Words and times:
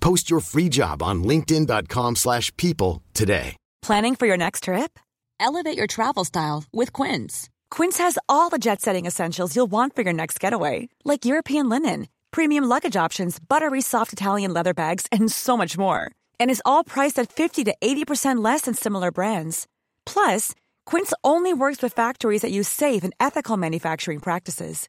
Post 0.00 0.30
your 0.30 0.40
free 0.40 0.68
job 0.68 1.02
on 1.02 1.22
linkedin.com/people 1.24 2.14
slash 2.16 2.54
people 2.56 3.02
today. 3.14 3.56
Planning 3.82 4.16
for 4.16 4.26
your 4.26 4.36
next 4.36 4.64
trip? 4.64 4.98
Elevate 5.38 5.76
your 5.76 5.86
travel 5.86 6.24
style 6.24 6.64
with 6.72 6.92
Quince. 6.92 7.48
Quince 7.70 7.98
has 7.98 8.18
all 8.28 8.50
the 8.50 8.58
jet 8.58 8.82
setting 8.82 9.06
essentials 9.06 9.56
you'll 9.56 9.70
want 9.70 9.96
for 9.96 10.02
your 10.02 10.12
next 10.12 10.38
getaway, 10.38 10.88
like 11.04 11.24
European 11.24 11.68
linen, 11.68 12.08
premium 12.30 12.64
luggage 12.64 12.96
options, 12.96 13.38
buttery 13.40 13.80
soft 13.80 14.12
Italian 14.12 14.52
leather 14.52 14.74
bags, 14.74 15.06
and 15.10 15.32
so 15.32 15.56
much 15.56 15.78
more. 15.78 16.10
And 16.38 16.50
is 16.50 16.62
all 16.64 16.84
priced 16.84 17.18
at 17.18 17.32
50 17.32 17.64
to 17.64 17.74
80% 17.80 18.44
less 18.44 18.62
than 18.62 18.74
similar 18.74 19.10
brands. 19.10 19.66
Plus, 20.04 20.54
Quince 20.84 21.14
only 21.24 21.54
works 21.54 21.80
with 21.80 21.94
factories 21.94 22.42
that 22.42 22.52
use 22.52 22.68
safe 22.68 23.02
and 23.02 23.14
ethical 23.18 23.56
manufacturing 23.56 24.20
practices. 24.20 24.88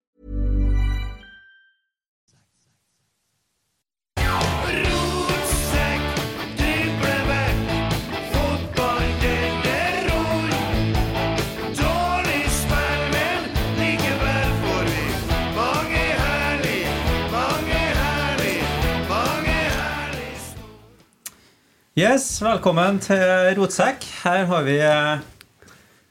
Yes, 21.99 22.37
velkommen 22.39 23.01
til 23.03 23.19
Rotsekk. 23.57 24.05
Her 24.21 24.45
har 24.47 24.61
vi 24.63 24.77
eh, 24.79 25.23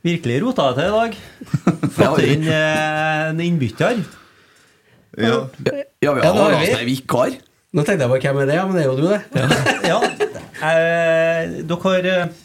virkelig 0.05 0.35
rota 0.43 0.67
det 0.77 0.83
til 0.83 0.91
i 0.91 0.91
dag. 0.93 1.15
Fått 1.97 2.21
inn 2.27 2.43
eh, 2.45 3.31
en 3.31 3.41
innbytter. 3.41 4.03
Ja, 5.17 5.39
ja 6.05 6.13
vi 6.19 6.27
har 6.27 6.37
altså 6.59 6.83
en 6.83 6.85
vikar. 6.85 7.33
Nå 7.73 7.85
tenkte 7.89 8.05
jeg 8.05 8.13
bare 8.13 8.21
hvem 8.27 8.43
er 8.43 8.51
det, 8.51 8.59
ja, 8.59 8.67
men 8.69 8.77
det 8.77 8.83
er 8.83 8.91
jo 8.91 8.99
du, 8.99 9.07
det. 9.09 9.47
Ja, 9.89 9.97
eh, 10.69 11.57
dere 11.73 11.81
har 11.87 12.37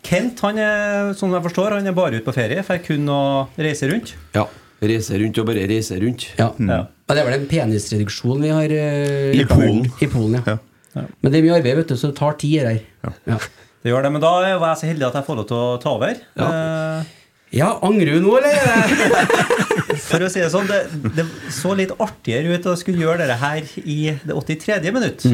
Kent, 0.00 0.40
han 0.48 0.62
er, 0.64 1.12
som 1.20 1.36
jeg 1.36 1.44
forstår, 1.50 1.76
han 1.76 1.92
er 1.92 1.98
bare 2.00 2.16
ute 2.16 2.24
på 2.30 2.36
ferie, 2.38 2.64
for 2.64 2.80
kun 2.86 3.04
å 3.12 3.20
reise 3.60 3.92
rundt. 3.92 4.14
Ja. 4.32 4.46
Reise 4.80 5.20
rundt 5.20 5.42
og 5.44 5.52
bare 5.52 5.68
reise 5.68 6.00
rundt. 6.00 6.30
Ja. 6.40 6.48
Ja. 6.56 6.80
Ja, 6.88 7.12
det 7.12 7.20
er 7.20 7.28
vel 7.28 7.40
en 7.42 7.46
penisreduksjon 7.50 8.40
vi 8.40 8.56
har 8.56 8.72
uh, 8.72 9.36
I 9.36 9.44
Polen. 9.52 9.84
I 10.00 10.08
Polen, 10.08 10.40
ja. 10.40 10.56
Men 10.94 11.30
det 11.30 11.38
er 11.38 11.46
mye 11.46 11.56
arbeid, 11.60 11.78
vet 11.82 11.92
du, 11.92 11.96
så 11.98 12.10
det 12.10 12.18
tar 12.18 12.36
tid 12.40 12.66
her. 12.66 12.80
Ja. 13.28 13.38
Det 13.80 13.92
gjør 13.92 14.04
det, 14.04 14.10
men 14.12 14.22
da 14.22 14.30
var 14.60 14.72
jeg 14.74 14.80
så 14.82 14.88
heldig 14.90 15.06
at 15.08 15.16
jeg 15.20 15.26
får 15.28 15.38
lov 15.38 15.46
til 15.48 15.56
å 15.56 15.68
ta 15.80 15.92
over. 15.96 16.18
Eh, 16.44 17.12
ja, 17.56 17.70
angrer 17.86 18.18
du 18.18 18.26
nå, 18.26 18.34
eller? 18.38 19.30
For 20.10 20.22
å 20.22 20.28
si 20.32 20.42
det 20.42 20.50
sånn, 20.52 20.68
det, 20.70 20.82
det 21.16 21.24
så 21.54 21.72
litt 21.78 21.94
artigere 21.96 22.58
ut 22.58 22.68
å 22.70 22.76
skulle 22.78 23.02
gjøre 23.02 23.22
dette 23.24 23.38
her 23.40 23.64
i 23.84 23.96
det 24.26 24.36
83. 24.36 24.92
minutt. 24.94 25.24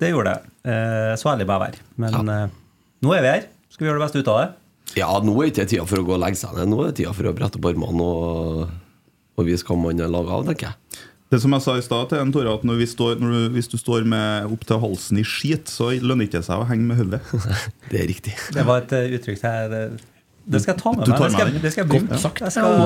Det 0.00 0.12
gjorde 0.12 0.36
det. 0.36 0.54
Eh, 0.70 1.12
så 1.18 1.32
ærlig 1.32 1.48
må 1.48 1.56
jeg 1.56 1.64
være. 1.64 1.82
Men 2.04 2.32
eh, 2.36 2.46
nå 3.04 3.16
er 3.16 3.24
vi 3.24 3.32
her. 3.32 3.44
Skal 3.72 3.84
vi 3.84 3.90
gjøre 3.90 4.00
det 4.00 4.06
beste 4.06 4.22
ut 4.22 4.30
av 4.32 4.40
det? 4.42 4.48
Ja, 5.00 5.10
nå 5.24 5.34
er 5.42 5.50
ikke 5.50 5.66
tida 5.68 5.84
for 5.88 6.00
å 6.00 6.06
gå 6.06 6.14
og 6.16 6.22
legge 6.22 6.38
seg 6.40 6.54
ned. 6.56 6.70
Nå 6.70 6.78
er 6.84 6.92
det 6.92 6.98
tida 7.00 7.12
for 7.16 7.28
å 7.28 7.34
brette 7.36 7.58
opp 7.58 7.68
armene 7.72 8.06
og, 8.06 8.62
og 9.36 9.48
vise 9.48 9.66
hva 9.66 9.76
man 9.80 10.00
er 10.00 10.12
laga 10.12 10.36
av, 10.38 10.46
tenker 10.48 10.70
jeg. 10.70 11.02
Det 11.36 11.42
som 11.42 11.52
jeg 11.52 11.64
sa 11.66 11.74
i 11.76 11.82
stad 11.84 12.06
til 12.08 12.20
en 12.22 12.30
Tore, 12.32 12.48
at 12.56 12.62
når, 12.64 12.78
vi 12.80 12.86
står, 12.88 13.18
når 13.20 13.32
du, 13.34 13.40
hvis 13.58 13.66
du 13.68 13.76
står 13.76 14.06
med 14.08 14.52
opp 14.54 14.62
til 14.64 14.78
halsen 14.80 15.18
i 15.20 15.24
skit, 15.26 15.68
så 15.68 15.90
lønner 16.00 16.30
det 16.32 16.40
seg 16.46 16.62
å 16.62 16.64
henge 16.64 16.86
med 16.88 16.96
hodet. 16.96 17.18
Det 17.90 17.98
er 18.00 18.06
riktig. 18.08 18.32
Det 18.56 18.62
var 18.64 18.86
et 18.86 18.94
uh, 18.96 19.16
uttrykk 19.18 19.42
jeg 19.42 19.66
det, 19.72 19.80
det 20.46 20.62
skal 20.62 20.72
jeg 20.72 20.80
ta 20.80 20.92
med 20.94 21.04
Du 21.04 21.12
meg. 21.12 21.20
Det 21.20 21.34
skal, 21.34 21.50
det 21.60 21.72
skal 21.74 21.82
jeg 21.82 21.90
bruke. 21.90 22.16
Jeg 22.16 22.54
skal, 22.54 22.78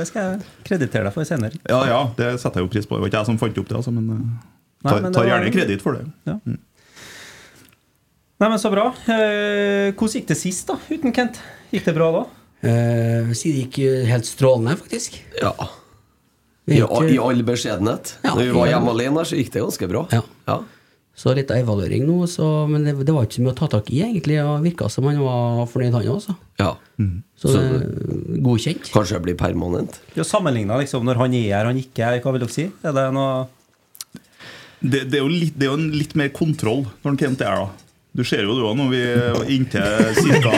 det 0.00 0.06
skal 0.08 0.24
jeg 0.24 0.64
kreditere 0.66 1.06
deg 1.06 1.14
for 1.14 1.28
senere. 1.28 1.60
Ja, 1.68 1.78
ja, 1.86 2.00
det 2.16 2.30
setter 2.42 2.58
jeg 2.58 2.66
jo 2.66 2.72
pris 2.72 2.88
på. 2.88 2.96
Det 2.96 3.04
var 3.04 3.12
ikke 3.12 3.20
jeg 3.20 3.28
som 3.28 3.38
fant 3.42 3.60
opp 3.62 3.68
det, 3.68 3.76
altså, 3.78 3.92
men 3.94 4.08
eh, 4.14 4.22
Nei, 4.22 4.88
tar, 4.88 5.02
men 5.04 5.14
tar 5.14 5.28
gjerne 5.28 5.52
kreditt 5.54 5.84
for 5.84 5.98
det. 5.98 6.06
Ja. 6.26 6.38
Nei, 8.42 8.48
men 8.48 8.58
Så 8.64 8.72
bra. 8.72 8.88
Uh, 9.04 9.92
hvordan 9.92 10.16
gikk 10.16 10.32
det 10.32 10.38
sist, 10.40 10.72
da? 10.72 10.80
Uten 10.90 11.14
Kent? 11.14 11.38
Gikk 11.70 11.86
det 11.86 11.94
bra 12.00 12.10
da? 12.16 12.24
Uh, 12.64 13.30
det 13.30 13.54
gikk 13.60 13.78
helt 14.08 14.26
strålende, 14.26 14.74
faktisk. 14.80 15.20
Ja. 15.38 15.52
I, 16.70 16.76
I 16.78 17.18
all 17.18 17.42
beskjedenhet. 17.42 18.16
Ja, 18.22 18.36
Når 18.36 18.44
vi 18.46 18.52
var 18.54 18.68
hjemme 18.70 18.92
alene, 18.94 19.24
så 19.26 19.34
gikk 19.38 19.50
det 19.56 19.62
ganske 19.64 19.88
bra. 19.90 20.04
Ja. 20.14 20.20
Ja. 20.46 20.60
Så 21.18 21.34
litt 21.36 21.50
av 21.52 21.58
evaluering 21.60 22.06
nå, 22.08 22.22
så, 22.30 22.46
men 22.70 22.86
det, 22.86 22.94
det 23.04 23.12
var 23.12 23.26
ikke 23.26 23.36
så 23.36 23.42
mye 23.44 23.52
å 23.52 23.58
ta 23.58 23.66
tak 23.74 23.90
i, 23.92 23.98
egentlig. 24.00 24.38
Det 24.38 24.54
Virka 24.64 24.86
som 24.88 25.04
han 25.10 25.18
var 25.20 25.66
fornøyd, 25.68 25.92
han 25.98 26.06
også. 26.14 26.36
ja. 26.62 26.70
Så, 27.42 27.50
Så- 27.50 27.58
det 27.58 27.80
er 27.82 28.40
godkjent. 28.46 28.88
Kanskje 28.94 29.18
det 29.18 29.22
blir 29.26 29.36
permanent. 29.40 29.98
Ja, 30.14 30.22
Sammenligna 30.24 30.78
liksom, 30.78 31.02
når 31.04 31.18
han 31.24 31.34
er 31.34 31.48
her, 31.56 31.66
han 31.66 31.76
ikke 31.82 32.06
er, 32.06 32.20
hva 32.22 32.32
vil 32.36 32.44
dere 32.46 32.54
si? 32.54 32.68
Er 32.86 32.94
det 32.96 33.08
noe 33.16 33.48
Det, 34.82 35.04
det, 35.10 35.18
er 35.18 35.22
jo 35.22 35.28
litt, 35.30 35.54
det 35.58 35.66
er 35.66 35.70
jo 35.72 35.78
en 35.78 35.90
litt 35.94 36.14
mer 36.18 36.30
kontroll 36.34 36.84
når 37.02 37.08
han 37.10 37.18
kommer 37.18 37.42
er 37.42 37.50
her, 37.50 37.66
da. 37.66 37.88
Du 38.12 38.22
ser 38.28 38.42
jo 38.44 38.54
det 38.58 38.64
òg 38.68 38.74
når 38.76 38.88
vi 38.92 39.02
er 39.08 39.52
inntil 39.54 40.40
ca. 40.44 40.56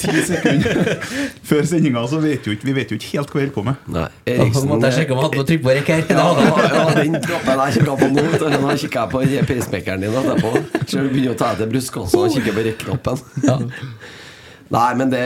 ti 0.00 0.22
sekunder 0.26 0.92
før 1.50 1.66
sendinga, 1.70 2.04
så 2.10 2.20
vet 2.22 2.46
jo 2.46 2.54
ikke, 2.56 2.68
vi 2.68 2.76
vet 2.76 2.92
jo 2.92 2.98
ikke 3.00 3.10
helt 3.14 3.32
hva 3.32 3.40
vi 3.40 3.44
holder 3.44 3.56
på 3.56 3.66
med. 3.68 3.82
Nei. 3.96 4.06
Da 4.26 4.36
Eriksen 4.36 4.70
måtte 4.70 4.90
jeg 4.90 4.98
sjekke 5.00 5.16
om 5.16 5.22
han 5.22 5.34
hadde 5.34 5.46
trykk 5.50 5.66
på 5.66 5.74
rekk 5.78 5.92
her. 5.94 6.06
Ja, 6.10 6.28
han. 6.28 6.70
ja, 6.76 6.86
den 7.00 7.18
knappen 7.26 7.64
jeg 7.64 7.78
kikka 7.78 7.98
på 8.00 8.10
nå, 8.14 8.26
vet 8.34 8.46
kikker 8.46 8.54
den 8.56 8.64
har 8.68 8.74
jeg 8.76 8.84
på 9.12 9.24
pacemakeren 9.50 10.06
din 10.06 10.18
etterpå. 10.22 10.54
Så 10.86 11.04
du 11.04 11.12
begynner 11.12 11.36
å 11.36 11.38
ta 11.40 11.52
etter 11.56 11.70
også 11.76 12.24
og 12.24 12.34
kikke 12.36 12.56
på 12.56 12.66
rekknappen. 12.70 13.70
Nei, 14.70 14.90
men 14.94 15.10
det, 15.10 15.20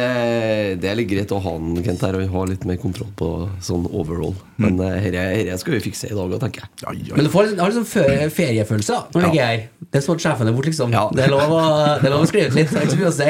det 0.81 0.88
er 0.88 0.94
litt 0.97 1.09
greit 1.10 1.32
å 1.37 1.38
ha 1.44 1.50
en 1.59 1.75
Kent 1.84 2.00
her 2.06 2.16
og 2.16 2.31
ha 2.32 2.44
litt 2.49 2.62
mer 2.65 2.78
kontroll 2.81 3.10
på 3.19 3.27
sånn 3.60 3.82
overall. 3.93 4.32
Men 4.56 4.78
dette 4.81 5.59
skal 5.60 5.75
vi 5.77 5.81
fikse 5.84 6.09
i 6.09 6.15
dag 6.16 6.32
òg, 6.32 6.38
tenker 6.41 6.62
jeg. 6.65 6.71
Ja, 6.81 6.94
ja, 7.10 7.19
Men 7.19 7.27
du 7.27 7.31
får, 7.34 7.50
har 7.59 7.69
liksom 7.75 7.84
feriefølelse 8.33 8.94
da, 8.97 9.03
når 9.12 9.19
du 9.21 9.27
Ja. 9.27 9.33
ligger 9.34 9.50
her. 9.50 9.66
Det 9.84 10.00
er 10.00 10.04
sånn 10.06 10.22
sjefen 10.25 10.49
er 10.49 10.56
borte, 10.56 10.71
liksom. 10.72 10.94
Ja. 10.97 11.03
Det, 11.12 11.27
er 11.27 11.34
lov 11.34 11.53
å, 11.53 11.60
det 12.00 12.09
er 12.09 12.15
lov 12.15 12.25
å 12.25 12.31
skrive 12.31 12.49
ut 12.49 12.56
litt. 12.56 12.72
Det 12.72 12.81
er 12.81 12.87
ikke 12.88 12.97
så 12.97 13.03
mye 13.03 13.10
å 13.10 13.16
si. 13.19 13.28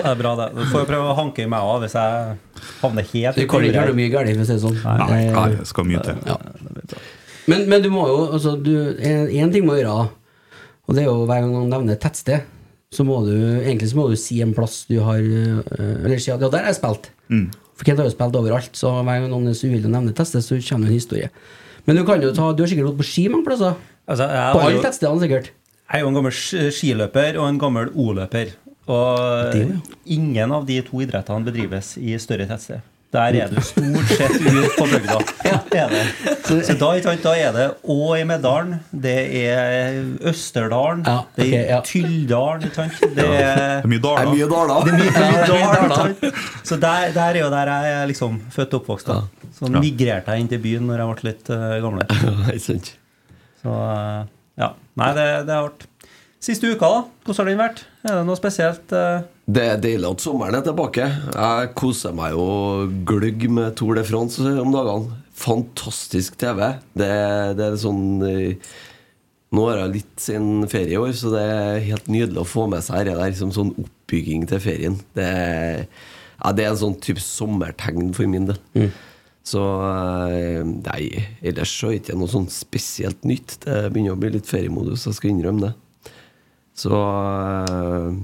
Det 0.00 0.06
er 0.12 0.16
bra, 0.22 0.32
det. 0.40 0.46
Du 0.56 0.62
får 0.72 0.80
jo 0.86 0.88
prøve 0.94 1.10
å 1.12 1.16
hanke 1.20 1.44
i 1.44 1.50
meg 1.52 1.60
av 1.74 1.84
hvis 1.84 1.96
jeg 2.00 2.64
havner 2.80 3.10
helt 3.12 3.36
Du 3.36 3.44
kan 3.52 3.66
ikke 3.68 3.76
gjøre 3.76 3.92
det 3.92 3.98
mye 4.00 4.12
galt, 4.16 4.32
for 4.32 4.46
å 4.46 4.48
si 4.48 4.56
det 4.56 4.62
sånn. 4.64 4.78
Nei, 4.80 5.08
Det- 5.10 5.34
nei, 5.36 5.48
det 5.60 5.66
skal 5.68 5.84
mye 5.92 6.06
til. 6.08 6.22
Ja. 6.24 6.38
Men, 7.52 7.68
men 7.68 7.82
du 7.84 7.90
må 7.92 8.06
jo 8.08 8.16
altså, 8.32 8.54
du, 8.62 8.72
en, 8.96 9.28
en 9.28 9.52
ting 9.52 9.64
må 9.68 9.76
du 9.76 9.82
gjøre, 9.84 10.08
og 10.88 10.96
det 10.96 11.04
er 11.04 11.08
jo 11.12 11.20
hver 11.28 11.44
gang 11.44 11.54
han 11.56 11.70
nevner 11.76 11.96
et 11.96 12.02
tettsted, 12.04 12.48
så 12.90 13.04
må 13.06 13.20
du 13.22 13.34
egentlig 13.36 13.90
så 13.92 13.98
må 14.00 14.08
du 14.10 14.16
si 14.18 14.40
en 14.42 14.54
plass 14.56 14.82
du 14.90 14.96
har 15.06 15.20
øh, 15.22 15.60
Eller 16.04 16.18
si 16.18 16.32
at 16.32 16.42
ja, 16.42 16.48
der 16.50 16.64
har 16.64 16.72
jeg 16.72 16.80
spilt. 16.80 17.10
For 17.78 17.86
Kent 17.86 18.02
har 18.02 18.08
jo 18.08 18.12
spilt 18.12 18.36
overalt, 18.36 18.74
så 18.76 18.90
hver 18.98 19.22
gang 19.22 19.30
noen 19.30 19.48
er 19.52 19.54
så 19.56 19.68
uvillig 19.70 19.86
å 19.88 19.92
nevne 19.94 20.10
et 20.10 20.20
så 20.20 20.58
kommer 20.66 20.90
det 20.90 20.92
en 20.92 20.98
historie. 20.98 21.30
Men 21.86 21.96
du 21.96 22.04
kan 22.04 22.20
jo 22.22 22.32
ta 22.34 22.50
Du 22.52 22.64
har 22.64 22.68
sikkert 22.68 22.90
gått 22.90 22.98
på 23.00 23.06
ski 23.08 23.28
mange 23.30 23.46
plasser? 23.46 23.78
Altså, 24.10 24.26
På 24.26 24.64
alle 24.64 24.76
jo, 24.76 24.82
tettstedene, 24.84 25.22
sikkert? 25.22 25.52
jeg 25.90 25.98
er 25.98 26.04
jo 26.04 26.10
en 26.10 26.18
gammel 26.18 26.34
skiløper 26.74 27.38
og 27.40 27.46
en 27.48 27.58
gammel 27.58 27.88
O-løper. 27.98 28.52
Og 28.90 29.54
Det 29.54 29.62
ja. 29.62 29.78
ingen 30.06 30.52
av 30.54 30.66
de 30.66 30.80
to 30.86 31.00
idrettene 31.02 31.46
bedrives 31.46 31.96
i 31.98 32.16
større 32.18 32.46
tettsted. 32.50 32.82
Der 33.10 33.34
er 33.42 33.48
du 33.50 33.56
stort 33.66 34.10
sett 34.14 34.36
ute 34.38 34.68
på 34.76 34.84
bygda. 34.86 35.16
Så 36.46 36.76
da, 36.78 36.90
ikke 36.94 37.08
sant, 37.08 37.24
da 37.24 37.32
er 37.34 37.56
det 37.56 37.64
Å 37.90 37.96
i 38.14 38.22
Medalen, 38.28 38.76
det 38.94 39.14
er 39.40 39.96
Østerdalen, 40.30 41.02
Ja, 41.08 41.16
det 41.34 41.48
er. 41.58 41.82
Tylldalen, 41.88 42.68
ikke 42.68 42.84
sant. 42.84 43.00
Det 43.16 43.26
er 43.26 43.82
mye 43.90 43.98
Det 43.98 44.12
er 44.12 44.22
daler. 44.22 44.30
mye 44.30 44.48
daler. 44.52 44.86
det 44.86 44.94
er 44.94 45.00
mye, 45.00 45.58
er 45.58 45.90
daler. 45.90 46.38
Så 46.62 46.78
der, 46.78 47.10
der 47.16 47.34
er 47.34 47.40
jo 47.42 47.50
der 47.50 47.72
jeg 47.74 47.96
er 47.98 48.06
liksom 48.12 48.38
født 48.54 48.78
og 48.78 48.82
oppvokst. 48.84 49.10
da 49.10 49.50
Så 49.58 49.72
migrerte 49.74 50.30
jeg 50.36 50.44
inn 50.46 50.52
til 50.54 50.62
byen 50.62 50.86
når 50.86 51.02
jeg 51.02 51.10
ble 51.18 51.30
litt 51.32 51.50
uh, 51.50 51.76
gamlere. 51.82 52.20
Ikke? 52.60 52.94
Så 53.60 53.74
eh, 53.74 54.22
ja. 54.62 54.70
Nei, 55.02 55.10
det, 55.18 55.26
det 55.50 55.56
er 55.56 55.64
hardt. 55.66 55.86
Siste 56.40 56.70
uka, 56.72 56.88
da? 56.88 57.02
Hvordan 57.26 57.42
har 57.42 57.50
den 57.50 57.58
vært? 57.60 57.82
Er 58.06 58.14
det 58.20 58.24
noe 58.30 58.38
spesielt? 58.38 58.94
eh? 58.96 59.26
Det 59.50 59.62
er 59.66 59.80
deilig 59.82 60.06
at 60.06 60.22
sommeren 60.22 60.58
er 60.58 60.62
tilbake. 60.62 61.06
Jeg 61.34 61.70
koser 61.78 62.14
meg 62.14 62.36
jo 62.36 62.44
gløgg 63.08 63.48
med 63.50 63.74
Tour 63.78 63.98
de 63.98 64.04
France 64.06 64.44
om 64.62 64.70
dagene. 64.74 65.16
Fantastisk 65.40 66.36
TV. 66.38 66.60
Det, 66.94 67.10
det 67.58 67.66
er 67.66 67.78
sånn 67.80 68.22
eh, 68.28 68.70
Nå 69.50 69.64
har 69.66 69.80
jeg 69.80 69.94
litt 69.96 70.22
sin 70.22 70.68
ferie 70.70 70.94
i 70.94 71.00
år, 71.00 71.10
så 71.18 71.32
det 71.32 71.42
er 71.42 71.80
helt 71.88 72.06
nydelig 72.12 72.44
å 72.44 72.46
få 72.46 72.68
med 72.70 72.84
seg 72.86 73.08
dette 73.08 73.18
der 73.18 73.34
som 73.34 73.50
sånn 73.50 73.72
oppbygging 73.82 74.44
til 74.46 74.62
ferien. 74.62 74.98
Det, 75.18 75.26
ja, 75.26 76.52
det 76.54 76.66
er 76.68 76.70
en 76.70 76.82
sånn 76.84 76.98
type 77.02 77.24
sommertegn 77.24 78.12
for 78.14 78.30
min 78.30 78.46
del. 78.52 78.60
Så 79.50 79.64
eh, 80.30 80.62
Nei, 80.62 81.02
ellers 81.42 81.72
så 81.74 81.90
er 81.90 81.96
det 81.96 82.04
ikke 82.04 82.20
noe 82.20 82.30
sånn 82.30 82.46
spesielt 82.54 83.26
nytt. 83.26 83.58
Det 83.64 83.88
begynner 83.88 84.14
å 84.14 84.20
bli 84.22 84.36
litt 84.36 84.46
feriemodus, 84.46 85.08
jeg 85.08 85.18
skal 85.18 85.32
innrømme 85.32 85.72
det. 85.72 86.14
Så 86.78 86.94
eh, 86.94 88.20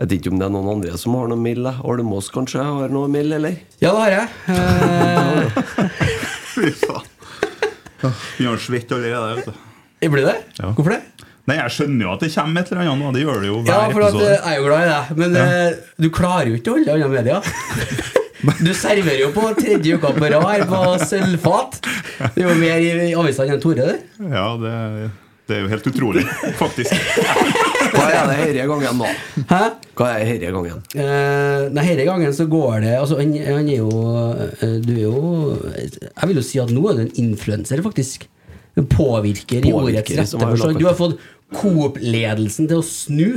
Jeg 0.00 0.08
vet 0.08 0.14
ikke 0.16 0.30
om 0.32 0.38
det 0.40 0.46
er 0.46 0.52
noen 0.54 0.68
andre 0.72 0.96
som 0.96 1.12
har 1.18 1.26
noe 1.28 1.36
mild. 1.36 1.60
da. 1.66 1.74
Olmås 1.84 2.30
kanskje 2.32 2.62
har 2.64 2.88
noe 2.88 3.08
mild, 3.12 3.34
eller? 3.36 3.58
Ja, 3.82 3.90
det 3.92 4.00
har 4.00 4.14
jeg. 4.14 4.28
Eh, 4.48 5.58
Fy 6.54 6.70
faen. 6.80 7.10
Begynner 8.00 8.54
å 8.56 8.62
svette 8.64 8.96
allerede. 8.96 9.34
vet 9.36 9.50
du. 9.50 10.08
blir 10.14 10.24
det? 10.24 10.38
Ja. 10.56 10.70
Hvorfor 10.72 10.94
det? 10.96 11.02
Nei, 11.50 11.58
Jeg 11.58 11.74
skjønner 11.76 12.06
jo 12.06 12.14
at 12.14 12.24
det 12.24 12.30
kommer 12.32 12.64
et 12.64 12.72
eller 12.72 12.88
annet. 12.88 13.04
nå. 13.04 13.12
Det 13.12 13.24
gjør 13.26 13.44
det 13.44 13.50
jo 13.50 13.58
hver 13.60 13.68
Ja, 13.74 13.82
for 13.92 14.06
at, 14.06 14.08
eh, 14.08 14.16
episode. 14.16 14.32
jeg 14.32 14.40
er 14.40 14.56
jo 14.56 14.64
glad 14.70 14.80
i 14.80 14.90
deg, 14.94 15.12
men 15.20 15.36
ja. 15.36 15.46
du 16.00 16.08
klarer 16.16 16.48
jo 16.48 16.56
ikke 16.56 16.72
å 16.72 16.78
holde 16.78 16.96
andre 16.96 17.12
medier. 17.18 17.52
Du 18.40 18.70
serverer 18.72 19.18
jo 19.20 19.26
på 19.34 19.50
tredje 19.58 19.98
uka 20.00 20.14
på 20.16 20.28
rad 20.32 20.46
her 20.48 20.62
på 20.64 20.78
sølvfat. 21.04 21.74
Det 22.32 22.40
er 22.40 22.46
jo 22.46 22.54
mer 22.56 22.80
i 22.80 23.10
avisene 23.12 23.52
enn 23.52 23.60
Tore, 23.60 23.84
det. 23.90 23.98
Ja, 24.32 24.46
det, 24.56 24.72
det 25.44 25.58
er 25.58 25.66
jo 25.66 25.68
helt 25.74 25.90
utrolig, 25.92 26.24
faktisk. 26.56 26.96
Hva 27.94 28.04
er 28.08 28.28
det 28.30 28.36
herre 28.40 28.64
gangen, 28.70 29.00
da? 29.02 29.08
Hæ? 29.50 29.60
Hva 29.98 30.06
er 30.14 30.22
herre 30.28 30.50
gangen? 30.54 30.78
Eh, 30.94 31.62
nei, 31.74 31.84
Denne 31.90 32.06
gangen 32.08 32.32
så 32.36 32.44
går 32.50 32.74
det 32.84 32.92
altså, 32.98 33.14
han, 33.20 33.30
han 33.46 33.68
er 33.68 33.78
jo 33.80 33.90
eh, 34.60 34.76
Du 34.84 34.92
er 34.94 35.04
jo 35.04 35.16
Jeg 35.72 36.28
vil 36.30 36.36
jo 36.40 36.44
si 36.46 36.56
at 36.62 36.70
nå 36.74 36.82
er 36.90 36.94
du 37.00 37.04
en 37.06 37.14
influenser, 37.24 37.78
faktisk. 37.84 38.18
Du 38.76 38.82
påvirker 38.86 39.66
i 39.66 39.72
ordets 39.74 40.12
rette 40.16 40.38
forstand. 40.40 40.78
Du 40.80 40.86
har 40.88 40.96
fått 40.98 41.18
Coop-ledelsen 41.50 42.68
til 42.70 42.78
å 42.78 42.82
snu. 42.86 43.30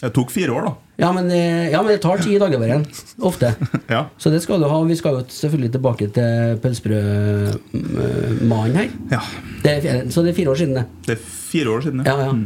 Det 0.00 0.10
tok 0.16 0.30
fire 0.32 0.50
år, 0.56 0.62
da. 0.66 0.72
Ja 1.00 1.10
men, 1.16 1.30
eh, 1.32 1.70
ja, 1.72 1.80
men 1.82 1.90
det 1.94 2.00
tar 2.02 2.18
tid 2.20 2.32
i 2.32 2.34
igjen 2.36 2.86
Ofte. 3.24 3.54
Ja. 3.94 4.02
Så 4.18 4.30
det 4.32 4.40
skal 4.44 4.60
du 4.60 4.66
ha. 4.68 4.78
Vi 4.88 4.96
skal 4.98 5.12
jo 5.18 5.22
selvfølgelig 5.28 5.72
tilbake 5.76 6.04
til 6.14 6.30
pølsebrødmannen 6.62 8.76
her. 8.76 8.88
ja. 9.12 9.20
Det 9.64 9.70
er, 9.84 10.10
så 10.10 10.22
det 10.24 10.30
er 10.32 10.36
fire 10.40 10.50
år 10.50 10.54
siden, 10.60 10.74
det. 10.78 10.84
Det 11.06 11.12
er 11.16 11.20
fire 11.24 11.68
år 11.70 11.80
siden, 11.84 12.00
Ja, 12.06 12.16
ja. 12.24 12.30
Eh, 12.32 12.36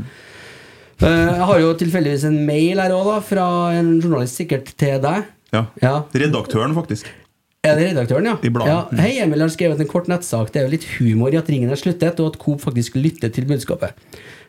Jeg 1.03 1.47
har 1.49 1.59
jo 1.61 1.73
tilfeldigvis 1.81 2.25
en 2.29 2.39
mail 2.47 2.81
her 2.83 2.95
òg, 2.95 3.11
fra 3.27 3.47
en 3.75 3.97
journalist 4.01 4.39
sikkert 4.39 4.71
til 4.79 5.01
deg. 5.03 5.27
Ja. 5.55 5.67
Ja. 5.83 5.95
Redaktøren, 6.15 6.75
faktisk. 6.77 7.09
Er 7.65 7.79
det 7.79 7.87
redaktøren, 7.95 8.27
ja? 8.29 8.35
I 8.45 8.51
ja? 8.69 8.77
Hei, 8.99 9.13
Emil 9.25 9.41
har 9.41 9.49
skrevet 9.53 9.81
en 9.81 9.89
kort 9.89 10.09
nettsak. 10.11 10.51
Det 10.53 10.61
er 10.61 10.67
jo 10.67 10.75
litt 10.75 10.85
humor 10.99 11.33
i 11.33 11.39
at 11.41 11.49
ringen 11.49 11.73
er 11.73 11.81
sluttet, 11.81 12.21
og 12.21 12.35
at 12.35 12.39
Coop 12.43 12.61
faktisk 12.61 12.99
lytter 13.01 13.33
til 13.33 13.47
budskapet. 13.49 13.97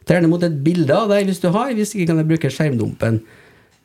Ta 0.05 0.17
gjerne 0.17 0.27
imot 0.27 0.43
et 0.45 0.57
bilde 0.65 0.93
av 0.93 1.07
deg 1.13 1.29
hvis 1.29 1.39
du 1.41 1.47
har. 1.55 1.71
Hvis 1.77 1.95
ikke 1.95 2.09
kan 2.11 2.19
jeg 2.21 2.29
bruke 2.33 2.51
skjermdumpen. 2.51 3.21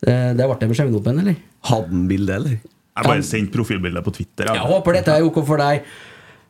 Eh, 0.02 0.32
Det 0.34 0.48
ble 0.50 0.58
det 0.58 0.68
med 0.72 0.80
skjermdumpen, 0.80 1.22
eller? 1.22 1.38
Hadde 1.70 1.94
han 1.94 2.08
bilde, 2.10 2.34
eller? 2.40 2.58
Jeg 2.60 3.06
bare 3.06 3.22
sendte 3.24 3.54
profilbildet 3.54 4.04
på 4.04 4.12
Twitter. 4.18 4.50
Jeg 4.50 4.66
håper 4.72 4.98
dette 4.98 5.14
er 5.14 5.24
ok 5.24 5.38
for 5.46 5.62
deg. 5.62 5.86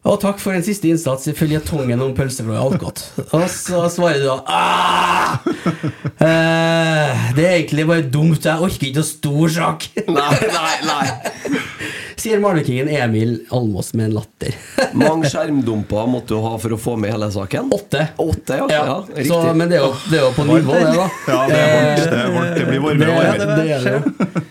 Og 0.01 0.17
takk 0.23 0.39
for 0.41 0.57
en 0.57 0.63
siste 0.65 0.89
innsats 0.89 1.27
i 1.29 1.35
føljetongen 1.37 2.01
om 2.01 2.15
pølsefløy 2.17 2.55
og 2.57 2.71
Alcott. 2.73 3.03
Og 3.37 3.43
så 3.53 3.83
svarer 3.93 4.23
du 4.23 4.29
da 4.31 4.37
«Ah! 4.49 5.35
eh, 6.25 7.27
Det 7.37 7.45
er 7.45 7.59
egentlig 7.59 7.85
bare 7.91 8.07
dumt, 8.09 8.47
jeg 8.49 8.65
orker 8.65 8.87
ikke 8.89 9.03
noe 9.03 9.11
stor 9.11 9.53
sak. 9.59 9.85
Nei, 10.09 10.31
nei, 10.57 10.77
nei. 10.89 11.05
Sier 12.21 12.41
Malvikingen 12.43 12.89
Emil 12.89 13.47
Almås 13.49 13.95
med 13.95 14.05
en 14.05 14.15
latter. 14.19 14.55
Mange 14.93 15.29
skjermdumper 15.31 16.09
måtte 16.11 16.35
du 16.35 16.43
ha 16.45 16.51
for 16.61 16.77
å 16.77 16.79
få 16.81 16.97
med 17.01 17.15
hele 17.15 17.31
saken? 17.33 17.71
Åtte. 17.73 18.03
Åtte, 18.21 18.59
ja. 18.61 18.67
Ja, 18.69 18.83
ja 19.17 19.25
så, 19.25 19.39
men 19.57 19.71
det 19.71 19.79
er, 19.79 19.87
jo, 19.87 19.95
det 20.11 20.19
er 20.19 20.27
jo 20.27 20.35
på 20.37 20.45
nivå, 20.45 20.75
det, 20.77 20.91
da. 20.99 21.07
Ja, 21.31 21.39
det 21.49 21.63
er 21.63 21.73
varmt. 21.73 22.03
Det, 22.03 22.19
er 22.19 22.35
varmt. 22.35 22.59
det 22.59 22.67
blir 22.69 22.85
varmere 22.85 23.15
og 23.15 23.23
varmere. 23.23 23.57
det 23.57 23.79
er 23.79 23.89
det. 23.89 24.45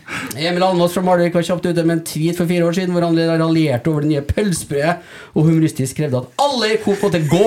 Emil 0.50 0.66
Almås 0.66 0.98
fra 0.98 1.06
Malvik 1.06 1.38
var 1.38 1.45
kjapt 1.45 1.69
ute 1.69 1.86
med 1.86 2.00
en 2.00 2.04
tweet 2.10 2.42
for 2.42 2.50
fire 2.50 2.66
år 2.66 2.80
siden 2.80 2.98
hvor 2.98 3.06
han 3.06 3.21
raljerte 3.44 3.94
over 3.94 4.07
det 4.07 4.15
nye 4.15 4.25
pølsebrødet 4.25 4.98
og 5.36 5.45
humoristisk 5.45 6.01
krevde 6.01 6.24
at 6.24 6.44
alle 6.48 6.74
i 6.74 6.81
Coop 6.81 7.06
måtte 7.06 7.22
gå. 7.30 7.45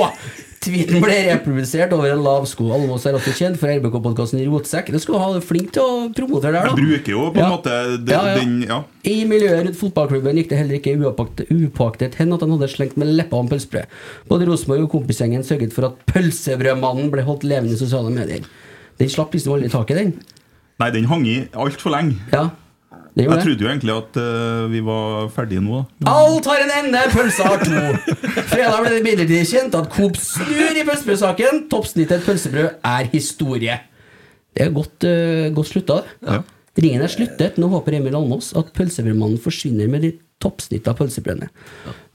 Tweeten 0.62 1.00
ble 1.03 1.14
reprodusert 1.26 1.91
over 1.97 2.12
en 2.12 2.20
lav 2.23 2.44
sko. 2.47 2.69
Almås 2.76 3.03
er 3.11 3.17
også 3.19 3.32
kjent 3.35 3.59
for 3.59 3.67
RBK-podkasten 3.73 4.38
Rotsekk. 4.47 4.93
Det 4.94 5.00
skulle 5.03 5.19
du 5.19 5.25
ha, 5.35 5.41
flink 5.43 5.73
til 5.75 5.82
å 5.82 6.05
promotere 6.14 6.53
der, 6.55 6.69
Jeg 6.69 6.70
da. 6.70 6.76
bruker 6.79 7.11
jo 7.17 7.25
på 7.35 7.41
en 7.41 7.43
Ja. 7.43 7.50
måte 7.50 8.05
den, 8.05 8.62
Ja, 8.62 8.76
ja. 8.76 8.85
I 9.05 9.25
miljøet 9.26 9.67
rundt 9.67 9.76
fotballklubben 9.81 10.37
gikk 10.38 10.49
det 10.50 10.59
heller 10.59 10.79
ikke 10.79 10.94
upåaktet, 11.50 12.14
hen 12.14 12.32
at 12.32 12.41
han 12.41 12.50
hadde 12.55 12.69
slengt 12.70 12.97
med 12.97 13.09
leppa 13.09 13.35
om 13.41 13.49
pølsebrød. 13.49 13.87
Både 14.29 14.47
Rosenborg 14.47 14.82
og 14.87 14.91
kompisgjengen 14.93 15.43
sørget 15.43 15.73
for 15.73 15.87
at 15.87 15.99
pølsebrødmannen 16.06 17.11
ble 17.11 17.23
holdt 17.26 17.43
levende 17.43 17.75
i 17.75 17.76
sosiale 17.82 18.11
medier. 18.15 18.47
Den 18.99 19.08
slapp 19.08 19.32
liksom 19.35 19.55
aldri 19.56 19.69
taket, 19.73 19.97
den. 19.99 20.12
Nei, 20.79 20.91
den 20.91 21.05
hang 21.11 21.26
i 21.26 21.49
altfor 21.55 21.91
lenge. 21.91 22.17
Ja, 22.32 22.50
det 23.12 23.26
Jeg 23.26 23.31
det. 23.32 23.43
trodde 23.44 23.64
jo 23.64 23.69
egentlig 23.69 23.93
at 23.94 24.17
uh, 24.17 24.70
vi 24.73 24.81
var 24.87 25.29
ferdige 25.35 25.61
nå. 25.61 25.82
da. 26.00 26.14
Alt 26.17 26.49
har 26.49 26.62
en 26.64 26.73
ende, 26.79 27.03
pølsa 27.12 27.49
har 27.50 27.61
to. 27.61 28.17
Fredag 28.49 28.79
ble 28.81 28.93
det 28.94 29.00
imidlertid 29.03 29.50
kjent 29.50 29.76
at 29.76 29.91
Coop 29.93 30.17
snur 30.17 30.81
i 30.81 30.85
pølsebrødsaken. 30.88 31.64
Toppsnittet 31.73 32.25
pølsebrød 32.25 32.70
er 32.94 33.11
historie. 33.12 33.79
Det 34.56 34.67
er 34.67 34.73
godt, 34.73 35.05
uh, 35.05 35.50
godt 35.56 35.70
slutta, 35.75 36.00
det. 36.03 36.19
Ja. 36.31 36.43
Ringen 36.82 37.05
er 37.05 37.12
sluttet. 37.12 37.59
Nå 37.61 37.69
håper 37.69 37.99
Emil 37.99 38.14
Almås 38.17 38.55
at 38.56 38.70
pølsebrødmannen 38.76 39.41
forsvinner 39.44 39.91
med 39.93 40.06
de 40.06 40.15
toppsnittene 40.41 40.94
av 40.94 41.03
pølsebrødene. 41.03 41.50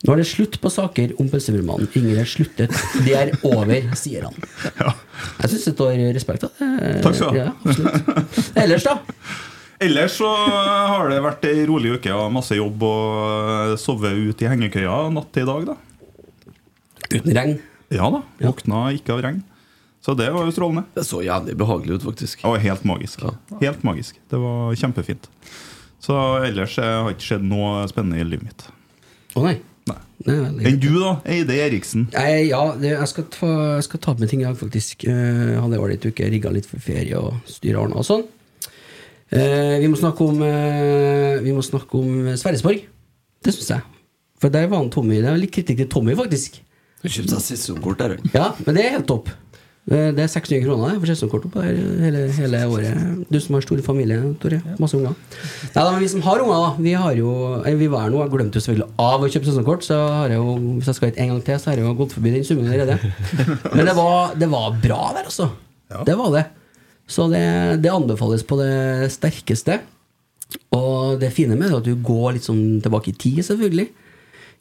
Nå 0.06 0.14
er 0.14 0.22
det 0.22 0.26
slutt 0.30 0.58
på 0.62 0.72
saker 0.74 1.14
om 1.22 1.30
pølsebrødmannen. 1.30 1.92
Ingen 2.00 2.18
er 2.22 2.26
sluttet. 2.30 2.74
Det 3.06 3.14
er 3.18 3.36
over, 3.46 3.86
sier 4.02 4.26
han. 4.28 4.48
Ja. 4.82 4.96
Jeg 5.44 5.54
syns 5.54 5.68
det 5.70 5.76
står 5.76 6.02
respekt 6.18 6.48
av 6.50 6.58
det. 6.58 6.90
Takk 7.06 7.20
skal 7.22 7.38
du 7.38 7.40
ha. 7.44 7.54
Ja. 7.54 8.26
Ellers, 8.64 8.86
da? 8.90 8.98
Ellers 9.80 10.16
så 10.18 10.30
har 10.30 11.12
det 11.12 11.20
vært 11.22 11.46
ei 11.46 11.66
rolig 11.70 11.98
uke 12.00 12.14
og 12.16 12.32
masse 12.34 12.56
jobb 12.58 12.82
og 12.88 13.76
sove 13.82 14.10
ut 14.10 14.42
i 14.42 14.50
hengekøya 14.50 15.04
natt 15.14 15.30
til 15.36 15.46
i 15.46 15.50
dag, 15.52 15.68
da. 15.70 15.78
Uten 17.12 17.36
regn. 17.38 17.60
Ja 17.94 18.10
da. 18.12 18.24
Ja. 18.42 18.50
Våkna 18.50 18.88
ikke 18.98 19.14
av 19.16 19.22
regn. 19.28 19.44
Så 20.02 20.16
det 20.18 20.30
var 20.34 20.48
jo 20.48 20.54
strålende. 20.56 20.86
Det 20.96 21.04
så 21.06 21.22
jævlig 21.22 21.54
behagelig 21.60 21.98
ut, 22.00 22.08
faktisk. 22.08 22.44
Og 22.48 22.58
helt 22.64 22.86
magisk. 22.88 23.24
Helt 23.62 23.82
magisk. 23.86 24.20
Det 24.32 24.40
var 24.40 24.76
kjempefint. 24.80 25.30
Så 26.04 26.16
ellers 26.48 26.78
eh, 26.80 26.94
har 27.04 27.12
ikke 27.12 27.26
skjedd 27.26 27.48
noe 27.48 27.82
spennende 27.92 28.22
i 28.22 28.28
livet 28.28 28.48
mitt. 28.48 28.68
Å 29.36 29.44
nei. 29.44 29.58
Nei. 29.88 29.98
Nei, 30.28 30.38
Enn 30.68 30.80
du, 30.82 30.90
da? 31.00 31.18
Eide 31.30 31.58
Eriksen. 31.64 32.08
Nei, 32.16 32.48
ja, 32.50 32.62
det, 32.80 32.94
jeg, 32.96 33.10
skal 33.12 33.28
ta, 33.34 33.52
jeg 33.78 33.86
skal 33.88 34.02
ta 34.04 34.16
med 34.18 34.32
ting 34.32 34.42
i 34.42 34.48
dag, 34.48 34.58
faktisk. 34.60 35.06
Uh, 35.08 35.60
hadde 35.62 35.80
ålreit 35.80 36.08
uke, 36.08 36.28
rigga 36.32 36.52
litt 36.56 36.68
for 36.70 36.84
ferie 36.84 37.20
og 37.20 37.38
styra 37.52 37.86
Arna 37.86 38.02
og 38.02 38.08
sånn. 38.08 38.26
Eh, 39.32 39.78
vi 39.84 39.88
må 39.92 39.98
snakke 40.00 40.24
om 40.24 40.38
eh, 40.46 41.42
Vi 41.44 41.52
må 41.56 41.64
snakke 41.66 42.00
om 42.00 42.30
Sverresborg. 42.40 42.86
Det 43.44 43.54
syns 43.56 43.74
jeg. 43.76 43.84
For 44.40 44.54
der 44.54 44.70
var 44.72 44.80
han 44.84 44.92
Tommy. 44.94 45.18
Det 45.24 45.32
er 45.32 45.42
litt 45.42 45.52
kritikk 45.56 45.82
til 45.84 45.90
Tommy, 45.92 46.16
faktisk. 46.18 46.62
Du 47.04 47.10
kjøpte 47.10 47.36
deg 47.36 47.44
sesongkort 47.46 48.00
der, 48.02 48.16
du. 48.18 48.32
Ja, 48.38 48.52
men 48.66 48.78
det 48.78 48.86
er 48.86 48.96
helt 48.98 49.08
topp. 49.10 49.30
Eh, 49.88 50.10
Det 50.16 50.24
er 50.24 50.28
600 50.32 50.64
kroner 50.66 50.98
for 51.00 51.08
sesongkort 51.12 51.46
der 51.54 51.68
hele, 52.04 52.24
hele 52.36 52.62
året. 52.72 53.26
Du 53.32 53.38
som 53.44 53.56
har 53.58 53.64
stor 53.66 53.80
familie, 53.86 54.18
Tore. 54.42 54.60
Masse 54.82 54.98
unger. 55.00 55.14
Nei, 55.16 55.72
da, 55.76 55.86
men 55.92 56.02
vi 56.04 56.10
som 56.12 56.24
har 56.26 56.44
unger, 56.44 56.64
da. 56.64 56.72
Vi 56.88 56.94
har 57.00 57.16
jo 57.20 57.32
Vi 57.84 57.88
var 57.92 58.06
her 58.08 58.14
nå, 58.14 58.22
jeg 58.24 58.34
glemte 58.36 58.60
jo 58.62 58.66
selvfølgelig 58.68 58.90
av 59.10 59.24
å 59.24 59.32
kjøpe 59.32 59.50
sesongkort. 59.52 59.84
Så 59.88 59.96
har 60.00 60.34
jeg 60.34 60.40
jo, 60.42 60.56
hvis 60.80 60.88
jeg 60.92 61.00
skal 61.00 61.12
hit 61.12 61.20
en 61.24 61.34
gang 61.34 61.42
til, 61.50 61.60
så 61.60 61.72
har 61.72 61.82
jeg 61.82 61.88
jo 61.88 61.94
gått 62.04 62.16
forbi 62.18 62.36
den 62.36 62.48
summen 62.48 62.72
allerede. 62.72 63.00
Men 63.76 63.86
det 63.92 63.96
var, 64.00 64.36
det 64.40 64.50
var 64.56 64.80
bra 64.88 65.02
der, 65.20 65.28
altså. 65.32 65.52
Det 66.08 66.18
var 66.20 66.32
det. 66.36 66.46
Så 67.08 67.30
det, 67.32 67.44
det 67.84 67.94
anbefales 67.94 68.44
på 68.48 68.58
det 68.60 69.12
sterkeste. 69.14 69.80
Og 70.76 71.18
det 71.22 71.34
fine 71.36 71.56
med 71.56 71.70
det 71.70 71.74
er 71.74 71.80
at 71.80 71.88
du 71.88 72.04
går 72.04 72.36
litt 72.36 72.48
sånn 72.48 72.80
tilbake 72.84 73.14
i 73.14 73.18
tid, 73.20 73.42
selvfølgelig. 73.48 73.88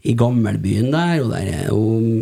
I 0.06 0.14
gammelbyen 0.18 0.92
der, 0.94 1.22
og 1.24 1.32
der 1.32 1.48
er 1.50 1.64
jo 1.72 1.80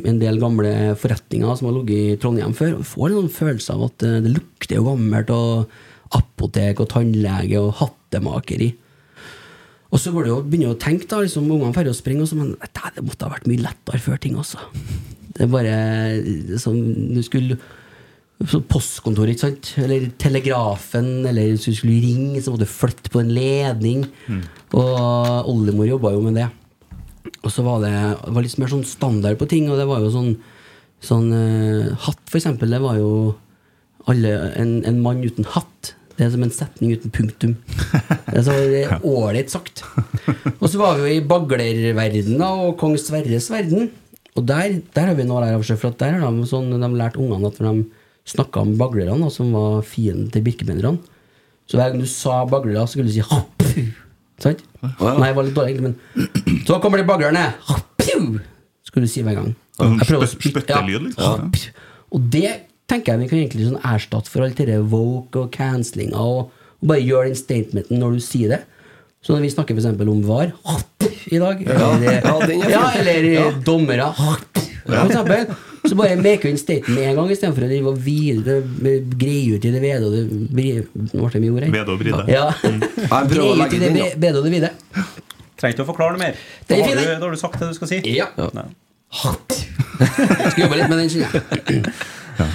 en 0.08 0.20
del 0.20 0.38
gamle 0.40 0.94
forretninger 1.00 1.58
som 1.58 1.68
har 1.68 1.76
ligget 1.76 2.14
i 2.14 2.20
Trondheim 2.20 2.54
før. 2.56 2.78
Du 2.78 2.88
får 2.88 3.10
en 3.10 3.18
sånn 3.18 3.34
følelse 3.34 3.76
av 3.76 3.84
at 3.90 4.06
eh, 4.06 4.22
det 4.24 4.32
lukter 4.32 4.78
jo 4.78 4.86
gammelt, 4.88 5.32
og 5.34 6.16
apotek 6.16 6.80
og 6.80 6.88
tannlege 6.92 7.60
og 7.60 7.74
hattemakeri. 7.80 8.70
Og 9.94 10.00
så 10.00 10.10
går 10.10 10.24
det 10.24 10.32
jo 10.32 10.40
begynner 10.42 10.72
du 10.72 10.74
å 10.78 10.82
tenke, 10.82 11.06
da. 11.10 11.20
Liksom, 11.22 11.50
Ungene 11.50 11.74
drar 11.76 11.92
og 11.92 11.98
springer, 11.98 12.26
og 12.26 12.40
men 12.40 12.54
det 12.58 13.04
måtte 13.04 13.28
ha 13.28 13.34
vært 13.34 13.48
mye 13.50 13.62
lettere 13.62 14.00
før 14.02 14.20
ting 14.22 14.38
også. 14.40 14.62
Det 15.34 15.44
er 15.44 15.52
bare 15.52 16.58
som 16.62 16.78
du 17.14 17.20
skulle 17.26 17.58
så 18.44 18.60
Postkontor, 18.68 19.30
ikke 19.30 19.44
sant? 19.46 19.70
Eller 19.80 20.08
telegrafen, 20.20 21.22
eller 21.28 21.52
hvis 21.52 21.68
du 21.68 21.76
skulle 21.76 22.02
ringe, 22.02 22.42
så 22.42 22.52
måtte 22.52 22.66
du 22.66 22.72
flytte 22.72 23.12
på 23.12 23.22
en 23.22 23.30
ledning. 23.32 24.04
Og 24.74 25.48
oldemor 25.50 25.88
jobba 25.88 26.12
jo 26.16 26.24
med 26.24 26.40
det. 26.40 26.48
Og 27.44 27.52
så 27.52 27.64
var 27.64 27.80
det, 27.84 27.94
det 27.94 28.34
var 28.34 28.44
litt 28.44 28.58
mer 28.60 28.72
sånn 28.72 28.84
standard 28.88 29.38
på 29.40 29.48
ting, 29.48 29.70
og 29.70 29.80
det 29.80 29.88
var 29.90 30.04
jo 30.04 30.12
sånn 30.14 30.34
Sånn 31.04 31.26
uh, 31.36 31.90
hatt, 32.00 32.22
for 32.30 32.38
eksempel, 32.38 32.70
det 32.72 32.78
var 32.80 32.94
jo 32.96 33.08
alle, 34.08 34.30
en, 34.56 34.78
en 34.88 35.02
mann 35.04 35.18
uten 35.20 35.44
hatt. 35.52 35.90
Det 36.14 36.24
er 36.24 36.30
som 36.32 36.44
en 36.46 36.54
setning 36.54 36.94
uten 36.94 37.12
punktum. 37.12 37.56
Det 37.66 38.40
er 38.40 38.46
det 38.72 38.80
er 38.86 39.04
ålreit 39.10 39.52
sagt. 39.52 39.82
Og 40.54 40.64
så 40.70 40.78
var 40.80 40.96
vi 40.96 41.10
jo 41.10 41.18
i 41.18 41.26
baglerverden 41.28 42.40
og 42.46 42.78
kong 42.80 42.96
Sverres 43.00 43.50
verden. 43.52 43.90
Og 44.32 44.46
der, 44.48 44.78
der 44.96 45.10
har 45.10 45.18
vi 45.18 45.26
noe 45.26 45.42
å 45.42 45.44
lære 45.44 45.60
av 45.60 45.82
for 45.82 45.98
der 46.00 46.16
har 46.22 46.38
de, 46.38 46.46
sånn, 46.48 46.72
de 46.72 46.90
lært 46.96 47.18
ungene 47.20 47.50
at 47.50 47.60
når 47.60 47.68
de 47.68 48.03
snakka 48.28 48.60
om 48.64 48.76
baglerne, 48.80 49.30
som 49.32 49.52
var 49.52 49.82
fienden 49.86 50.30
til 50.32 50.42
birkebeinerne 50.46 50.98
Så 51.68 51.76
hver 51.78 51.90
gang 51.92 52.00
du 52.00 52.06
sa 52.08 52.42
baglere, 52.48 52.84
så 52.86 52.92
skulle 52.96 53.08
du 53.08 53.14
si 53.14 53.24
«Happ!» 53.24 53.62
Sant? 54.42 54.60
Nei, 54.82 55.28
det 55.30 55.36
var 55.36 55.46
litt 55.46 55.56
dårlig, 55.56 55.80
men 55.80 55.94
Så 56.66 56.80
kommer 56.82 57.00
de 57.00 57.06
baglerne! 57.08 57.50
«Happ!» 57.68 57.90
Skulle 58.84 59.08
du 59.08 59.10
si 59.10 59.22
hver 59.26 59.34
gang. 59.38 59.54
Jeg 59.80 60.28
spyttelyd, 60.30 61.08
liksom. 61.08 61.48
Og 62.14 62.28
det 62.30 62.50
tenker 62.90 63.14
jeg 63.14 63.22
vi 63.24 63.28
kan 63.30 63.40
egentlig 63.40 63.66
sånn 63.66 63.80
erstatte 63.88 64.30
for 64.30 64.44
alt 64.44 64.60
det 64.60 64.76
woke 64.92 65.40
og 65.40 65.50
cancellinga, 65.54 66.20
og, 66.20 66.52
og 66.78 66.90
bare 66.90 67.02
gjøre 67.02 67.32
den 67.32 67.38
statementen 67.38 67.98
når 68.02 68.18
du 68.18 68.22
sier 68.22 68.52
det. 68.54 68.60
Så 69.24 69.32
når 69.32 69.46
vi 69.46 69.50
snakker 69.54 69.74
eksempel 69.80 70.10
om 70.12 70.20
VAR 70.28 70.52
i 71.32 71.40
dag, 71.40 71.62
eller, 71.64 72.20
Ja, 72.68 72.82
er 72.92 73.00
eller 73.00 73.28
Ja. 73.32 73.46
dommere 73.66 74.10
for 74.14 75.00
eksempel, 75.00 75.46
så 75.84 75.96
bare 75.98 76.16
make 76.16 76.48
en 76.48 76.58
statement 76.58 76.94
med 76.96 77.10
en 77.10 77.18
gang, 77.20 77.32
istedenfor 77.34 77.66
å 77.66 77.70
drive 77.70 77.92
og 77.92 78.00
hvile 78.04 78.56
greie 79.20 79.56
ut 79.56 79.66
i 79.68 79.72
det 79.74 79.82
vede 79.82 80.08
og 80.08 80.14
det 80.16 80.22
ble 80.54 80.66
det 80.80 81.42
mye 81.42 81.52
ord 81.52 81.66
her. 81.66 81.74
Vede 81.74 81.94
og 81.94 82.00
bride. 82.00 82.24
Ja. 82.32 82.46
Prøver 82.56 83.28
Greie 83.30 83.68
ut 83.68 83.76
i 83.76 83.82
det 83.82 83.92
ja. 83.98 84.08
bede 84.16 84.40
og 84.40 84.48
det 84.48 84.54
vide. 84.54 84.72
Trenger 85.60 85.76
ikke 85.76 85.86
å 85.86 85.90
forklare 85.92 86.16
noe 86.16 86.24
mer. 86.24 86.40
Da 86.68 86.80
har, 86.80 86.96
du, 86.96 87.04
da 87.04 87.20
har 87.20 87.36
du 87.36 87.40
sagt 87.40 87.60
det 87.60 87.70
du 87.70 87.76
skal 87.76 87.92
si. 87.92 88.00
Ja. 88.14 88.30
Hatt 89.22 89.58
Skal 90.50 90.64
jobbe 90.64 90.80
litt 90.80 90.90
med 90.90 91.04
den, 91.04 91.10
kjenner 91.12 91.36
jeg. 91.38 91.84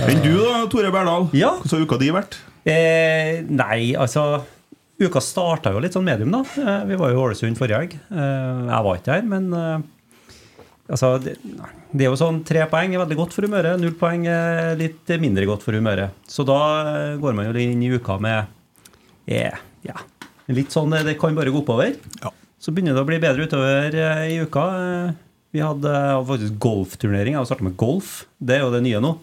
Enn 0.09 0.23
du 0.25 0.33
da, 0.41 0.63
Tore 0.71 0.91
Berdal? 0.91 1.29
Ja. 1.37 1.53
Hvordan 1.61 1.77
har 1.77 1.85
uka 1.87 1.99
di 2.01 2.09
vært? 2.11 2.39
Eh, 2.67 3.39
nei, 3.47 3.93
altså 3.95 4.41
Uka 4.99 5.21
starta 5.23 5.71
jo 5.71 5.79
litt 5.79 5.95
sånn 5.95 6.03
medium, 6.03 6.33
da. 6.33 6.41
Eh, 6.59 6.81
vi 6.89 6.97
var 6.99 7.13
jo 7.13 7.15
i 7.15 7.21
Ålesund 7.23 7.55
forrige 7.55 7.77
helg. 7.79 7.93
Eh, 8.11 8.65
jeg 8.67 8.85
var 8.87 8.97
ikke 8.99 9.13
der, 9.13 9.29
men 9.31 9.45
eh, 9.55 9.85
altså, 10.91 11.13
det, 11.23 11.37
det 11.89 12.05
er 12.05 12.11
jo 12.11 12.19
sånn 12.19 12.43
tre 12.45 12.61
poeng 12.69 12.93
er 12.93 13.01
veldig 13.01 13.17
godt 13.17 13.33
for 13.33 13.47
humøret. 13.47 13.79
Null 13.81 13.95
poeng 13.97 14.27
er 14.29 14.75
litt 14.77 15.09
mindre 15.21 15.47
godt 15.49 15.63
for 15.65 15.73
humøret. 15.73 16.13
Så 16.29 16.45
da 16.45 16.59
eh, 16.85 17.15
går 17.21 17.37
man 17.37 17.47
jo 17.47 17.53
inn 17.63 17.81
i 17.81 17.89
uka 17.89 18.19
med 18.21 18.51
yeah, 19.29 19.57
ja, 19.85 19.95
litt 20.53 20.73
sånn 20.73 20.93
eh, 20.93 21.05
Det 21.07 21.15
kan 21.21 21.37
bare 21.37 21.53
gå 21.53 21.63
oppover. 21.63 21.95
Ja. 22.21 22.29
Så 22.61 22.73
begynner 22.75 22.93
det 22.93 23.01
å 23.01 23.07
bli 23.09 23.17
bedre 23.23 23.47
utover 23.47 23.95
eh, 23.97 24.25
i 24.35 24.37
uka. 24.43 24.65
Vi 25.49 25.63
hadde 25.65 25.93
faktisk 26.29 26.59
golfturnering. 26.61 27.33
Jeg 27.33 27.41
har 27.41 27.49
starta 27.49 27.65
med 27.65 27.79
golf. 27.79 28.27
Det 28.37 28.59
er 28.59 28.67
jo 28.67 28.73
det 28.75 28.83
nye 28.85 29.01
nå. 29.01 29.15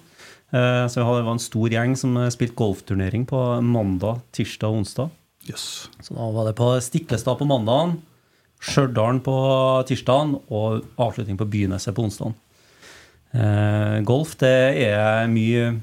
Så 0.56 1.02
det 1.02 1.04
var 1.04 1.26
en 1.28 1.42
stor 1.42 1.72
gjeng 1.74 1.96
som 1.98 2.14
spilte 2.32 2.54
golfturnering 2.56 3.24
på 3.28 3.38
mandag, 3.66 4.22
tirsdag 4.34 4.70
og 4.70 4.80
onsdag. 4.80 5.10
Yes. 5.50 5.64
Så 6.00 6.14
da 6.16 6.26
var 6.32 6.48
det 6.48 6.54
på 6.58 6.70
Stiklestad 6.82 7.38
på 7.38 7.48
mandagen, 7.50 7.98
Stjørdal 8.62 9.20
på 9.26 9.36
tirsdagen 9.90 10.36
og 10.48 10.86
avslutning 11.02 11.36
på 11.38 11.48
Byneset 11.50 11.94
på 11.94 12.06
onsdagen. 12.06 12.34
Eh, 13.34 14.00
golf, 14.06 14.36
det 14.38 14.54
er 14.86 15.26
mye 15.28 15.80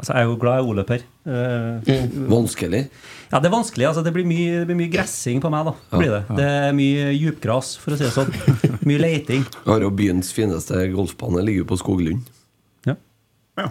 Altså, 0.00 0.14
jeg 0.14 0.22
er 0.22 0.28
jo 0.30 0.36
glad 0.40 0.60
i 0.62 0.68
o-løper. 0.70 1.02
Eh, 1.28 2.04
Vanskelig. 2.30 2.78
ja, 3.32 3.38
det 3.42 3.48
er 3.50 3.52
vanskelig. 3.52 3.86
altså 3.88 4.04
Det 4.06 4.12
blir 4.14 4.24
mye, 4.24 4.60
det 4.62 4.66
blir 4.70 4.78
mye 4.78 4.92
gressing 4.94 5.42
på 5.42 5.50
meg. 5.52 5.66
da, 5.66 5.74
blir 5.98 6.10
det. 6.14 6.20
Det 6.38 6.46
er 6.46 6.72
mye 6.78 7.10
djupgras, 7.18 7.74
for 7.82 7.92
å 7.92 7.98
si 7.98 8.06
det 8.06 8.12
sånn. 8.14 8.30
Mye 8.88 9.02
leiting. 9.02 9.42
Jeg 9.44 9.66
har 9.68 9.82
jo 9.84 9.90
byens 9.92 10.30
fineste 10.32 10.86
golfbane 10.94 11.42
ligger 11.44 11.66
på 11.68 11.76
Skoglund. 11.82 12.30
Ja. 12.88 12.94
Ja. 13.60 13.66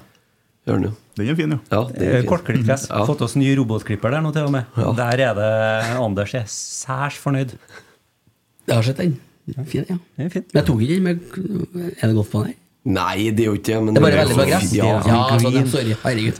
Gjør 0.69 0.77
den 0.77 0.87
jo. 0.91 0.93
Den 1.17 1.31
er 1.33 1.39
fin, 1.39 1.55
ja. 1.55 1.59
Ja, 1.71 1.81
det 1.87 1.97
er 2.03 2.11
Eh, 2.11 2.19
fint. 2.19 2.29
Kortklippgress. 2.29 2.85
Ja. 2.91 3.01
Fått 3.09 3.25
oss 3.25 3.35
ny 3.39 3.49
robotklipper 3.57 4.13
der 4.13 4.21
nå, 4.21 4.35
til 4.35 4.45
og 4.51 4.53
med. 4.59 4.69
Ja. 4.77 4.93
Der 5.01 5.25
er 5.31 5.33
det 5.39 5.49
Anders 5.97 6.35
er 6.37 6.45
særs 6.51 7.17
fornøyd. 7.17 7.57
Jeg 8.69 8.75
har 8.75 8.85
sett 8.85 9.01
den. 9.01 9.17
Fin, 9.65 9.87
ja. 9.89 9.97
Den 10.19 10.27
er 10.27 10.33
fin. 10.35 10.45
Men 10.53 10.61
jeg 10.61 10.67
tok 10.69 10.85
ikke 10.85 10.99
den 10.99 11.09
med 11.09 11.95
Er 12.03 12.11
det 12.11 12.15
golfbane 12.19 12.51
her? 12.51 12.58
Nei, 12.85 13.29
det 13.35 13.43
er 13.43 13.49
jo 13.49 13.57
ikke 13.59 13.73
det. 13.73 13.79
Men 13.83 13.93
Det 13.93 13.99
er 13.99 14.05
bare 14.05 14.21
veldig 14.23 14.37
mye 14.39 14.49
gress. 14.49 14.71
Ja. 14.73 14.85
Ja, 15.03 15.37
sånn, 15.39 15.57
ja. 15.57 15.65
Sorry. 15.67 15.95
Herregud. 16.03 16.37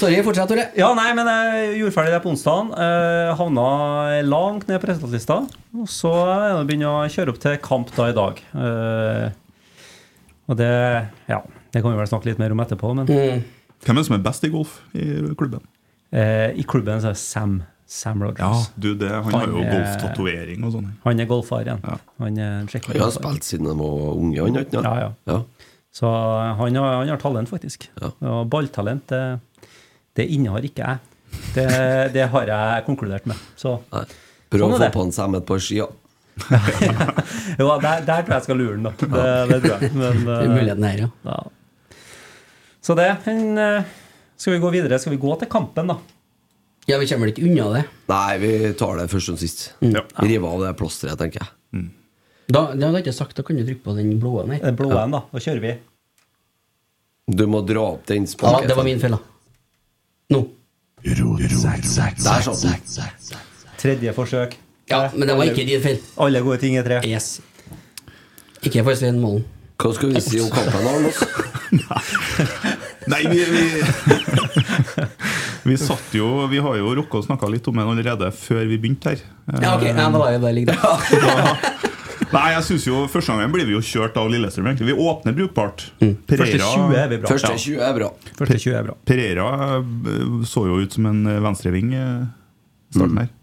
Sorry, 0.00 0.18
fortsett, 0.24 0.48
Tore. 0.50 0.66
Ja, 0.78 0.90
nei, 0.96 1.08
men 1.16 1.28
jeg 1.28 1.78
gjorde 1.80 1.94
ferdig 1.96 2.12
det 2.14 2.20
på 2.24 2.30
onsdagen. 2.32 2.70
Eh, 2.76 3.30
havna 3.38 3.64
langt 4.26 4.68
ned 4.68 4.80
på 4.82 4.90
resultatlista. 4.90 5.40
Og 5.76 5.88
så 5.90 6.12
er 6.26 6.68
jeg 6.68 6.84
å 6.88 6.94
kjøre 7.16 7.34
opp 7.34 7.40
til 7.42 7.56
kamp 7.64 7.92
da 7.96 8.08
i 8.10 8.16
dag. 8.16 8.42
Eh, 8.54 9.26
og 10.50 10.56
det 10.60 10.70
Ja, 11.30 11.40
det 11.72 11.82
kan 11.82 11.92
vi 11.92 11.98
vel 12.00 12.10
snakke 12.10 12.30
litt 12.30 12.40
mer 12.42 12.52
om 12.52 12.60
etterpå, 12.64 12.94
men 12.94 13.06
Mm. 13.06 13.42
Hvem 13.80 13.96
er 13.96 14.00
det 14.02 14.06
som 14.06 14.16
er 14.18 14.24
best 14.24 14.44
i 14.44 14.48
golf 14.52 14.80
i 14.94 15.04
klubben? 15.34 15.62
eh, 16.12 16.50
i 16.58 16.64
klubben 16.64 17.00
så 17.00 17.06
er 17.08 17.14
det 17.14 17.18
Sam, 17.22 17.62
Sam 17.90 18.20
Rogers. 18.22 18.68
du, 18.78 18.92
det, 18.94 19.08
Han 19.10 19.32
har 19.34 19.48
jo 19.50 19.62
er- 19.64 19.72
golftatovering 19.74 20.62
og 20.68 20.72
sånn. 20.76 20.90
Han 21.02 21.20
er 21.20 21.26
golfar 21.26 21.64
igjen. 21.66 21.80
Ja. 21.82 21.96
Han 22.22 22.36
er 22.38 22.68
skikkelig 22.70 23.00
Han 23.00 23.02
har 23.08 23.14
spilt 23.16 23.46
siden 23.48 23.66
de 23.66 23.74
var 23.80 24.12
unge, 24.14 24.36
han 24.44 24.54
har 24.54 24.66
ikke? 24.68 24.82
Ja, 24.86 24.92
ja. 25.00 25.08
ja. 25.32 25.38
Så 25.90 26.06
han 26.60 26.76
har, 26.78 26.92
han 27.00 27.08
har 27.10 27.18
talent, 27.18 27.50
faktisk. 27.50 27.88
Ja. 27.98 28.12
Og 28.30 28.44
balltalent, 28.52 29.10
det, 29.10 29.72
det 30.14 30.28
innehar 30.36 30.62
ikke 30.68 30.84
jeg. 30.86 31.00
Det, 31.56 31.66
det 32.14 32.28
har 32.30 32.46
jeg 32.52 32.84
konkludert 32.86 33.26
med. 33.30 33.38
Så 33.58 33.80
Nei. 33.90 34.04
Prøv 34.50 34.62
Sånn 34.64 34.72
å 34.74 34.78
få 34.78 34.82
det. 34.84 34.92
på 34.94 35.02
han 35.04 35.12
Sam 35.14 35.34
et 35.38 35.44
par 35.50 35.58
ski, 35.62 35.80
ja. 35.82 35.86
jo, 37.60 37.66
der, 37.82 38.00
der 38.06 38.22
tror 38.22 38.30
jeg 38.30 38.36
jeg 38.38 38.46
skal 38.46 38.58
lure 38.58 38.76
han, 38.78 38.86
da. 38.86 38.92
Det, 39.00 39.26
det 39.50 39.58
tror 39.64 39.74
jeg. 39.74 39.90
Men, 39.98 40.22
Det 40.24 40.36
er 40.38 40.46
eh, 40.46 40.54
muligheten 40.54 40.86
her, 40.88 41.02
ja. 41.04 41.10
ja. 41.26 41.98
Så 42.86 42.96
det 42.98 43.10
men, 43.26 43.58
eh, 43.60 43.90
Skal 44.40 44.54
vi 44.56 44.62
gå 44.62 44.70
videre? 44.78 44.98
Skal 45.02 45.12
vi 45.14 45.20
gå 45.26 45.34
til 45.42 45.50
kampen, 45.52 45.90
da? 45.92 45.98
Ja, 46.88 46.98
vi 46.98 47.06
kommer 47.06 47.28
vel 47.28 47.34
ikke 47.34 47.46
unna 47.46 47.66
det. 47.76 47.82
Nei, 48.10 48.38
vi 48.42 48.52
tar 48.78 48.98
det 48.98 49.08
først 49.12 49.32
og 49.34 49.40
sist. 49.40 49.64
Ja. 49.84 50.02
Rive 50.24 50.48
av 50.48 50.64
det 50.64 50.70
plasteret, 50.78 51.20
tenker 51.20 51.44
jeg. 51.44 51.50
Da, 52.50 52.72
det 52.74 52.82
hadde 52.82 52.98
jeg 52.98 53.04
ikke 53.06 53.14
sagt, 53.14 53.36
da 53.38 53.44
kan 53.46 53.60
du 53.60 53.62
trykke 53.66 53.84
på 53.84 53.94
den 53.94 54.16
blå 54.22 54.40
her. 54.40 54.58
Den 54.64 54.78
blå 54.78 54.90
en, 54.98 55.12
da. 55.14 55.20
Da 55.30 55.42
kjører 55.42 55.62
vi. 55.62 55.74
Du 57.30 57.44
må 57.46 57.60
dra 57.62 57.84
opp 57.92 58.08
den 58.10 58.26
Ja, 58.26 58.56
det 58.66 58.74
var 58.74 58.86
min 58.86 58.98
feil, 59.02 59.14
da. 59.14 59.20
Nå. 60.34 60.40
Der 61.04 62.42
satt 62.42 62.64
den. 62.64 63.46
Tredje 63.80 64.12
forsøk. 64.16 64.58
Ja, 64.90 65.04
men 65.14 65.30
det 65.30 65.36
var 65.38 65.46
ikke 65.46 65.64
din 65.68 65.82
feil. 65.84 66.02
Alle 66.18 66.42
gode 66.42 66.58
ting 66.64 66.74
er 66.76 66.84
tre. 66.86 66.98
Yes. 67.06 67.38
Ikke 68.66 68.82
for 68.84 68.98
Svein 68.98 69.20
Målen. 69.22 69.46
Hva 69.80 69.94
skal 69.96 70.10
vi 70.12 70.20
si 70.20 70.40
om 70.42 70.50
kampen, 70.52 70.88
Arnås? 70.90 71.22
Nei, 73.10 73.20
vi, 73.30 73.44
vi, 73.48 73.62
vi 75.66 75.76
satt 75.80 76.14
jo 76.16 76.46
Vi 76.50 76.60
har 76.62 76.78
jo 76.78 76.94
rukket 76.96 77.20
å 77.20 77.26
snakke 77.26 77.50
litt 77.52 77.68
om 77.70 77.78
den 77.80 77.92
allerede 77.92 78.30
før 78.36 78.64
vi 78.70 78.78
begynte 78.80 79.14
her. 79.14 79.22
Ja, 79.60 79.74
ok, 79.76 79.86
ja, 79.90 79.96
da 79.98 80.10
var 80.14 80.34
jeg 80.34 80.42
bare 80.44 80.56
ligge 80.56 80.74
der. 80.74 81.78
Nei, 82.30 82.44
jeg 82.54 82.66
synes 82.68 82.84
jo 82.86 83.00
Første 83.10 83.34
gangen 83.34 83.50
blir 83.54 83.66
vi 83.66 83.74
jo 83.74 83.82
kjørt 83.82 84.18
av 84.20 84.28
Lillestrøm. 84.30 84.68
egentlig 84.70 84.92
Vi 84.92 85.06
åpner 85.08 85.34
brukbart. 85.36 85.88
Første 85.98 86.60
20 86.60 86.96
er 86.96 87.10
vi 87.10 87.18
bra. 87.18 87.32
Første 87.32 87.52
20 87.56 87.84
er 87.88 87.96
bra. 87.96 88.10
Første 88.38 88.58
20 88.58 88.76
er 88.78 88.86
bra. 88.86 88.96
Pereira 89.08 89.48
eh, 89.80 90.36
så 90.46 90.66
jo 90.68 90.78
ut 90.80 90.98
som 90.98 91.08
en 91.10 91.24
venstreving 91.46 91.94
eh, 91.98 92.28
starten 92.94 93.22
her. 93.24 93.32
Mm. 93.34 93.36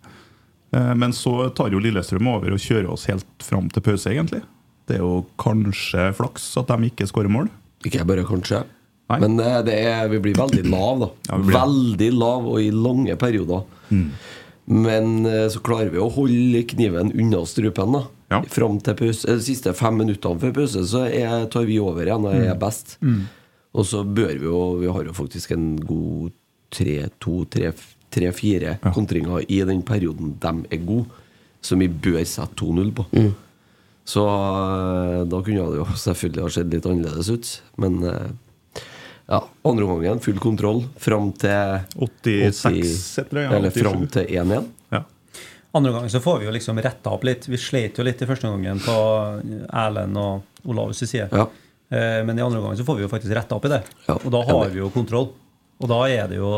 Men 1.00 1.14
så 1.16 1.50
tar 1.56 1.72
jo 1.72 1.80
Lillestrøm 1.82 2.28
over 2.28 2.54
og 2.54 2.60
kjører 2.62 2.90
oss 2.92 3.08
helt 3.08 3.44
fram 3.44 3.70
til 3.72 3.84
pause, 3.86 4.12
egentlig. 4.12 4.42
Det 4.88 4.98
er 4.98 5.04
jo 5.04 5.22
kanskje 5.40 6.10
flaks 6.16 6.50
at 6.60 6.70
de 6.72 6.90
ikke 6.90 7.08
skårer 7.08 7.32
mål. 7.32 7.48
Ikke 7.88 8.04
bare 8.08 8.26
kanskje. 8.28 8.62
Nei. 9.10 9.20
Men 9.24 9.38
eh, 9.40 9.62
det 9.64 9.74
er, 9.88 10.10
vi 10.12 10.18
blir 10.20 10.34
veldig 10.36 10.66
lav 10.68 10.98
da. 11.00 11.08
Ja, 11.30 11.38
Veldig 11.54 12.10
lav, 12.14 12.46
og 12.52 12.58
i 12.60 12.72
lange 12.76 13.16
perioder. 13.20 13.62
Men 14.68 15.22
eh, 15.26 15.46
så 15.54 15.62
klarer 15.64 15.90
vi 15.94 15.98
å 16.04 16.10
holde 16.12 16.64
kniven 16.74 17.14
unna 17.16 17.40
strupen. 17.48 17.92
da 17.96 18.02
Ja. 18.34 18.42
Fram 18.52 18.82
til 18.84 18.96
pause. 19.00 19.24
eh, 19.30 19.36
De 19.40 19.44
siste 19.46 19.72
fem 19.74 19.96
minuttene 20.02 20.40
før 20.42 20.52
pause 20.58 20.84
så 20.92 21.06
er, 21.08 21.46
tar 21.48 21.64
vi 21.70 21.78
over 21.80 22.04
igjen 22.04 22.26
og 22.28 22.36
er 22.36 22.56
best. 22.60 22.98
Og 23.78 23.86
så 23.88 24.02
bør 24.04 24.36
vi 24.40 24.46
jo 24.50 24.60
Vi 24.82 24.88
har 24.92 25.04
jo 25.08 25.14
faktisk 25.16 25.52
en 25.56 25.78
god 25.80 26.32
tre-to-tre-fire 26.76 28.76
kontringer 28.94 29.46
i 29.48 29.62
den 29.64 29.82
perioden 29.88 30.36
de 30.42 30.52
er 30.74 30.84
gode, 30.86 31.06
som 31.64 31.80
vi 31.80 31.88
bør 31.88 32.26
sette 32.28 32.56
2-0 32.60 32.92
på. 32.98 33.06
Så 34.08 34.22
eh, 34.24 35.24
da 35.28 35.40
kunne 35.44 35.66
det 35.72 35.80
jo 35.82 35.86
selvfølgelig 36.00 36.44
ha 36.46 36.50
sett 36.54 36.70
litt 36.72 36.86
annerledes 36.88 37.30
ut. 37.34 37.48
Men 37.78 37.98
eh, 38.08 38.30
ja, 39.28 39.40
andre 39.68 39.84
omgangen 39.86 40.20
full 40.24 40.40
kontroll 40.40 40.86
fram 41.04 41.32
til 41.36 41.82
86 42.00 42.62
80 42.64 43.20
et 43.20 43.32
eller 43.34 43.48
annet, 43.48 43.58
Eller 43.58 43.74
fram 43.76 44.06
til 44.14 44.26
1-1. 44.32 44.68
Ja. 44.96 45.02
Andre 45.76 45.92
omgang 45.92 46.10
så 46.10 46.22
får 46.24 46.40
vi 46.40 46.48
jo 46.48 46.54
liksom 46.56 46.80
retta 46.82 47.12
opp 47.12 47.26
litt. 47.28 47.48
Vi 47.52 47.60
slet 47.60 48.00
jo 48.00 48.06
litt 48.08 48.22
i 48.24 48.28
første 48.30 48.48
gangen 48.48 48.80
på 48.80 48.96
Erlend 49.68 50.18
og 50.22 50.70
Olavs 50.72 51.04
side. 51.04 51.28
Ja. 51.32 51.44
Eh, 51.92 52.24
Men 52.26 52.40
i 52.40 52.42
andre 52.46 52.60
omgang 52.62 52.78
så 52.80 52.86
får 52.88 52.96
vi 53.02 53.04
jo 53.06 53.12
faktisk 53.12 53.36
retta 53.36 53.56
opp 53.60 53.66
i 53.68 53.74
det. 53.76 53.82
Ja, 54.08 54.16
Og 54.16 54.32
da 54.32 54.42
har 54.48 54.70
vi 54.72 54.80
jo 54.80 54.90
kontroll. 54.96 55.30
Og 55.80 55.92
da 55.92 56.00
er 56.10 56.28
det 56.32 56.40
jo 56.40 56.50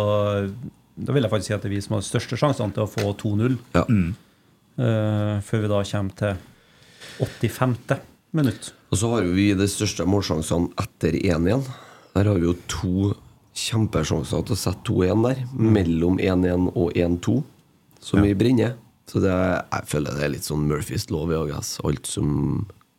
Da 0.96 1.12
vil 1.16 1.24
jeg 1.24 1.32
faktisk 1.32 1.48
si 1.48 1.54
at 1.58 1.62
det 1.66 1.72
er 1.72 1.76
vi 1.76 1.82
som 1.82 1.96
har 1.98 2.06
største 2.06 2.38
sjansene 2.40 2.74
til 2.76 2.84
å 2.86 2.92
få 2.92 3.14
2-0. 3.16 3.58
Ja. 3.76 3.86
Mm. 3.90 4.16
før 5.44 5.62
vi 5.62 5.68
da 5.68 5.82
kommer 5.84 6.16
til 6.16 6.38
85. 7.20 8.00
minutt. 8.32 8.74
Og 8.92 8.98
så 8.98 9.10
har 9.12 9.24
jo 9.26 9.34
vi 9.36 9.54
de 9.58 9.68
største 9.68 10.06
målsjansene 10.08 10.70
etter 10.80 11.18
1-1. 11.20 11.66
Der 12.16 12.30
har 12.30 12.40
vi 12.40 12.48
jo 12.50 12.56
to 12.72 13.12
kjempesjanser 13.60 14.46
til 14.46 14.56
å 14.56 14.60
sette 14.60 14.86
2-1 14.90 15.26
der. 15.28 15.42
Mellom 15.54 16.20
1-1 16.22 16.70
og 16.74 16.94
1-2, 16.98 17.40
som 18.04 18.24
vi 18.26 18.36
brenner. 18.38 18.78
Så 19.10 19.22
det, 19.24 19.34
jeg 19.34 19.90
føler 19.90 20.18
det 20.18 20.26
er 20.28 20.34
litt 20.36 20.46
sånn 20.46 20.68
Murphys 20.70 21.10
lov 21.14 21.34
i 21.34 21.38
dag. 21.38 21.66
Alt 21.86 22.10
som 22.10 22.30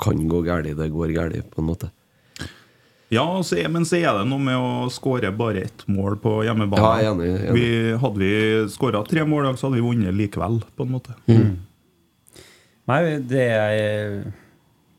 kan 0.00 0.20
gå 0.28 0.42
galt, 0.46 0.70
det 0.76 0.90
går 0.92 1.14
galt, 1.14 1.50
på 1.52 1.62
en 1.62 1.68
måte. 1.68 1.90
Ja, 3.10 3.24
så 3.42 3.56
er, 3.58 3.66
men 3.74 3.82
så 3.86 3.98
er 3.98 4.20
det 4.20 4.26
noe 4.30 4.42
med 4.42 4.54
å 4.54 4.90
skåre 4.94 5.32
bare 5.34 5.64
ett 5.66 5.82
mål 5.90 6.16
på 6.22 6.36
hjemmebane. 6.46 6.82
Ja, 6.82 6.90
jeg 7.02 7.08
er 7.08 7.14
enig, 7.14 7.30
enig. 7.40 7.54
Vi, 7.56 7.94
hadde 8.02 8.20
vi 8.20 8.34
skåra 8.70 9.00
tre 9.06 9.24
mål, 9.26 9.42
i 9.42 9.48
dag, 9.48 9.58
så 9.58 9.66
hadde 9.66 9.80
vi 9.80 9.86
vunnet 9.86 10.14
likevel, 10.14 10.60
på 10.78 10.86
en 10.86 10.92
måte. 10.94 11.16
Nei, 12.90 13.00
det 13.30 13.48
er 13.54 14.14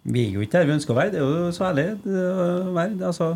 Vi 0.03 0.25
er 0.25 0.35
jo 0.35 0.43
ikke 0.43 0.57
der 0.57 0.67
vi 0.67 0.75
ønsker 0.75 0.93
å 0.93 0.97
være. 0.97 1.13
Det 1.13 1.21
er 1.21 1.25
jo 1.27 1.53
så 1.55 1.69
ærlig 1.69 1.87
å 2.03 2.75
være. 2.75 2.99
Altså, 3.11 3.29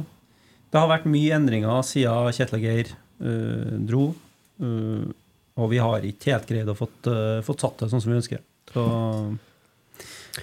det 0.76 0.82
har 0.84 0.92
vært 0.92 1.06
mye 1.08 1.36
endringer 1.38 1.86
siden 1.88 2.34
Kjetil 2.36 2.60
Geir 2.60 2.90
uh, 3.24 3.76
dro. 3.88 4.10
Uh, 4.60 5.08
og 5.56 5.70
vi 5.72 5.80
har 5.80 6.04
ikke 6.04 6.34
helt 6.34 6.50
greid 6.50 6.68
å 6.68 6.76
fått, 6.76 7.08
uh, 7.08 7.40
fått 7.48 7.64
satt 7.64 7.80
det 7.80 7.88
sånn 7.94 8.04
som 8.04 8.12
vi 8.12 8.18
ønsker. 8.20 8.42
Så 8.74 8.84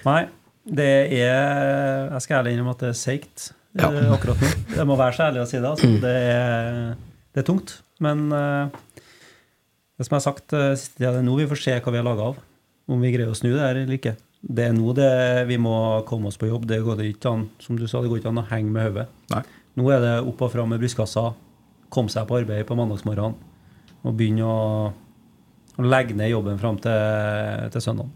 Nei, 0.07 0.23
det 0.65 0.87
er 1.19 2.07
Jeg 2.15 2.23
skal 2.25 2.39
ærlig 2.39 2.55
innrømme 2.55 2.73
at 2.73 2.81
det 2.81 2.89
er 2.89 2.97
seigt 2.97 3.51
Ja. 3.77 3.91
akkurat 4.15 4.41
nå. 4.41 4.49
Jeg 4.73 4.89
må 4.89 4.97
være 4.97 5.13
så 5.13 5.27
ærlig 5.27 5.43
å 5.43 5.47
si 5.51 5.59
det. 5.59 5.69
Altså. 5.69 5.91
Det, 6.01 6.15
er, 6.33 6.97
det 7.29 7.43
er 7.43 7.45
tungt. 7.45 7.75
Men 8.01 8.25
det 8.33 10.07
som 10.07 10.15
jeg 10.15 10.17
har 10.17 10.25
sagt 10.25 10.55
siste 10.81 10.97
tida, 10.97 11.13
det 11.13 11.21
er 11.21 11.27
nå 11.27 11.37
vi 11.37 11.49
får 11.51 11.61
se 11.61 11.77
hva 11.77 11.93
vi 11.93 12.01
har 12.01 12.09
laga 12.09 12.31
av. 12.31 12.41
Om 12.89 13.05
vi 13.05 13.13
greier 13.13 13.29
å 13.29 13.37
snu 13.37 13.51
det 13.51 13.61
her 13.61 13.83
eller 13.83 13.99
ikke. 13.99 14.15
Det 14.41 14.65
er 14.71 14.73
nå 14.77 14.97
det 14.97 15.11
vi 15.49 15.61
må 15.61 15.75
komme 16.09 16.33
oss 16.33 16.41
på 16.41 16.49
jobb. 16.49 16.65
Det 16.69 16.81
går 16.85 17.05
ikke 17.11 17.37
an 17.37 17.45
som 17.61 17.77
du 17.77 17.85
sa, 17.85 18.01
det 18.01 18.09
går 18.09 18.23
ikke 18.23 18.33
an 18.33 18.41
å 18.41 18.49
henge 18.49 18.73
med 18.73 18.89
hodet. 18.89 19.11
Nå 19.79 19.87
er 19.89 20.03
det 20.03 20.13
opp 20.29 20.41
og 20.45 20.51
fram 20.53 20.69
med 20.69 20.81
brystkassa, 20.83 21.31
komme 21.93 22.09
seg 22.13 22.27
på 22.29 22.37
arbeid 22.41 22.65
på 22.69 22.75
mandagsmorgenen 22.77 23.35
og 24.03 24.15
begynne 24.19 24.43
å, 24.45 24.91
å 25.79 25.83
legge 25.87 26.15
ned 26.19 26.29
jobben 26.33 26.57
fram 26.61 26.77
til, 26.83 27.69
til 27.73 27.81
søndag. 27.85 28.09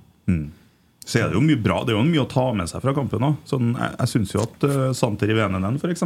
Så 1.07 1.21
er 1.21 1.29
det 1.31 1.37
jo 1.37 1.43
mye 1.45 1.59
bra. 1.63 1.77
Det 1.87 1.93
er 1.93 1.97
jo 2.01 2.03
mye 2.03 2.25
å 2.25 2.29
ta 2.29 2.49
med 2.57 2.67
seg 2.67 2.81
fra 2.83 2.91
kampen. 2.97 3.23
da. 3.23 3.29
Sånn, 3.47 3.69
jeg 3.79 3.93
jeg 4.01 4.11
syns 4.11 4.33
jo 4.35 4.41
at 4.43 4.65
uh, 4.67 4.79
Santer 4.97 5.31
i 5.31 5.37
Venenen 5.37 5.77
f.eks. 5.79 6.03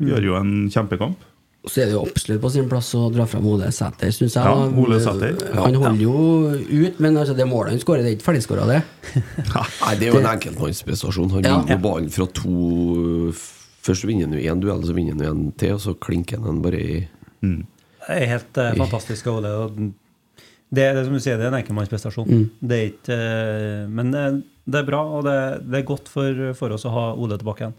gjør 0.00 0.24
jo 0.30 0.38
en 0.38 0.54
kjempekamp. 0.72 1.26
Så 1.68 1.82
er 1.82 1.90
det 1.90 1.96
jo 1.98 2.04
absolutt 2.06 2.40
på 2.40 2.48
sin 2.54 2.68
plass 2.70 2.88
å 2.96 3.08
dra 3.12 3.26
fram 3.28 3.44
Ole 3.50 3.68
Sæter, 3.74 4.08
syns 4.14 4.38
jeg. 4.38 4.46
Ja. 4.46 4.68
Ole 4.80 5.00
Sæter. 5.04 5.36
Han 5.58 5.76
holder 5.82 6.00
jo 6.00 6.14
ut, 6.54 7.00
men 7.02 7.18
altså, 7.18 7.34
det 7.36 7.44
målet 7.50 7.74
han 7.74 7.82
skårer, 7.82 8.06
det 8.06 8.14
er 8.14 8.16
ikke 8.16 8.28
ferdigskåra, 8.30 8.64
det. 8.70 8.80
Nei, 9.52 9.92
Det 10.00 10.08
er 10.08 10.14
jo 10.14 10.22
en 10.22 10.30
enkeltmannsprestasjon. 10.32 11.34
Han 11.34 11.44
Ja. 11.44 11.58
vinner 11.58 11.76
jo 11.76 11.82
ballen 11.84 12.08
fra 12.14 12.28
to 12.40 13.34
Først 13.88 14.04
vinner 14.04 14.28
han 14.28 14.36
jo 14.36 14.52
én 14.52 14.60
duell, 14.60 14.84
så 14.84 14.96
vinner 14.96 15.16
han 15.16 15.24
jo 15.24 15.32
en 15.32 15.56
til, 15.60 15.78
og 15.78 15.82
så 15.84 15.96
klinker 15.96 16.42
han 16.42 16.50
den 16.50 16.60
bare 16.64 16.82
i 16.82 17.00
Det 17.40 18.18
er 18.18 18.30
helt 18.34 18.60
uh, 18.60 18.74
fantastisk 18.76 19.30
av 19.30 19.40
Ole. 19.40 19.54
og 19.56 19.78
Det, 19.78 19.92
det 20.76 20.86
er 20.90 21.04
som 21.06 21.16
du 21.16 21.22
sier, 21.24 21.40
det 21.40 21.46
er 21.46 21.52
en 21.52 21.58
enkeltmannsprestasjon. 21.62 22.46
Det 22.60 22.78
er 22.78 22.90
ikke 22.90 23.16
eh, 23.16 23.84
Men 23.88 24.12
eh, 24.14 24.40
det 24.68 24.82
er 24.82 24.88
bra, 24.88 25.00
og 25.16 25.24
det, 25.24 25.36
det 25.64 25.80
er 25.80 25.86
godt 25.88 26.10
for, 26.12 26.42
for 26.58 26.76
oss 26.76 26.84
å 26.84 26.92
ha 26.92 27.04
Ole 27.16 27.38
tilbake 27.40 27.64
igjen. 27.64 27.78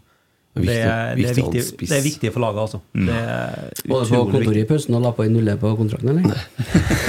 Det, 0.50 0.74
er, 0.82 1.14
det, 1.14 1.30
viktig 1.36 1.60
en 1.62 2.20
det 2.20 2.26
er 2.26 2.32
for 2.34 2.42
laget, 2.42 2.58
altså. 2.58 2.80
Det 2.90 3.14
er 3.14 3.68
Både 3.86 4.06
på 4.10 4.22
kontoret 4.32 4.56
i 4.58 4.64
pausen 4.66 4.96
og 4.98 5.04
la 5.04 5.12
på 5.14 5.22
en 5.22 5.36
nulle 5.36 5.54
på 5.60 5.70
kontrakten, 5.78 6.10
eller? 6.10 6.40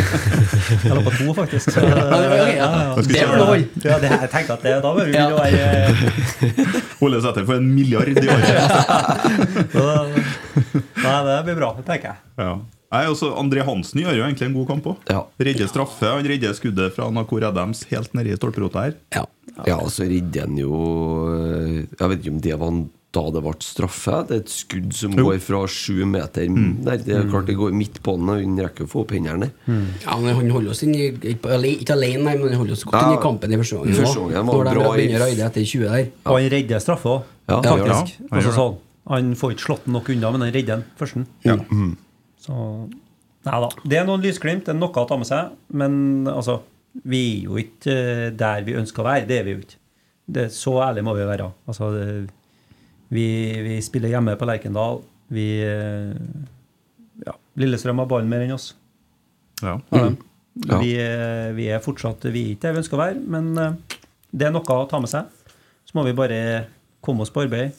Jeg 0.85 0.93
la 0.93 1.01
på 1.01 1.13
to, 1.15 1.33
faktisk. 1.39 1.71
Så, 1.73 1.81
ok, 1.81 2.51
ja. 2.53 2.67
Det 3.01 3.23
bør 3.25 3.33
du 3.41 3.45
holde. 3.49 3.65
Ja, 3.81 3.97
det, 4.03 4.11
jeg 4.13 4.29
tenkte 4.35 4.59
at 4.59 4.67
det, 4.67 4.75
da 4.85 4.93
bør 4.93 5.09
vi 5.09 5.17
Ja. 5.17 5.25
være 5.33 5.63
Ole 7.07 7.23
Sæter 7.25 7.47
for 7.49 7.57
en 7.57 7.71
milliard 7.73 8.13
i 8.13 8.29
året. 8.29 8.53
Nei, 11.01 11.17
det 11.25 11.41
blir 11.49 11.57
bra, 11.57 11.73
det 11.81 11.87
tenker 11.89 12.11
jeg. 12.13 12.23
Ja. 12.45 12.53
Nei, 12.91 13.03
også 13.07 13.33
André 13.39 13.63
Hansen 13.65 14.01
gjør 14.03 14.17
jo 14.19 14.23
egentlig 14.27 14.49
en 14.49 14.55
god 14.59 14.67
kamp 14.69 14.87
òg. 14.93 15.03
Ja. 15.09 15.21
Redder 15.41 15.69
straffe. 15.71 16.09
Han 16.11 16.27
redder 16.27 16.53
skuddet 16.57 16.93
fra 16.93 17.07
Nakor 17.15 17.45
Adams 17.47 17.85
helt 17.89 18.13
nedi 18.17 18.35
stolperota 18.37 18.85
her. 18.89 18.97
Ja. 19.15 19.25
Ja, 19.67 19.77
og 19.81 19.89
så 19.93 20.05
redder 20.07 20.45
han 20.45 20.55
jo 20.57 20.71
eh, 21.35 21.81
Jeg 21.83 22.07
vet 22.07 22.21
ikke 22.21 22.31
om 22.31 22.37
det 22.43 22.55
var 22.61 22.69
da 23.11 23.21
det 23.35 23.41
ble 23.43 23.51
straffe. 23.59 24.21
Det 24.29 24.35
er 24.37 24.41
et 24.45 24.51
skudd 24.53 24.93
som 24.95 25.11
Jo. 25.17 25.25
går 25.27 25.39
fra 25.43 25.65
sju 25.67 26.05
meter 26.07 26.47
der. 26.47 26.97
Det 27.03 27.15
er 27.17 27.25
klart 27.29 27.45
det 27.49 27.57
går 27.59 27.73
midt 27.75 27.97
på 28.03 28.13
den, 28.17 28.29
og 28.31 28.39
hun 28.41 28.55
rekker 28.63 28.85
å 28.87 28.91
få 28.91 29.01
opp 29.03 29.11
hendene. 29.11 29.49
Ja, 29.67 30.15
men 30.17 30.35
Han 30.35 30.49
holder 30.49 30.71
oss 30.71 30.83
inn 30.83 30.95
i, 30.95 31.09
ikke 31.11 31.35
ikke 31.75 31.91
alene, 31.97 32.23
nei, 32.23 32.37
men 32.37 32.47
han 32.49 32.57
holder 32.61 32.71
oss 32.77 32.83
godt 32.85 32.95
Ja, 33.01 33.09
inn 33.11 33.17
i 33.19 33.21
kampen 33.21 33.51
i 33.51 33.57
første 33.59 33.75
gangen. 33.81 33.99
første 33.99 34.23
gangen 34.31 34.45
var 34.47 34.63
bra 34.73 34.93
i- 34.95 35.41
etter 35.43 35.65
20 35.65 35.83
der. 35.89 36.07
Og 36.25 36.39
han 36.39 36.49
redder 36.49 36.79
straffa 36.79 37.09
òg, 37.09 37.23
Ja, 37.49 37.55
han 37.55 37.63
faktisk. 37.63 38.19
Ja, 38.19 38.27
han 38.31 38.39
Altså, 38.39 38.53
sånn. 38.55 38.77
Han 39.09 39.33
får 39.35 39.51
ikke 39.51 39.65
slått 39.67 39.83
den 39.85 39.93
nok 39.93 40.09
unna, 40.09 40.31
men 40.31 40.41
han 40.41 40.53
redder 40.53 40.75
den 40.77 40.85
først. 40.97 41.25
Så 42.39 42.89
Nei 43.43 43.59
da. 43.59 43.69
Det 43.83 43.97
er 43.97 44.05
noen 44.05 44.21
lysglimt, 44.21 44.65
det 44.65 44.69
er 44.69 44.77
noe 44.77 44.93
å 44.93 45.07
ta 45.09 45.17
med 45.17 45.25
seg. 45.25 45.49
Men 45.73 46.25
altså, 46.29 46.59
vi 47.03 47.39
er 47.39 47.43
jo 47.47 47.55
ikke 47.57 47.95
eh, 48.27 48.29
der 48.37 48.61
vi 48.67 48.73
ønsker 48.77 49.01
å 49.01 49.07
være. 49.07 49.25
Det 49.27 49.39
er 49.39 49.43
vi 49.47 49.51
jo 49.55 49.61
ikke. 49.63 49.77
Det, 50.31 50.43
så 50.53 50.75
ærlig 50.85 51.03
må 51.03 51.15
vi 51.17 51.25
være. 51.25 51.47
Altså, 51.67 51.89
det, 51.95 52.29
vi, 53.11 53.25
vi 53.67 53.77
spiller 53.83 54.13
hjemme 54.13 54.37
på 54.39 54.47
Lerkendal. 54.49 55.01
Vi 55.31 55.45
eh, 55.63 56.15
ja, 57.27 57.35
Lillestrøm 57.59 57.99
har 58.01 58.09
ballen 58.11 58.29
mer 58.31 58.43
enn 58.45 58.55
oss. 58.55 58.71
Ja. 59.61 59.77
Mm. 59.93 60.15
Ja. 60.67 60.79
Vi, 60.81 60.89
er- 60.99 61.53
vi 61.55 61.67
er 61.71 61.79
fortsatt 61.79 62.25
Vi 62.27 62.41
er 62.41 62.55
ikke 62.55 62.65
der 62.65 62.73
vi 62.75 62.81
ønsker 62.81 62.97
å 62.97 63.01
være, 63.05 63.21
men 63.35 63.51
eh, 63.61 63.97
det 64.35 64.47
er 64.49 64.53
noe 64.55 64.75
å 64.75 64.87
ta 64.91 64.99
med 65.03 65.11
seg. 65.11 65.29
Så 65.87 65.95
må 65.97 66.03
vi 66.07 66.15
bare 66.17 66.39
komme 67.03 67.23
oss 67.25 67.31
på 67.33 67.43
arbeid. 67.45 67.75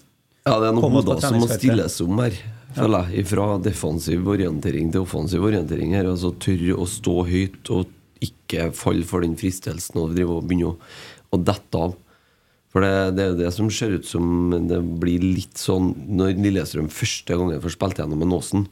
Ja, 0.47 0.57
det 0.61 0.71
er 0.71 0.77
noen 0.77 0.97
hoder 0.99 1.21
som 1.23 1.37
må 1.39 1.47
stilles 1.51 1.97
om 2.05 2.19
her, 2.21 2.37
føler 2.77 3.11
jeg. 3.15 3.27
Fra 3.31 3.45
defensiv 3.63 4.27
orientering 4.33 4.89
til 4.93 5.05
offensiv 5.05 5.45
orientering 5.49 5.93
her. 5.97 6.09
Altså 6.11 6.33
tørre 6.43 6.77
å 6.83 6.87
stå 6.91 7.15
høyt 7.29 7.71
og 7.77 7.93
ikke 8.23 8.69
falle 8.77 9.07
for 9.09 9.23
den 9.25 9.37
fristelsen 9.39 10.01
og 10.03 10.13
begynne 10.17 10.73
å, 10.73 10.77
å 11.33 11.39
dette 11.41 11.79
av. 11.89 11.95
For 12.73 12.85
det, 12.85 12.93
det 13.17 13.25
er 13.25 13.33
jo 13.33 13.41
det 13.43 13.53
som 13.53 13.71
ser 13.73 13.99
ut 13.99 14.07
som 14.09 14.53
det 14.69 14.79
blir 15.03 15.21
litt 15.21 15.61
sånn 15.61 15.91
Når 16.17 16.39
Lillestrøm 16.41 16.89
første 16.89 17.37
gangen 17.37 17.61
får 17.61 17.75
spilt 17.75 18.01
gjennom 18.01 18.23
med 18.23 18.31
Nåsen 18.33 18.65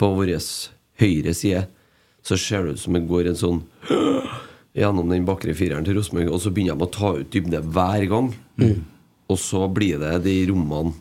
på 0.00 0.08
vår 0.14 0.30
høyre 1.02 1.32
side, 1.34 1.64
så 2.22 2.38
ser 2.38 2.64
det 2.64 2.76
ut 2.76 2.80
som 2.80 2.94
det 2.94 3.02
går 3.10 3.28
en 3.28 3.38
sånn 3.38 3.58
gjennom 4.78 5.10
den 5.10 5.26
bakre 5.26 5.54
fireren 5.58 5.86
til 5.86 5.98
Rosenborg, 5.98 6.30
og 6.30 6.42
så 6.42 6.52
begynner 6.54 6.78
de 6.78 6.86
å 6.86 6.92
ta 6.94 7.10
ut 7.18 7.30
dybde 7.34 7.60
hver 7.66 8.04
gang. 8.10 8.30
Og 9.28 9.38
så 9.42 9.64
blir 9.68 9.98
det 10.00 10.12
de 10.24 10.36
rommene 10.52 10.94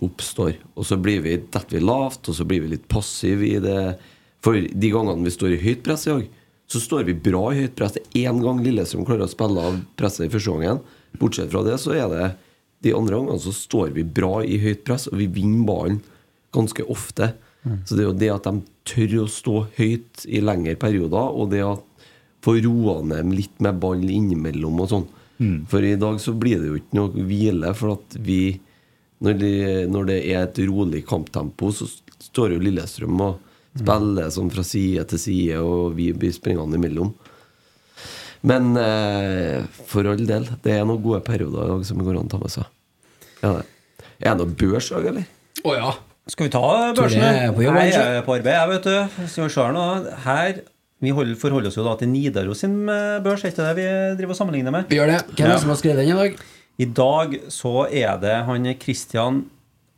oppstår. 0.00 0.56
Og 0.74 0.86
så 0.88 0.96
blir 1.00 1.20
vi, 1.24 1.36
detter 1.52 1.76
vi 1.76 1.84
lavt, 1.84 2.30
og 2.30 2.36
så 2.36 2.46
blir 2.48 2.64
vi 2.64 2.72
litt 2.74 2.88
passive 2.90 3.46
i 3.46 3.58
det. 3.62 3.80
For 4.44 4.56
de 4.56 4.92
gangene 4.92 5.26
vi 5.26 5.34
står 5.34 5.56
i 5.56 5.60
høyt 5.60 5.84
press 5.84 6.06
i 6.08 6.14
dag, 6.14 6.24
så 6.70 6.80
står 6.80 7.04
vi 7.10 7.18
bra 7.28 7.50
i 7.52 7.60
høyt 7.64 7.76
press. 7.76 7.98
Det 7.98 8.06
er 8.08 8.30
én 8.30 8.40
gang 8.42 8.62
Lillestrøm 8.64 9.04
klarer 9.04 9.26
å 9.26 9.30
spille 9.30 9.68
av 9.68 9.78
presset 10.00 10.26
i 10.28 10.32
første 10.32 10.56
gangen. 10.56 10.80
Bortsett 11.18 11.50
fra 11.52 11.64
det, 11.66 11.76
så 11.82 11.94
er 11.96 12.08
det 12.12 12.30
de 12.84 12.94
andre 12.96 13.18
gangene 13.18 13.42
så 13.42 13.52
står 13.52 13.92
vi 13.96 14.06
bra 14.06 14.40
i 14.44 14.58
høyt 14.62 14.84
press, 14.86 15.08
og 15.10 15.18
vi 15.20 15.28
vinner 15.28 15.66
ballen 15.68 16.00
ganske 16.54 16.84
ofte. 16.90 17.34
Så 17.84 17.96
det 17.96 18.04
er 18.04 18.08
jo 18.08 18.16
det 18.16 18.30
at 18.32 18.46
de 18.48 18.62
tør 18.88 19.16
å 19.24 19.28
stå 19.28 19.56
høyt 19.76 20.24
i 20.24 20.40
lengre 20.40 20.78
perioder, 20.80 21.34
og 21.36 21.50
det 21.52 21.60
å 21.66 21.82
få 22.40 22.56
roa 22.64 23.02
ned 23.04 23.34
litt 23.36 23.60
med 23.60 23.76
ball 23.82 24.00
innimellom 24.00 24.80
og 24.80 24.88
sånn. 24.94 25.08
For 25.68 25.84
i 25.84 25.96
dag 26.00 26.18
så 26.20 26.32
blir 26.36 26.60
det 26.60 26.68
jo 26.68 26.78
ikke 26.80 26.96
noe 26.96 27.26
hvile, 27.28 27.74
for 27.76 27.98
at 27.98 28.16
vi 28.16 28.60
når, 29.20 29.36
de, 29.36 29.52
når 29.92 30.08
det 30.08 30.18
er 30.32 30.42
et 30.46 30.58
rolig 30.68 31.04
kamptempo, 31.08 31.68
så 31.72 31.88
står 32.20 32.54
jo 32.54 32.64
Lillestrøm 32.64 33.20
og 33.20 33.38
spiller 33.76 34.32
sånn 34.32 34.50
fra 34.52 34.64
side 34.66 35.04
til 35.12 35.20
side, 35.20 35.60
og 35.60 35.94
vi 35.96 36.10
blir 36.16 36.32
springende 36.32 36.80
imellom. 36.80 37.12
Men 38.46 38.72
eh, 38.80 39.66
for 39.90 40.08
all 40.08 40.22
del, 40.26 40.46
det 40.64 40.76
er 40.78 40.86
noen 40.88 41.02
gode 41.04 41.20
perioder 41.26 41.66
i 41.66 41.72
dag 41.74 41.82
som 41.88 42.00
går 42.04 42.16
an 42.16 42.28
å 42.30 42.32
ta 42.32 42.40
med 42.40 42.54
seg. 42.54 42.68
Ja, 43.42 43.58
det. 43.58 43.66
Er 44.20 44.36
det 44.36 44.38
noe 44.42 44.56
børs 44.60 44.90
i 44.92 44.96
eller? 45.00 45.28
Å 45.64 45.76
ja. 45.76 45.92
Skal 46.30 46.46
vi 46.46 46.52
ta 46.52 46.62
børsene? 46.96 47.30
børsen? 47.30 47.54
på 47.56 47.64
jobb, 47.64 47.78
Nei, 47.78 47.86
jeg 47.90 48.18
er 48.20 48.26
på 48.26 48.36
arbeid, 48.36 48.54
jeg, 48.54 48.70
vet 48.70 48.88
du. 48.88 49.24
Skal 49.32 49.46
vi 49.46 49.52
se 49.54 49.64
her 49.64 49.74
nå. 49.76 49.86
Her 50.26 50.60
Vi 51.00 51.12
holder, 51.16 51.36
forholder 51.40 51.70
oss 51.70 51.78
jo 51.78 51.84
da 51.86 51.94
til 51.96 52.10
Nidaros 52.12 52.60
sin 52.60 52.74
eh, 52.92 53.20
børs, 53.24 53.44
er 53.44 53.54
ikke 53.54 53.64
det 53.64 53.76
vi 53.78 53.86
driver 54.18 54.34
og 54.34 54.40
sammenligner 54.40 54.74
med? 54.74 54.90
Vi 54.90 54.98
gjør 54.98 55.14
det. 55.14 55.20
Hvem 55.32 55.46
er 55.46 55.54
det 55.54 55.62
som 55.62 55.72
har 55.72 55.80
skrevet 55.80 56.02
den 56.02 56.12
i 56.12 56.18
dag? 56.18 56.42
I 56.80 56.88
dag 56.96 57.38
så 57.52 57.72
er 57.88 58.20
det 58.20 58.36
han 58.48 58.68
Christian 58.80 59.40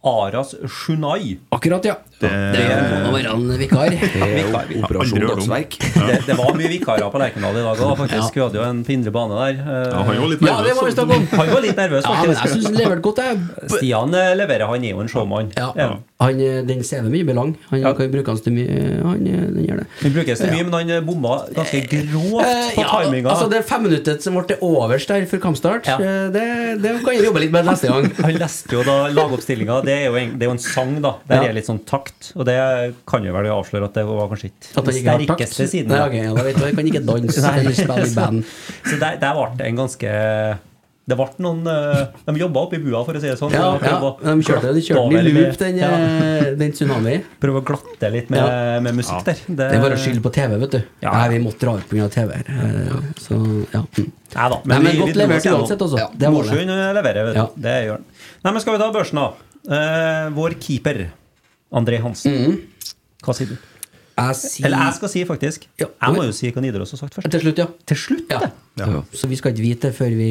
Aras 0.02 0.54
Shunai. 0.66 1.38
Akkurat, 1.54 1.84
ja. 1.86 1.96
Det, 2.22 2.62
Det 2.62 2.98
må 3.02 3.12
være 3.16 3.32
en 3.34 3.48
vikar. 3.58 3.90
Det 3.90 4.22
er 4.22 4.82
Operasjon. 4.82 5.24
Dagsverk. 5.26 5.76
Det, 5.78 6.18
det 6.28 6.36
var 6.38 6.54
mye 6.58 6.70
vikarer 6.70 7.10
på 7.12 7.20
Lerkendal 7.22 7.58
i 7.58 7.64
dag 7.66 7.82
òg, 7.82 7.96
faktisk. 8.02 8.36
Vi 8.38 8.42
hadde 8.44 8.58
jo 8.60 8.64
en 8.66 8.82
på 8.86 8.94
indre 8.94 9.12
bane 9.14 9.38
der. 9.40 9.58
Eh, 9.62 9.88
ja, 9.90 10.02
han 10.06 10.20
var 10.22 10.30
litt 10.32 10.44
Ja, 10.46 10.56
det 10.62 10.74
var 10.78 10.86
vi 10.86 10.94
nervøs. 10.94 11.02
om. 11.02 11.26
Han 11.42 11.50
var 11.52 11.64
litt 11.66 11.76
nervøs, 11.82 12.04
Ja, 12.06 12.14
men 12.22 12.34
jeg 12.36 12.52
syns 12.54 12.68
han 12.70 12.78
leverte 12.78 13.04
godt, 13.08 13.20
jeg. 13.22 13.68
Stian 13.74 14.14
eh, 14.18 14.32
leverer, 14.38 14.66
han 14.70 14.84
er 14.86 14.94
jo 14.94 15.02
en 15.04 15.10
showman. 15.12 15.50
Ja. 15.58 15.68
Ja. 15.78 15.88
Han, 16.22 16.38
eh, 16.40 16.60
den 16.68 16.82
CV-en 16.86 17.10
min 17.10 17.26
blir 17.26 17.34
lang. 17.38 17.54
Han 17.72 17.80
Ja. 17.82 17.92
kan 17.98 18.10
bruke 18.12 18.36
til 18.44 18.52
mye. 18.54 18.78
Han, 19.02 19.26
eh, 19.26 19.46
den 19.56 19.64
gjør 19.66 19.82
det. 19.82 19.86
Han 20.02 20.12
brukes 20.16 20.38
til 20.44 20.52
mye, 20.54 20.64
men 20.68 20.72
han 20.78 20.90
eh, 20.90 21.00
bomma 21.08 21.40
ganske 21.56 21.82
grovt 21.90 22.46
Eh, 22.46 22.70
på 22.76 22.82
ja, 22.86 23.02
timinga. 23.04 23.30
altså 23.34 23.48
Det 23.50 23.64
femminuttet 23.66 24.22
som 24.22 24.34
ble 24.38 24.46
det 24.52 24.58
overst 24.62 25.08
der 25.10 25.26
før 25.26 25.40
kampstart, 25.48 25.86
Ja. 25.90 25.96
eh, 25.98 26.30
det, 26.34 26.46
det 26.82 26.94
kan 27.04 27.14
jeg 27.14 27.24
jobbe 27.26 27.40
litt 27.42 27.52
med 27.52 27.66
neste 27.66 27.88
gang. 27.90 28.08
Han 28.22 28.34
leste 28.38 28.72
jo 28.78 28.82
da 28.86 29.08
lagoppstillinga. 29.10 29.80
Det 29.84 29.92
er 29.98 30.04
jo 30.10 30.14
en, 30.20 30.32
det 30.38 30.46
er 30.46 30.50
jo 30.52 30.56
en 30.56 30.62
sang, 30.62 30.94
da. 31.02 31.14
Der 31.28 31.42
Ja. 31.42 31.48
er 31.50 31.52
litt 31.58 31.66
sånn 31.66 31.80
takt. 31.84 32.11
Og 32.36 32.44
det 32.46 32.56
kan 33.08 33.24
jo 33.26 33.32
vel 33.34 33.48
avsløre 33.50 33.88
at 33.90 33.94
det 33.98 34.04
var 34.06 34.28
kanskje 34.30 34.50
ikke 34.52 34.84
den 34.86 34.98
sterkeste 35.26 35.66
siden. 35.70 35.90
Nei, 35.90 36.02
okay, 36.06 36.26
ja, 36.28 36.34
da 36.36 36.42
vet 36.46 36.58
du, 36.60 36.66
jeg 36.68 36.76
kan 36.78 36.90
ikke 36.92 37.06
danse 37.08 37.46
eller 37.58 37.78
spille 37.78 38.04
i 38.06 38.12
band. 38.14 38.44
Så 38.86 38.98
der, 39.00 39.16
der 39.22 39.32
ble 39.38 39.48
det 39.58 39.66
en 39.72 39.80
ganske 39.82 40.12
Det 41.10 41.16
ble 41.18 41.26
noen 41.42 41.66
eh, 41.66 42.02
De 42.28 42.34
jobba 42.38 42.60
oppi 42.62 42.78
i 42.78 42.82
bua, 42.84 43.00
for 43.02 43.18
å 43.18 43.20
si 43.20 43.26
det 43.26 43.34
sånn. 43.40 43.50
Ja, 43.50 43.72
og 43.74 43.82
ja, 43.82 43.96
de 44.38 44.44
kjørte, 44.46 44.70
de 44.76 44.82
kjørte 44.86 45.18
i 45.18 45.32
loop, 45.34 45.56
den, 45.58 45.80
ja, 45.82 45.88
eh, 45.98 46.52
den 46.60 46.70
tsunami. 46.76 47.16
Prøve 47.42 47.58
å 47.58 47.64
glatte 47.72 48.10
litt 48.14 48.30
med, 48.30 48.38
Ja. 48.38 48.76
med 48.86 48.94
musikk 49.00 49.24
der. 49.26 49.40
Det, 49.48 49.56
Det 49.58 49.66
er 49.80 49.82
bare 49.82 49.96
å 49.98 50.02
skylde 50.04 50.22
på 50.22 50.30
TV, 50.36 50.54
vet 50.62 50.76
du. 50.76 50.78
Ja. 51.02 51.10
Nei, 51.16 51.24
vi 51.34 51.40
måtte 51.42 51.66
dra 51.66 51.74
ut 51.80 51.88
pga. 51.90 52.06
TV. 52.14 52.38
her, 52.38 52.52
eh, 52.54 53.00
Så, 53.18 53.40
ja. 53.74 53.82
Mm. 53.98 54.12
Nei 54.36 54.46
da. 54.54 54.60
Nei, 54.62 54.78
men 54.78 54.86
vi- 54.92 55.00
godt 55.02 55.18
levert 55.24 55.48
uansett, 55.56 55.82
altså. 55.88 55.98
Ja, 55.98 56.06
Det 56.14 56.30
var 56.30 56.46
det. 56.46 56.52
Mosjøen 56.54 56.94
leverer, 57.00 57.26
vet 57.26 57.34
du. 57.34 57.40
Ja. 57.42 57.48
Det 57.66 57.74
gjør 57.88 57.98
han. 57.98 58.06
Nei, 58.44 58.52
men 58.52 58.60
skal 58.64 58.78
vi 58.78 58.82
ta 58.84 58.90
børsen, 58.94 59.18
da? 59.18 59.26
Uh, 59.62 60.30
vår 60.38 60.54
keeper, 60.62 61.02
André 61.72 62.00
Hansen. 62.02 62.58
Hva 63.22 63.34
sier 63.36 63.52
du? 63.52 63.60
Jeg 64.12 64.36
sier 64.36 64.66
Eller 64.68 64.82
jeg 64.84 64.96
skal 64.98 65.10
si, 65.12 65.22
faktisk. 65.24 65.64
Ja. 65.80 65.86
Jeg 65.88 66.14
må 66.14 66.24
jo 66.26 66.34
si 66.36 66.50
hva 66.52 66.62
Nidaros 66.62 66.92
har 66.92 67.00
sagt 67.00 67.16
først. 67.16 67.30
Til 67.32 67.42
slutt, 67.46 67.62
ja. 67.62 67.66
Til 67.88 67.98
slutt, 67.98 68.32
ja. 68.32 68.50
ja. 68.80 69.00
Så 69.16 69.28
vi 69.30 69.38
skal 69.40 69.54
ikke 69.54 69.64
vite 69.64 69.88
det 69.88 69.96
før 69.96 70.12
vi 70.18 70.30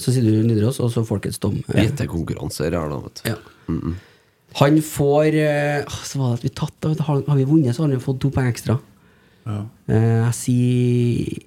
Så 0.00 0.14
sier 0.14 0.24
du 0.24 0.46
Nidaros, 0.48 0.80
og 0.80 0.92
så 0.94 1.04
Folkets 1.06 1.40
dom. 1.42 1.58
Gjettekonkurranser 1.68 2.70
her, 2.72 2.92
da, 2.92 3.00
vet 3.04 3.20
du. 3.20 3.30
Ja. 3.34 3.90
Han 4.62 4.78
får 4.86 5.36
eh, 5.40 5.98
Så 6.06 6.20
var 6.20 6.32
det 6.32 6.38
at 6.40 6.46
vi 6.46 6.54
tatt 6.62 6.76
da, 6.84 6.94
Har, 7.08 7.20
har 7.28 7.40
vi 7.40 7.48
vunnet, 7.48 7.76
så 7.76 7.84
har 7.84 7.92
han 7.92 8.04
fått 8.04 8.22
to 8.24 8.30
poeng 8.32 8.48
ekstra. 8.48 8.78
Ja. 9.44 9.58
Eh, 9.90 10.22
jeg 10.22 10.38
sier 10.38 11.42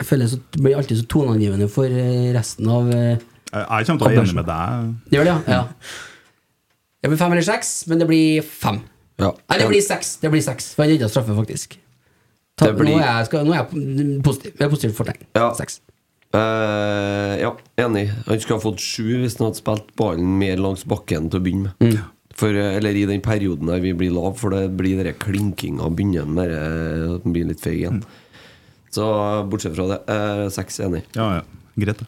Jeg 0.00 0.06
føler 0.06 0.30
så, 0.30 0.38
det 0.54 0.62
blir 0.62 0.78
alltid 0.78 1.02
så 1.02 1.08
toneangivende 1.10 1.66
for 1.72 1.90
eh, 1.90 2.30
resten 2.36 2.70
av 2.70 2.94
Jeg 2.94 3.18
jeg 3.50 3.86
kommer 3.88 3.98
til 3.98 4.06
å 4.06 4.06
være 4.06 4.22
enig 4.22 4.38
med 4.38 4.46
deg. 4.46 4.90
Gjør 5.10 5.26
det, 5.26 5.32
ja? 5.50 5.64
Ja. 7.00 7.08
Det 7.08 7.08
blir 7.08 7.18
fem 7.18 7.32
eller 7.32 7.42
seks, 7.46 7.86
men 7.88 7.98
det 7.98 8.06
blir 8.08 8.42
fem. 8.44 8.80
Ja. 9.20 9.30
Nei, 9.48 9.58
det 9.58 9.68
blir 9.68 9.80
seks. 9.84 10.16
Det 10.20 10.30
blir 10.32 10.40
seks 10.44 10.74
For 10.74 10.84
han 10.84 10.92
redda 10.92 11.08
straffe, 11.08 11.32
faktisk. 11.36 11.78
Ta, 12.56 12.66
Det 12.66 12.76
blir- 12.76 12.96
nå, 12.96 13.00
er 13.00 13.06
jeg, 13.20 13.26
skal, 13.26 13.44
nå 13.46 13.52
er 13.54 13.62
jeg 13.64 14.22
positiv. 14.22 14.52
Jeg 14.58 14.66
er 14.66 14.70
positiv 14.70 14.94
fortegn. 14.98 15.24
Ja. 15.36 15.52
Seks. 15.56 15.80
Uh, 16.30 17.34
ja, 17.40 17.50
enig. 17.82 18.10
Han 18.28 18.38
skulle 18.40 18.58
ha 18.60 18.62
fått 18.62 18.80
sju 18.84 19.18
hvis 19.22 19.36
han 19.38 19.48
hadde 19.48 19.58
spilt 19.58 19.88
ballen 19.98 20.38
mer 20.38 20.56
langs 20.62 20.84
bakken 20.84 21.30
til 21.30 21.40
å 21.40 21.42
begynne 21.42 21.72
med. 21.80 21.98
For, 22.40 22.54
eh, 22.54 22.76
eller 22.78 22.96
i 22.96 23.04
den 23.04 23.20
perioden 23.20 23.66
der 23.66 23.80
vi 23.80 23.92
blir 23.92 24.12
lav, 24.14 24.36
for 24.38 24.50
det 24.54 24.70
blir 24.78 25.02
den 25.02 25.16
klinkinga 25.20 25.90
begynner 25.92 26.28
med 26.30 26.48
det, 26.48 26.60
at 27.16 27.24
den 27.26 27.32
blir 27.34 27.48
litt 27.50 27.60
feig 27.60 27.80
igjen. 27.82 27.98
Så 28.94 29.04
bortsett 29.50 29.74
fra 29.76 29.88
det, 29.90 29.98
eh, 30.08 30.48
seks 30.54 30.78
enig. 30.80 31.02
Ja, 31.16 31.40
ja. 31.40 31.42
Greit, 31.76 31.98
det. 31.98 32.06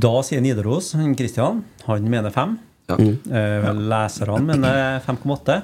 Da 0.00 0.22
sier 0.22 0.40
Nidaros, 0.40 0.92
Kristian, 0.94 1.14
Christian, 1.16 1.64
han 1.86 2.08
mener 2.10 2.30
fem. 2.30 2.58
Ja. 2.90 2.96
Eh, 3.40 3.72
leserne 3.90 4.40
mener 4.54 5.00
5,8. 5.06 5.62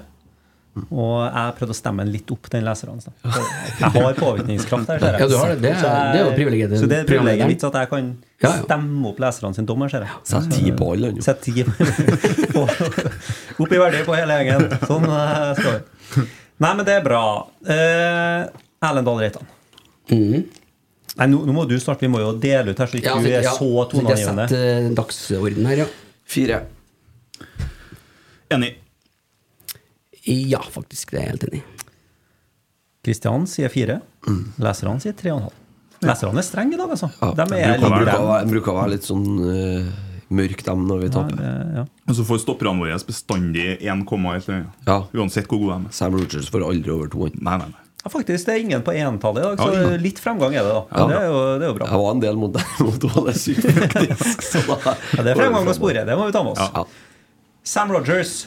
Og 0.93 1.23
jeg 1.25 1.53
prøvde 1.57 1.73
å 1.73 1.77
stemme 1.79 2.05
litt 2.05 2.29
opp, 2.35 2.51
den 2.53 2.62
leseren. 2.67 2.99
så. 3.01 3.09
Jeg 3.25 3.91
har 3.95 4.12
påvirkningskraft 4.19 4.91
her, 4.93 4.99
ser 5.01 5.15
jeg. 5.17 5.21
Ja, 5.23 5.29
du 5.33 5.37
har 5.41 5.49
det. 5.55 5.61
Det 5.62 5.71
er- 5.73 6.12
det 6.12 6.21
er 6.21 6.25
jo 6.27 6.35
privilegiet 6.37 6.75
Så 6.83 6.87
det 6.91 6.99
er 6.99 7.05
privilegiet 7.09 7.49
mitt 7.49 7.65
at 7.65 7.73
jeg 7.81 7.89
kan 7.89 8.11
stemme 8.67 9.07
opp 9.09 9.19
leserne 9.25 9.55
sin 9.57 9.65
dommer, 9.65 9.89
ser 9.89 10.01
jeg. 10.05 10.11
Sett 10.25 10.51
ti 10.53 10.71
på 10.77 10.91
alle. 10.93 11.15
Sett 11.25 11.41
ti 11.41 11.65
på- 11.65 12.69
Opp 13.65 13.73
i 13.73 13.79
verdi 13.81 14.05
på 14.05 14.15
hele 14.19 14.37
gjengen. 14.37 14.69
Sånn 14.85 15.09
eh, 15.09 15.55
skal 15.57 15.73
vi. 15.73 16.27
Nei, 16.61 16.75
men 16.75 16.85
det 16.85 16.95
er 16.99 17.03
bra. 17.09 17.23
Eh, 17.67 18.47
Erlend 18.85 19.07
Dahl 19.09 19.19
Reitan. 19.25 19.49
Nei, 21.17 21.27
nå, 21.33 21.41
nå 21.49 21.53
må 21.57 21.65
du 21.67 21.79
starte. 21.81 22.05
Vi 22.05 22.09
må 22.12 22.21
jo 22.21 22.35
dele 22.39 22.73
ut 22.75 22.79
her, 22.79 22.87
så 22.87 22.99
ikke 23.01 23.09
Ja, 23.09 23.17
du 23.17 23.29
er 23.33 23.43
ja, 23.49 23.53
så 23.57 23.89
så 23.89 24.01
ikke 24.03 24.12
jeg 24.12 24.27
setter 24.29 24.57
eh, 24.61 24.89
dagsorden 24.95 25.67
her, 25.73 25.77
ja. 25.87 25.87
Fire. 26.27 26.61
Enig. 28.54 28.72
Ja, 30.26 30.61
faktisk. 30.70 31.11
Det 31.14 31.20
er 31.20 31.22
jeg 31.26 31.32
helt 31.37 31.46
enig 31.50 31.61
i. 31.62 31.64
Kristian 33.06 33.46
sier 33.46 33.70
fire. 33.70 34.00
Leserne 34.59 34.98
sier 35.02 35.14
tre 35.14 35.30
og 35.30 35.38
en 35.38 35.46
halv. 35.48 35.62
Leserne 36.06 36.42
er 36.42 36.46
strenge 36.46 36.74
i 36.74 36.80
dag, 36.80 36.90
altså. 36.92 37.09
Ja. 37.20 37.30
De 37.38 37.44
er 37.61 37.78
bruker, 37.78 37.87
å 37.87 38.00
litt 38.02 38.11
være- 38.26 38.50
bruker 38.50 38.72
å 38.72 38.76
være 38.80 38.92
litt 38.96 39.06
sånn 39.06 39.26
uh, 39.38 39.87
mørk, 40.35 40.64
dem, 40.66 40.82
når 40.90 40.98
vi 41.04 41.06
ja, 41.09 41.12
taper. 41.14 41.37
det- 41.38 41.76
ja. 41.78 41.85
Og 42.11 42.18
så 42.18 42.26
får 42.26 42.42
stopperne 42.42 42.82
våre 42.82 42.98
bestandig 43.06 43.66
1. 43.80 44.66
Ja. 44.87 44.98
Uansett 45.14 45.46
hvor 45.46 45.62
gode 45.62 45.78
de 45.78 45.87
er. 45.87 45.92
Sam 45.94 46.18
Rogers 46.18 46.50
får 46.50 46.66
aldri 46.66 46.90
over 46.92 47.09
to. 47.14 47.30
Nei, 47.38 47.56
nei, 47.62 47.70
nei. 47.70 47.82
ja, 48.02 48.11
faktisk. 48.11 48.44
Det 48.50 48.54
er 48.56 48.61
ingen 48.66 48.82
på 48.82 48.92
entallet 48.98 49.38
i 49.38 49.46
dag, 49.46 49.59
så 49.62 49.70
Ja, 49.72 49.80
ja. 49.94 49.96
litt 50.02 50.18
fremgang 50.18 50.54
er 50.59 50.66
det, 50.66 50.74
da. 50.74 50.85
Ja. 50.90 51.06
Det, 51.06 51.16
er 51.22 51.26
jo, 51.30 51.40
det 51.62 51.64
er 51.64 51.70
jo 51.70 51.78
bra. 51.78 51.87
Jeg 51.94 52.02
var 52.02 52.11
en 52.18 52.20
del 52.26 52.37
mot 52.42 52.52
deg 52.59 52.85
mot 52.90 53.09
Ålesund, 53.22 53.62
faktisk. 53.80 54.42
Så 54.50 54.66
da, 54.66 54.96
Ja, 55.14 55.22
det 55.22 55.30
er 55.32 55.40
fremgang 55.44 55.70
å 55.70 55.78
spore. 55.78 56.04
Det 56.04 56.18
må 56.18 56.26
vi 56.26 56.35
ta 56.35 56.42
med 56.42 56.59
oss. 56.59 57.02
Sam 57.66 57.90
Rogers. 57.92 58.46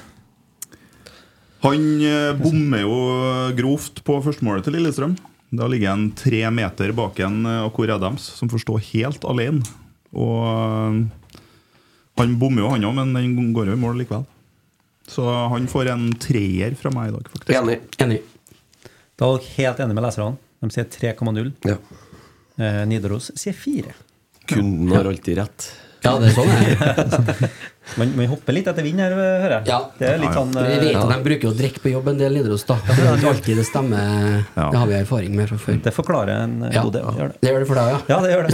Han 1.59 1.81
eh, 2.07 2.31
bommer 2.39 2.85
jo 2.85 2.99
grovt 3.57 3.99
på 4.07 4.15
førstemålet 4.23 4.63
til 4.63 4.77
Lillestrøm. 4.77 5.17
Da 5.59 5.67
ligger 5.67 5.91
han 5.91 6.05
tre 6.15 6.45
meter 6.55 6.93
bak 6.95 7.19
en 7.25 7.41
Akur 7.65 7.91
Adams, 7.91 8.23
som 8.39 8.47
får 8.51 8.63
stå 8.63 8.77
helt 8.93 9.25
alene. 9.27 9.65
Og 10.15 10.45
eh, 10.47 11.01
han 12.21 12.35
bommer 12.39 12.63
jo, 12.63 12.69
han 12.71 12.87
òg, 12.87 12.95
men 13.01 13.11
den 13.17 13.51
går 13.55 13.73
jo 13.73 13.75
i 13.75 13.81
mål 13.81 13.99
likevel. 14.05 14.23
Så 15.09 15.25
han 15.51 15.67
får 15.67 15.91
en 15.91 16.07
treer 16.21 16.75
fra 16.79 16.91
meg 16.93 17.09
i 17.09 17.15
dag, 17.17 17.29
faktisk. 17.33 17.51
Enig. 17.59 17.79
Enig. 17.99 18.21
Da 19.19 19.27
er 19.27 19.35
dere 19.35 19.55
helt 19.57 19.83
enig 19.83 19.97
med 19.97 20.05
leserne. 20.05 20.39
De 20.63 20.71
sier 20.71 20.87
3,0. 20.95 21.51
Ja. 21.67 21.75
Eh, 22.59 22.81
Nidaros 22.87 23.33
sier 23.39 23.57
4. 23.57 23.95
Kunden 24.47 24.95
har 24.95 25.11
alltid 25.11 25.41
rett. 25.41 25.71
Ja, 26.05 26.15
det 26.21 26.31
er 26.31 26.37
sånn 26.37 27.35
det. 27.35 27.49
Man, 27.97 28.11
man 28.15 28.27
hopper 28.29 28.53
litt 28.53 28.67
etter 28.69 28.83
vind 28.85 28.99
her, 29.01 29.11
hører 29.17 29.53
jeg. 29.57 29.67
Ja. 29.71 29.79
Det 29.97 30.07
er 30.07 30.17
litt 30.21 30.33
sånn 30.35 30.51
Vi 30.53 30.61
vet 30.83 30.95
eh, 30.95 30.99
at 31.01 31.09
de 31.09 31.17
bruker 31.25 31.47
jo 31.47 31.51
å 31.53 31.57
drikke 31.57 31.81
på 31.83 31.91
jobb 31.91 32.07
en 32.11 32.19
del 32.21 32.33
Nidaros, 32.37 32.63
da. 32.69 32.75
Det 32.85 32.97
er 33.01 33.17
ikke 33.17 33.31
alltid 33.33 33.57
det 33.57 33.65
stemmer. 33.65 34.45
Ja. 34.55 34.67
Det 34.69 34.77
har 34.83 34.87
vi 34.91 34.93
erfaring 34.99 35.35
med 35.35 35.49
fra 35.49 35.57
før. 35.63 35.79
Det 35.87 35.93
forklarer 35.95 36.43
en 36.43 36.55
Ja. 36.71 36.83
god 36.85 36.93
del. 36.93 37.09
Gjør 37.17 37.31
det. 37.33 37.39
Det 37.41 37.49
gjør 37.53 37.59
det 37.59 37.67
for 37.71 37.75
deg, 37.81 37.89
ja? 37.89 37.99
Ja, 38.09 38.19
det 38.21 38.29
gjør 38.35 38.43
det. 38.47 38.51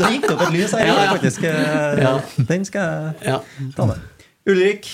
Det- 0.00 0.10
gikk 0.14 0.30
opp 0.34 0.42
et 0.48 0.52
lys 0.56 0.72
her. 0.74 0.86
Ja, 0.86 0.94
ja. 1.04 1.10
faktisk. 1.14 1.44
eh, 1.44 2.02
Ja. 2.02 2.20
Den 2.50 2.64
skal 2.64 2.80
jeg 2.82 3.30
Ja. 3.32 3.40
ta 3.76 3.86
med. 3.86 3.98
Ulrik. 4.46 4.90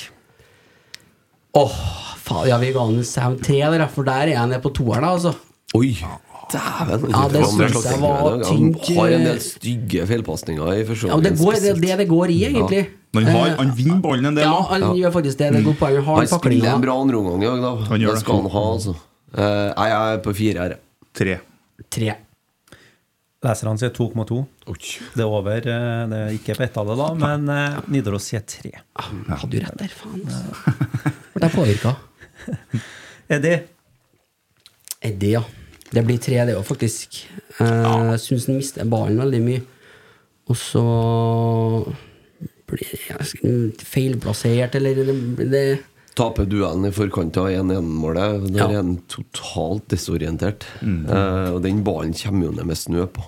Åh, 1.54 1.72
faen, 2.22 2.46
ja, 2.48 2.58
vi 2.58 2.72
ga 2.72 2.84
han 2.86 3.02
Sam 3.04 3.38
3 3.38 3.58
der, 3.78 3.86
for 3.88 4.04
der 4.04 4.12
er 4.28 4.34
jeg 4.36 4.48
nede 4.48 4.60
på 4.62 4.70
toeren, 4.72 5.04
altså. 5.04 5.34
Oi! 5.74 5.96
Dæven! 6.50 7.10
Ja, 7.12 7.20
det 7.30 7.42
syns 7.46 7.84
jeg 7.86 8.00
var 8.02 8.40
tynt, 8.46 8.80
Han 8.88 8.96
har 9.00 9.12
en 9.16 9.26
del 9.28 9.40
stygge 9.44 10.06
feilpasninger 10.10 10.72
i 10.80 10.86
første 10.88 11.10
Ja, 11.10 11.18
det, 11.24 11.32
går, 11.38 11.58
det 11.62 11.70
er 11.74 11.80
det 11.84 11.98
det 12.02 12.08
går 12.10 12.32
i, 12.34 12.38
egentlig. 12.48 12.82
Men 13.14 13.26
han, 13.26 13.36
har, 13.36 13.48
Eh, 13.50 13.56
han 13.58 13.70
vinner 13.78 14.00
ballen 14.04 14.26
en 14.30 14.36
del. 14.38 14.44
Ja, 14.46 14.58
han 14.70 14.82
han 14.86 14.96
gjør 14.98 15.12
faktisk 15.18 15.38
det. 15.38 15.52
Det 15.56 15.62
går 15.66 15.76
på. 15.80 15.86
Han 15.90 16.04
har 16.08 16.16
Han 16.22 16.28
spiller 16.30 16.72
en 16.74 16.82
bra 16.84 16.94
andreomgang 17.02 17.42
i 17.42 17.46
dag, 17.50 17.62
da. 17.64 17.72
Han 17.90 18.00
gjør 18.04 18.10
det 18.14 18.18
det. 18.20 18.24
skal 18.24 18.42
han 18.42 18.50
ha, 18.54 18.64
altså. 18.74 18.94
Uh, 19.30 19.86
jeg 19.86 19.94
er 20.14 20.18
på 20.26 20.34
fire 20.34 20.58
her. 20.66 20.74
Tre. 21.14 21.38
Tre. 21.90 22.14
Leserne 23.42 23.78
sier 23.80 23.90
2,2. 23.96 24.38
Det 25.16 25.22
er 25.24 25.26
over. 25.26 25.56
eh, 25.56 26.06
Det 26.10 26.18
er 26.20 26.34
ikke 26.36 26.54
på 26.58 26.62
ett-tallet, 26.66 26.98
da, 27.00 27.06
men 27.16 27.48
uh, 27.48 27.78
Nidaros 27.88 28.26
sier 28.30 28.42
3. 28.46 28.72
Ah, 29.00 29.08
Hadde 29.40 29.50
du 29.54 29.60
rett 29.64 29.78
der, 29.80 29.94
faen. 29.96 30.26
Ble 31.34 31.46
jeg 31.48 31.54
påvirka. 31.54 31.94
Eddie. 33.38 33.62
Eddie, 35.00 35.32
ja. 35.38 35.42
Det 35.90 36.04
blir 36.06 36.18
tre, 36.22 36.38
det 36.46 36.54
òg, 36.58 36.64
faktisk. 36.68 37.22
Jeg 37.58 38.20
syns 38.22 38.46
han 38.46 38.56
mister 38.60 38.86
ballen 38.90 39.18
veldig 39.18 39.40
mye. 39.42 39.62
Og 40.50 40.56
så 40.58 40.82
blir 42.70 42.92
det 43.42 43.86
feilplassert, 43.86 44.76
eller 44.78 45.00
det, 45.04 45.16
det 45.50 45.64
Taper 46.18 46.44
duellen 46.50 46.88
i 46.88 46.92
forkant 46.92 47.36
av 47.40 47.46
1-1-målet. 47.54 48.48
Der 48.50 48.58
Ja. 48.58 48.66
er 48.68 48.76
han 48.82 48.96
totalt 49.08 49.86
desorientert. 49.88 50.66
Eh, 50.82 51.50
og 51.54 51.62
den 51.62 51.84
ballen 51.86 52.12
kommer 52.12 52.46
jo 52.46 52.52
ned 52.52 52.66
med 52.66 52.76
snø 52.76 53.06
på. 53.06 53.22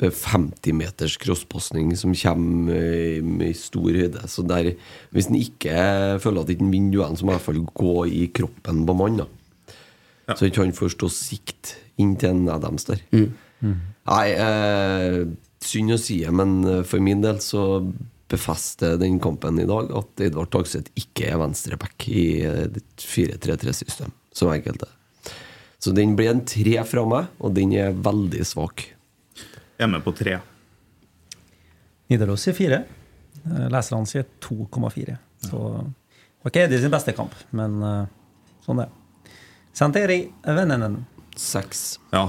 Det 0.00 0.08
er 0.08 0.16
50 0.32 0.72
meters 0.74 1.16
crosspasning 1.20 1.92
som 1.96 2.14
kommer 2.16 2.74
eh, 2.74 3.20
med 3.22 3.54
stor 3.54 3.92
høyde. 3.92 4.24
Så 4.26 4.42
der, 4.48 4.72
hvis 5.12 5.28
han 5.28 5.36
ikke 5.38 6.18
føler 6.24 6.40
at 6.42 6.48
han 6.48 6.56
ikke 6.56 6.72
vinner 6.72 6.92
duellen, 6.96 7.16
så 7.20 7.24
må 7.28 7.32
han 7.32 7.38
i 7.38 7.42
hvert 7.44 7.48
fall 7.52 7.62
gå 7.78 7.94
i 8.10 8.26
kroppen 8.34 8.82
på 8.88 8.96
mannen. 8.96 9.28
Ja. 10.26 10.34
Så 10.34 10.48
ikke 10.48 10.64
han 10.64 10.72
får 10.72 10.96
stå 10.96 11.12
sikt 11.12 11.76
inntil 12.00 12.30
en 12.30 12.48
Adams 12.48 12.84
der. 12.88 13.02
Nei, 13.12 14.24
eh, 14.32 15.18
synd 15.62 15.94
å 15.94 15.98
si 16.00 16.20
det, 16.24 16.32
men 16.34 16.56
eh, 16.66 16.80
for 16.88 17.02
min 17.04 17.20
del 17.22 17.38
så 17.44 17.82
befester 18.32 18.96
den 18.98 19.18
kampen 19.20 19.60
i 19.60 19.66
dag 19.68 19.90
at 19.94 20.22
Edvard 20.24 20.48
Tagseth 20.54 20.90
ikke 20.98 21.28
er 21.30 21.38
venstreback 21.42 22.08
i 22.08 22.24
eh, 22.48 22.80
4-3-3-system. 22.98 24.10
som 24.32 24.48
enkelt 24.48 24.82
er. 24.86 24.94
Så 25.82 25.92
den 25.92 26.14
blir 26.16 26.30
en 26.30 26.44
tre 26.46 26.78
fra 26.86 27.02
meg, 27.04 27.26
og 27.42 27.54
den 27.54 27.72
er 27.76 27.92
veldig 27.92 28.44
svak. 28.46 28.86
Er 29.78 29.90
med 29.90 30.02
på 30.04 30.14
tre. 30.16 30.38
Nidaros 32.10 32.44
sier 32.46 32.54
fire. 32.56 32.82
Eh, 33.44 33.68
Leserne 33.72 34.06
sier 34.08 34.24
2,4. 34.44 35.16
Så 35.42 35.60
det 35.82 36.42
var 36.46 36.52
ikke 36.52 36.64
Eddie 36.66 36.80
sin 36.82 36.92
beste 36.92 37.14
kamp, 37.16 37.34
men 37.54 37.78
eh, 37.86 38.04
sånn 38.64 38.80
det 38.82 38.88
er. 38.88 38.98
Santeri 39.72 40.18
Vennenen. 40.44 40.98
Seks. 41.38 41.98
Ja. 42.12 42.26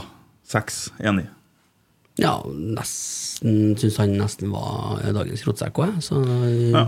Seks. 0.47 0.85
Enig. 1.03 1.27
Ja, 2.21 2.35
nesten 2.45 3.73
Syns 3.79 3.97
han 3.97 4.13
nesten 4.19 4.51
var 4.53 4.99
dagens 5.15 5.41
rotsekk 5.47 5.79
òg, 5.81 5.95
så 6.05 6.19
Ja. 6.71 6.87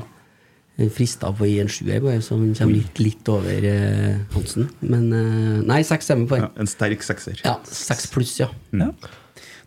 frista 0.91 1.31
på 1.33 1.45
å 1.45 1.49
gi 1.49 1.59
en 1.61 1.67
sjuer, 1.71 2.01
bare 2.03 2.21
så 2.21 2.35
han 2.37 2.53
kommer 2.53 2.75
litt, 2.75 2.99
litt 2.99 3.29
over 3.31 3.63
eh, 3.65 4.17
Hansen. 4.33 4.69
Men 4.81 5.11
eh, 5.13 5.61
nei, 5.65 5.81
seks 5.87 6.09
er 6.11 6.19
med 6.19 6.29
på 6.29 6.37
Ja, 6.37 6.49
en 6.59 6.67
sterk 6.67 7.01
sekser. 7.01 7.39
Ja, 7.43 7.55
seks 7.63 8.07
pluss, 8.11 8.35
ja. 8.39 8.49
Ja. 8.71 8.91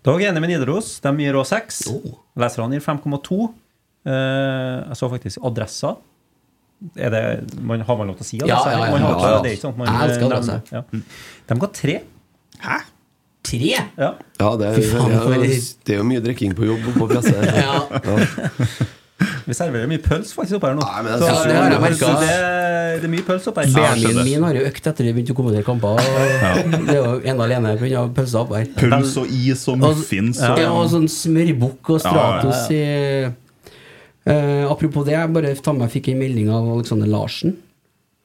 Da 0.04 0.14
er 0.14 0.20
jeg 0.20 0.30
enig 0.32 0.40
med 0.44 0.50
Nidaros. 0.52 1.00
De 1.00 1.10
gir 1.18 1.34
òg 1.34 1.46
seks. 1.48 1.88
Oh. 1.90 2.20
Leserne 2.38 2.76
gir 2.78 2.84
5,2. 2.84 3.48
Eh, 4.06 4.76
jeg 4.88 4.96
så 5.00 5.08
faktisk 5.10 5.42
adressa. 5.42 5.96
Er 6.94 7.10
det, 7.10 7.22
man, 7.58 7.80
har 7.82 7.96
man 7.98 8.06
lov 8.06 8.20
til 8.20 8.22
å 8.22 8.28
si 8.28 8.38
Ja, 8.38 8.46
ja, 8.46 8.58
ja, 8.70 8.84
ja, 8.86 8.90
Man 8.92 9.02
har 9.02 9.16
ja, 9.18 9.30
ja. 9.32 9.38
Det 9.42 9.50
er 9.50 9.54
ikke 9.56 9.64
sånn 9.64 9.72
at 9.74 9.78
man 9.80 9.88
Jeg 9.90 10.10
elsker 10.12 10.26
adressa. 10.28 10.60
Ja. 10.70 10.82
De 11.48 11.56
ga 11.64 11.70
3. 11.80 11.96
Hæ? 12.64 12.78
Tre! 13.48 13.58
Ja. 13.96 14.12
Ja, 14.40 14.48
det 14.60 14.66
er, 14.68 14.78
faen, 14.92 15.12
det 15.14 15.48
er, 15.48 15.58
det 15.86 15.94
er 15.94 16.00
jo 16.02 16.06
mye 16.08 16.20
drikking 16.24 16.54
på 16.58 16.66
jobb 16.68 16.86
på 16.98 17.08
presse. 17.10 17.34
Ja. 17.64 17.74
Vi 19.48 19.54
serverer 19.56 19.88
mye 19.90 19.98
pøls 19.98 20.30
faktisk 20.36 20.58
oppe 20.58 20.68
her 20.68 20.76
nå. 20.76 20.84
Nei, 20.84 21.00
men 21.06 21.14
Så- 21.18 21.28
det 21.48 21.54
har 21.56 21.72
jeg 21.72 21.78
så 21.78 21.80
merket. 21.80 22.20
det, 22.20 22.34
det 23.02 23.06
er 23.08 23.12
mye 23.14 23.24
pøls 23.26 23.46
oppe 23.50 23.64
her. 23.64 23.72
BMI-en 23.74 24.20
min 24.28 24.44
har 24.46 24.58
jo 24.58 24.66
økt 24.68 24.82
etter 24.86 24.92
at 24.92 25.08
jeg 25.08 25.16
begynte 25.16 25.34
å 25.34 25.38
kommentere 25.38 25.66
kamper. 25.66 25.98
Det 26.88 26.94
er 26.94 26.98
jo 27.00 27.14
ene 27.32 27.46
alene 27.46 27.72
pga. 27.80 28.04
pølsa 28.14 28.42
oppe 28.44 28.60
her. 28.60 28.68
Pøls 28.78 29.16
og 29.18 29.32
is 29.32 29.64
og 29.72 29.80
muffins 29.82 30.42
og 30.44 30.60
Ja, 30.60 30.68
og 30.70 30.90
sånn 30.92 31.08
smørbukk 31.10 31.90
og 31.96 32.02
Stratos 32.04 32.68
i 32.76 32.82
uh, 33.26 34.68
Apropos 34.70 35.08
det, 35.08 35.16
jeg 35.16 35.32
bare 35.34 35.54
ta 35.64 35.72
med, 35.74 35.90
fikk 35.96 36.12
en 36.12 36.20
melding 36.22 36.52
av 36.54 36.68
Alexander 36.76 37.10
Larsen. 37.10 37.56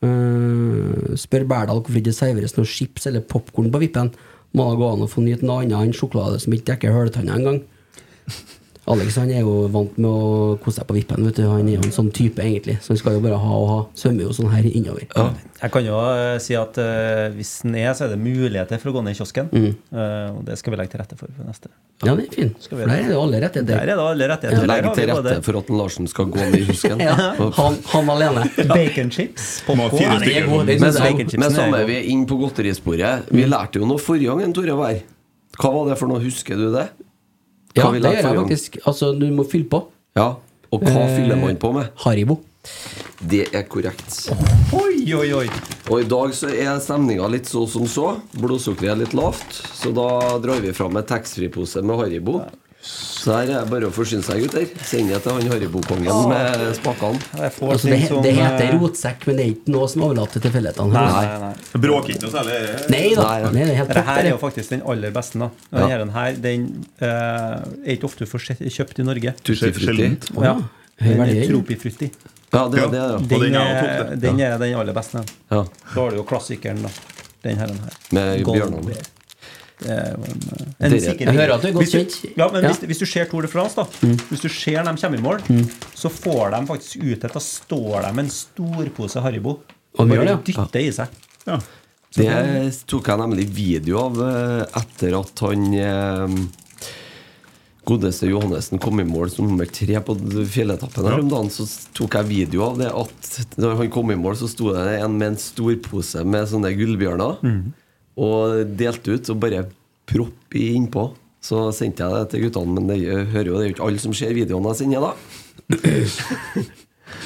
Eh, 0.04 1.14
spør 1.20 1.46
Berdal 1.48 1.80
hvorfor 1.80 2.02
ikke 2.02 2.16
serveres 2.16 2.58
noe 2.58 2.68
chips 2.68 3.08
eller 3.08 3.24
popkorn 3.24 3.72
på 3.72 3.84
vippen. 3.86 4.12
Må 4.54 4.68
da 4.70 4.78
gå 4.78 4.90
an 4.90 5.06
å 5.06 5.10
få 5.10 5.24
nyte 5.24 5.48
noe 5.48 5.64
annet 5.64 5.80
enn 5.80 5.96
sjokolade 5.96 6.42
som 6.44 6.54
ikke 6.54 6.74
dekker 6.74 6.96
høletanna 6.96 7.38
engang. 7.40 7.64
Alex 8.92 9.16
han 9.16 9.30
er 9.32 9.46
jo 9.46 9.68
vant 9.72 9.96
med 9.96 10.10
å 10.10 10.56
kose 10.60 10.82
seg 10.82 10.88
på 10.90 10.98
vippen. 10.98 11.24
Vet 11.24 11.38
du. 11.40 11.46
Han 11.48 11.68
er 11.70 11.78
jo 11.78 11.86
en 11.86 11.96
sånn 11.96 12.10
type, 12.16 12.44
egentlig. 12.44 12.76
Så 12.84 12.92
han 12.92 13.00
skal 13.00 13.16
jo 13.16 13.22
bare 13.24 13.38
ha 13.40 13.56
og 13.56 13.68
ha. 13.70 13.78
Svømmer 13.96 14.28
jo 14.28 14.36
sånn 14.36 14.52
her 14.52 14.68
innover. 14.68 15.06
Jeg 15.64 15.72
kan 15.72 15.86
jo 15.88 16.00
eh, 16.12 16.36
si 16.44 16.58
at 16.60 16.76
uh, 16.82 17.30
hvis 17.38 17.54
den 17.64 17.78
er, 17.80 17.94
så 17.96 18.06
er 18.06 18.14
det 18.14 18.20
muligheter 18.20 18.82
for 18.82 18.92
å 18.92 18.98
gå 18.98 19.04
ned 19.06 19.16
i 19.16 19.20
kiosken. 19.22 19.48
Mm. 19.54 19.70
Uh, 19.96 20.28
og 20.34 20.42
det 20.50 20.58
skal 20.60 20.76
vi 20.76 20.82
legge 20.82 20.92
til 20.92 21.04
rette 21.04 21.16
for 21.20 21.32
for 21.34 21.48
neste. 21.48 21.72
Ja, 22.04 22.18
det 22.18 22.26
er 22.26 22.36
fin. 22.36 22.52
For 22.60 22.82
der 22.84 22.92
er 22.98 23.08
det 23.08 23.20
alle 23.22 23.40
Der 23.40 23.78
er 23.78 23.88
det 23.88 23.96
alle 23.96 24.28
rettigheter. 24.34 24.60
Ja. 24.60 24.68
Legg 24.74 24.90
til 24.98 25.10
rette 25.14 25.38
for 25.48 25.60
at 25.62 25.72
Larsen 25.72 26.12
skal 26.12 26.28
gå 26.34 26.42
ned 26.42 26.60
i 26.60 26.66
kiosken. 26.68 27.04
Ja, 27.08 27.16
han, 27.58 27.80
han 27.94 28.10
alene. 28.10 28.44
baconchips, 28.74 29.48
Men, 29.68 29.90
så 29.94 31.08
er 31.08 31.56
samme 31.56 31.82
vi 31.88 31.98
er 32.02 32.12
inn 32.12 32.28
på 32.28 32.38
godterisporet. 32.42 33.32
Vi 33.32 33.48
lærte 33.48 33.80
jo 33.80 33.88
noe 33.88 34.02
forrige 34.02 34.36
gang, 34.36 34.54
Tore 34.56 34.76
Wær. 34.80 35.02
Hva 35.60 35.72
var 35.78 35.92
det 35.92 35.98
for 36.00 36.12
noe? 36.12 36.22
Husker 36.24 36.60
du 36.60 36.68
det? 36.74 36.88
Ja, 37.76 37.92
det 37.92 38.02
gjør 38.02 38.18
jeg 38.22 38.40
faktisk. 38.44 38.78
Altså, 38.86 39.12
du 39.18 39.26
må 39.34 39.46
fylle 39.50 39.66
på. 39.70 39.84
Ja. 40.18 40.34
Og 40.74 40.82
hva 40.82 41.04
Eh, 41.08 41.16
fyller 41.18 41.38
man 41.38 41.56
på 41.62 41.72
med? 41.74 41.90
Haribo. 42.04 42.40
Det 43.20 43.50
er 43.54 43.64
korrekt. 43.68 44.30
Oi, 44.74 45.04
oi, 45.14 45.28
oi. 45.36 45.48
Og 45.92 46.00
i 46.02 46.08
dag 46.08 46.32
så 46.34 46.48
er 46.54 46.80
stemninga 46.80 47.28
litt 47.30 47.46
så 47.50 47.66
som 47.70 47.86
så. 47.92 48.14
Blodsukkeret 48.40 48.92
er 48.94 49.02
litt 49.04 49.14
lavt. 49.14 49.58
Så 49.76 49.92
da 49.94 50.38
drar 50.44 50.62
vi 50.64 50.72
fram 50.74 50.96
en 50.98 51.04
taxfree-pose 51.04 51.84
med 51.84 52.00
Haribo. 52.00 52.42
Så 52.84 53.32
her 53.32 53.48
er 53.48 53.62
det 53.64 53.72
bare 53.72 53.88
å 53.88 53.94
forsyne 53.96 54.26
seg, 54.26 54.42
gutter. 54.44 54.66
Send 54.84 55.08
det 55.08 55.22
til 55.24 55.38
han 55.38 55.52
harrybokongen 55.54 56.10
ja. 56.10 56.16
med 56.28 56.64
spakene. 56.76 57.22
Altså, 57.40 57.88
det, 57.88 58.00
som, 58.10 58.20
det 58.26 58.34
heter 58.36 58.66
eh, 58.66 58.74
rotsekk, 58.76 59.24
men 59.30 59.40
det 59.40 59.46
er 59.46 59.54
ikke 59.54 59.72
noe 59.72 59.88
som 59.94 60.04
overlater 60.10 60.36
til 60.36 60.44
tilfeldighetene. 60.50 60.92
Nei, 60.92 61.06
Nei, 61.14 61.38
nei. 61.46 61.82
Bråker 61.86 62.12
ikke 62.12 62.26
noe 62.26 62.34
særlig. 62.34 62.58
nei 62.92 63.06
da. 63.16 63.30
Nei. 63.46 63.54
Det 63.56 63.64
er 63.64 63.80
helt 63.80 63.94
Dette 63.94 64.06
her 64.10 64.22
er 64.26 64.30
jo 64.34 64.42
faktisk 64.42 64.76
den 64.76 64.84
aller 64.94 65.16
beste. 65.16 65.40
Da. 65.40 65.50
Ja. 65.72 65.88
Denne 65.94 66.12
her, 66.18 66.28
her 66.36 66.44
den 66.44 66.68
uh, 67.00 67.08
er 67.08 67.96
ikke 67.96 68.12
ofte 68.12 68.28
kjøpt 68.28 69.00
i 69.00 69.08
Norge. 69.08 69.36
Tutti 69.48 69.72
frutti. 69.80 70.12
Ja. 70.44 70.58
Tropifrutti. 71.00 72.12
Ja, 72.54 72.68
det 72.70 72.84
er 72.84 72.92
det, 72.92 73.00
ja. 73.00 73.18
Den, 73.18 73.48
den 73.48 73.56
er 73.58 73.80
er, 73.80 74.16
den 74.28 74.44
er 74.44 74.60
den 74.62 74.76
aller 74.78 74.94
beste. 74.94 75.24
ja. 75.50 75.64
Da 75.64 75.96
har 75.96 76.12
du 76.12 76.20
jo 76.20 76.28
klassikeren, 76.28 76.84
da. 76.84 76.92
Den 77.48 77.64
her. 77.64 77.72
Den 77.72 77.80
her. 77.88 78.00
Med 78.12 78.44
bjørnene. 78.46 79.02
En, 79.82 79.90
eh, 79.90 80.66
en 80.80 80.92
Dere- 80.92 81.02
sikker 81.02 81.26
Jeg 81.26 81.36
hører 81.36 81.54
at 81.56 81.62
du 81.62 81.68
er 81.68 81.72
godt 81.74 81.84
Hvis 81.84 81.92
du- 81.92 81.98
kjent. 82.00 82.38
Ja, 82.38 82.48
men 82.52 82.64
Ja. 82.64 82.70
Hvis, 82.72 82.80
hvis 82.88 83.00
du 83.00 83.06
ser 83.06 83.26
Tour 83.26 83.42
de 83.42 83.48
France, 83.48 83.76
da 83.76 83.84
Hvis 84.30 84.42
du 84.42 84.50
ser 84.50 84.84
dem 84.84 84.96
kommer 84.98 85.18
i 85.18 85.22
mål, 85.22 85.40
så 85.96 86.10
får 86.10 86.52
de 86.52 86.66
faktisk 86.68 87.04
ut 87.04 87.20
Da 87.34 87.40
står 87.40 88.02
de 88.08 88.14
med 88.14 88.26
en 88.26 88.30
stor 88.32 88.90
pose 88.96 89.16
Haribo 89.22 89.60
Og 89.98 90.08
bare 90.10 90.26
det, 90.26 90.46
dytter 90.46 90.80
i 90.80 90.92
seg. 90.92 91.08
Ja. 91.48 91.60
Det 92.16 92.86
tok 92.88 93.08
jeg 93.08 93.18
nemlig 93.18 93.48
video 93.50 93.98
av 94.06 94.20
eh, 94.22 94.66
etter 94.80 95.20
at 95.20 95.40
han 95.40 95.74
eh, 95.74 96.48
godeste 97.86 98.30
Johannessen 98.30 98.80
kom 98.80 99.00
i 99.02 99.04
mål 99.04 99.30
som 99.34 99.46
nummer 99.50 99.66
tre 99.66 100.00
på 100.00 100.16
fjelletappen 100.48 101.04
her 101.10 101.20
om 101.20 101.28
dagen. 101.32 101.50
Så 101.52 101.66
tok 101.94 102.14
jeg 102.20 102.30
video 102.30 102.64
av 102.70 102.78
det 102.80 102.88
at 102.88 103.58
når 103.60 103.76
han 103.82 103.90
kom 103.92 104.12
i 104.14 104.16
mål, 104.16 104.38
så 104.40 104.48
sto 104.48 104.72
det 104.74 105.02
en 105.02 105.18
med 105.18 105.34
en 105.34 105.38
stor 105.42 105.76
pose 105.84 106.24
med 106.24 106.48
sånne 106.48 106.72
gullbjørner 106.78 107.42
og 108.20 108.64
delte 108.78 109.16
ut 109.18 109.32
og 109.34 109.40
bare 109.42 109.66
propp 110.10 110.58
innpå. 110.58 111.08
Så 111.44 111.66
sendte 111.76 112.06
jeg 112.06 112.16
det 112.16 112.30
til 112.32 112.46
guttene, 112.46 112.78
men 112.78 112.88
det 112.88 113.02
jeg 113.02 113.28
hører 113.34 113.50
jo 113.50 113.58
det 113.58 113.64
er 113.64 113.70
jo 113.72 113.76
ikke 113.76 113.88
alle 113.90 114.04
som 114.04 114.14
ser 114.16 114.36
videoene 114.36 114.72
jeg 114.72 114.84
sender, 114.84 115.10
da. 115.10 115.14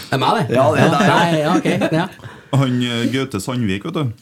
Det 0.08 0.16
er 0.16 0.20
meg, 0.20 0.38
det. 0.48 0.56
Ja, 0.56 0.64
det 0.72 0.84
er 0.84 0.92
deg, 0.92 1.04
ja. 1.08 1.18
Nei, 1.18 1.40
ja, 1.40 1.52
okay. 1.58 1.90
Ja. 1.96 2.06
Han 2.60 2.78
eh, 2.84 3.06
Gaute 3.12 3.40
Sandvik, 3.44 3.86
vet 3.88 3.96
du. 3.98 4.14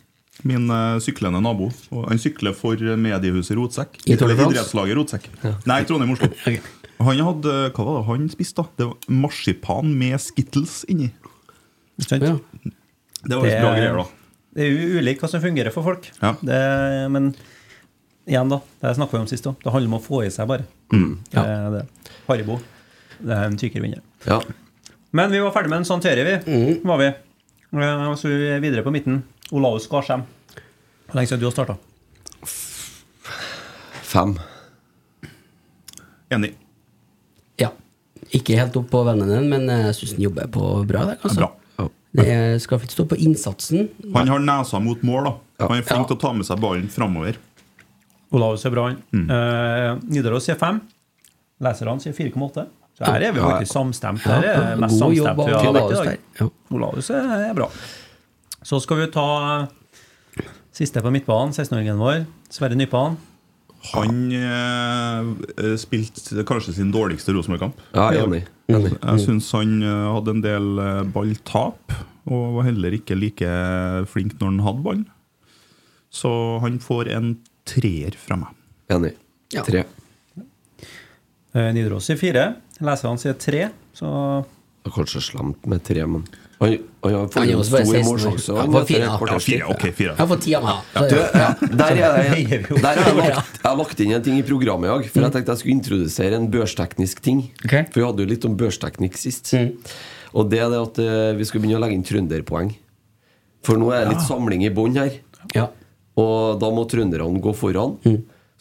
Min 0.45 0.65
eh, 0.73 0.97
syklende 1.01 1.41
nabo. 1.41 1.69
Og 1.93 2.07
han 2.09 2.21
sykler 2.21 2.55
for 2.57 2.81
mediehuset 3.01 3.57
Rotsekk. 3.57 3.99
Idrettslaget 4.09 4.97
Rotsekk. 4.99 5.29
Nei, 5.69 5.83
Trondheim-Oslo. 5.89 6.31
Okay. 6.45 6.61
Han 7.03 7.19
hadde 7.27 7.53
Hva 7.75 7.83
var 7.83 7.95
det 7.97 8.07
han 8.07 8.27
spiste, 8.31 8.63
da? 8.63 8.71
Det 8.79 8.85
var 8.87 9.15
Marsipan 9.25 9.89
med 9.99 10.15
Skittles 10.23 10.77
inni. 10.87 11.09
Ja. 12.07 12.37
Det 12.37 13.35
var 13.35 13.43
visst 13.43 13.59
bra 13.59 13.73
greier, 13.75 13.97
da. 13.99 14.05
Det 14.55 14.63
er 14.63 14.71
jo 14.71 15.01
ulikt 15.01 15.19
hva 15.23 15.27
som 15.27 15.43
fungerer 15.43 15.73
for 15.75 15.83
folk. 15.83 16.07
Ja. 16.21 16.31
Det, 16.39 16.59
men 17.11 17.33
igjen, 18.25 18.51
da. 18.53 18.61
Det 18.81 18.93
snakka 18.95 19.17
vi 19.17 19.23
om 19.25 19.27
sist 19.27 19.47
òg. 19.49 19.57
Det 19.63 19.73
handler 19.73 19.91
om 19.91 19.97
å 19.99 20.03
få 20.03 20.21
i 20.23 20.31
seg, 20.31 20.47
bare. 20.47 20.63
Mm. 20.95 21.09
Ja. 21.35 21.43
det. 21.73 21.81
Haribo. 22.29 22.59
Det 23.19 23.35
er 23.35 23.49
en 23.49 23.57
tykkere 23.59 23.83
vinner. 23.83 24.03
Ja. 24.27 24.39
Men 25.15 25.31
vi 25.31 25.41
var 25.43 25.51
ferdig 25.55 25.71
med 25.73 25.81
en 25.83 25.87
sånn 25.87 26.03
ferie, 26.03 26.23
vi. 26.23 26.79
Var 26.87 27.01
vi. 27.03 27.09
Så 28.21 28.31
vi 28.31 28.47
er 28.55 28.63
videre 28.63 28.83
på 28.85 28.93
midten. 28.95 29.21
Olaus 29.55 29.89
Skarsheim. 29.89 30.23
Hvor 31.05 31.19
lenge 31.19 31.29
siden 31.29 31.43
du 31.43 31.49
har 31.49 31.55
starta? 31.55 31.75
Fem. 34.05 34.37
Enig. 36.31 36.53
ja. 37.61 37.69
Ikke 38.33 38.55
helt 38.57 38.75
opp 38.79 38.87
på 38.91 39.03
vennen 39.05 39.29
din, 39.29 39.51
men 39.51 39.67
jeg 39.69 39.95
syns 39.99 40.15
han 40.15 40.25
jobber 40.25 40.47
på 40.51 40.71
bra. 40.87 41.03
Der, 41.11 41.19
altså. 41.21 41.43
Bra. 41.43 41.51
Det 42.15 42.61
skal 42.63 42.79
ikke 42.79 42.91
stå 42.95 43.05
på 43.11 43.17
innsatsen. 43.19 43.89
Han 44.15 44.27
har 44.31 44.39
nesa 44.39 44.79
mot 44.83 45.01
mål, 45.03 45.23
da. 45.29 45.33
Han 45.67 45.77
er 45.77 45.83
flink 45.83 46.05
Ja. 46.05 46.07
til 46.11 46.17
å 46.17 46.19
ta 46.21 46.31
med 46.33 46.45
seg 46.47 46.59
ballen 46.61 46.87
framover. 46.91 47.35
Olaus 48.35 48.65
er 48.65 48.71
bra, 48.73 48.87
han. 48.89 48.97
Eh, 49.13 49.99
Nidaros 50.09 50.45
sier 50.45 50.55
5. 50.59 50.81
Leserne 51.61 52.01
sier 52.01 52.13
4,8. 52.13 52.65
Så 52.97 53.05
her 53.05 53.21
er 53.27 53.31
vi 53.33 53.39
Ja. 53.39 53.49
faktisk 53.59 53.73
samstemt. 53.73 54.19
Her 54.23 54.43
er 54.43 54.69
Ja, 54.71 54.75
mest 54.75 54.99
god 55.01 55.13
jobb 55.15 55.27
samstemt 55.27 55.45
vi 55.45 55.51
har 55.53 55.73
vært 55.73 55.91
i 55.91 56.05
dag. 56.05 56.19
Ja. 56.39 56.49
Olaus 56.71 57.09
er 57.09 57.49
er 57.49 57.53
bra. 57.53 57.69
Så 58.63 58.81
skal 58.81 58.97
vi 58.97 59.07
ta 59.11 59.67
siste 60.73 61.01
på 61.01 61.11
midtbanen, 61.11 61.53
16-åringen 61.53 61.97
vår. 61.97 62.25
Sverre 62.49 62.75
Nypan. 62.75 63.17
Han 63.93 64.31
eh, 64.33 65.75
spilte 65.81 66.45
kanskje 66.47 66.73
sin 66.79 66.91
dårligste 66.93 67.35
Rosenborg-kamp. 67.35 67.81
Ja, 67.93 68.07
enig. 68.23 68.45
enig. 68.71 68.93
Jeg 68.97 69.23
syns 69.25 69.51
han 69.55 69.75
eh, 69.83 70.05
hadde 70.15 70.35
en 70.35 70.43
del 70.45 70.69
eh, 70.81 71.01
balltap, 71.15 71.93
og 72.25 72.55
var 72.57 72.67
heller 72.69 72.95
ikke 72.97 73.17
like 73.19 73.49
flink 74.09 74.37
når 74.39 74.49
han 74.53 74.63
hadde 74.65 74.85
ballen. 74.87 75.05
Så 76.15 76.31
han 76.63 76.79
får 76.81 77.11
en 77.13 77.35
treer 77.67 78.15
fra 78.17 78.39
meg. 78.41 78.55
Enig. 78.95 79.13
Ja. 79.53 79.65
Tre. 79.67 79.83
Eh, 81.55 81.69
Nidaros 81.75 82.07
sier 82.09 82.19
fire. 82.19 82.47
Leserne 82.83 83.21
sier 83.21 83.37
tre. 83.39 83.67
Så 83.95 84.07
Det 84.83 84.91
er 84.91 84.95
kanskje 84.97 85.21
slemt 85.23 85.67
med 85.69 85.83
tre, 85.87 86.03
men 86.09 86.25
han, 86.59 86.75
han 87.03 87.13
har 87.15 87.25
fått 87.27 87.41
er 87.41 87.49
jo 87.49 87.57
også 87.59 87.71
stor 87.71 87.81
16 87.83 87.95
år. 87.99 88.05
målsjanse. 88.07 88.53
Ja, 88.53 88.61
han, 88.61 88.71
får 88.71 88.85
fire, 88.87 89.07
Ja, 89.09 89.39
fire, 89.43 89.65
ok, 89.73 89.83
fire. 89.97 90.13
Jeg 90.15 90.29
får 90.31 90.39
ti 90.45 90.53
av 90.55 90.63
meg, 90.65 90.77
der 90.95 91.99
er 91.99 92.05
har 92.05 92.29
jeg, 92.39 92.61
lagt, 92.79 93.57
jeg 93.59 93.65
har 93.65 93.75
lagt 93.81 94.03
inn 94.05 94.13
en 94.15 94.23
ting 94.23 94.39
i 94.39 94.45
programmet 94.47 94.87
i 94.87 94.93
dag. 94.93 95.09
For 95.11 95.25
jeg 95.25 95.35
tenkte 95.35 95.55
jeg 95.55 95.63
skulle 95.63 95.75
introdusere 95.75 96.39
en 96.39 96.47
børsteknisk 96.53 97.21
ting. 97.25 97.43
For 97.65 97.99
vi 97.99 98.05
hadde 98.07 98.23
jo 98.25 98.31
litt 98.31 98.47
om 98.47 98.55
børsteknikk 98.59 99.19
sist. 99.19 99.51
Og 100.35 100.49
det 100.51 100.63
er 100.63 100.71
det 100.71 100.81
at 100.81 101.01
eh, 101.03 101.31
vi 101.39 101.47
skal 101.47 101.63
begynne 101.63 101.79
å 101.79 101.83
legge 101.83 101.99
inn 101.99 102.07
trønderpoeng. 102.07 102.71
For 103.65 103.81
nå 103.81 103.91
er 103.91 104.05
det 104.05 104.15
litt 104.15 104.27
samling 104.27 104.63
i 104.67 104.71
bånn 104.73 104.95
her. 104.99 105.19
Ja. 105.55 105.69
Og 106.21 106.61
da 106.61 106.71
må 106.71 106.87
trønderne 106.87 107.43
gå 107.43 107.51
foran. 107.57 107.97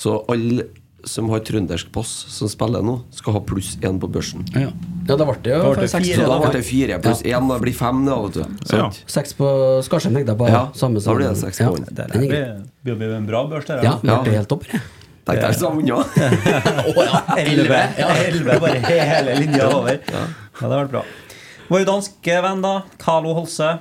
Så 0.01 0.19
alle 0.33 0.67
som 1.09 1.29
har 1.33 1.41
trøndersk 1.45 1.91
pass, 1.95 2.11
som 2.33 2.49
spiller 2.49 2.83
nå, 2.85 2.95
skal 3.15 3.37
ha 3.37 3.41
pluss 3.45 3.75
én 3.85 3.99
på 4.01 4.09
børsen. 4.11 4.45
Ja. 4.55 4.71
ja, 5.09 5.17
da 5.17 5.25
ble 5.29 5.37
det 5.45 5.53
jo 5.55 5.61
Da 5.63 5.71
ble 5.75 5.85
det 5.85 5.91
fire, 5.93 6.17
Så 6.17 6.27
da 6.31 6.39
ble 6.43 6.51
det 6.57 6.65
fire 6.67 6.99
pluss 7.05 7.23
én. 7.23 7.49
Da 7.51 7.59
blir 7.63 7.77
fem, 7.77 8.05
da, 8.09 8.19
vet 8.25 8.39
du. 8.41 8.77
Ja. 8.77 8.91
Seks 9.17 9.37
på 9.39 9.49
Skarsheim, 9.87 10.17
tenkte 10.19 10.37
bare. 10.41 10.53
Ja, 10.57 10.65
samme 10.79 11.03
da 11.05 11.15
blir 11.17 11.29
det 11.29 11.39
seks 11.43 11.61
på 11.63 11.73
poeng. 11.75 11.89
Det 11.95 12.97
blir 12.99 13.09
jo 13.09 13.17
en 13.17 13.27
bra 13.29 13.45
børs, 13.51 13.67
der. 13.71 13.83
Ja, 13.85 13.99
det 14.03 14.11
Ja. 14.13 14.21
ble 14.23 14.37
helt 14.39 14.49
topp. 14.49 14.65
det. 14.73 14.81
Tenkte 15.25 15.47
jeg 15.49 15.57
sa 15.57 15.71
unna. 15.73 15.87
Ja. 15.89 17.37
Elleve. 17.45 17.83
Ja. 17.99 18.09
Elleve, 18.27 18.59
bare 18.61 18.81
hele 18.85 19.37
linja 19.41 19.69
over. 19.73 19.97
Ja, 20.05 20.25
det 20.61 20.61
har 20.61 20.75
vært 20.85 20.91
bra. 20.93 21.05
Vår 21.71 21.87
danske 21.89 22.41
venn, 22.45 22.61
da. 22.61 22.75
Carlo 23.01 23.33
Holse. 23.39 23.79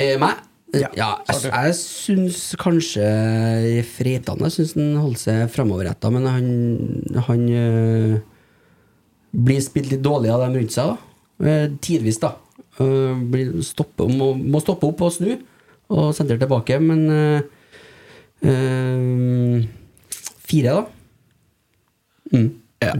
Eh, 0.00 0.16
meg? 0.20 0.38
Ja, 0.76 0.90
jeg, 0.94 1.50
jeg 1.50 1.74
syns 1.74 2.40
kanskje 2.60 3.06
Freitan 3.90 4.42
Jeg 4.44 4.54
syns 4.54 4.74
han 4.76 4.92
holder 5.00 5.18
seg 5.18 5.40
framoverretta, 5.50 6.12
men 6.14 6.28
han, 6.30 6.50
han 7.26 7.42
øh, 7.48 8.12
blir 9.34 9.64
spilt 9.64 9.90
litt 9.90 10.04
dårlig 10.04 10.30
av 10.30 10.44
dem 10.44 10.60
rundt 10.60 10.74
seg, 10.74 10.92
da. 10.92 11.48
Eh, 11.50 11.66
tidvis, 11.82 12.20
da. 12.22 12.34
Eh, 12.78 13.18
blir 13.32 13.56
stoppe, 13.66 14.06
må, 14.10 14.32
må 14.38 14.62
stoppe 14.62 14.90
opp 14.90 15.02
og 15.06 15.12
snu, 15.14 15.32
og 15.90 16.14
sentre 16.14 16.38
tilbake, 16.38 16.78
men 16.82 17.04
øh, 17.10 17.42
øh, 18.46 19.68
Fire, 20.50 20.80
da. 20.80 20.86
Mm. 22.30 22.48
Ja. 22.82 22.94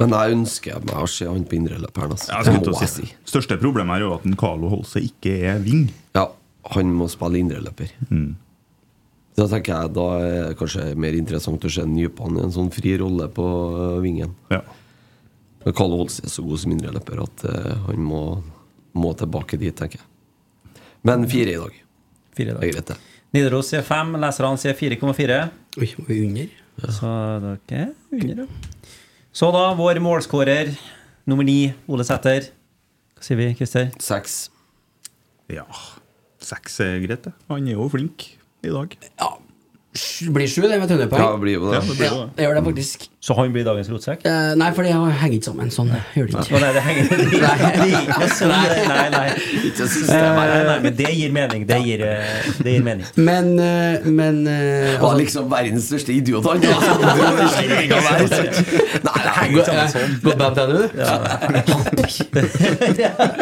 Men 0.00 0.12
jeg 0.12 0.34
ønsker 0.34 0.80
meg 0.84 0.96
å 1.04 1.08
se 1.08 1.26
han 1.28 1.44
på 1.48 1.56
indreløperen. 1.56 2.12
Altså. 2.16 2.32
Ja, 2.34 2.88
si. 2.90 3.06
Største 3.28 3.56
problemet 3.60 3.96
er 4.00 4.04
jo 4.04 4.14
at 4.16 4.24
en 4.28 4.36
Carlo 4.40 4.72
Holse 4.72 5.00
ikke 5.04 5.36
er 5.52 5.62
wing. 5.64 5.86
Ja, 6.64 6.72
han 6.78 6.92
må 6.96 7.08
spille 7.12 7.38
indreløper. 7.42 7.92
Da 9.34 9.46
tenker 9.50 9.74
jeg 9.74 9.92
Da 9.96 10.04
er 10.22 10.34
det 10.48 10.56
kanskje 10.60 10.84
mer 10.96 11.16
interessant 11.18 11.64
å 11.66 11.70
se 11.72 11.84
Nypan 11.88 12.38
i 12.38 12.44
en 12.46 12.52
sånn 12.54 12.70
fri 12.72 12.94
rolle 13.00 13.26
på 13.34 13.44
øh, 13.44 14.00
vingen. 14.04 14.34
Ja. 14.52 14.62
Kalle 15.74 15.96
Holse 15.98 16.24
er 16.24 16.32
så 16.32 16.44
god 16.44 16.60
som 16.60 16.74
indreløper 16.74 17.22
at 17.24 17.44
øh, 17.50 17.70
han 17.88 18.02
må, 18.04 18.20
må 18.94 19.10
tilbake 19.18 19.58
dit, 19.60 19.74
tenker 19.76 20.00
jeg. 20.00 20.82
Men 21.04 21.26
fire 21.28 21.52
i 21.52 21.60
dag. 21.60 21.80
Fire 22.36 22.54
Det 22.60 22.68
er 22.68 22.74
greit, 22.76 22.92
det. 22.92 22.98
Nidaros 23.34 23.72
sier 23.72 23.82
fem, 23.84 24.14
leserne 24.22 24.60
sier 24.60 24.76
4,4. 24.78 25.40
Oi, 25.80 25.88
var 25.98 26.06
vi 26.08 26.20
under? 26.28 26.52
Så 26.84 27.10
dere 27.42 27.80
er 27.80 27.90
under, 28.14 28.44
ja. 28.44 28.92
Så 29.34 29.50
da, 29.50 29.64
vår 29.74 29.98
målskårer 30.02 30.70
nummer 31.26 31.46
ni, 31.46 31.72
Ole 31.90 32.06
Sæther. 32.06 32.46
Hva 33.18 33.26
sier 33.26 33.40
vi, 33.40 33.50
Christer? 33.58 33.90
Seks. 34.02 34.38
ja. 35.50 35.66
Seks 36.44 36.78
er 36.84 36.98
greit, 37.04 37.24
det. 37.24 37.32
Han 37.48 37.68
er 37.68 37.78
jo 37.78 37.88
flink 37.92 38.26
i 38.64 38.72
dag. 38.72 38.96
Ja. 39.20 39.30
Blir 40.34 40.50
sju, 40.50 40.64
det 40.66 40.76
med 40.80 40.90
trønderpoeng. 40.90 41.22
Ja, 41.22 41.32
det 41.32 41.42
blir 41.44 41.56
jo 41.56 41.68
det. 41.70 41.78
Ja, 41.78 41.82
det 41.86 41.96
blir 41.98 42.08
jo 42.10 42.20
det. 42.20 42.30
det 42.36 42.46
gjør 42.46 42.58
det 42.58 42.64
faktisk. 42.68 43.08
Så 43.24 43.32
han 43.38 43.52
blir 43.54 43.64
dagens 43.64 43.88
rotsekk? 43.88 44.26
Uh, 44.28 44.52
nei, 44.60 44.66
for 44.76 44.84
det 44.84 44.90
henger 44.92 45.38
ikke 45.38 45.46
sammen. 45.46 45.70
Sånn 45.72 45.88
gjør 46.12 46.26
det 46.28 46.42
ikke. 46.44 46.58
nei, 46.60 46.72
det 46.76 46.82
henger 46.84 47.04
det 47.08 47.16
ikke. 47.24 47.52
Nei, 48.50 48.66
nei. 48.84 49.08
Nei, 49.14 49.30
system 49.72 50.34
nei, 50.36 50.58
nei, 50.68 50.74
men 50.84 50.98
det 50.98 51.08
gir 51.08 51.32
mening. 51.32 51.64
Det 51.70 51.78
gir, 51.86 52.04
eh, 52.04 52.44
det 52.58 52.74
gir 52.74 52.84
mening. 52.84 53.06
Men, 53.16 53.48
uh, 53.56 54.04
men 54.04 54.42
uh, 54.44 54.52
Han 54.52 54.60
er 54.60 54.98
altså, 54.98 55.14
liksom 55.22 55.48
verdens 55.54 55.88
største 55.88 56.12
idiot, 56.12 56.44
han. 56.44 56.60
Nei, 59.04 59.16
det 59.24 59.32
henger 59.38 59.56
Gå- 59.56 59.64
sammen 59.70 59.88
sånn 59.94 60.12
band 60.42 60.54
til 60.58 60.66
du? 60.74 60.80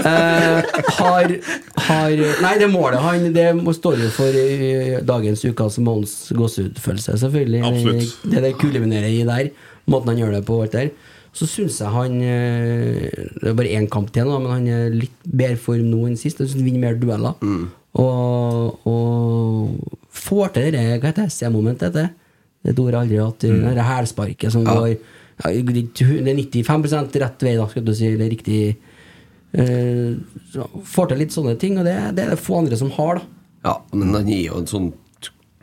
Eh, 0.03 0.59
har, 0.99 1.35
har 1.89 2.11
Nei, 2.43 2.55
det 2.61 2.69
målet 2.71 3.01
han 3.03 3.27
Det 3.35 3.47
står 3.77 3.99
jo 4.03 4.09
for 4.15 4.31
i 4.37 5.01
dagens 5.07 5.43
ukas 5.49 5.79
Mons 5.83 6.15
gåsehudfølelse, 6.39 7.19
selvfølgelig. 7.25 7.67
Absolutt. 7.67 8.17
Det 8.31 8.39
er 8.39 8.45
det 8.47 8.55
kuliminerer 8.63 9.11
i 9.11 9.23
der. 9.27 9.53
Måten 9.91 10.13
han 10.13 10.21
gjør 10.23 10.37
det 10.37 10.45
på. 10.47 10.61
Alt 10.63 10.77
der 10.77 10.91
Så 11.33 11.49
syns 11.49 11.81
jeg 11.81 11.91
han 11.91 12.19
eh, 12.21 13.09
Det 13.41 13.51
er 13.51 13.57
bare 13.59 13.75
én 13.79 13.89
kamp 13.91 14.13
til, 14.13 14.29
men 14.31 14.51
han 14.53 14.67
er 14.69 14.95
litt 14.95 15.17
bedre 15.25 15.57
form 15.57 15.89
nå 15.91 16.07
enn 16.09 16.19
sist. 16.21 16.43
Han 16.43 16.67
vinner 16.67 16.87
mer 16.87 17.01
dueller. 17.01 17.39
Og, 17.93 18.87
og 18.89 19.99
får 20.09 20.55
til 20.55 20.71
det 20.77 20.87
Hva 21.01 21.11
heter 21.11 21.27
det? 21.27 21.33
C-momentet, 21.35 21.91
heter 21.91 22.07
det? 22.07 22.11
Det 22.63 22.73
et 22.73 22.79
ord 22.79 22.95
jeg 22.95 23.01
aldri 23.01 23.19
hatt. 23.19 23.43
Det 23.43 23.75
der 23.75 23.89
hælsparket 23.89 24.55
som 24.55 24.65
går 24.67 24.93
ja, 24.93 25.51
Det 25.51 26.05
er 26.07 26.65
95 26.65 27.19
rett 27.19 27.43
vei, 27.43 27.55
da, 27.59 27.67
skal 27.69 27.85
du 27.85 27.95
si. 27.97 28.07
Eller 28.13 28.31
riktig 28.31 28.77
uh, 29.59 30.15
Får 30.87 31.11
til 31.11 31.23
litt 31.25 31.35
sånne 31.35 31.57
ting, 31.59 31.81
og 31.81 31.89
det, 31.89 31.97
det 32.17 32.27
er 32.27 32.35
det 32.35 32.41
få 32.41 32.61
andre 32.63 32.79
som 32.79 32.93
har, 32.95 33.19
da. 33.19 33.41
Ja, 33.63 33.75
men 33.95 34.15
han 34.15 34.31
er 34.31 34.45
jo 34.47 34.59
en 34.59 34.71
sånn 34.71 34.93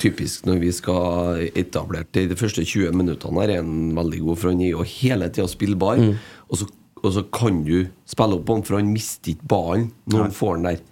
typisk 0.01 0.47
når 0.47 0.61
vi 0.63 0.71
skal 0.75 1.45
etablert 1.57 2.11
det. 2.15 2.27
De 2.31 2.37
første 2.39 2.63
20 2.65 2.95
minuttene 2.97 3.43
her 3.43 3.55
er 3.55 3.63
han 3.63 3.95
veldig 3.97 4.21
god, 4.25 4.39
for 4.41 4.53
han 4.53 4.63
er 4.63 4.73
jo 4.73 4.87
hele 4.87 5.29
tida 5.29 5.47
spillbar. 5.51 6.01
Og, 6.49 6.55
så, 6.59 6.69
og 7.03 7.11
så 7.15 7.25
kan 7.35 7.63
du 7.67 7.89
spille 8.09 8.39
opp 8.39 8.47
på 8.47 8.57
han, 8.57 8.65
for 8.67 8.79
han 8.79 8.93
mister 8.93 9.33
ikke 9.33 9.51
ballen 9.51 9.89
når 10.09 10.27
han 10.27 10.35
får 10.39 10.57
den 10.57 10.69
der. 10.71 10.83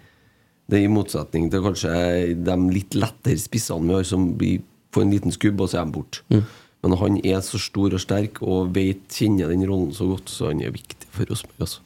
Det 0.67 0.79
er 0.79 0.85
i 0.85 0.91
motsetning 0.91 1.47
til 1.51 1.63
kanskje 1.63 1.91
de 2.43 2.55
litt 2.75 2.95
lettere 2.97 3.39
spissene 3.39 3.87
vi 3.87 3.95
har, 3.95 4.07
som 4.07 4.31
blir, 4.39 4.63
får 4.91 5.05
en 5.05 5.13
liten 5.15 5.35
skubb, 5.35 5.61
og 5.63 5.71
så 5.71 5.79
er 5.81 5.87
de 5.87 5.95
borte. 5.95 6.41
Men 6.83 6.97
han 6.99 7.19
er 7.25 7.39
så 7.43 7.59
stor 7.59 7.95
og 7.95 8.01
sterk 8.03 8.41
og 8.45 8.73
vet, 8.75 9.07
kjenner 9.11 9.49
den 9.51 9.65
rollen 9.67 9.93
så 9.95 10.09
godt, 10.11 10.29
så 10.29 10.51
han 10.51 10.61
er 10.61 10.75
viktig 10.75 11.07
for 11.15 11.31
oss. 11.33 11.45
Altså. 11.57 11.81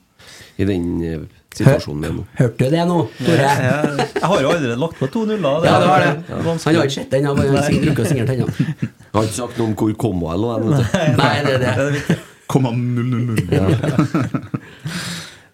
I 0.57 0.67
den 0.67 0.89
eh, 1.05 1.23
situasjonen 1.57 2.17
nå. 2.17 2.25
Hørte 2.39 2.65
du 2.67 2.73
det 2.73 2.83
nå, 2.87 2.97
Tore? 3.19 3.47
Jeg, 3.51 4.07
jeg 4.15 4.29
har 4.31 4.43
jo 4.43 4.51
allerede 4.53 4.77
lagt 4.79 4.99
på 5.01 5.09
to 5.11 5.25
nuller. 5.29 5.65
Ja, 5.67 5.77
det 5.81 5.89
var 5.91 6.05
det. 6.05 6.11
er 6.27 6.47
Han 6.47 6.59
har 6.63 6.83
ikke 6.85 6.95
sett 6.95 7.11
den, 7.13 7.27
han 7.29 7.39
har 7.41 7.65
sikkert 7.67 7.87
drukket 7.89 8.11
signert 8.11 8.33
ennå. 8.35 8.47
Har 9.11 9.27
ikke 9.27 9.37
sagt 9.37 9.59
noe 9.59 9.67
om 9.67 9.75
hvor 9.81 9.95
komma 10.05 10.35
eller 10.37 10.67
noe. 10.67 10.83
Nei, 11.19 11.33
det 11.47 11.57
er 11.57 11.65
det. 11.65 11.73
Er. 11.75 12.21
Komma 12.51 12.71
000. 12.75 13.41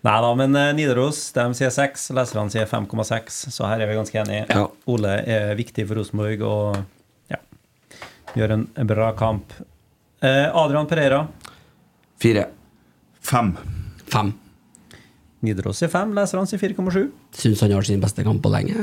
Nei 0.07 0.17
da, 0.23 0.29
men 0.39 0.55
eh, 0.55 0.69
Nidaros 0.77 1.19
de 1.35 1.45
sier 1.57 1.73
6, 1.73 2.05
leserne 2.15 2.53
sier 2.53 2.69
5,6, 2.69 3.41
så 3.51 3.67
her 3.67 3.81
er 3.83 3.89
vi 3.89 3.97
ganske 3.97 4.21
enige. 4.21 4.45
Ja. 4.53 4.67
Ole 4.93 5.17
er 5.25 5.57
viktig 5.57 5.87
for 5.89 5.99
Rosenborg 5.99 6.45
og 6.47 6.77
ja, 7.33 7.41
gjør 8.37 8.55
en 8.59 8.67
bra 8.87 9.09
kamp. 9.17 9.57
Eh, 10.21 10.45
Adrian 10.47 10.87
Pereira, 10.89 11.25
Fire. 12.17 12.47
Fem. 13.21 13.51
Fem. 14.09 14.31
Nidaros 15.45 15.83
i 15.85 15.89
5, 15.91 16.15
leserne 16.17 16.49
sier 16.49 16.61
4,7. 16.61 17.05
Syns 17.37 17.61
han 17.61 17.75
har 17.75 17.85
sin 17.85 18.01
beste 18.01 18.25
kamp 18.25 18.41
på 18.43 18.51
lenge. 18.53 18.73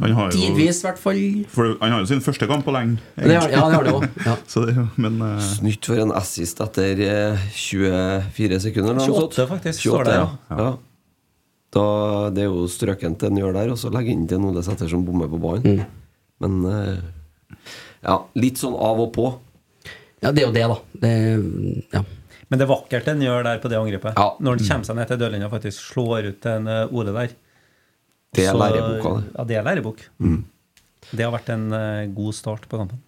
Han 0.00 0.14
har 0.16 0.30
jo, 0.30 0.38
Tidvis, 0.38 0.78
i 0.80 0.86
hvert 0.86 1.00
fall. 1.00 1.18
for, 1.52 1.74
han 1.82 1.92
har 1.92 2.00
jo 2.00 2.08
sin 2.08 2.22
første 2.24 2.46
kamp 2.48 2.64
på 2.64 2.72
lenge. 2.72 2.96
Det 3.18 3.34
har, 3.34 3.50
ja, 3.52 3.64
det 3.68 3.76
har 3.76 3.84
det 3.84 3.92
òg. 3.92 4.06
Ja. 4.24 4.36
Så 4.52 4.64
det, 4.64 4.76
men 4.96 5.18
eh, 5.26 5.50
Nytt 5.66 5.88
for 5.90 6.00
en 6.00 6.14
assist 6.16 6.62
etter 6.64 7.02
eh, 7.04 7.44
24 7.58 8.60
sekunder. 8.68 8.94
eller 8.94 9.18
28 9.26 9.46
faktisk, 9.50 9.84
28, 9.84 10.06
det, 10.08 10.16
ja. 10.16 10.30
ja. 10.48 10.70
ja. 10.70 10.72
Da, 11.72 11.84
det 12.32 12.44
er 12.44 12.50
jo 12.50 12.64
strøkent 12.68 13.20
det 13.20 13.30
han 13.30 13.40
gjør 13.40 13.54
der, 13.56 13.74
og 13.74 13.80
så 13.80 13.92
legger 13.92 14.12
inn 14.14 14.24
til 14.28 14.44
Ole 14.44 14.64
Sæther 14.64 14.88
som 14.92 15.04
bommer 15.06 15.28
på 15.32 15.40
ballen. 15.40 15.84
Men 16.42 16.58
uh, 16.68 16.98
ja, 18.04 18.18
litt 18.36 18.60
sånn 18.60 18.76
av 18.76 19.00
og 19.00 19.12
på. 19.14 19.28
ja, 20.20 20.32
det 20.32 20.42
er 20.42 20.48
jo 20.48 20.52
det, 20.56 20.66
da. 20.68 20.76
Det, 21.04 21.12
ja. 21.94 22.04
Men 22.52 22.60
det 22.60 22.66
er 22.66 22.68
vakkert 22.74 23.06
den 23.08 23.22
gjør 23.24 23.46
der 23.46 23.60
på 23.62 23.70
det 23.72 23.78
angrepet. 23.80 24.18
Ja. 24.20 24.26
Når 24.36 24.58
han 24.58 24.66
kommer 24.68 24.88
seg 24.90 24.98
ned 24.98 25.08
til 25.08 25.20
dørlinja 25.22 25.46
og 25.48 25.54
faktisk 25.54 25.86
slår 25.86 26.26
ut 26.34 26.48
en 26.50 26.66
eh, 26.68 26.92
Ole 26.92 27.14
der. 27.16 27.30
Det 28.36 28.44
er 28.48 28.58
læreboka, 28.60 29.12
det. 29.16 29.30
Ja, 29.32 29.46
det 29.48 29.56
er 29.56 29.64
lærebok. 29.64 30.02
Det 31.12 31.24
har 31.24 31.32
vært 31.32 31.48
en 31.54 31.64
eh, 31.76 32.10
god 32.12 32.36
start 32.36 32.68
på 32.68 32.80
kampen. 32.82 33.00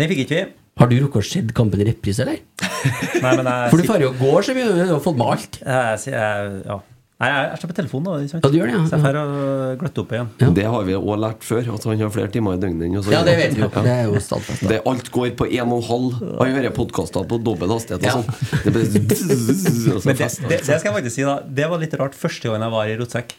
Den 0.00 0.08
fikk 0.08 0.24
ikke 0.24 0.38
vi. 0.38 0.46
Har 0.80 0.88
du 0.88 0.96
rukket 0.96 1.20
å 1.20 1.28
se 1.28 1.42
kampen 1.52 1.82
i 1.84 1.86
reprise, 1.90 2.24
eller? 2.24 2.40
Nei, 3.24 3.34
men 3.36 3.50
jeg 3.52 3.68
For 3.68 3.76
du 3.82 3.84
drar 3.90 4.04
jo 4.06 4.14
gå, 4.16 4.32
så 4.46 4.56
vi 4.56 4.64
har 4.64 5.04
fått 5.04 5.20
med 5.20 5.34
alt. 5.34 5.60
Jeg, 5.60 6.00
jeg, 6.14 6.54
ja. 6.64 6.78
Nei, 7.20 7.28
jeg 7.28 7.48
er 7.52 7.68
på 7.68 7.74
telefonen, 7.76 8.06
da. 8.06 8.38
Ja, 8.40 8.48
du 8.48 8.54
gjør 8.56 8.70
det, 8.70 8.76
ja. 8.78 8.84
Så 8.88 8.96
jeg 8.96 9.02
får 9.04 9.16
uh, 9.20 9.72
gløtte 9.82 10.00
opp 10.00 10.12
igjen. 10.14 10.28
Ja. 10.40 10.46
Det 10.56 10.62
har 10.72 10.86
vi 10.86 10.94
òg 10.96 11.18
lært 11.20 11.42
før, 11.44 11.66
at 11.74 11.84
han 11.84 12.00
har 12.00 12.12
flere 12.14 12.32
timer 12.32 12.56
i 12.56 12.60
døgnet 12.62 12.86
enn 12.86 12.96
oss. 12.96 13.10
Ja, 13.12 13.20
det 13.26 13.34
vet 13.36 13.58
vi 13.58 13.60
jo. 13.60 13.68
Det 13.74 13.92
er 13.92 14.06
jo 14.08 14.22
stadfesta. 14.24 14.70
Det, 14.70 14.78
alt 14.88 15.10
går 15.12 15.34
på 15.36 15.48
en 15.50 15.74
og 15.74 15.82
en 15.82 15.86
halv. 15.90 16.22
Han 16.38 16.54
hører 16.56 16.72
podkaster 16.78 17.26
på 17.28 17.40
dobbel 17.44 17.74
hastighet 17.74 18.08
og 18.08 18.22
sånn. 18.22 18.72
Det 18.72 18.86
så 19.60 20.00
Men 20.08 20.16
det, 20.16 20.30
det, 20.48 20.62
det 20.64 20.64
skal 20.64 20.88
jeg 20.88 20.96
faktisk 20.96 21.18
si, 21.18 21.26
da. 21.28 21.36
Det 21.44 21.68
var 21.68 21.82
litt 21.84 21.96
rart 22.00 22.16
første 22.16 22.48
gangen 22.48 22.64
jeg 22.64 22.74
var 22.78 22.88
i 22.88 22.94
Rotsekk. 23.02 23.36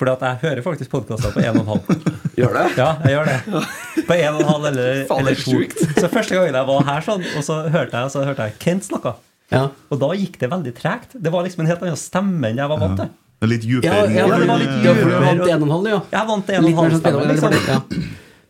Fordi 0.00 0.14
at 0.14 0.24
jeg 0.24 0.40
hører 0.46 0.64
faktisk 0.64 0.94
podkaster 0.94 1.34
på 1.36 1.42
1,5. 1.44 2.06
Gjør 2.40 2.56
det? 2.56 2.64
Ja, 2.80 2.94
jeg 3.04 3.12
gjør 3.12 3.28
det. 3.28 3.36
På 4.08 4.16
1,5 4.16 4.70
eller, 4.70 5.04
Faen, 5.10 5.28
det 5.28 5.36
er 5.36 5.44
eller 5.52 5.76
2. 5.76 5.92
Så 6.00 6.08
første 6.08 6.38
gangen 6.38 6.56
jeg 6.56 6.70
var 6.72 6.88
her 6.88 7.04
sånn, 7.04 7.28
og 7.36 7.44
så 7.44 7.58
hørte 7.68 8.00
jeg, 8.00 8.14
så 8.16 8.24
hørte 8.24 8.48
jeg 8.48 8.56
Kent 8.64 8.88
snakka. 8.88 9.18
Ja. 9.52 9.66
Og 9.92 9.98
da 10.00 10.12
gikk 10.16 10.38
det 10.40 10.48
veldig 10.52 10.72
tregt. 10.76 11.16
Det 11.20 11.32
var 11.32 11.44
liksom 11.44 11.64
en 11.64 11.70
helt 11.72 11.82
annen 11.84 11.98
stemme 12.00 12.50
enn 12.52 12.60
jeg 12.62 12.70
var 12.72 12.80
vant 12.80 13.00
til. 13.02 13.10
Litt 13.42 13.64
Ja, 13.66 14.04
ja, 14.06 14.26
det 14.30 14.46
var 14.46 14.60
litt 14.60 14.84
ja, 14.86 14.92
for 14.94 15.08
du 15.10 15.16
vant 15.18 15.40
til 15.42 15.54
1,5, 15.56 15.86
ja. 15.90 16.00
Jeg 16.12 16.28
vant 16.28 16.50
en 16.52 16.62
og 16.62 16.68
en 16.70 16.76
halv 16.78 16.92
sånn 16.92 17.00
stemme, 17.02 17.24
liksom. 17.32 17.56
ja. 17.66 17.78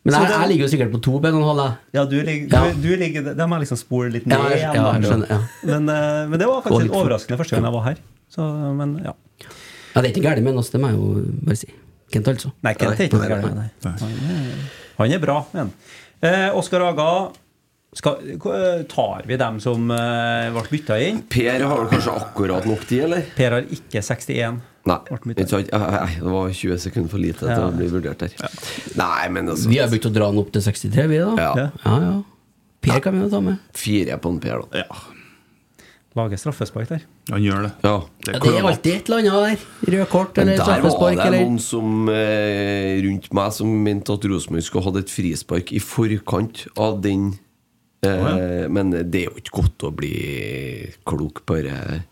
Men 0.02 0.16
jeg, 0.18 0.30
jeg 0.34 0.48
ligger 0.50 0.66
jo 0.66 0.70
sikkert 0.72 0.90
på 0.92 1.00
to 1.06 1.12
på 1.22 1.30
1,5, 1.30 1.60
jeg. 1.62 1.74
Ja, 1.96 2.04
du 2.10 2.16
ligger, 2.26 2.46
Ja. 2.52 2.62
Du, 2.74 2.82
du 2.82 2.96
ligger 3.00 3.28
Det 3.38 3.46
må 3.46 3.56
jeg 3.56 3.64
liksom 3.64 3.78
spole 3.80 4.10
litt 4.12 4.26
ned 4.26 4.34
Ja, 4.36 4.48
jeg, 4.50 4.60
ja, 4.66 4.86
jeg 4.98 5.06
skjønner. 5.06 5.30
Ja. 5.30 5.38
Men, 5.70 5.88
eh, 5.94 6.18
men 6.28 6.42
det 6.42 6.48
var 6.50 6.64
faktisk 6.66 6.88
litt 6.88 6.96
overraskende 6.98 7.38
første 7.40 7.56
gang 7.56 7.68
jeg 7.70 7.76
var 7.78 7.86
her. 7.86 8.02
Så, 8.32 8.48
men 8.80 8.94
ja. 9.04 9.14
ja, 9.46 10.00
det 10.00 10.04
er 10.04 10.10
ikke 10.12 10.24
galt 10.26 10.44
med 10.44 10.58
oss, 10.60 10.70
det 10.74 10.82
må 10.82 10.90
jeg 10.92 10.98
jo 10.98 11.24
bare 11.48 11.58
si. 11.62 11.70
Kent, 12.12 12.28
altså. 12.34 12.52
Nei, 12.66 12.74
Kent 12.76 13.00
er 13.00 13.08
ikke 13.08 13.22
galt 13.22 13.46
med 13.46 13.62
deg. 13.62 14.66
Han 14.98 15.14
er 15.16 15.22
bra. 15.22 15.38
Men. 15.56 15.72
Eh, 16.22 16.48
Oskar 16.58 16.84
Aga, 16.90 17.08
skal, 17.92 18.36
tar 18.88 19.26
vi 19.28 19.36
dem 19.36 19.58
som 19.60 19.90
eh, 19.92 20.48
ble 20.54 20.62
bytta 20.72 20.96
inn? 21.04 21.22
Per 21.28 21.60
har 21.60 21.82
vel 21.82 21.90
kanskje 21.92 22.14
akkurat 22.22 22.68
nok 22.68 22.86
tid, 22.88 23.04
eller? 23.08 23.26
Per 23.36 23.58
har 23.58 23.66
ikke 23.68 24.00
61. 24.00 24.60
Nei, 24.88 24.96
Ble 25.06 25.34
ikke 25.36 25.46
sant? 25.46 25.68
Nei, 25.70 26.14
det 26.18 26.32
var 26.32 26.48
20 26.50 26.80
sekunder 26.82 27.12
for 27.12 27.22
lite 27.22 27.44
til 27.44 27.52
Ja. 27.52 27.68
å 27.68 27.74
bli 27.76 27.86
vurdert 27.92 28.24
der. 28.24 28.32
Nei, 28.98 29.28
men 29.30 29.52
altså 29.52 29.68
Vi 29.70 29.78
har 29.78 29.92
begynt 29.92 30.08
å 30.10 30.14
dra 30.16 30.30
den 30.32 30.40
opp 30.42 30.50
til 30.56 30.64
63, 30.64 31.04
vi, 31.12 31.20
da. 31.22 31.34
Ja. 31.38 31.52
Ja. 31.54 31.70
ja. 31.84 31.98
ja. 32.08 32.14
Per 32.82 32.98
kan 33.04 33.14
vi 33.14 33.22
jo 33.22 33.28
ta 33.30 33.40
med. 33.44 33.60
Fire 33.78 34.16
på 34.18 34.32
en 34.32 34.40
Per, 34.42 34.64
da. 34.64 34.82
Ja, 34.82 35.02
Lager 36.12 36.36
straffespark 36.36 36.90
der. 36.90 37.04
han 37.30 37.40
gjør 37.40 37.62
det. 37.64 37.70
Ja. 37.86 37.92
Ja, 38.26 38.32
det 38.40 38.50
er 38.50 38.66
alltid 38.68 38.92
et 38.98 39.06
eller 39.08 39.22
annet 39.22 39.60
der. 39.86 39.92
Rød 39.94 40.08
kort 40.12 40.38
eller 40.38 40.52
eller 40.52 40.64
der 40.64 40.82
var 40.82 40.90
straffespark 40.92 41.16
det 41.16 41.26
eller 41.28 41.46
noen 41.46 41.62
som 41.62 42.08
eh, 42.12 42.98
rundt 43.06 43.30
meg 43.32 43.54
som 43.56 43.70
mente 43.86 44.12
at 44.12 44.26
Rosenborg 44.28 44.66
skulle 44.66 44.84
hatt 44.90 44.98
et 45.00 45.14
frispark 45.14 45.72
i 45.72 45.80
forkant 45.80 46.66
av 46.76 46.98
den. 47.06 47.30
Eh, 48.06 48.68
Men 48.68 48.90
det 48.90 49.20
er 49.20 49.28
jo 49.28 49.36
ikke 49.38 49.60
godt 49.62 49.84
å 49.86 49.92
bli 49.94 50.14
klok 51.06 51.44
på 51.46 51.60
det. 51.62 52.02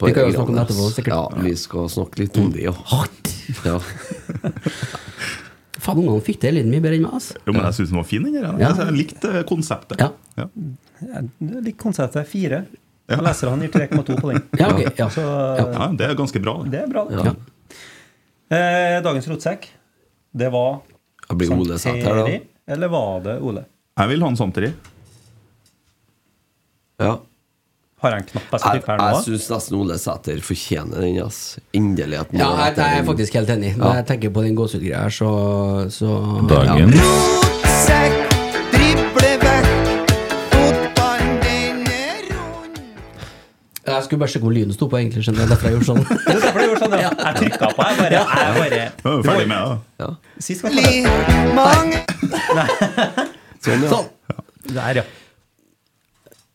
Vi 0.00 0.12
kan 0.16 0.28
jo 0.30 0.32
snakke 0.32 0.52
om 0.52 0.56
det 0.56 0.62
etterpå, 0.64 0.90
sikkert. 0.94 1.14
Ja, 1.14 1.42
vi 1.44 1.54
skal 1.60 1.88
snakke 1.92 2.22
litt 2.22 2.36
om 2.40 2.52
det, 2.54 2.62
ja. 2.64 2.74
ja. 3.66 3.80
Faen, 5.80 5.98
ungene 6.00 6.22
fikk 6.24 6.38
det 6.44 6.52
litt 6.54 6.68
mye 6.70 6.80
bedre 6.84 6.96
enn 6.96 7.04
meg, 7.04 7.16
altså. 7.18 7.36
Jo, 7.44 7.52
men 7.56 7.66
jeg 7.66 7.76
syns 7.80 7.90
den 7.92 7.98
var 8.00 8.06
fin, 8.08 8.24
den 8.24 8.36
der. 8.38 8.46
Ja. 8.62 8.70
Jeg 8.78 8.96
likte 8.96 9.42
konseptet. 9.48 10.00
Ja. 10.00 10.08
Ja. 10.38 10.46
Jeg 11.04 11.64
likte 11.66 11.82
konseptet 11.82 12.30
fire. 12.30 12.62
Ja. 13.10 13.18
Leserne 13.26 13.66
gir 13.66 13.74
3,2 13.74 14.20
på 14.20 14.30
den. 14.30 14.42
Ja, 14.60 14.70
okay. 14.70 14.92
Ja. 14.96 15.08
Så 15.10 15.24
Ja, 15.24 15.90
det 15.98 16.06
er 16.06 16.14
ganske 16.18 16.42
bra. 16.42 16.60
Det. 16.62 16.70
det 16.76 16.82
er 16.84 16.92
bra. 16.94 17.04
det. 17.10 17.26
Ja. 17.26 17.34
Eh, 18.50 18.96
dagens 19.04 19.28
rotsekk, 19.30 19.66
det 20.32 20.48
var 20.54 20.80
blir 21.34 21.52
Ole. 21.54 22.40
Eller 22.70 22.88
var 22.88 23.20
det 23.26 23.36
Ole? 23.42 23.64
Jeg 24.00 24.08
vil 24.08 24.22
ha 24.24 24.28
en 24.32 24.36
samtidig. 24.38 24.70
Ja. 27.00 27.18
Har 28.00 28.14
jeg 28.14 28.22
en 28.22 28.28
knapp 28.30 28.54
jeg 28.54 28.60
skal 28.62 28.78
tippe 28.78 28.88
her 28.94 28.96
nå? 29.00 29.06
jeg 29.12 29.24
syns 29.26 29.46
nesten 29.52 29.74
Ole 29.76 29.96
Sæter 30.00 30.38
fortjener 30.44 31.02
den. 31.04 31.18
ass 31.20 31.40
Inderlig 31.76 32.16
at 32.22 32.30
Ja, 32.32 32.48
jeg, 32.64 32.76
jeg 32.78 33.00
er 33.00 33.04
faktisk 33.08 33.34
helt 33.36 33.50
enig. 33.52 33.74
Når 33.76 33.98
jeg 33.98 34.06
tenker 34.08 34.32
på 34.32 34.44
den 34.46 34.54
gåsehudgreia 34.56 35.02
her, 35.04 35.12
så, 35.12 35.30
så 35.92 36.14
Dagen. 36.48 36.94
Sekk, 37.82 38.32
drible 38.72 39.32
vekk, 39.42 39.68
fotballen 40.54 41.34
den 41.44 41.82
er 41.92 42.22
rund. 42.30 42.80
Ja. 43.84 43.98
Jeg 43.98 44.06
skulle 44.08 44.20
bare 44.24 44.32
sjekke 44.32 44.46
hvor 44.48 44.56
lyden 44.56 44.72
sto 44.78 44.88
på, 44.88 44.96
egentlig. 45.02 45.26
Skjønner 45.28 45.44
jeg, 45.44 45.50
derfor 45.52 45.68
jeg 45.68 45.76
gjorde 45.76 45.88
sånn. 45.90 46.00
Det 46.08 46.36
er 46.38 46.40
derfor 46.46 46.64
jeg 46.64 46.70
gjorde 46.72 46.82
sånn, 46.86 46.96
ja. 47.04 47.10
Jeg 47.26 47.34
trykka 47.42 47.66
på, 47.76 47.90
jeg 47.90 48.00
bare, 48.00 48.14
jeg 48.16 48.24
bare 48.62 48.80
Ja, 48.80 48.88
er 49.12 49.28
ferdig 49.28 49.48
med 49.52 49.60
det. 49.60 49.76
Ja. 50.00 50.10
Sist 50.48 50.64
var 50.64 50.72
det 50.72 50.88
Li, 50.88 51.04
mange 51.60 52.00
Sånn, 53.60 53.82
ja. 53.84 53.90
Sånn. 53.92 54.08
Der, 54.74 55.00
ja. 55.02 55.04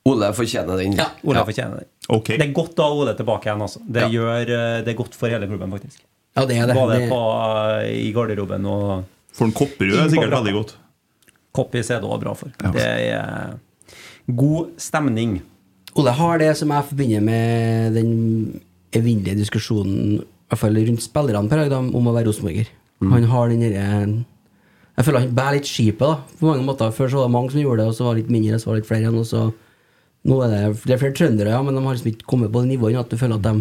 Ole 0.06 0.30
fortjener 0.38 0.78
den. 0.82 0.94
Ja. 1.00 1.08
Ole 1.26 1.42
fortjener 1.48 1.82
det. 1.82 1.88
Okay. 2.14 2.38
Det 2.38 2.46
er 2.50 2.54
godt 2.54 2.78
å 2.78 2.86
ha 2.86 2.98
Ole 3.02 3.16
tilbake 3.18 3.50
igjen. 3.50 3.62
Altså. 3.66 3.82
Det, 3.86 4.04
Ja. 4.06 4.10
gjør, 4.14 4.42
eh, 4.42 4.82
det 4.86 4.94
er 4.94 4.98
godt 5.00 5.16
for 5.18 5.30
hele 5.30 5.48
klubben, 5.50 5.72
faktisk. 5.74 6.04
Ja, 6.36 6.46
det 6.46 6.58
er 6.60 6.68
det. 6.68 6.76
Både 6.76 7.00
det 7.00 7.10
på, 7.10 7.22
eh, 7.82 8.08
i 8.10 8.14
garderoben 8.14 8.66
og 8.66 9.06
For 9.34 9.46
en 9.46 9.52
Kopperud 9.52 9.94
er 10.00 10.10
sikkert 10.10 10.32
veldig 10.32 10.54
godt. 10.54 10.76
Koppis 11.56 11.90
er 11.90 12.00
det 12.02 12.10
også 12.10 12.22
bra 12.22 12.34
for. 12.34 12.52
Ja. 12.64 12.72
Det 12.72 12.86
er 12.86 13.60
god 14.36 14.78
stemning. 14.78 15.42
Ole 15.96 16.12
har 16.12 16.38
det 16.38 16.56
som 16.58 16.70
jeg 16.70 16.84
forbinder 16.90 17.22
med 17.24 17.94
den 17.96 18.62
evinnelige 18.92 19.38
diskusjonen 19.40 20.20
I 20.22 20.50
hvert 20.52 20.60
fall 20.60 20.76
rundt 20.76 21.02
spillerne 21.02 21.50
per 21.50 21.58
dag 21.70 21.72
om 21.72 22.08
å 22.08 22.14
være 22.14 22.28
rosenborger. 22.28 22.68
Mm. 23.02 23.12
Han 23.12 23.24
har 23.24 23.50
den 23.50 23.60
derre 23.60 24.26
Jeg 24.96 25.06
føler 25.06 25.20
han 25.26 25.36
bærer 25.36 25.58
litt 25.60 25.68
skipet, 25.68 26.00
da. 26.00 26.38
På 26.40 26.48
mange 26.48 26.64
måter 26.64 26.92
Før 26.96 27.10
så 27.12 27.18
var 27.20 27.28
det 27.28 27.34
mange 27.36 27.52
som 27.52 27.60
gjorde 27.62 27.82
det, 27.84 27.88
og 27.92 27.96
så 27.98 28.06
var 28.08 28.16
det 28.16 28.22
litt 28.24 28.32
mindre, 28.32 28.60
så 28.62 28.70
var 28.70 28.76
det 28.78 28.82
litt 28.84 28.90
flere 28.92 29.04
igjen. 29.04 29.20
Og 29.20 29.28
så 29.28 29.42
Nå 30.26 30.40
er 30.42 30.50
det, 30.50 30.62
det 30.88 30.94
er 30.96 30.98
flere 31.04 31.14
trøndere, 31.14 31.52
ja, 31.54 31.62
men 31.62 31.76
de 31.78 31.82
har 31.86 31.94
liksom 31.94 32.08
ikke 32.10 32.26
kommet 32.32 32.50
på 32.54 32.64
det 32.64 32.72
nivået 32.72 32.98
at 32.98 33.12
du 33.12 33.18
føler 33.20 33.36
at 33.38 33.44
de 33.46 33.52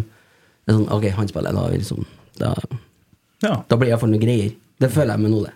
det 0.65 0.73
er 0.73 0.77
sånn, 0.79 0.87
Ok, 0.95 1.03
han 1.13 1.27
spiller, 1.29 1.53
da, 1.53 1.65
liksom, 1.69 2.05
da, 2.39 2.53
Ja. 3.43 3.51
da 3.69 3.77
blir 3.77 3.85
det 3.85 3.91
iallfall 3.93 4.09
noen 4.09 4.23
greier. 4.23 4.55
Det 4.81 4.89
føler 4.89 5.13
jeg 5.13 5.21
med 5.21 5.31
nå, 5.35 5.43
det. 5.45 5.53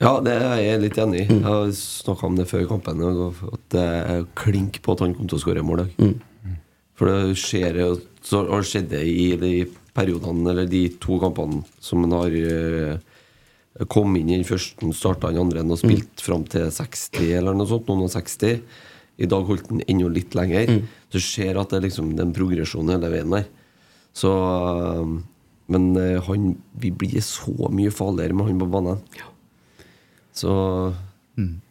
Ja, 0.00 0.12
det 0.24 0.32
er 0.32 0.56
jeg 0.64 0.80
litt 0.80 0.96
enig 0.98 1.20
i. 1.20 1.26
Jeg 1.28 1.42
har 1.44 1.68
snakka 1.76 2.24
om 2.30 2.36
det 2.38 2.46
før 2.48 2.64
kampen. 2.70 3.02
At 3.04 3.66
det 3.74 3.84
er 3.84 4.24
klink 4.34 4.80
på 4.82 4.92
at 4.96 5.00
han 5.04 5.12
kom 5.14 5.28
til 5.28 5.36
å 5.38 5.42
skåre 5.44 5.62
mål. 5.62 5.84
i 5.84 6.08
dag. 6.08 6.16
For 6.96 7.10
det 7.10 7.36
skjer 7.36 7.76
jo 7.82 8.00
Så 8.24 8.40
har 8.48 8.62
skjedd 8.64 8.88
det 8.88 9.02
i 9.04 9.36
de 9.36 9.66
periodene, 9.94 10.48
eller 10.50 10.64
de 10.66 10.88
to 10.98 11.18
kampene 11.20 11.60
som 11.84 12.00
han 12.06 12.12
har 12.16 12.30
kommet 13.90 14.22
inn 14.22 14.30
i 14.30 14.38
den 14.38 14.46
første, 14.46 14.90
starta 14.94 15.32
den 15.32 15.42
andre 15.42 15.64
og 15.66 15.80
spilt 15.80 16.22
fram 16.22 16.44
til 16.50 16.68
60 16.70 17.32
eller 17.40 17.56
noe 17.58 17.66
sånt. 17.70 17.88
Noen 17.90 18.06
og 18.06 18.12
60. 18.12 18.60
I 19.18 19.28
dag 19.30 19.46
holdt 19.46 19.70
den 19.70 19.82
enda 19.90 20.10
litt 20.10 20.34
lenger. 20.38 20.70
Du 21.10 21.20
ser 21.22 21.58
at 21.58 21.70
det 21.70 21.80
er 21.80 21.86
liksom 21.88 22.14
den 22.18 22.34
progresjonen 22.34 22.94
en 22.94 22.94
progresjon 22.94 22.94
hele 22.94 23.12
veien 23.12 23.34
der. 23.34 23.46
Så 24.14 24.30
eh, 24.30 25.14
Men 25.66 25.96
eh, 25.96 26.22
han 26.22 26.56
Vi 26.78 26.90
blir 26.90 27.22
så 27.24 27.70
mye 27.72 27.90
farligere 27.90 28.36
med 28.36 28.46
han 28.46 28.60
på 28.62 28.70
banen. 28.70 29.02
Så 30.34 30.52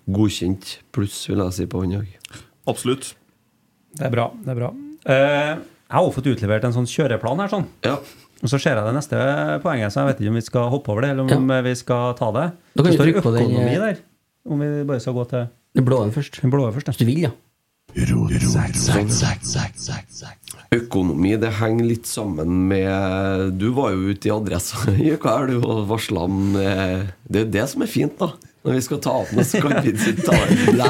godkjent 0.08 0.80
pluss, 0.91 1.28
vil 1.30 1.39
jeg 1.39 1.56
si, 1.56 1.68
på 1.68 1.84
han 1.84 1.97
òg. 1.99 2.39
Absolutt. 2.68 3.14
Det 3.93 4.08
er 4.08 4.12
bra. 4.12 4.32
det 4.43 4.51
er 4.51 4.60
bra. 4.60 4.70
Uh, 5.04 5.54
jeg 5.60 5.95
har 5.95 6.06
også 6.08 6.16
fått 6.18 6.30
utlevert 6.32 6.66
en 6.68 6.76
sånn 6.76 6.88
kjøreplan 6.89 7.43
her. 7.43 7.51
sånn. 7.51 7.68
Ja. 7.86 7.97
Og 8.44 8.52
så 8.52 8.60
ser 8.60 8.76
jeg 8.76 8.84
det 8.84 8.96
neste 8.98 9.20
poenget, 9.64 9.94
så 9.94 10.04
jeg 10.04 10.10
vet 10.12 10.22
ikke 10.22 10.34
om 10.34 10.38
vi 10.39 10.44
skal 10.44 10.72
hoppe 10.74 10.91
over 10.91 11.06
det, 11.06 11.14
eller 11.14 11.38
om 11.38 11.54
vi 11.64 11.76
skal 11.80 12.12
ta 12.20 12.28
det. 12.36 12.50
Da 12.76 12.84
kan 12.84 12.91
det 12.91 12.98
står 12.98 13.12
økonomi 13.14 13.56
den, 13.56 13.72
eh, 13.72 13.80
der. 13.80 14.02
Om 14.44 14.60
vi 14.60 14.84
bare 14.89 15.00
skal 15.00 15.16
gå 15.16 15.24
til 15.32 15.48
Den 15.74 15.86
blå 15.88 16.12
først. 16.12 16.41
den 16.41 16.52
blå 16.52 16.68
først. 16.76 16.91
Hvis 16.91 17.00
du 17.00 17.06
vil, 17.08 17.22
ja. 17.24 17.32
Økonomi 20.74 21.36
det 21.38 21.52
henger 21.60 21.86
litt 21.86 22.08
sammen 22.10 22.56
med 22.72 23.60
Du 23.60 23.68
var 23.78 23.91
jo 23.94 24.10
ute 24.10 24.30
i 24.30 24.34
Adressa 24.34 24.91
i 24.98 25.12
uka 25.14 25.36
du, 25.46 25.60
og 25.62 25.84
varsla 25.91 26.24
om 26.26 26.56
eh, 26.58 27.04
Det 27.28 27.41
er 27.41 27.46
jo 27.46 27.52
det 27.54 27.68
som 27.70 27.86
er 27.86 27.91
fint, 27.91 28.18
da. 28.20 28.32
Når 28.64 28.78
vi 28.78 28.82
skal 28.86 28.99
ta 29.03 29.11
av 29.20 29.32
noe, 29.36 29.43
så 29.43 29.59
kan 29.59 29.74
vi 29.84 29.91
ta 30.24 30.36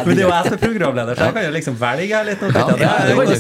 Men 0.06 0.12
det 0.14 0.22
er 0.22 0.28
jo 0.28 0.30
jeg 0.30 0.46
som 0.46 0.54
er 0.54 0.60
programleder, 0.62 1.18
så 1.18 1.26
jeg 1.26 1.34
kan 1.34 1.46
jo 1.48 1.54
liksom 1.56 1.78
velge 1.82 2.18
her 2.20 2.28
litt. 2.28 2.44
Ja, 2.54 2.66
ja, 2.70 2.90
det 3.02 3.08
du. 3.08 3.16
hvordan, 3.18 3.40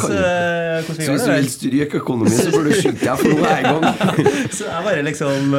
hvordan 0.87 0.97
vi 0.97 1.05
Så 1.05 1.11
hvis 1.13 1.25
du 1.27 1.33
vil 1.33 1.49
stryke 1.53 1.99
økonomien, 1.99 2.39
så 2.39 2.53
bør 2.55 2.65
du 2.65 2.71
skynde 2.79 3.03
deg, 3.03 3.19
for 3.19 3.29
nå 3.29 3.43
er 3.45 3.51
jeg 3.53 3.61
i 3.61 3.73
gang. 3.75 3.83
Så 4.57 4.65
jeg 4.71 4.87
bare 4.87 5.03
liksom 5.05 5.53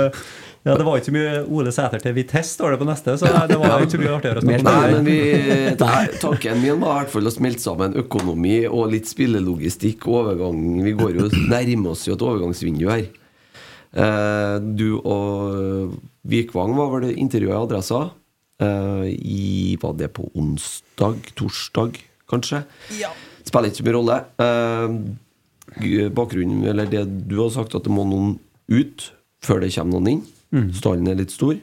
Ja, 0.65 0.75
det 0.81 0.87
var 0.89 0.97
ikke 0.97 1.11
så 1.11 1.15
mye 1.15 1.33
Ole 1.53 1.73
Sæter 1.77 2.01
til 2.03 2.17
Vitesse, 2.17 2.55
står 2.57 2.75
det 2.75 2.79
på 2.81 2.87
neste, 2.89 3.15
så 3.21 3.29
det 3.29 3.59
var 3.61 3.83
ikke 3.85 3.95
så 3.95 4.01
mye 4.01 4.15
artigere 4.17 4.41
å 4.41 4.45
snakke 4.47 4.63
om. 4.65 4.69
Nei, 4.71 4.93
men 4.95 5.05
vi, 5.07 5.17
Tanken 6.23 6.63
min 6.63 6.81
var 6.81 6.95
i 6.95 7.03
hvert 7.03 7.13
fall 7.13 7.29
å 7.29 7.35
smelte 7.35 7.61
sammen 7.67 7.95
økonomi 8.01 8.57
og 8.71 8.89
litt 8.95 9.11
spillelogistikk. 9.11 10.09
Overgang, 10.09 10.65
Vi 10.87 10.97
går 10.97 11.21
jo 11.21 11.29
nærmer 11.53 11.93
oss 11.93 12.07
jo 12.09 12.17
et 12.17 12.27
overgangsvindu 12.27 12.89
her. 12.89 13.07
Eh, 13.95 14.57
du 14.75 14.99
og 15.05 15.95
Vikvang 16.27 16.75
var 16.81 16.95
vel 16.97 17.13
intervjuet 17.13 17.55
i 17.55 17.61
Adressa. 17.61 18.03
Eh, 18.63 19.09
i, 19.11 19.77
var 19.83 19.97
det 19.99 20.13
på 20.15 20.29
onsdag? 20.39 21.19
Torsdag, 21.35 21.99
kanskje? 22.31 22.63
Spiller 23.45 23.71
ikke 23.71 23.81
så 23.81 23.87
mye 23.89 23.97
rolle. 23.97 24.19
Uh, 24.39 26.09
bakgrunnen, 26.15 26.63
eller 26.71 26.87
det 26.87 27.03
du 27.29 27.39
har 27.41 27.51
sagt, 27.51 27.75
at 27.75 27.85
det 27.87 27.93
må 27.93 28.05
noen 28.07 28.37
ut 28.71 29.09
før 29.45 29.61
det 29.65 29.73
kommer 29.75 29.99
noen 29.99 30.11
inn. 30.13 30.25
Stallen 30.77 31.09
er 31.11 31.19
litt 31.19 31.33
stor. 31.35 31.57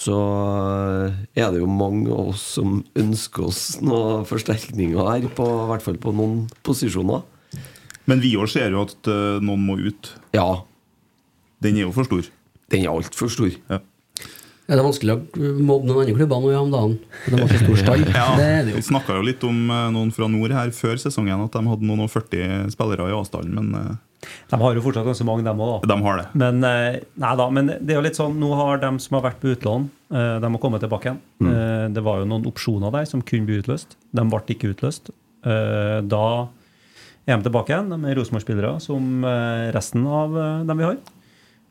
Så 0.00 0.16
eh, 0.16 1.16
er 1.40 1.50
det 1.52 1.60
jo 1.62 1.68
mange 1.68 2.08
av 2.12 2.30
oss 2.34 2.42
som 2.58 2.78
ønsker 2.96 3.46
oss 3.48 3.62
noen 3.84 4.26
forsterkninger 4.28 5.00
her, 5.08 5.26
på, 5.36 5.44
i 5.44 5.68
hvert 5.72 5.84
fall 5.84 5.98
på 6.00 6.12
noen 6.16 6.42
posisjoner. 6.64 7.24
Men 8.08 8.20
vi 8.22 8.34
òg 8.40 8.48
ser 8.52 8.72
jo 8.72 8.84
at 8.84 9.08
noen 9.44 9.64
må 9.64 9.78
ut. 9.80 10.12
Ja, 10.36 10.62
Den 11.60 11.76
er 11.76 11.86
jo 11.88 11.92
for 11.92 12.08
stor. 12.08 12.28
den 12.72 12.84
er 12.84 12.92
altfor 12.92 13.28
stor. 13.32 13.50
Ja. 13.68 13.80
Ja, 14.70 14.76
det 14.76 14.84
er 14.84 14.86
vanskelig 14.86 15.14
å 15.16 15.48
mobbe 15.66 15.88
noen 15.88 16.04
andre 16.04 16.12
klubber 16.14 16.42
nå 16.44 16.50
i 16.52 16.54
om 16.54 16.68
dagen. 16.70 16.92
For 17.24 17.34
de 17.34 17.38
har 17.42 17.48
så 17.50 17.58
stor 17.58 17.78
stall. 17.80 18.04
Det 18.38 18.44
er 18.46 18.68
det 18.68 18.74
Vi 18.76 18.82
snakka 18.86 19.16
jo 19.18 19.24
litt 19.26 19.42
om 19.48 19.56
eh, 19.66 19.88
noen 19.96 20.12
fra 20.14 20.28
nord 20.30 20.54
her 20.54 20.70
før 20.76 21.00
sesongen, 21.02 21.42
at 21.42 21.56
de 21.56 21.72
hadde 21.72 21.88
noen 21.88 22.04
og 22.04 22.12
40 22.12 22.70
spillere 22.70 23.08
i 23.10 23.16
avstanden, 23.16 23.56
men 23.58 23.74
eh, 23.74 24.30
De 24.52 24.60
har 24.62 24.78
jo 24.78 24.84
fortsatt 24.84 25.08
ganske 25.10 25.26
mange, 25.26 25.42
dem 25.48 25.64
òg, 25.66 25.82
da. 25.82 25.90
de 25.90 26.06
har 26.06 26.22
det. 26.22 26.28
Men, 26.38 26.62
eh, 26.68 27.00
nei 27.24 27.34
da, 27.42 27.48
men 27.58 27.72
det 27.72 27.96
er 27.96 27.98
jo 27.98 28.06
litt 28.06 28.22
sånn, 28.22 28.38
nå 28.38 28.54
har 28.62 28.78
de 28.84 28.94
som 29.02 29.18
har 29.18 29.26
vært 29.26 29.42
på 29.42 29.50
utlån, 29.56 29.90
de 30.10 30.46
har 30.46 30.62
kommet 30.62 30.82
tilbake 30.86 31.06
igjen. 31.06 31.20
Mm. 31.38 31.50
Det 31.94 32.02
var 32.02 32.18
jo 32.18 32.30
noen 32.30 32.46
opsjoner 32.50 32.90
der 32.94 33.04
som 33.06 33.20
kunne 33.26 33.46
bli 33.46 33.60
utløst. 33.62 33.94
De 34.14 34.24
ble 34.26 34.40
ikke 34.54 34.72
utløst. 34.72 35.12
Da 35.46 36.24
er 36.50 37.36
de 37.36 37.46
tilbake 37.46 37.70
igjen. 37.70 37.92
De 37.94 38.10
er 38.10 38.18
Rosenborg-spillere 38.18 38.72
som 38.82 39.22
resten 39.70 40.08
av 40.10 40.34
dem 40.66 40.82
vi 40.82 40.88
har. 40.88 40.98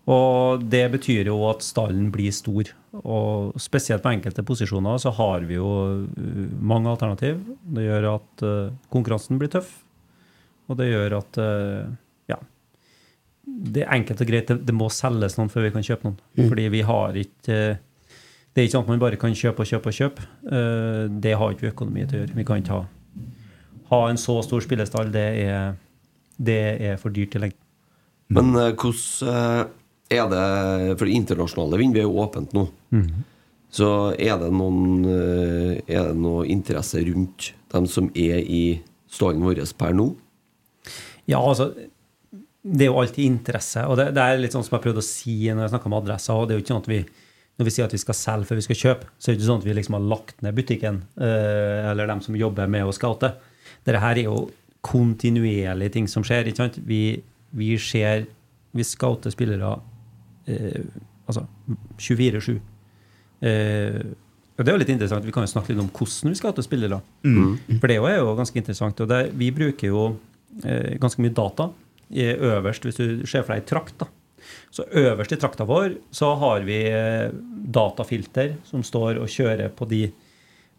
Og 0.10 0.64
det 0.66 0.86
betyr 0.96 1.28
jo 1.30 1.38
at 1.52 1.62
stallen 1.66 2.10
blir 2.14 2.34
stor. 2.34 2.72
Og 3.04 3.58
spesielt 3.62 4.02
på 4.02 4.14
enkelte 4.16 4.46
posisjoner 4.46 4.98
så 5.02 5.14
har 5.20 5.46
vi 5.46 5.60
jo 5.60 5.70
uh, 5.70 6.46
mange 6.58 6.90
alternativ. 6.90 7.44
Det 7.62 7.86
gjør 7.86 8.08
at 8.16 8.46
uh, 8.46 8.72
konkurransen 8.94 9.42
blir 9.42 9.52
tøff. 9.54 9.70
Og 10.70 10.80
det 10.80 10.90
gjør 10.90 11.20
at 11.20 11.42
uh, 11.42 11.92
ja. 12.32 12.40
Det 13.46 13.86
er 13.86 13.94
enkelt 14.00 14.26
og 14.26 14.32
greit. 14.32 14.56
Det, 14.66 14.78
må 14.78 14.90
selges 14.94 15.38
noen 15.38 15.54
før 15.54 15.68
vi 15.68 15.76
kan 15.78 15.86
kjøpe 15.86 16.10
noen. 16.10 16.20
Fordi 16.42 16.68
vi 16.74 16.84
har 16.86 17.22
ikke 17.22 17.62
Det 18.50 18.64
er 18.64 18.66
ikke 18.66 18.78
sånn 18.80 18.88
at 18.88 18.94
man 18.96 19.06
bare 19.06 19.22
kan 19.22 19.38
kjøpe 19.38 19.62
og 19.62 19.70
kjøpe 19.70 19.94
og 19.94 20.00
kjøpe. 20.00 20.28
Det 21.22 21.38
har 21.38 21.54
ikke 21.54 21.68
vi 21.68 21.74
økonomi 21.76 22.06
til 22.10 22.18
å 22.18 22.24
gjøre. 22.24 22.38
Vi 22.42 22.46
kan 22.50 22.64
ikke 22.64 22.80
ha, 22.80 22.84
ha 23.94 24.04
en 24.10 24.18
så 24.18 24.42
stor 24.46 24.66
spillestall. 24.66 25.14
Det 25.14 25.28
er, 25.46 25.76
det 26.38 26.62
er 26.90 26.98
for 27.02 27.14
dyrt 27.14 27.38
i 27.38 27.44
lengden. 27.46 27.66
Men 28.30 28.54
eh, 28.56 28.74
hvordan 28.78 29.34
eh, 29.34 29.68
er 30.10 30.26
det 30.32 30.46
For 30.98 31.06
det 31.06 31.18
internasjonale 31.18 31.80
vinduet 31.82 32.04
er 32.04 32.08
jo 32.08 32.24
åpent 32.24 32.56
nå. 32.58 32.66
Så 33.70 33.90
er 34.18 34.40
det 34.42 34.50
noen 34.50 35.06
eh, 35.06 35.78
Er 35.86 36.10
det 36.10 36.18
noe 36.18 36.48
interesse 36.50 37.04
rundt 37.06 37.52
dem 37.70 37.86
som 37.86 38.10
er 38.18 38.42
i 38.42 38.82
stallen 39.10 39.46
vår 39.46 39.62
per 39.78 39.94
nå? 39.94 40.10
Ja, 41.30 41.38
altså 41.38 41.72
Det 42.62 42.86
er 42.86 42.90
jo 42.90 43.00
alltid 43.02 43.26
interesse. 43.26 43.86
Og 43.86 43.98
det, 44.00 44.10
det 44.18 44.26
er 44.26 44.42
litt 44.42 44.56
sånn 44.56 44.66
som 44.66 44.78
jeg 44.78 44.88
prøvde 44.88 45.04
å 45.04 45.06
si 45.06 45.38
når 45.48 45.68
jeg 45.68 45.74
snakka 45.76 45.92
med 45.92 46.02
adresser. 46.04 46.34
og 46.34 46.48
det 46.48 46.56
er 46.56 46.60
jo 46.60 46.66
ikke 46.66 46.74
sånn 46.74 46.86
at 46.86 46.94
vi 46.94 47.02
når 47.60 47.68
vi 47.68 47.72
sier 47.76 47.90
at 47.90 47.94
vi 47.94 48.00
skal 48.00 48.16
selge 48.16 48.48
før 48.48 48.56
vi 48.56 48.64
skal 48.64 48.78
kjøpe, 48.80 49.08
så 49.20 49.28
er 49.28 49.34
det 49.34 49.42
ikke 49.42 49.48
sånn 49.50 49.60
at 49.60 49.66
vi 49.68 49.74
liksom 49.76 49.96
har 49.98 50.04
lagt 50.14 50.38
ned 50.46 50.56
butikken, 50.56 51.02
eh, 51.20 51.90
eller 51.90 52.08
dem 52.08 52.22
som 52.24 52.38
jobber 52.40 52.70
med 52.72 52.88
å 52.88 52.94
scoute. 52.96 53.34
Dette 53.84 54.00
her 54.00 54.16
er 54.16 54.30
jo 54.30 54.46
kontinuerlige 54.88 55.92
ting 55.98 56.08
som 56.08 56.24
skjer. 56.24 56.48
ikke 56.48 56.62
sant? 56.62 56.80
Vi, 56.88 57.20
vi 57.52 57.74
ser 57.78 58.30
Vi 58.72 58.84
scouter 58.86 59.34
spillere 59.34 59.66
eh, 60.50 60.82
altså 61.30 61.46
24-7. 62.02 62.58
Eh, 63.42 64.02
og 64.60 64.66
det 64.66 64.72
er 64.74 64.76
jo 64.76 64.82
litt 64.82 64.92
interessant. 64.92 65.24
Vi 65.24 65.32
kan 65.32 65.46
jo 65.46 65.52
snakke 65.54 65.72
litt 65.72 65.80
om 65.80 65.88
hvordan 65.96 66.34
vi 66.34 66.40
scouter 66.40 66.66
spillere. 66.66 66.98
For 67.80 67.88
det 67.88 67.96
er 68.02 68.18
jo 68.20 68.34
ganske 68.36 68.60
interessant. 68.60 69.00
Og 69.00 69.08
det, 69.08 69.20
vi 69.40 69.52
bruker 69.56 69.88
jo 69.94 70.02
eh, 70.66 70.98
ganske 71.00 71.22
mye 71.24 71.32
data 71.38 71.70
i 72.12 72.26
øverst, 72.34 72.84
hvis 72.84 72.98
du 73.00 73.26
ser 73.30 73.46
for 73.46 73.54
deg 73.54 73.62
ei 73.64 73.68
trakt. 73.70 73.96
da. 74.02 74.08
Så 74.74 74.84
øverst 74.98 75.32
i 75.32 75.38
trakta 75.40 75.66
vår 75.68 75.96
så 76.16 76.34
har 76.42 76.66
vi 76.68 76.82
eh, 76.90 77.30
datafilter 77.72 78.58
som 78.68 78.84
står 78.84 79.20
og 79.22 79.30
kjører 79.32 79.70
på 79.76 79.88
de 79.88 80.10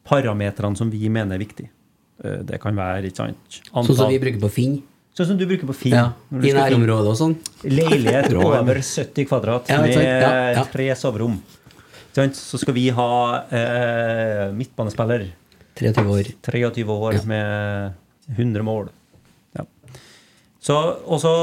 parametrene 0.09 0.77
som 0.77 0.91
vi 0.93 1.09
mener 1.13 1.37
er 1.39 1.45
viktige. 1.45 1.71
Eh, 2.25 2.43
Det 2.45 2.61
kan 2.61 2.77
være 2.77 3.07
ikke 3.09 3.17
sant, 3.25 3.61
Sånn 3.73 3.97
som 3.97 4.09
vi 4.11 4.19
bruker 4.21 4.41
på 4.45 4.51
Finn. 4.53 4.83
Sånn 5.21 5.35
som 5.35 5.37
du 5.37 5.45
bruker 5.45 5.69
på 5.69 5.75
Finn. 5.77 5.93
Ja, 5.93 6.07
I 6.33 6.53
nærområdet 6.57 7.11
og 7.13 7.17
sånn. 7.19 7.35
Leilighet 7.69 8.33
over 8.41 8.79
70 8.81 9.27
kvadrat 9.29 9.69
Ja, 9.69 9.83
med? 9.85 9.93
Ja, 10.01 10.31
ja. 10.57 10.63
tre 10.73 10.87
soverom. 10.97 11.35
Så 12.17 12.57
skal 12.63 12.73
vi 12.73 12.87
ha 12.97 13.11
eh, 13.53 14.47
midtbanespiller. 14.57 15.27
23 15.77 16.07
år. 16.09 16.31
23 16.49 16.87
år 16.97 17.19
med 17.29 18.33
100 18.33 18.65
mål. 18.65 18.89
Ja. 19.59 19.67
Så, 20.57 20.79
og 21.05 21.21
så 21.21 21.35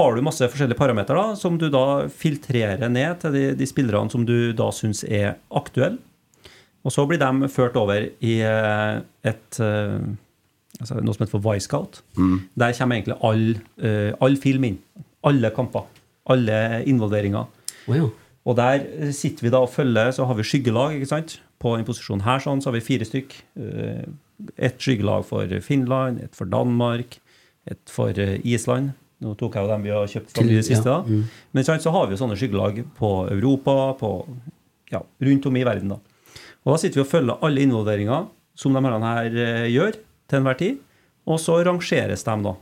har 0.00 0.16
du 0.16 0.24
masse 0.24 0.48
forskjellige 0.48 0.80
parametere 0.80 1.36
som 1.36 1.60
du 1.60 1.68
da 1.72 2.08
filtrerer 2.08 2.88
ned 2.88 3.20
til 3.22 3.36
de, 3.36 3.44
de 3.60 3.68
spillerne 3.68 4.08
som 4.12 4.24
du 4.24 4.54
da 4.56 4.70
syns 4.72 5.04
er 5.04 5.36
aktuelle. 5.52 6.00
Og 6.80 6.96
så 6.96 7.04
blir 7.04 7.20
de 7.20 7.48
ført 7.52 7.76
over 7.76 8.08
i 8.24 8.34
et, 8.40 9.04
et 9.28 9.60
eh, 9.60 10.00
altså 10.78 11.00
noe 11.02 11.16
som 11.16 11.24
heter 11.24 11.34
for 11.34 11.44
Wisecout. 11.44 12.02
Der 12.16 12.76
kommer 12.78 12.96
egentlig 13.00 13.16
all, 13.26 13.46
uh, 13.82 14.12
all 14.22 14.36
film 14.40 14.64
inn. 14.68 14.78
Alle 15.26 15.50
kamper. 15.56 15.88
Alle 16.30 16.84
involveringer. 16.88 17.48
Oh, 17.88 17.96
ja. 17.96 18.06
Og 18.48 18.56
der 18.56 19.10
sitter 19.12 19.44
vi 19.44 19.52
da 19.52 19.60
og 19.64 19.72
følger, 19.72 20.12
så 20.16 20.24
har 20.28 20.38
vi 20.38 20.46
skyggelag, 20.46 20.94
ikke 20.96 21.10
sant? 21.10 21.38
På 21.60 21.74
en 21.76 21.84
posisjon 21.84 22.22
her 22.24 22.40
sånn, 22.40 22.62
så 22.62 22.70
har 22.70 22.78
vi 22.78 22.84
fire 22.86 23.08
stykk. 23.08 23.36
Eh, 23.60 24.04
Et 24.56 24.78
skyggelag 24.80 25.26
for 25.28 25.50
Finland, 25.60 26.22
et 26.24 26.32
for 26.34 26.48
Danmark, 26.48 27.18
et 27.68 27.92
for 27.92 28.16
eh, 28.16 28.38
Island. 28.48 28.94
Nå 29.20 29.34
tok 29.36 29.58
jeg 29.58 29.66
jo 29.66 29.68
dem 29.68 29.82
vi 29.84 29.90
har 29.92 30.06
kjøpt 30.08 30.32
fra 30.32 30.44
de 30.48 30.62
siste, 30.64 30.88
ja, 30.88 31.02
da. 31.02 31.18
Men 31.52 31.66
sant, 31.66 31.84
så 31.84 31.92
har 31.92 32.06
vi 32.08 32.16
jo 32.16 32.20
sånne 32.22 32.38
skyggelag 32.40 32.80
på 32.96 33.10
Europa, 33.34 33.74
på, 34.00 34.12
ja, 34.94 35.02
rundt 35.20 35.48
om 35.50 35.58
i 35.60 35.66
verden, 35.68 35.92
da. 35.92 35.98
Og 36.64 36.72
da 36.72 36.78
sitter 36.80 37.02
vi 37.02 37.04
og 37.04 37.10
følger 37.10 37.44
alle 37.44 37.66
involveringer 37.66 38.30
som 38.56 38.72
de 38.72 38.80
her 38.80 39.36
gjør 39.68 40.00
til 40.30 40.40
enhver 40.40 40.58
tid. 40.60 40.80
Og 41.28 41.40
så 41.42 41.58
rangeres 41.66 42.24
de 42.26 42.36
da 42.46 42.54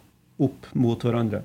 opp 0.49 0.69
mot 0.79 1.03
hverandre. 1.05 1.43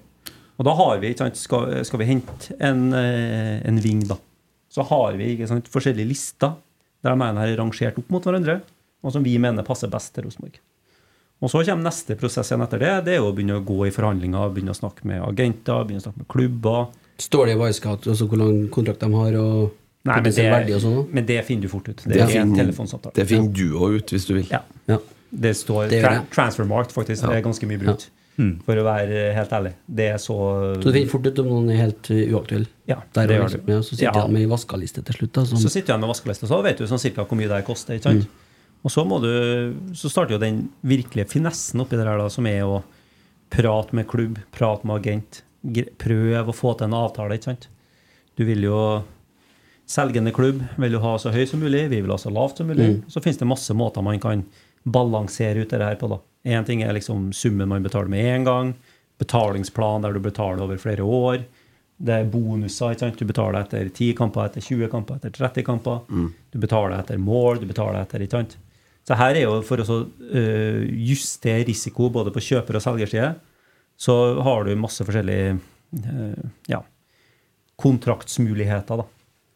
Og 0.57 0.67
da 0.67 0.74
har 0.78 0.99
vi, 1.01 1.11
ikke 1.13 1.26
sant, 1.26 1.39
skal, 1.39 1.80
skal 1.88 2.01
vi 2.01 2.09
hente 2.09 2.55
en, 2.61 2.91
eh, 2.97 3.59
en 3.67 3.80
ving, 3.82 4.03
da, 4.09 4.19
så 4.74 4.86
har 4.89 5.17
vi 5.17 5.34
ikke 5.34 5.49
sant, 5.49 5.69
forskjellige 5.71 6.09
lister 6.09 6.53
der 7.03 7.13
de 7.13 7.19
mener 7.19 7.49
er 7.49 7.57
rangert 7.59 7.97
opp 7.99 8.11
mot 8.13 8.24
hverandre, 8.24 8.61
og 9.03 9.11
som 9.11 9.26
vi 9.26 9.34
mener 9.41 9.65
passer 9.67 9.91
best 9.91 10.13
til 10.15 10.28
Rosenborg. 10.28 10.59
Og 11.43 11.51
så 11.51 11.59
kommer 11.67 11.89
neste 11.89 12.15
prosess 12.15 12.53
igjen 12.53 12.63
etter 12.63 12.80
det. 12.80 12.91
Det 13.09 13.15
er 13.17 13.19
jo 13.19 13.28
å 13.28 13.34
begynne 13.36 13.57
å 13.59 13.63
gå 13.67 13.82
i 13.89 13.91
forhandlinger, 13.91 14.53
begynne 14.55 14.71
å 14.71 14.78
snakke 14.78 15.03
med 15.09 15.19
agenter, 15.26 15.82
begynne 15.84 15.99
å 15.99 16.05
snakke 16.05 16.21
med 16.21 16.30
klubber. 16.32 16.86
Står 17.19 17.49
det 17.49 17.57
i 17.57 17.59
Wisecat 17.59 18.07
også 18.13 18.28
hvor 18.32 18.39
lang 18.39 18.61
kontrakt 18.71 19.03
de 19.03 19.09
har, 19.11 19.39
og 19.41 19.80
Nei, 20.03 20.17
men 20.19 20.34
det, 20.36 20.80
sånn? 20.84 20.95
men 21.15 21.28
det 21.28 21.38
finner 21.47 21.63
du 21.63 21.71
fort 21.71 21.86
ut. 21.88 22.01
Det 22.03 22.11
Det 22.11 22.24
er 22.24 22.41
en 22.41 22.55
Det 22.55 23.28
finner 23.28 23.51
du 23.55 23.76
òg 23.80 23.99
ut, 23.99 24.15
hvis 24.15 24.26
du 24.28 24.34
vil. 24.36 24.47
Ja. 24.51 24.59
Ja. 24.88 24.97
Det 25.34 25.54
står 25.58 25.90
Det 25.90 26.02
tra. 26.04 26.18
Transfermarkt, 26.34 26.92
faktisk. 26.94 27.26
Det 27.26 27.40
er 27.40 27.46
ganske 27.46 27.70
mye 27.70 27.82
brukt. 27.82 28.10
For 28.66 28.80
å 28.82 28.84
være 28.86 29.28
helt 29.36 29.52
ærlig. 29.54 29.72
Det 29.86 30.08
er 30.16 30.18
så 30.22 30.36
Så 30.82 30.88
du 30.88 30.92
finner 30.96 31.10
fort 31.12 31.28
ut 31.28 31.40
om 31.44 31.50
noen 31.52 31.68
er 31.74 31.82
helt 31.84 32.10
uh, 32.10 32.22
uaktuell. 32.34 32.64
Ja, 32.90 32.98
det 33.14 33.28
gjør 33.30 33.44
liksom, 33.46 33.62
du. 33.66 33.72
ja, 33.76 33.82
så 33.86 33.94
sitter 33.94 34.08
Ja. 34.10 34.22
han 34.24 34.34
med 34.34 34.48
vaskeliste 34.50 35.04
til 35.06 35.18
slutt. 35.20 35.34
Da, 35.38 35.44
som, 35.46 35.60
Så 35.62 35.70
sitter 35.70 35.94
han 35.94 36.02
med 36.02 36.10
vaskeliste, 36.10 36.50
så 36.50 36.62
vet 36.66 36.82
du 36.82 36.88
sånn 36.90 37.02
cirka 37.02 37.26
hvor 37.30 37.38
mye 37.38 37.52
det 37.52 37.62
koster. 37.68 37.94
ikke 38.00 38.10
sant? 38.10 38.28
Og 38.84 38.92
så, 38.92 39.06
må 39.08 39.22
du, 39.22 39.30
så 39.96 40.10
starter 40.12 40.36
jo 40.36 40.42
den 40.42 40.64
virkelige 40.84 41.30
finessen 41.30 41.80
oppi 41.86 41.96
det 41.96 42.08
her, 42.08 42.18
da, 42.20 42.28
som 42.34 42.46
er 42.50 42.66
å 42.66 42.82
prate 43.54 43.94
med 43.96 44.08
klubb, 44.10 44.40
prate 44.52 44.90
med 44.90 44.98
agent. 45.04 45.44
Prøve 46.02 46.50
å 46.50 46.58
få 46.58 46.74
til 46.78 46.90
en 46.90 46.98
avtale, 47.00 47.38
ikke 47.38 47.54
sant. 47.54 47.70
Du 48.36 48.44
vil 48.50 48.66
jo 48.66 49.04
Selgende 49.86 50.32
klubb 50.34 50.62
vil 50.80 50.94
jo 50.96 51.00
ha 51.04 51.18
så 51.20 51.30
høy 51.30 51.44
som 51.46 51.60
mulig, 51.60 51.90
vi 51.92 51.98
vil 52.02 52.10
ha 52.10 52.16
så 52.18 52.32
lavt 52.32 52.58
som 52.58 52.70
mulig. 52.72 53.04
Så 53.12 53.20
finnes 53.22 53.38
det 53.38 53.46
masse 53.46 53.74
måter 53.76 54.02
man 54.02 54.18
kan 54.24 54.46
balansere 54.84 55.64
ut 55.64 55.70
det 55.70 55.84
her 55.84 55.96
på. 56.00 56.08
da. 56.12 56.20
Én 56.46 56.66
ting 56.66 56.82
er 56.84 56.94
liksom 56.94 57.32
summen 57.34 57.70
man 57.70 57.84
betaler 57.84 58.12
med 58.12 58.26
én 58.26 58.46
gang. 58.46 58.74
Betalingsplan 59.20 60.02
der 60.04 60.14
du 60.14 60.20
betaler 60.20 60.64
over 60.64 60.78
flere 60.78 61.04
år. 61.04 61.44
Det 62.04 62.14
er 62.14 62.28
bonuser. 62.28 62.92
ikke 62.92 63.00
sant? 63.06 63.20
Du 63.20 63.26
betaler 63.26 63.62
etter 63.62 63.90
10 63.90 64.14
kamper, 64.18 64.46
etter 64.50 64.62
20 64.62 64.90
kamper, 64.92 65.16
etter 65.22 65.32
30 65.32 65.64
kamper. 65.64 66.02
Du 66.52 66.60
betaler 66.60 66.98
etter 67.00 67.18
mål, 67.22 67.62
du 67.62 67.68
betaler 67.70 68.02
etter 68.02 68.26
ikke 68.26 68.42
sant? 68.42 68.58
Så 69.08 69.16
her 69.20 69.36
er 69.36 69.44
jo 69.44 69.62
for 69.68 69.84
å 69.84 70.00
øh, 70.08 70.84
justere 71.04 71.66
risiko 71.68 72.10
både 72.10 72.32
på 72.32 72.40
kjøper- 72.44 72.80
og 72.80 72.84
selgerside, 72.84 73.34
så 74.00 74.16
har 74.44 74.64
du 74.64 74.76
masse 74.80 75.04
forskjellige 75.04 75.58
øh, 76.00 76.46
ja, 76.72 76.80
kontraktsmuligheter. 77.84 79.04
da. 79.04 79.06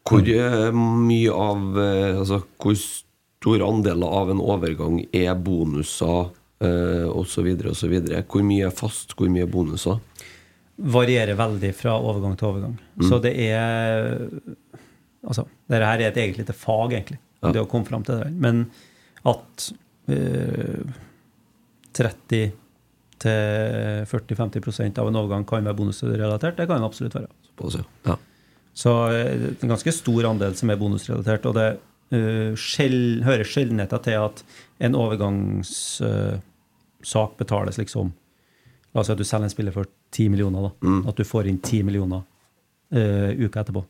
Hvor 0.07 0.27
eh, 0.31 0.71
mye 0.75 1.31
av 1.31 1.79
eh, 1.79 2.17
Altså, 2.19 2.41
hvor 2.59 2.75
store 3.41 3.67
andeler 3.67 4.07
av 4.21 4.31
en 4.33 4.41
overgang 4.41 5.01
er 5.13 5.35
bonuser 5.35 6.29
eh, 6.63 7.05
osv., 7.09 7.47
osv.? 7.71 7.95
Hvor 8.27 8.43
mye 8.47 8.65
er 8.69 8.73
fast, 8.75 9.13
hvor 9.17 9.29
mye 9.33 9.45
er 9.47 9.51
bonuser? 9.53 9.99
varierer 10.77 11.33
veldig 11.33 11.71
fra 11.73 11.95
overgang 11.97 12.35
til 12.37 12.47
overgang. 12.51 12.75
Så 13.01 13.17
det 13.23 13.31
er 13.47 14.29
Altså, 15.27 15.43
dette 15.67 15.83
her 15.89 15.99
er 16.03 16.11
et 16.11 16.17
eget 16.21 16.37
lite 16.37 16.53
fag, 16.53 16.93
egentlig, 16.93 17.17
Ja. 17.41 17.49
det 17.51 17.59
å 17.63 17.67
komme 17.67 17.85
fram 17.89 18.03
til 18.05 18.15
det 18.15 18.23
der. 18.27 18.31
Men 18.37 18.61
at 19.25 19.71
eh, 20.07 20.85
30-40-50% 23.57 24.99
av 25.01 25.07
en 25.09 25.15
overgang 25.19 25.45
kan 25.49 25.65
være 25.65 25.75
bonusrelatert, 25.77 26.57
det 26.59 26.67
kan 26.69 26.79
det 26.81 26.87
absolutt 26.87 27.17
være. 27.17 27.83
Ja. 28.05 28.15
Så 28.77 28.93
eh, 29.09 29.33
det 29.33 29.49
er 29.57 29.65
en 29.65 29.73
ganske 29.73 29.93
stor 29.95 30.29
andel 30.31 30.55
som 30.57 30.69
er 30.71 30.79
bonusrelatert. 30.79 31.45
Og 31.49 31.57
det 31.57 31.67
sjel, 32.09 33.23
hører 33.25 33.43
sjeldenheter 33.47 33.99
til 34.05 34.13
at 34.21 34.43
en 34.79 34.95
overgangssak 34.95 36.01
betales 37.39 37.77
liksom 37.81 38.13
La 38.95 39.01
oss 39.03 39.07
si 39.11 39.13
at 39.13 39.19
du 39.19 39.23
selger 39.27 39.45
en 39.45 39.51
spiller 39.51 39.73
for 39.75 39.85
10 40.15 40.29
millioner. 40.33 40.61
da, 40.63 40.69
At 41.11 41.17
du 41.19 41.23
får 41.27 41.43
inn 41.51 41.59
10 41.59 41.83
millioner 41.85 42.21
uh, 42.95 43.31
uka 43.37 43.59
etterpå. 43.61 43.81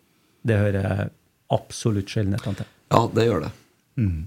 Det 0.43 0.57
hører 0.57 0.82
jeg 0.84 1.09
absolutt 1.53 2.09
sjeldenhetene 2.11 2.55
til. 2.59 2.65
ja, 2.91 3.01
det 3.15 3.24
gjør 3.30 3.41
det. 3.45 3.51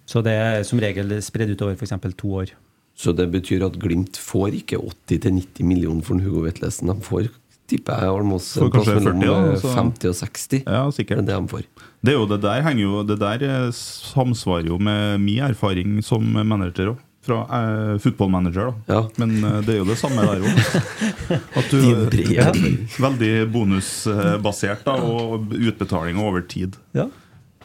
Så 0.08 0.22
det 0.24 0.32
er 0.34 0.62
som 0.66 0.80
regel 0.82 1.12
spredd 1.22 1.50
utover 1.52 1.74
f.eks. 1.76 1.92
to 2.16 2.28
år. 2.40 2.48
Så 2.96 3.12
det 3.12 3.28
betyr 3.30 3.62
at 3.68 3.76
Glimt 3.80 4.16
får 4.18 4.50
ikke 4.62 4.78
80-90 5.10 5.62
millioner 5.68 6.02
for 6.06 6.14
Hugo 6.18 6.40
Vetlesen. 6.46 6.88
De 6.90 6.96
får, 7.06 7.28
tipper 7.70 7.94
jeg, 8.02 8.10
almost 8.10 8.56
plass 8.56 8.72
kanskje 8.74 8.94
40, 8.98 9.04
mellom 9.20 9.44
ja, 9.46 9.50
altså. 9.52 9.68
50 9.76 10.08
og 10.10 10.14
60. 10.18 10.62
Ja, 10.66 10.82
sikkert. 10.90 11.18
Det 11.22 11.28
er 11.34 11.38
det 11.38 11.44
de 11.44 11.48
får. 11.54 11.64
Det 12.00 12.14
er 12.14 12.16
jo 12.16 12.26
det 12.28 12.40
der 12.40 12.64
jo 12.80 13.02
Det 13.04 13.18
der 13.20 13.42
eh, 13.44 13.70
samsvarer 13.76 14.70
jo 14.72 14.78
med 14.80 15.20
min 15.20 15.42
erfaring 15.44 16.00
som 16.04 16.24
manager 16.24 16.94
òg. 16.94 16.98
Fra 17.20 17.42
eh, 17.52 17.98
Football 18.00 18.30
Manager, 18.32 18.70
da. 18.70 18.94
Ja. 18.94 19.00
Men 19.20 19.34
eh, 19.44 19.58
det 19.66 19.74
er 19.74 19.82
jo 19.82 19.88
det 19.90 19.98
samme 20.00 20.22
der 20.24 20.40
òg. 20.40 20.54
At 21.60 21.68
du 21.68 21.76
er 21.84 22.06
brede. 22.08 22.32
Ja, 22.32 22.46
Veldig 23.04 23.32
bonusbasert, 23.52 24.86
da, 24.86 24.94
og 25.04 25.52
utbetaling 25.52 26.16
over 26.16 26.40
tid. 26.48 26.78
Ja. 26.96 27.10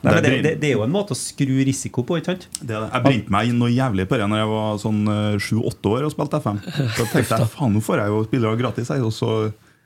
Nei, 0.03 0.11
men 0.11 0.19
det, 0.25 0.29
Det 0.43 0.51
er- 0.51 0.59
det, 0.59 0.69
er 0.69 0.75
jo 0.75 0.83
en 0.83 0.91
måte 0.93 1.15
å 1.15 1.17
skru 1.17 1.55
risiko 1.65 2.03
på, 2.03 2.19
ikke 2.19 2.33
sant? 2.35 2.49
Det. 2.59 2.75
Jeg 2.75 3.05
brente 3.07 3.31
meg 3.33 3.47
inn 3.49 3.57
noe 3.63 3.71
jævlig 3.71 4.05
på 4.11 4.19
det 4.19 4.27
når 4.29 4.43
jeg 4.43 4.51
var 4.51 4.75
sånn 4.83 5.01
sju-åtte 5.41 5.93
år 5.95 6.05
og 6.05 6.13
spilte 6.13 6.43
FM. 6.43 6.59
Så 6.99 7.07
tenkte 7.09 7.39
jeg 7.39 7.53
faen, 7.55 7.73
nå 7.73 7.81
får 7.81 8.03
jeg 8.03 8.11
jo 8.13 8.19
spillere 8.27 8.59
gratis, 8.59 8.91
jeg. 8.91 9.01
og 9.07 9.15
så 9.15 9.31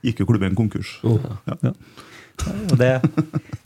gikk 0.03 0.25
jo 0.25 0.27
klubben 0.33 0.57
konkurs. 0.57 0.97
Ja. 1.05 1.71
Og 2.47 2.77
det, 2.79 2.89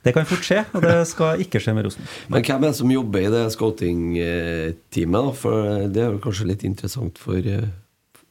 det 0.04 0.14
kan 0.16 0.26
fort 0.28 0.44
skje, 0.46 0.62
og 0.76 0.84
det 0.84 0.96
skal 1.10 1.42
ikke 1.44 1.60
skje 1.64 1.74
med 1.78 1.86
Rosenborg. 1.88 2.14
Men 2.34 2.44
hvem 2.48 2.64
er 2.64 2.72
det 2.72 2.78
som 2.80 2.92
jobber 2.94 3.26
i 3.26 3.32
det 3.34 3.44
scouting-teamet? 3.56 5.30
For 5.40 5.88
det 5.94 6.02
er 6.04 6.14
jo 6.16 6.22
kanskje 6.24 6.48
litt 6.50 6.66
interessant 6.68 7.20
for 7.22 7.38
eh, 7.38 7.68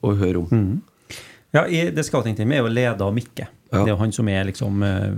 å 0.03 0.15
høre 0.19 0.43
om. 0.43 0.65
Ja, 1.53 1.67
i 1.69 1.85
det 1.95 2.05
scouting-teamet 2.09 2.59
er 2.59 2.65
jo 2.65 2.73
leda 2.73 3.07
av 3.09 3.15
Mikke. 3.17 3.49
Ja. 3.73 3.79
Det 3.79 3.87
er 3.87 3.95
jo 3.95 4.01
han 4.03 4.13
som 4.13 4.29
er 4.33 4.47
liksom 4.49 4.83
eh, 4.87 5.09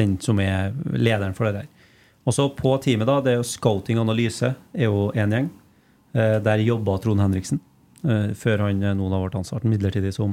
den 0.00 0.16
som 0.22 0.40
er 0.42 0.72
lederen 0.94 1.36
for 1.36 1.50
det 1.50 1.62
der. 1.62 1.70
Og 2.28 2.36
så 2.36 2.46
på 2.52 2.74
teamet, 2.84 3.08
da, 3.08 3.18
det 3.24 3.32
er 3.34 3.40
jo 3.40 3.46
scouting 3.48 3.98
og 3.98 4.06
analyse, 4.08 4.52
er 4.76 4.86
jo 4.90 5.08
én 5.18 5.32
gjeng. 5.34 5.50
Eh, 6.14 6.38
Der 6.44 6.64
jobba 6.66 6.98
Trond 7.02 7.22
Henriksen, 7.22 7.60
før 8.40 8.62
han 8.64 8.78
nå 8.96 9.08
da 9.12 9.18
ble 9.20 9.38
ansatt 9.42 9.66
midlertidig 9.68 10.14
som 10.16 10.30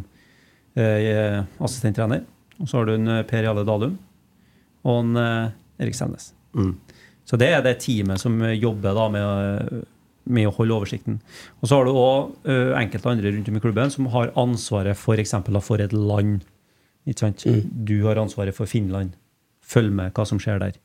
assistenttrener. 0.78 2.22
Og 2.62 2.70
så 2.70 2.78
har 2.80 2.88
du 2.88 2.94
en 2.94 3.10
Per 3.28 3.44
Jarle 3.44 3.64
Dalum 3.68 3.98
og 4.88 5.04
en 5.04 5.22
eh, 5.22 5.84
Erik 5.84 6.00
Mm. 6.58 6.72
Så 7.28 7.38
det 7.38 7.52
er 7.54 7.62
det 7.62 7.76
teamet 7.84 8.22
som 8.24 8.40
eh, 8.42 8.56
jobber 8.58 8.96
da 8.98 9.08
med, 9.14 9.84
med 10.26 10.48
å 10.50 10.54
holde 10.56 10.74
oversikten. 10.80 11.20
Og 11.62 11.70
så 11.70 11.78
har 11.78 11.86
du 11.86 11.92
òg 11.92 12.48
enkelte 12.80 13.12
andre 13.12 13.34
rundt 13.36 13.52
om 13.52 13.60
i 13.60 13.62
klubben 13.62 13.92
som 13.94 14.08
har 14.16 14.32
ansvaret 14.40 14.98
for 14.98 15.20
eksempel, 15.22 15.54
da, 15.60 15.62
for 15.62 15.84
et 15.84 15.94
land. 15.94 16.42
Ikke 17.08 17.28
sant? 17.28 17.46
Du 17.88 18.00
har 18.08 18.20
ansvaret 18.20 18.56
for 18.56 18.66
Finland. 18.68 19.14
Følg 19.68 19.94
med 19.94 20.16
hva 20.16 20.26
som 20.28 20.40
skjer 20.42 20.64
der. 20.64 20.80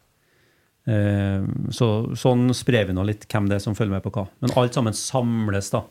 Eh, 0.90 1.42
Så, 1.70 1.88
sånn 2.18 2.50
sprer 2.59 2.88
vi 2.90 2.96
nå 2.96 3.05
litt 3.07 3.26
hvem 3.30 3.48
det 3.48 3.61
er 3.61 3.64
som 3.64 3.76
følger 3.78 3.96
med 3.96 4.05
på 4.05 4.12
hva. 4.14 4.26
Men 4.42 4.55
alt 4.59 4.74
sammen 4.74 4.96
samles 4.98 5.70
da 5.74 5.84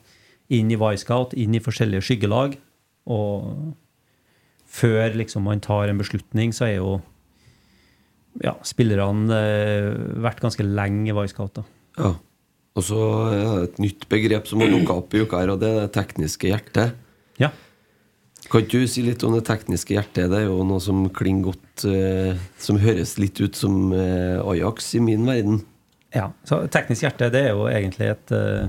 inn 0.52 0.72
i 0.72 0.76
Y-Scout, 0.76 1.34
inn 1.40 1.56
i 1.56 1.64
forskjellige 1.64 2.04
skyggelag. 2.10 2.58
Og 3.08 3.72
før 4.72 5.16
liksom 5.20 5.48
man 5.48 5.64
tar 5.64 5.90
en 5.90 6.00
beslutning, 6.00 6.52
så 6.56 6.68
er 6.68 6.76
jo 6.80 7.00
ja, 8.40 8.56
spillerne 8.68 9.38
eh, 9.38 9.88
vært 10.24 10.44
ganske 10.44 10.66
lenge 10.66 11.10
i 11.12 11.16
Y-Scout. 11.16 11.64
Ja. 12.00 12.14
Og 12.72 12.86
så 12.88 13.00
er 13.28 13.42
det 13.42 13.66
et 13.66 13.82
nytt 13.84 14.08
begrep 14.12 14.48
som 14.48 14.64
har 14.64 14.72
dukka 14.72 14.96
opp 15.02 15.14
i 15.14 15.26
uka 15.26 15.42
her, 15.42 15.52
og 15.52 15.60
det 15.60 15.70
er 15.74 15.82
det 15.82 15.92
tekniske 15.98 16.48
hjertet. 16.48 16.96
Ja. 17.42 17.52
Kan 18.52 18.64
ikke 18.64 18.80
du 18.80 18.88
si 18.90 19.04
litt 19.04 19.24
om 19.28 19.36
det 19.36 19.44
tekniske 19.48 19.96
hjertet? 19.96 20.30
Det 20.32 20.40
er 20.40 20.48
jo 20.48 20.64
noe 20.68 20.80
som 20.84 21.04
klinger 21.16 21.52
godt 21.52 21.86
eh, 21.88 22.40
Som 22.60 22.80
høres 22.82 23.14
litt 23.22 23.40
ut 23.40 23.56
som 23.56 23.94
eh, 23.96 24.40
Ajax 24.40 24.94
i 24.98 25.04
min 25.04 25.28
verden. 25.28 25.62
Ja, 26.12 26.32
så 26.44 26.66
Teknisk 26.72 27.06
hjerte 27.06 27.30
det 27.32 27.46
er 27.48 27.54
jo 27.56 27.68
egentlig 27.72 28.10
et 28.12 28.34
eh, 28.36 28.68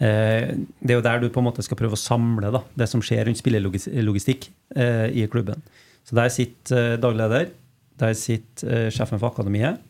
Det 0.00 0.92
er 0.92 0.96
jo 0.96 1.04
der 1.04 1.20
du 1.20 1.28
på 1.32 1.42
en 1.42 1.48
måte 1.50 1.64
skal 1.66 1.78
prøve 1.80 1.98
å 1.98 2.00
samle 2.00 2.52
da, 2.54 2.62
det 2.76 2.88
som 2.88 3.02
skjer 3.04 3.26
rundt 3.28 3.40
spillelogistikk 3.40 4.48
eh, 4.76 5.08
i 5.12 5.26
klubben. 5.32 5.60
Så 6.04 6.16
Der 6.16 6.32
sitter 6.32 6.94
eh, 6.94 7.00
daglig 7.00 7.20
leder, 7.24 7.52
der 8.00 8.14
sitter 8.18 8.86
eh, 8.86 8.90
sjefen 8.94 9.20
for 9.20 9.32
akademiet, 9.32 9.82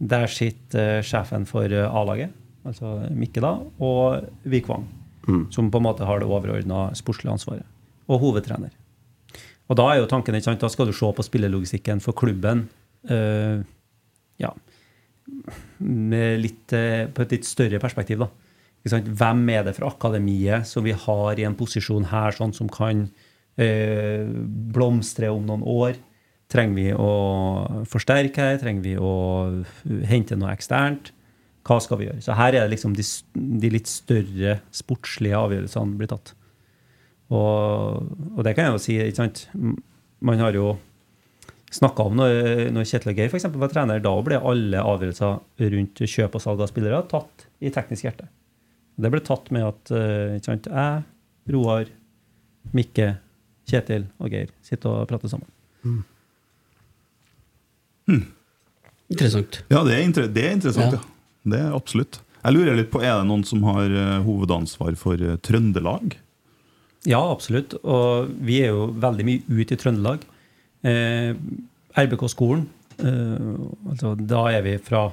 der 0.00 0.30
sitter 0.30 0.98
eh, 0.98 1.04
sjefen 1.06 1.46
for 1.48 1.66
eh, 1.66 1.86
A-laget, 1.86 2.34
altså 2.66 2.96
Mikke, 3.16 3.42
da, 3.42 3.54
og 3.82 4.28
Vikvang, 4.48 4.86
som 5.52 5.70
på 5.72 5.80
en 5.80 5.86
måte 5.86 6.06
har 6.08 6.20
det 6.20 6.28
overordna 6.28 6.88
sportslige 6.98 7.32
ansvaret. 7.32 7.66
Og 8.10 8.20
hovedtrener. 8.24 8.72
Og 9.70 9.78
da 9.78 9.86
er 9.90 10.00
jo 10.00 10.10
tanken, 10.10 10.34
ikke 10.34 10.48
sant, 10.48 10.62
da 10.62 10.70
skal 10.72 10.88
du 10.90 10.94
se 10.96 11.08
på 11.14 11.24
spillelogistikken 11.24 12.02
for 12.02 12.16
klubben. 12.18 12.64
Uh, 13.06 13.62
ja, 14.42 14.50
med 15.78 16.40
litt, 16.42 16.74
på 17.14 17.22
et 17.22 17.34
litt 17.36 17.46
større 17.46 17.78
perspektiv. 17.80 18.24
da. 18.24 18.28
Hvem 18.88 19.42
er 19.52 19.66
det 19.66 19.74
fra 19.76 19.90
akademiet 19.92 20.66
som 20.68 20.84
vi 20.84 20.94
har 20.96 21.38
i 21.38 21.44
en 21.44 21.56
posisjon 21.56 22.08
her 22.08 22.32
sånn 22.32 22.54
som 22.56 22.70
kan 22.72 23.04
eh, 23.60 24.24
blomstre 24.72 25.28
om 25.28 25.44
noen 25.44 25.64
år? 25.68 25.98
Trenger 26.50 26.76
vi 26.76 26.88
å 26.98 27.10
forsterke 27.88 28.42
her? 28.42 28.60
Trenger 28.62 28.82
vi 28.82 28.96
å 28.98 29.14
hente 30.10 30.38
noe 30.38 30.50
eksternt? 30.54 31.12
Hva 31.66 31.76
skal 31.84 32.00
vi 32.00 32.08
gjøre? 32.08 32.22
Så 32.24 32.34
her 32.38 32.56
er 32.56 32.64
det 32.64 32.74
liksom 32.74 32.96
de, 32.98 33.04
de 33.62 33.70
litt 33.70 33.90
større 33.90 34.58
sportslige 34.74 35.38
avgjørelsene 35.38 35.98
blir 36.00 36.10
tatt. 36.10 36.32
Og, 37.30 38.08
og 38.34 38.40
det 38.46 38.56
kan 38.56 38.66
jeg 38.66 38.74
jo 38.74 38.82
si, 38.82 38.96
ikke 39.04 39.20
sant. 39.20 39.44
Man 40.24 40.42
har 40.42 40.56
jo 40.56 40.72
snakka 41.70 42.08
om 42.08 42.18
når, 42.18 42.70
når 42.74 42.88
Kjetil 42.90 43.12
og 43.12 43.20
Geir 43.20 43.36
eksempel, 43.38 43.62
var 43.62 43.70
trener, 43.70 44.02
da 44.02 44.12
ble 44.26 44.40
alle 44.42 44.82
avgjørelser 44.82 45.70
rundt 45.76 46.02
kjøp 46.02 46.36
og 46.36 46.42
salg 46.42 46.64
av 46.64 46.70
spillere 46.72 47.04
tatt 47.10 47.46
i 47.62 47.70
teknisk 47.70 48.08
hjerte. 48.08 48.26
Det 49.00 49.10
ble 49.12 49.22
tatt 49.24 49.52
med 49.54 49.68
at 49.68 49.92
eh, 49.94 50.36
ikke 50.40 50.50
sant, 50.50 50.66
jeg, 50.66 51.04
Roar, 51.54 51.92
Mikke, 52.76 53.12
Kjetil 53.70 54.08
og 54.18 54.34
Geir 54.34 54.50
sitter 54.66 55.04
og 55.04 55.06
prater 55.10 55.30
sammen. 55.30 55.52
Interessant. 59.10 59.62
Ja, 59.72 59.82
det 59.86 59.96
er, 59.98 60.26
det 60.30 60.44
er 60.46 60.52
interessant, 60.56 60.94
Ja. 60.94 61.00
ja. 61.00 61.06
Det 61.50 61.58
er 61.58 61.72
absolutt. 61.74 62.20
Jeg 62.40 62.52
lurer 62.56 62.76
litt 62.76 62.90
på, 62.92 63.00
Er 63.02 63.18
det 63.20 63.28
noen 63.28 63.44
som 63.48 63.62
har 63.68 63.88
eh, 63.90 64.18
hovedansvar 64.24 64.96
for 65.00 65.20
eh, 65.20 65.38
Trøndelag? 65.44 66.16
Ja, 67.08 67.20
absolutt. 67.32 67.74
Og 67.80 68.28
vi 68.44 68.60
er 68.64 68.74
jo 68.74 68.90
veldig 69.00 69.24
mye 69.26 69.42
ute 69.48 69.76
i 69.76 69.80
Trøndelag. 69.80 70.24
Eh, 70.84 71.32
RBK-skolen, 71.96 72.66
eh, 73.00 73.50
altså 73.90 74.14
da 74.20 74.44
er 74.52 74.62
vi 74.64 74.76
fra 74.84 75.06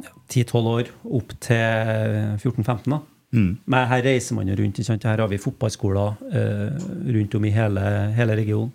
ja, 0.00 0.12
10-12 0.32 0.70
år 0.74 0.92
opp 1.18 1.34
til 1.44 2.38
14-15. 2.40 2.88
da. 2.92 3.00
Mm. 3.34 3.50
Men 3.66 3.88
her 3.90 4.04
reiser 4.06 4.36
man 4.38 4.48
jo 4.48 4.56
rundt. 4.60 4.78
Her 4.86 5.24
har 5.24 5.28
vi 5.32 5.40
fotballskoler 5.42 6.20
eh, 6.30 6.84
rundt 7.16 7.34
om 7.34 7.44
i 7.48 7.52
hele, 7.54 7.84
hele 8.16 8.36
regionen. 8.38 8.72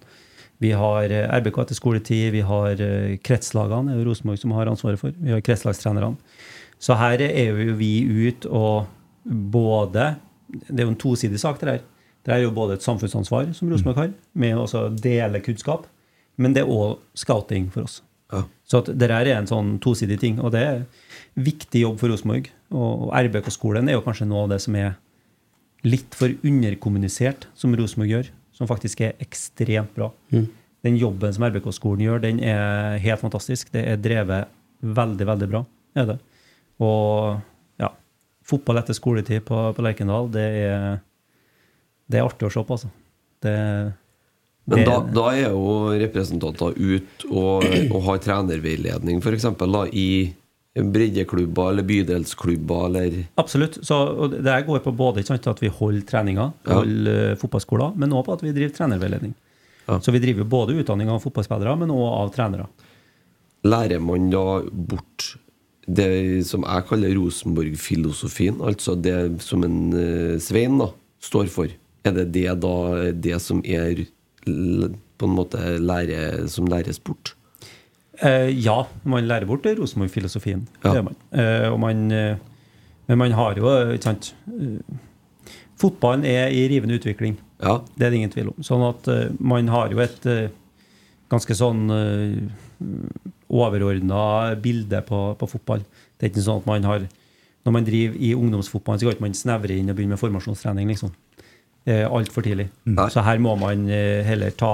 Vi 0.60 0.72
har 0.76 1.12
eh, 1.12 1.28
RBK 1.40 1.62
etter 1.64 1.78
skoletid, 1.78 2.32
vi 2.36 2.42
har 2.44 2.82
eh, 2.84 3.18
kretslagene, 3.24 3.94
det 3.94 3.96
er 3.96 4.02
jo 4.02 4.10
Rosenborg 4.10 4.42
som 4.42 4.56
har 4.58 4.72
ansvaret 4.72 5.00
for. 5.00 5.16
Vi 5.16 5.32
har 5.32 5.44
kretslagstrenerne. 5.46 6.18
Så 6.80 6.96
her 7.00 7.22
er 7.24 7.52
jo 7.52 7.76
vi 7.80 7.94
ut 8.28 8.46
og 8.48 8.88
både 9.24 10.14
Det 10.50 10.80
er 10.80 10.88
jo 10.88 10.94
en 10.96 10.98
tosidig 10.98 11.40
sak, 11.40 11.60
det 11.60 11.68
der. 11.68 11.82
Det 12.26 12.34
er 12.34 12.40
jo 12.42 12.52
både 12.52 12.74
et 12.78 12.84
samfunnsansvar 12.84 13.52
som 13.54 13.70
Rosenborg 13.70 14.00
har, 14.00 14.14
med 14.34 14.58
å 14.58 14.86
dele 14.98 15.42
kunnskap, 15.46 15.86
men 16.38 16.56
det 16.56 16.64
er 16.64 16.72
òg 16.72 16.98
scouting 17.14 17.68
for 17.70 17.86
oss. 17.86 18.00
Ja. 18.34 18.44
Så 18.66 18.82
at 18.82 18.90
det 18.98 19.10
her 19.12 19.28
er 19.28 19.38
en 19.38 19.50
sånn 19.50 19.76
tosidig 19.84 20.20
ting, 20.22 20.40
og 20.42 20.54
det 20.56 20.64
er 20.66 20.82
viktig 21.38 21.84
jobb 21.84 22.02
for 22.02 22.10
Rosenborg. 22.10 22.50
Og 22.74 23.12
RBK-skolen 23.14 23.90
er 23.90 23.98
jo 23.98 24.04
kanskje 24.06 24.28
noe 24.30 24.48
av 24.48 24.56
det 24.56 24.60
som 24.66 24.78
er 24.78 24.98
litt 25.86 26.18
for 26.18 26.34
underkommunisert, 26.46 27.48
som 27.58 27.78
Rosenborg 27.78 28.14
gjør, 28.14 28.32
som 28.60 28.68
faktisk 28.68 29.02
er 29.08 29.20
ekstremt 29.24 29.94
bra. 29.96 30.12
Den 30.84 30.98
jobben 31.00 31.34
som 31.36 31.46
RBK-skolen 31.48 32.04
gjør, 32.06 32.22
den 32.24 32.42
er 32.44 33.00
helt 33.04 33.24
fantastisk. 33.24 33.72
Det 33.74 33.86
er 33.88 34.00
drevet 34.00 34.52
veldig, 34.80 35.28
veldig 35.28 35.48
bra. 35.52 35.64
Er 36.00 36.12
det. 36.12 36.18
Og 36.84 37.40
ja, 37.82 37.90
fotball 38.48 38.80
etter 38.82 38.96
skoletid 38.96 39.44
på, 39.48 39.64
på 39.76 39.86
Lerkendal, 39.86 40.30
det 40.32 40.46
er, 40.64 41.00
det 42.08 42.20
er 42.20 42.28
artig 42.28 42.48
å 42.48 42.54
se 42.54 42.64
på, 42.64 42.78
altså. 42.78 42.92
Det, 43.40 43.56
Men 44.68 44.84
da, 44.88 44.98
da 45.16 45.26
er 45.32 45.54
jo 45.54 45.96
representanter 46.00 46.76
ut 46.76 47.26
og, 47.30 47.64
og 47.64 48.02
har 48.10 48.20
trenerveiledning, 48.24 49.22
f.eks. 49.24 49.48
i 49.96 50.10
breddeklubber 50.78 51.72
eller 51.72 51.84
bydelsklubber 51.84 52.86
eller 52.86 53.24
Absolutt. 53.42 53.80
Så, 53.86 53.96
og 53.96 54.32
det 54.36 54.46
her 54.52 54.66
går 54.68 54.84
på 54.86 54.94
både 54.96 55.24
sant, 55.26 55.48
at 55.50 55.62
vi 55.64 55.68
holder 55.74 56.06
treninger, 56.08 56.52
Ja. 56.68 56.74
holder 56.82 57.32
eh, 57.32 57.36
fotballskoler, 57.42 57.96
men 57.98 58.14
òg 58.14 58.26
på 58.28 58.34
at 58.38 58.44
vi 58.46 58.52
driver 58.56 58.76
trenerveiledning. 58.78 59.34
Ja. 59.88 60.00
Så 60.00 60.12
vi 60.14 60.20
driver 60.22 60.46
både 60.46 60.78
utdanning 60.78 61.10
av 61.10 61.24
fotballspillere, 61.24 61.76
men 61.82 61.90
òg 61.90 62.06
av 62.14 62.34
trenere. 62.36 62.68
Lærer 63.66 64.00
man 64.00 64.30
da 64.32 64.62
bort 64.72 65.32
det 65.90 66.46
som 66.46 66.62
jeg 66.64 66.86
kaller 66.88 67.16
Rosenborg-filosofien, 67.18 68.62
altså 68.62 68.94
det 68.96 69.42
som 69.42 69.64
en 69.66 69.80
eh, 69.98 70.38
Svein 70.40 70.78
da 70.80 70.92
står 71.20 71.50
for? 71.52 71.68
Er 72.06 72.14
det 72.16 72.30
det 72.32 72.46
da 72.62 72.76
det 73.12 73.42
som 73.44 73.60
er 73.66 74.06
på 75.20 75.28
en 75.28 75.36
måte 75.36 75.58
lære, 75.82 76.48
som 76.48 76.70
læres 76.72 77.02
bort? 77.04 77.34
Eh, 78.20 78.50
ja, 78.60 78.84
man 79.08 79.28
lærer 79.28 79.48
bort 79.48 79.66
Rosenborg-filosofien. 79.66 80.66
Ja. 80.84 81.02
Man. 81.06 81.16
Eh, 81.32 81.68
og 81.72 81.80
man 81.80 82.12
eh, 82.12 82.36
men 83.08 83.18
man 83.18 83.34
har 83.34 83.58
jo 83.58 83.70
ikke 83.96 84.06
sant, 84.06 84.34
Fotballen 85.80 86.28
er 86.28 86.52
i 86.54 86.68
rivende 86.70 87.00
utvikling. 87.00 87.40
Ja. 87.58 87.80
Det 87.96 88.06
er 88.06 88.12
det 88.12 88.20
ingen 88.20 88.34
tvil 88.34 88.52
om. 88.52 88.58
Sånn 88.62 88.84
at 88.86 89.08
man 89.42 89.72
har 89.74 89.90
jo 89.90 90.02
et 90.04 90.28
ganske 91.32 91.56
sånn 91.58 91.90
uh, 91.90 92.36
overordna 93.50 94.20
bilde 94.62 95.02
på, 95.08 95.22
på 95.40 95.50
fotball. 95.50 95.82
Det 96.20 96.28
er 96.28 96.34
ikke 96.34 96.44
sånn 96.46 96.62
at 96.62 96.70
man 96.70 96.86
har 96.86 97.08
når 97.66 97.76
man 97.80 97.88
driver 97.88 98.22
i 98.22 98.30
ungdomsfotballen, 98.36 99.02
så 99.02 99.08
kan 99.08 99.18
ikke 99.18 99.26
man 99.26 99.40
snevre 99.40 99.80
inn 99.80 99.90
og 99.90 99.98
begynne 99.98 100.14
med 100.14 100.22
formasjonstrening, 100.22 100.92
liksom. 100.94 101.16
Altfor 101.90 102.46
tidlig. 102.46 102.68
Nei. 102.86 103.10
Så 103.10 103.24
her 103.26 103.42
må 103.42 103.56
man 103.58 103.88
heller 103.90 104.54
ta 104.60 104.74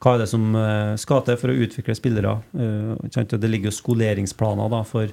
hva 0.00 0.14
er 0.14 0.22
det 0.22 0.30
som 0.30 0.46
eh, 0.56 0.94
skal 1.00 1.20
til 1.26 1.36
for 1.40 1.52
å 1.52 1.58
utvikle 1.66 1.96
spillere. 1.96 2.38
Eh, 2.56 3.26
det 3.36 3.50
ligger 3.50 3.68
jo 3.68 3.76
skoleringsplaner 3.76 4.70
da, 4.72 4.80
for 4.88 5.10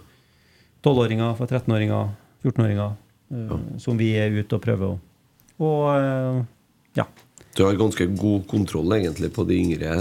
12-åringer, 0.85 1.33
for 1.35 1.49
13-åringer, 1.51 2.13
14-åringer, 2.45 2.95
eh, 3.35 3.51
som 3.83 3.99
vi 3.99 4.13
er 4.15 4.31
ute 4.37 4.55
og 4.55 4.63
prøver 4.63 4.93
å 4.93 4.97
Og 5.57 6.45
ja. 6.95 7.03
Du 7.57 7.63
har 7.65 7.73
ganske 7.75 8.05
god 8.15 8.43
kontroll 8.47 8.93
egentlig 8.95 9.31
på 9.33 9.43
de 9.49 9.55
yngre, 9.57 9.93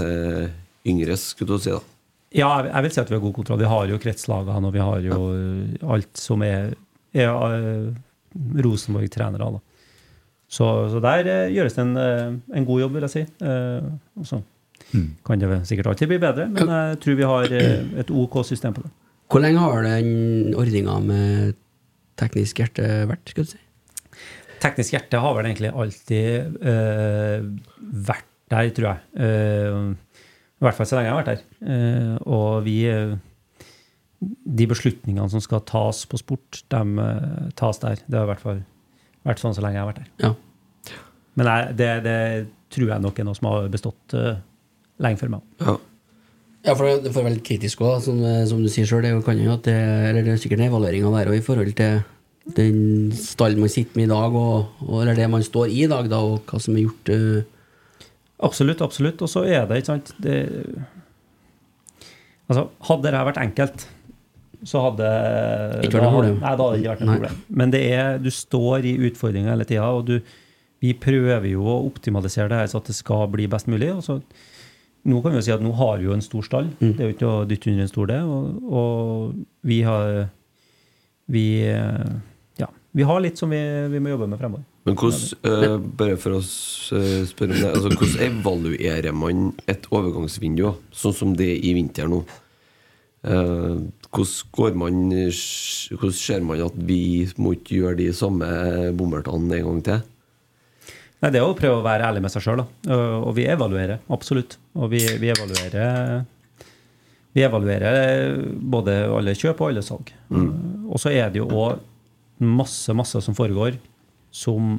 yngre 0.85 1.15
skulle 1.17 1.57
du 1.57 1.63
si. 1.63 1.71
da 1.73 1.81
Ja, 2.37 2.63
jeg- 2.63 2.83
vil 2.83 2.91
si 2.91 3.01
at 3.01 3.09
vi 3.09 3.15
har 3.15 3.21
god 3.23 3.33
kontroll. 3.33 3.59
Vi 3.59 3.65
har 3.65 3.87
jo 3.87 3.97
kretslagene, 3.97 4.67
og 4.67 4.73
vi 4.73 4.79
har 4.79 4.99
jo 5.01 5.89
alt 5.89 6.15
som 6.17 6.43
er, 6.43 6.75
er 7.15 7.95
Rosenborg-trenere. 8.61 9.51
da. 9.51 9.59
Så, 10.47 10.67
så 10.93 11.01
der 11.01 11.49
gjøres 11.51 11.73
det 11.75 11.83
en, 11.83 11.97
en 12.53 12.65
god 12.65 12.79
jobb, 12.85 12.93
vil 12.93 13.07
jeg 13.07 13.15
si. 13.15 13.25
Eh, 13.43 13.81
så 14.91 15.03
kan 15.27 15.41
det 15.41 15.59
sikkert 15.67 15.91
alltid 15.91 16.11
bli 16.11 16.19
bedre, 16.21 16.47
men 16.51 16.71
jeg 16.71 16.99
tror 17.03 17.19
vi 17.19 17.27
har 17.27 17.53
eh, 17.59 17.85
et 18.03 18.11
OK 18.11 18.39
system 18.47 18.75
på 18.77 18.85
det. 18.85 18.91
Hvor 19.27 19.43
lenge 19.43 19.59
har 19.59 19.83
den 19.83 20.55
ordninga 20.55 20.99
med 21.03 21.57
teknisk 22.19 22.61
hjerte 22.63 23.05
vært? 23.09 23.33
skal 23.33 23.47
du 23.47 23.51
si? 23.51 23.59
Teknisk 24.63 24.95
hjerte 24.95 25.19
har 25.21 25.35
vel 25.37 25.49
egentlig 25.49 25.73
alltid 25.75 26.61
eh, 26.63 27.43
vært 28.07 28.29
der, 28.47 28.69
tror 28.71 28.87
jeg. 28.87 28.99
Uh, 29.19 30.21
I 30.55 30.63
hvert 30.63 30.77
fall 30.77 30.87
så 30.87 30.95
lenge 30.95 31.09
jeg 31.09 31.15
har 31.17 31.19
vært 31.19 31.33
der. 31.33 31.41
Uh, 31.67 32.13
og 32.31 32.63
vi 32.63 32.77
De 34.55 34.67
beslutningene 34.71 35.27
som 35.29 35.43
skal 35.43 35.65
tas 35.67 36.05
på 36.07 36.17
sport, 36.17 36.63
de 36.71 37.07
tas 37.59 37.83
der. 37.83 37.99
Det 38.07 38.17
har 38.17 38.23
i 38.23 38.31
hvert 38.31 38.45
fall 38.45 38.63
vært 39.27 39.43
sånn 39.43 39.53
så 39.53 39.61
lenge 39.61 39.75
jeg 39.77 39.83
har 39.83 39.91
vært 39.91 39.99
der. 39.99 40.13
Ja. 40.23 40.31
Men 41.37 41.51
jeg, 41.51 41.75
det, 41.77 41.89
det 42.07 42.19
tror 42.73 42.91
jeg 42.91 43.03
nok 43.03 43.19
er 43.19 43.27
noe 43.27 43.37
som 43.37 43.49
har 43.51 43.67
bestått 43.71 44.15
eh, 44.17 44.39
lenge 45.03 45.21
før 45.21 45.37
meg. 45.37 45.45
Ja. 45.61 45.77
Ja, 46.67 46.73
for 46.75 46.89
det 46.99 47.13
får 47.15 47.23
være 47.23 47.37
litt 47.37 47.47
kritisk 47.47 47.81
òg, 47.85 48.01
som, 48.03 48.17
eh, 48.25 48.43
som 48.49 48.59
du 48.63 48.67
sier 48.71 48.87
sjøl. 48.89 49.05
Det 49.05 49.13
er 49.13 49.21
kan 49.23 49.39
jo 49.39 49.53
at 49.53 49.63
det, 49.63 49.77
eller 50.09 50.25
det 50.25 50.33
er 50.33 50.41
sikkert 50.41 50.59
en 50.59 50.69
evaluering 50.71 51.05
av 51.07 51.13
været 51.15 51.37
i 51.37 51.45
forhold 51.45 51.73
til 51.77 52.01
den 52.57 53.11
stallen 53.15 53.59
man 53.59 53.71
sitter 53.71 53.99
med 53.99 54.07
i 54.07 54.11
dag, 54.11 54.35
og, 54.35 54.81
og, 54.87 55.01
eller 55.01 55.15
det 55.15 55.29
man 55.29 55.43
står 55.43 55.71
i 55.71 55.83
i 55.85 55.87
dag, 55.91 56.09
da, 56.11 56.19
og 56.23 56.43
hva 56.47 56.59
som 56.59 56.75
er 56.75 56.87
gjort. 56.87 57.11
Uh... 57.11 58.03
Absolutt, 58.43 58.81
absolutt. 58.81 59.21
Og 59.21 59.31
så 59.31 59.45
er 59.47 59.65
det, 59.67 59.81
ikke 59.81 59.93
sant 59.93 60.13
det, 60.21 60.37
Altså, 62.47 62.69
hadde 62.87 63.03
det 63.03 63.17
her 63.17 63.27
vært 63.27 63.39
enkelt, 63.41 63.81
så 64.63 64.81
hadde 64.85 65.07
Ikke 65.83 65.97
vært 65.99 66.05
noe 66.05 66.11
da- 66.11 66.13
problem. 66.15 66.37
Nei, 66.39 66.51
da 66.51 66.63
hadde 66.63 66.75
det 66.75 66.83
ikke 66.83 66.93
vært 66.93 67.01
noe 67.03 67.15
problem. 67.17 67.39
Men 67.61 67.73
det 67.73 67.81
er, 67.91 68.19
du 68.23 68.29
står 68.31 68.87
i 68.87 68.93
utfordringer 69.09 69.51
hele 69.51 69.67
tida, 69.67 69.89
og 69.91 70.05
du, 70.07 70.15
vi 70.83 70.93
prøver 70.95 71.49
jo 71.51 71.65
å 71.67 71.81
optimalisere 71.89 72.47
det 72.53 72.61
her 72.61 72.71
så 72.71 72.79
at 72.79 72.87
det 72.87 72.95
skal 72.95 73.27
bli 73.33 73.49
best 73.51 73.67
mulig. 73.67 73.91
Og 73.97 74.05
så, 74.05 74.21
nå 75.07 75.21
kan 75.23 75.33
vi 75.33 75.39
jo 75.39 75.45
si 75.45 75.53
at 75.55 75.63
nå 75.63 75.73
har 75.79 75.99
vi 75.99 76.07
jo 76.09 76.15
en 76.15 76.23
stor 76.25 76.45
stall. 76.45 76.71
Mm. 76.81 76.93
Det 76.93 77.03
er 77.03 77.09
jo 77.09 77.15
ikke 77.15 77.29
å 77.29 77.45
dytte 77.47 77.71
under 77.71 77.85
en 77.85 77.91
stor, 77.91 78.09
det. 78.11 78.19
Og, 78.27 78.73
og 78.81 79.67
vi 79.67 79.83
har 79.87 80.27
Vi 81.27 81.45
Ja. 82.59 82.67
Vi 82.91 83.03
har 83.03 83.19
litt 83.19 83.37
som 83.37 83.51
vi, 83.51 83.59
vi 83.91 83.99
må 83.99 84.13
jobbe 84.13 84.27
med 84.31 84.39
fremover. 84.39 84.65
Men 84.87 84.95
hvordan, 84.95 85.23
uh, 85.43 85.77
bare 85.99 86.15
for 86.15 86.37
å 86.37 86.39
eh, 86.39 87.23
spørre 87.27 87.51
om 87.51 87.59
det 87.59 87.71
altså, 87.73 87.89
Hvordan 87.91 88.21
evaluerer 88.23 89.15
man 89.15 89.49
et 89.67 89.87
overgangsvindu, 89.91 90.69
sånn 90.95 91.15
som 91.15 91.33
det 91.35 91.49
er 91.57 91.65
i 91.67 91.73
vinter 91.75 92.07
nå? 92.07 92.21
Uh, 93.27 93.83
hvordan 94.15 94.79
man 94.79 95.01
Hvordan 95.11 96.15
ser 96.15 96.45
man 96.47 96.63
at 96.63 96.77
vi 96.87 97.27
må 97.35 97.57
ikke 97.57 97.81
gjøre 97.81 97.99
de 97.99 98.13
samme 98.15 98.47
bommertene 98.95 99.59
en 99.59 99.67
gang 99.67 99.83
til? 99.89 100.05
Nei, 101.23 101.31
Det 101.33 101.39
er 101.41 101.47
å 101.47 101.55
prøve 101.57 101.79
å 101.79 101.85
være 101.85 102.05
ærlig 102.11 102.21
med 102.27 102.33
seg 102.33 102.43
sjøl. 102.45 102.61
Og 102.93 103.31
vi 103.37 103.47
evaluerer, 103.49 103.99
absolutt. 104.13 104.57
Og 104.77 104.91
vi, 104.93 105.01
vi 105.21 105.31
evaluerer 105.33 106.25
Vi 107.37 107.43
evaluerer 107.45 108.37
både 108.61 108.99
alle 109.13 109.33
kjøp 109.37 109.59
og 109.61 109.71
alle 109.71 109.83
salg. 109.85 110.11
Og 110.33 110.97
så 111.01 111.11
er 111.13 111.29
det 111.33 111.41
jo 111.41 111.49
òg 111.49 111.81
masse, 112.45 112.93
masse 112.93 113.21
som 113.25 113.33
foregår 113.37 113.79
som 114.33 114.75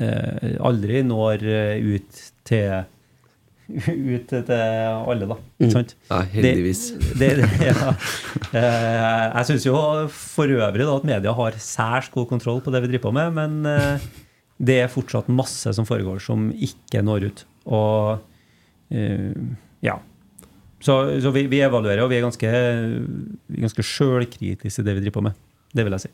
eh, 0.00 0.56
aldri 0.60 1.00
når 1.06 1.44
eh, 1.48 1.84
ut 1.96 2.24
til 2.44 2.82
ut 4.16 4.32
til 4.32 4.50
alle, 4.50 5.28
da. 5.30 5.36
Mm. 5.62 5.70
sant? 5.72 5.94
Ja, 6.10 6.18
heldigvis. 6.32 6.80
Det, 7.20 7.28
det, 7.38 7.48
ja. 7.70 7.92
Eh, 8.50 9.26
Jeg 9.38 9.46
syns 9.52 9.66
jo 9.68 9.76
for 10.12 10.50
øvrig 10.50 10.84
da, 10.88 10.96
at 10.98 11.06
media 11.08 11.32
har 11.38 11.56
særs 11.62 12.10
god 12.12 12.26
kontroll 12.32 12.60
på 12.64 12.72
det 12.74 12.82
vi 12.84 12.90
driver 12.92 13.08
på 13.08 13.14
med, 13.16 13.36
men 13.38 13.70
eh, 13.70 14.08
det 14.60 14.76
er 14.82 14.92
fortsatt 14.92 15.30
masse 15.32 15.72
som 15.76 15.88
foregår 15.88 16.20
som 16.22 16.50
ikke 16.52 17.02
når 17.04 17.30
ut. 17.30 17.44
Og 17.72 18.92
eh, 18.92 19.32
ja. 19.84 19.96
Så, 20.80 20.96
så 21.20 21.32
vi, 21.32 21.46
vi 21.52 21.62
evaluerer, 21.64 22.02
og 22.04 22.10
vi 22.12 22.18
er 22.18 22.24
ganske, 22.24 22.50
ganske 23.52 23.84
sjølkritiske 23.84 24.82
i 24.82 24.86
det 24.86 24.96
vi 24.96 25.04
driver 25.06 25.18
på 25.18 25.28
med. 25.28 25.46
Det 25.72 25.86
vil 25.86 25.96
jeg 25.96 26.06
si. 26.06 26.12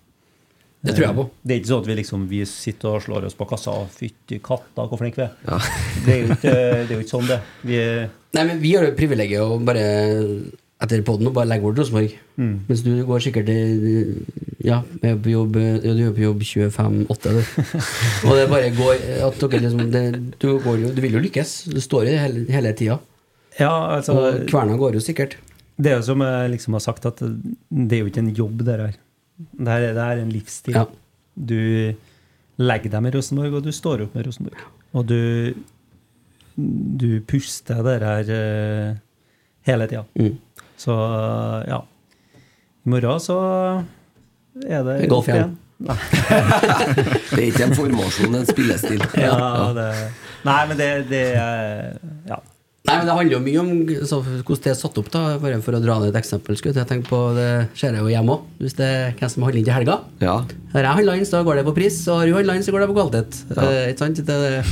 Det 0.86 0.94
tror 0.94 1.06
jeg 1.06 1.16
på. 1.16 1.24
Det 1.42 1.54
er 1.54 1.60
ikke 1.60 1.70
sånn 1.70 1.82
at 1.82 1.88
vi 1.88 1.96
liksom 1.98 2.26
vi 2.30 2.40
sitter 2.46 2.98
og 2.98 3.02
slår 3.02 3.26
oss 3.26 3.34
på 3.38 3.46
kassa 3.50 3.74
og 3.74 3.88
fytti 3.90 4.38
katta, 4.44 4.84
hvor 4.86 5.00
flinke 5.00 5.22
vi 5.22 5.26
er. 5.26 5.32
Ja. 5.48 5.58
Det 6.04 6.14
er 6.14 6.20
jo 6.20 6.36
ikke, 6.36 6.52
det 6.52 6.84
er 6.84 6.92
jo 6.92 7.00
ikke 7.02 7.14
sånn, 7.14 7.30
det. 7.30 7.40
Vi 7.66 7.80
Nei, 8.36 8.44
men 8.44 8.60
vi 8.60 8.74
har 8.76 8.84
jo 8.84 8.94
privilegiet 8.98 9.42
å 9.42 9.56
bare 9.64 9.86
etter 10.86 11.02
poden 11.06 11.28
og 11.28 11.34
bare 11.36 11.48
legger 11.50 11.66
bort 11.68 11.78
Rosenborg. 11.82 12.14
Mm. 12.40 12.54
Mens 12.68 12.82
du 12.86 12.90
går 13.08 13.24
sikkert 13.26 13.46
til 13.50 14.14
Ja, 14.66 14.80
er 15.04 15.18
på 15.22 15.30
jobb, 15.30 15.56
ja, 15.60 15.92
du 15.94 16.00
er 16.08 16.14
på 16.16 16.24
jobb 16.24 16.40
25-8, 16.42 17.34
du. 17.36 17.42
Og 18.26 18.38
det 18.38 18.46
bare 18.50 18.70
går 18.74 19.04
at 19.28 19.42
dere 19.44 19.60
liksom 19.66 19.84
det, 19.92 20.04
du, 20.42 20.48
går 20.64 20.80
jo, 20.82 20.90
du 20.96 21.02
vil 21.04 21.18
jo 21.18 21.22
lykkes. 21.22 21.52
Du 21.70 21.78
står 21.84 22.08
i 22.08 22.14
det 22.16 22.22
hele, 22.24 22.46
hele 22.50 22.72
tida. 22.78 22.96
ja, 23.60 23.70
altså 23.98 24.16
Og 24.18 24.40
kverna 24.50 24.74
går 24.80 24.98
jo 24.98 25.04
sikkert. 25.04 25.36
Det 25.76 25.92
er 25.92 25.98
jo 26.00 26.06
som 26.08 26.22
jeg 26.24 26.50
liksom 26.56 26.72
har 26.78 26.82
sagt, 26.86 27.06
at 27.06 27.20
det 27.20 27.92
er 27.98 28.02
jo 28.02 28.08
ikke 28.10 28.22
en 28.24 28.32
jobb, 28.34 28.64
det 28.64 28.78
her. 28.80 28.96
Det 29.36 29.68
her, 29.68 29.82
er- 29.90 29.94
det 29.94 30.02
her 30.08 30.16
er 30.16 30.22
en 30.24 30.32
livsstil. 30.32 30.74
Ja. 30.80 30.86
Du 31.36 31.92
legger 32.58 32.90
deg 32.96 33.02
med 33.04 33.14
Rosenborg, 33.14 33.58
og 33.58 33.66
du 33.66 33.72
står 33.76 34.06
opp 34.06 34.14
med 34.16 34.26
Rosenborg. 34.26 34.62
Og 34.96 35.04
du, 35.10 35.52
du 36.56 37.20
puster 37.28 37.82
det 37.84 37.98
her 38.02 38.30
eh, 38.32 38.94
hele 39.68 39.88
tida. 39.90 40.04
Mm. 40.16 40.38
Så 40.80 40.96
ja. 41.68 41.82
I 42.86 42.90
morgen 42.92 43.22
så 43.22 43.38
er 44.64 44.84
det 44.86 44.98
golf 45.10 45.28
igjen. 45.32 45.56
Det 45.86 47.36
er 47.36 47.48
ikke 47.50 47.66
en 47.66 47.74
formasjon, 47.76 48.32
det 48.32 48.38
er 48.38 48.44
en 48.44 48.48
spillestil. 48.48 49.02
Ja, 49.26 49.72
det, 49.76 49.88
nei, 50.46 50.60
men 50.70 50.78
det, 50.80 50.90
det 51.10 51.24
Ja. 52.30 52.38
Nei, 52.86 52.94
men 53.00 53.08
Det 53.08 53.14
handler 53.18 53.34
jo 53.34 53.40
mye 53.42 53.62
om 53.62 53.70
så, 54.06 54.20
hvordan 54.22 54.62
det 54.62 54.70
er 54.70 54.78
satt 54.78 54.98
opp. 55.00 55.08
da 55.10 55.22
Bare 55.42 55.58
For 55.64 55.74
å 55.74 55.80
dra 55.82 55.96
ned 55.98 56.12
et 56.12 56.18
eksempel. 56.20 56.54
Skulle 56.58 56.76
jeg 56.78 56.86
tenke 56.86 57.10
på 57.10 57.18
Det 57.34 57.48
ser 57.74 57.96
jeg 57.96 58.04
jo 58.04 58.12
hjemme 58.12 58.36
òg. 58.36 58.44
Hvis 58.62 58.76
det 58.78 58.86
er 58.86 59.16
hvem 59.18 59.32
som 59.32 59.46
handler 59.46 59.58
inn 59.60 59.66
til 59.66 59.74
helga. 59.74 59.96
Ja. 60.22 60.36
Har 60.70 60.86
jeg 60.86 60.98
handla 61.00 61.16
inn, 61.18 61.26
så 61.26 61.42
går 61.46 61.60
det 61.60 61.66
på 61.66 61.74
pris, 61.80 61.98
og 62.06 62.22
har 62.22 62.30
du 62.30 62.36
handla 62.38 62.56
inn, 62.56 62.66
så 62.66 62.74
går 62.74 62.84
det 62.84 62.88
på 62.92 62.96
kvalitet. 63.00 63.40
Eh, 63.56 63.80
ikke 63.90 64.04
sant? 64.04 64.22
Det, 64.30 64.38
det, 64.44 64.62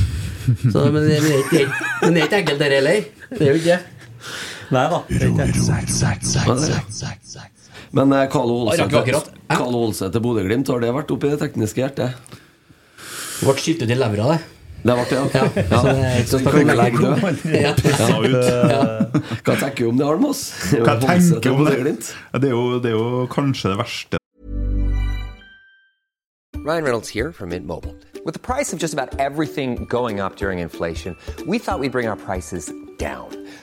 så, 0.71 0.85
men, 0.95 1.01
det, 1.03 1.19
men, 1.19 1.27
det 1.27 1.35
er 1.35 1.43
ikke, 1.43 1.83
men 2.05 2.15
det 2.15 2.23
er 2.23 2.29
ikke 2.29 2.41
enkelt, 2.45 2.63
det 2.63 2.71
heller. 2.77 3.05
Det 3.35 3.41
er 3.41 3.51
jo 3.51 3.59
ikke 3.59 3.75
det. 3.75 3.81
Nei 4.73 4.85
da. 4.89 5.03
det 5.09 5.29
det. 6.55 7.45
Men 7.95 8.11
eh, 8.13 8.25
Carlo 8.31 8.65
Ah, 8.69 8.75
rakk. 8.81 9.61
Olseth 9.61 10.11
til 10.11 10.21
Bodø-Glimt, 10.25 10.67
har 10.73 10.81
det 10.81 10.89
vært 10.95 11.11
oppi 11.13 11.29
det 11.29 11.39
tekniske 11.43 11.83
hjertet? 11.83 12.17
Ble 13.43 13.53
skiftet 13.59 13.85
ut 13.85 13.93
i 13.93 13.97
levra, 13.99 14.33
det. 14.33 14.39
Det 14.85 14.93
ble 14.93 15.05
det, 15.09 15.15
ja. 15.17 15.45
Ja, 15.69 15.79
så 16.29 16.37
det 16.41 16.51
vi 16.53 16.65
kan 16.65 16.77
legge 16.77 16.99
død. 17.01 17.17
Ja. 17.61 17.71
Hva 19.45 19.55
tenker 19.61 19.79
du 19.85 19.89
om 19.89 19.97
det, 20.01 20.05
Almås? 20.05 20.43
Hva 20.73 20.97
tenker 21.01 21.55
om 21.55 21.65
det? 21.65 21.95
Det 21.95 22.49
er, 22.49 22.53
jo, 22.53 22.79
det 22.81 22.91
er 22.91 22.97
jo 22.97 23.25
kanskje 23.31 23.73
det 23.73 23.79
verste 23.81 24.21
Ryan 26.65 26.83
Reynolds 26.83 27.09
here 27.09 27.31
from 27.31 27.49
Mint 27.49 27.67
Mobile. 27.67 27.93
With 28.25 28.33
the 28.33 28.39
price 28.39 28.73
of 28.73 28.79
just 28.79 28.93
about 28.95 29.19
everything 29.19 29.85
going 29.85 30.19
up 30.19 30.35
during 30.35 30.57
inflation, 30.57 31.15
we 31.45 31.59
thought 31.59 31.79
we'd 31.79 31.91
bring 31.91 32.07
our 32.07 32.15
prices 32.15 32.71
down. 32.97 33.29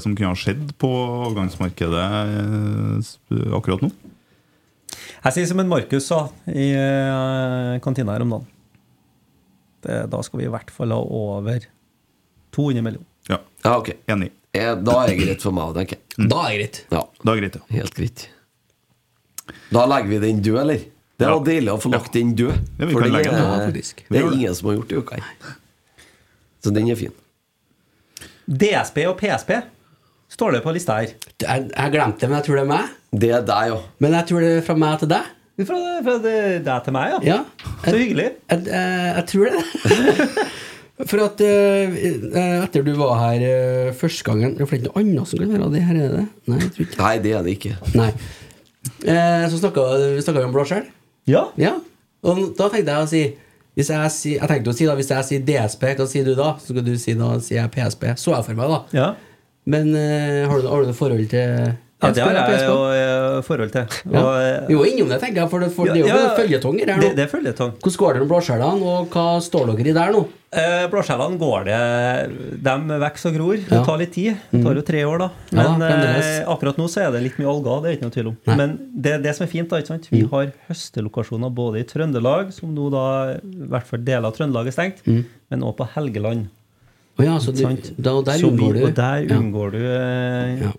Som 0.00 0.14
kunne 0.16 0.30
ha 0.32 0.36
skjedd 0.38 0.70
på 0.80 0.88
avgangsmarkedet 1.28 2.04
eh, 2.08 3.52
akkurat 3.58 3.82
nå. 3.84 3.90
Jeg 5.22 5.34
sier 5.36 5.48
som 5.50 5.60
en 5.62 5.68
Markus 5.70 6.06
sa 6.08 6.22
i 6.48 6.70
eh, 6.72 7.74
kantina 7.84 8.14
her 8.16 8.24
om 8.24 8.32
dagen. 8.38 8.46
Det, 9.82 9.98
da 10.12 10.20
skal 10.24 10.40
vi 10.40 10.46
i 10.46 10.52
hvert 10.52 10.70
fall 10.72 10.94
ha 10.94 11.00
over 11.02 11.66
200 12.56 12.84
millioner. 12.86 13.08
Ja, 13.28 13.38
Ja, 13.66 13.74
ok. 13.78 13.92
Enig. 14.10 14.30
Da 14.52 14.94
er 15.02 15.10
det 15.12 15.18
greit 15.20 15.44
for 15.44 15.54
meg, 15.56 15.74
tenker 15.76 15.98
jeg. 16.00 16.28
Da 16.28 16.40
er 16.46 16.48
det 16.50 16.58
greit. 16.62 16.80
Ja, 16.92 17.02
Da 17.22 17.32
er 17.32 17.36
det 17.36 17.42
greit, 17.44 17.60
ja. 17.60 17.76
helt 17.78 17.94
greit. 17.96 18.24
Da 19.72 19.84
legger 19.88 20.08
vi 20.12 20.18
den 20.24 20.42
død, 20.44 20.58
eller? 20.64 20.82
Det 21.20 21.28
var 21.28 21.36
Ja. 21.38 21.44
deilig 21.46 21.72
å 21.72 21.78
få 21.80 21.92
lagt 21.92 22.12
den 22.16 22.32
død. 22.36 22.56
Ja, 22.80 22.88
For 22.88 23.00
det, 23.04 23.12
den 23.12 23.28
den 23.28 23.34
er- 23.34 23.66
faktisk. 23.68 24.02
Det 24.08 24.18
er 24.22 24.32
ingen 24.32 24.54
som 24.54 24.68
har 24.68 24.76
gjort 24.76 24.88
det 24.88 24.96
i 24.96 25.00
uka. 25.04 25.20
Så 26.64 26.72
den 26.74 26.88
er 26.90 26.96
fin. 26.96 27.12
DSB 28.48 29.06
og 29.08 29.16
PSP 29.20 29.50
står 30.32 30.56
det 30.56 30.62
på 30.64 30.72
lista 30.74 30.98
her. 31.00 31.12
Jeg, 31.42 31.68
jeg 31.70 31.94
glemte 31.94 32.24
det, 32.24 32.30
men 32.30 32.38
jeg 32.40 32.46
tror 32.48 32.58
det 32.58 32.64
er 32.64 32.72
meg. 32.72 32.90
Det 33.22 33.30
er 33.36 33.46
deg, 33.46 33.70
jo. 33.72 33.78
Men 34.02 34.16
jeg 34.18 34.28
tror 34.30 34.44
det 34.44 34.50
er 34.56 34.66
fra 34.66 34.76
meg 34.82 34.98
til 35.02 35.10
deg. 35.12 35.30
Fra, 35.68 35.78
fra 36.06 36.14
deg 36.24 36.68
til 36.86 36.94
meg, 36.96 37.12
ja. 37.12 37.18
Ja. 37.28 37.38
Så 37.84 37.96
hyggelig. 37.98 38.28
Jeg, 38.50 38.66
jeg, 38.72 39.08
jeg 39.18 39.26
tror 39.32 39.50
det. 39.52 40.28
For 41.08 41.18
at 41.24 41.40
uh, 41.42 41.94
etter 42.62 42.84
du 42.86 42.92
var 42.94 43.16
her 43.18 43.42
uh, 43.42 43.94
første 43.96 44.22
gangen 44.28 44.52
Det 44.54 44.62
er 44.62 44.68
ikke 44.76 44.84
noe 44.84 45.00
annet 45.00 45.30
som 45.30 45.40
kan 45.40 45.50
være 45.50 45.70
det 45.72 45.80
her, 45.88 45.96
er 45.98 46.12
det? 46.12 46.24
Nei, 46.46 46.58
jeg 46.60 46.72
tror 46.76 46.84
ikke 46.84 47.00
Nei, 47.00 47.14
det 47.24 47.32
er 47.32 47.46
det 47.46 47.54
ikke. 47.56 47.72
Nei. 47.98 48.10
Uh, 49.02 49.46
så 49.50 49.58
snakka 49.62 49.86
vi 50.36 50.44
om 50.44 50.54
blåskjell. 50.54 50.84
Ja. 51.30 51.46
Ja. 51.58 51.72
Og 52.22 52.44
da 52.58 52.68
tenkte 52.70 52.94
jeg 52.94 53.08
å 53.08 53.10
si 53.10 53.24
hvis 53.72 53.88
jeg, 53.88 54.12
sier- 54.12 54.36
jeg 54.42 54.50
tenkte 54.50 54.68
å 54.74 54.76
si 54.76 54.84
da, 54.84 54.94
hvis 54.98 55.10
jeg 55.10 55.24
sier 55.24 55.44
DSP, 55.48 55.84
hva 55.96 56.06
sier 56.10 56.26
du 56.28 56.34
da? 56.36 56.50
Så 56.60 56.74
skal 56.74 56.84
du 56.84 56.92
si 57.00 57.14
da 57.16 57.30
sier 57.40 57.62
jeg 57.62 57.72
PSP. 57.72 58.10
Så 58.20 58.34
jeg 58.34 58.44
for 58.44 58.58
meg, 58.58 58.68
da. 58.68 58.80
Ja. 58.92 59.06
Men 59.64 59.94
uh, 59.94 60.50
har, 60.50 60.58
du, 60.58 60.68
har 60.68 60.82
du 60.82 60.90
noe 60.90 60.98
forhold 60.98 61.28
til 61.30 61.72
Ja, 62.02 62.10
det 62.10 62.22
har 62.24 62.34
jeg 62.34 62.64
jo 62.66 62.78
eh, 62.90 63.36
forhold 63.46 63.70
til. 63.70 63.84
Og, 64.10 64.14
ja. 64.16 64.54
Vi 64.66 64.74
var 64.74 64.88
innom 64.90 65.10
det, 65.12 65.20
tenker 65.22 65.44
jeg, 65.44 65.50
for 65.52 65.62
det, 65.62 65.68
for 65.70 65.86
det 65.86 66.00
er 66.00 66.00
jo 66.00 66.08
Ja, 66.08 66.16
ja, 66.16 66.22
ja, 66.50 66.58
her 66.58 66.96
nå. 66.98 67.02
Det, 67.04 67.10
det 67.14 67.22
er 67.22 67.30
føljetong. 67.30 67.76
Hvordan 67.78 67.98
går 68.00 68.16
det 68.16 68.22
med 68.24 68.30
blåskjellene, 68.32 68.88
og 68.90 69.12
hva 69.14 69.26
står 69.46 69.70
dere 69.70 69.92
i 69.92 69.94
der 69.94 70.16
nå? 70.16 70.22
Eh, 70.52 70.82
Blåskjellene 70.92 71.38
går 71.40 71.62
det 71.64 71.76
De 72.66 72.96
vokser 73.00 73.30
og 73.30 73.36
gror. 73.38 73.60
Det 73.70 73.78
tar 73.86 74.00
litt 74.02 74.10
tid. 74.12 74.40
Det 74.50 74.64
tar 74.66 74.80
jo 74.80 74.82
tre 74.84 75.04
år, 75.08 75.22
da. 75.22 75.28
Men 75.54 75.84
eh, 75.86 76.40
akkurat 76.52 76.80
nå 76.80 76.88
så 76.92 77.04
er 77.06 77.14
det 77.14 77.22
litt 77.28 77.38
mye 77.40 77.52
alger, 77.54 77.78
det 77.84 77.92
er 77.92 77.96
ikke 77.96 78.08
noe 78.08 78.16
tvil 78.18 78.32
om. 78.32 78.40
Nei. 78.50 78.56
Men 78.60 78.74
det, 79.06 79.14
det 79.24 79.36
som 79.38 79.46
er 79.46 79.52
fint, 79.54 79.70
da, 79.70 79.78
ikke 79.80 79.92
sant? 79.94 80.10
vi 80.10 80.24
har 80.34 80.50
høstelokasjoner 80.68 81.54
både 81.54 81.84
i 81.84 81.86
Trøndelag, 81.88 82.50
som 82.58 82.74
nå 82.74 82.90
da 82.92 83.06
i 83.38 83.70
hvert 83.70 83.86
fall 83.88 84.02
deler 84.04 84.26
av 84.28 84.34
Trøndelag 84.36 84.68
er 84.72 84.76
stengt, 84.76 85.06
men 85.06 85.62
også 85.62 85.78
på 85.84 85.88
Helgeland. 85.94 86.50
Å 87.20 87.26
ja, 87.26 87.34
så 87.44 87.52
du, 87.52 87.60
da, 88.00 88.14
og 88.16 88.24
der 88.24 88.40
Så 88.40 88.48
unngår 88.48 88.72
du 88.78 88.84
Og 88.86 88.94
der 88.96 89.26
Ja. 89.28 89.36
unngår 89.36 89.74
du 89.74 89.80
eh, 89.84 90.62
Ja. 90.62 90.72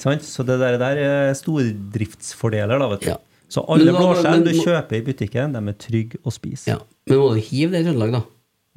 Sant? 0.00 0.22
Så 0.24 0.44
det 0.48 0.58
der, 0.60 0.78
der 0.80 0.96
er 0.96 1.34
stordriftsfordeler, 1.36 2.78
da, 2.80 2.88
vet 2.94 3.04
du. 3.04 3.14
Så 3.50 3.64
alle 3.68 3.92
blåskjell 3.92 4.44
du 4.46 4.52
kjøper 4.56 4.96
i 4.96 5.02
butikken, 5.04 5.52
de 5.56 5.60
er 5.72 5.76
trygge 5.76 6.20
å 6.24 6.32
spise. 6.32 6.70
Ja. 6.70 6.78
Men 7.10 7.18
må 7.20 7.34
du 7.34 7.40
hive 7.42 7.74
det 7.74 7.82
i 7.82 7.88
Trøndelag, 7.88 8.14
da? 8.14 8.22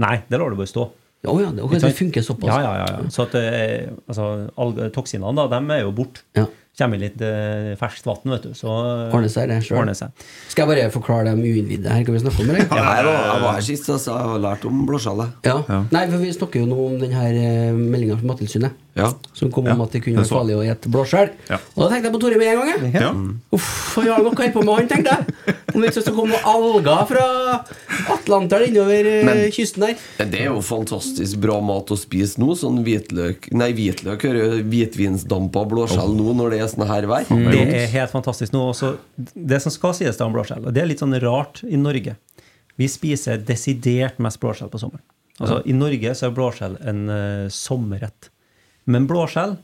Nei, 0.04 0.18
det 0.28 0.40
lar 0.42 0.52
du 0.52 0.58
bare 0.60 0.72
stå. 0.72 0.88
Oh, 1.24 1.38
ja, 1.40 1.54
det, 1.56 1.64
okay, 1.64 1.80
det 1.80 1.94
funker 1.96 2.26
såpass. 2.26 2.50
Ja, 2.50 2.58
ja, 2.60 2.72
ja. 2.82 2.88
ja. 2.98 3.12
Så 3.14 3.24
at 3.24 3.36
eh, 3.40 3.94
altså, 4.12 4.26
toksinene, 4.92 5.32
da, 5.38 5.46
de 5.54 5.78
er 5.78 5.86
jo 5.86 5.94
borte. 5.96 6.26
Ja. 6.74 6.86
Kommer 6.88 6.98
litt 6.98 7.20
eh, 7.22 7.74
ferskt 7.78 8.08
vann, 8.10 8.24
vet 8.34 8.48
du. 8.48 8.54
Så 8.58 8.72
Ordner 9.14 9.30
seg 9.30 9.52
det 9.52 9.60
sjøl. 9.62 9.92
Skal 9.94 10.64
jeg 10.64 10.70
bare 10.72 10.88
forklare 10.94 11.28
dem 11.30 11.44
uinnvidde 11.46 11.92
her, 11.94 12.02
hva 12.08 12.16
vi 12.16 12.22
snakker 12.24 12.42
om? 12.42 12.50
Eller? 12.50 12.66
Ja, 12.66 12.96
jeg, 12.98 13.06
var, 13.06 13.20
jeg 13.30 13.44
var 13.44 13.58
her 13.60 13.68
sist, 13.68 13.90
altså. 13.94 14.16
Jeg 14.18 14.32
har 14.34 14.42
lært 14.48 14.66
om 14.70 14.80
blåskjellet. 14.90 15.38
Ja. 15.46 15.60
Nei, 15.94 16.08
for 16.10 16.24
vi 16.24 16.34
snakker 16.34 16.64
jo 16.64 16.72
nå 16.72 16.80
om 16.88 16.98
denne 17.04 17.22
her 17.22 17.78
meldinga 17.78 18.18
fra 18.18 18.32
Mattilsynet. 18.34 18.83
Ja. 18.94 19.08
Som 19.34 19.50
kom 19.50 19.66
om 19.66 19.72
Ja, 19.74 19.86
at 19.88 19.92
det 19.96 20.04
kunne 20.06 20.22
være 20.22 20.30
farlig 20.30 20.54
å 20.54 20.64
spise 20.68 20.90
blåskjell. 20.94 21.32
Ja. 21.50 21.58
Og 21.74 21.80
da 21.82 21.88
tenkte 21.90 22.10
jeg 22.10 22.14
på 22.14 22.20
Tore 22.22 22.38
med 22.38 22.50
en 22.52 22.60
gang. 22.60 22.84
jeg. 22.84 23.02
Ja. 23.02 23.08
Uff, 23.58 23.70
han 23.96 24.10
har 24.12 24.22
noe 24.22 24.36
holdt 24.38 24.54
på 24.54 24.62
med, 24.62 24.74
han, 24.78 24.90
tenkte 24.92 25.16
jeg. 25.16 25.56
Om 25.74 25.82
det 25.82 25.90
ikke 25.90 26.04
komme 26.14 26.36
noen 26.36 26.46
alger 26.54 27.08
fra 27.10 27.24
Atlanteren 28.14 28.68
innover 28.70 29.10
eh, 29.10 29.24
Men- 29.26 29.42
kysten 29.56 29.86
der. 29.88 29.96
Men 30.20 30.30
Det 30.34 30.42
er 30.44 30.52
jo 30.52 30.62
fantastisk 30.62 31.42
bra 31.42 31.58
mat 31.66 31.90
å 31.90 31.98
spise 31.98 32.38
nå. 32.42 32.54
Sånn 32.60 32.84
hvitløk 32.86 33.50
Nei, 33.58 33.72
hvitløk 33.74 34.28
hører 34.30 34.60
hvitvinsdampa 34.62 35.66
blåskjell 35.74 36.14
nå 36.18 36.36
når 36.38 36.54
det 36.54 36.60
er 36.62 36.70
sånn 36.72 36.86
her 36.90 37.08
vær. 37.10 37.26
Det 37.30 37.64
er 37.64 37.90
helt 37.96 38.14
fantastisk 38.14 38.54
nå. 38.54 38.68
Også, 38.74 38.94
det 39.34 39.62
som 39.64 39.74
skal 39.74 39.98
sies 39.98 40.18
da 40.20 40.28
om 40.30 40.36
blåskjell, 40.38 40.68
og 40.70 40.74
det 40.76 40.84
er 40.84 40.92
litt 40.92 41.02
sånn 41.02 41.18
rart 41.24 41.64
i 41.66 41.80
Norge 41.80 42.16
Vi 42.78 42.88
spiser 42.90 43.42
desidert 43.42 44.22
mest 44.22 44.40
blåskjell 44.42 44.70
på 44.74 44.82
sommeren. 44.82 45.02
Altså, 45.42 45.62
I 45.66 45.74
Norge 45.74 46.14
så 46.18 46.28
er 46.30 46.36
blåskjell 46.38 46.78
en 46.90 47.02
uh, 47.10 47.50
sommerrett. 47.50 48.30
Men 48.90 49.08
blåskjell 49.10 49.58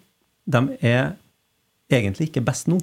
de 0.50 0.62
er 0.80 1.16
egentlig 1.92 2.30
ikke 2.30 2.46
best 2.46 2.70
nå. 2.72 2.80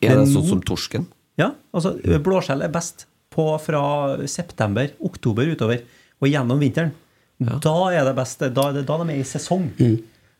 Er 0.00 0.22
det 0.22 0.30
sånn 0.32 0.48
som 0.48 0.62
torsken? 0.64 1.06
Ja, 1.36 1.52
altså 1.76 1.94
blåskjell 2.24 2.64
er 2.64 2.72
best 2.72 3.04
på 3.36 3.50
fra 3.60 3.82
september, 4.30 4.88
oktober 5.04 5.50
utover, 5.52 5.82
og 6.22 6.30
gjennom 6.30 6.62
vinteren. 6.62 6.94
Da 7.36 7.74
er 7.92 8.06
det 8.08 8.14
best, 8.16 8.40
da 8.56 8.70
er 8.70 8.78
det 8.78 8.86
da 8.88 8.96
de 9.02 9.10
er 9.12 9.20
i 9.20 9.26
sesong. 9.28 9.68
Mm. 9.76 9.98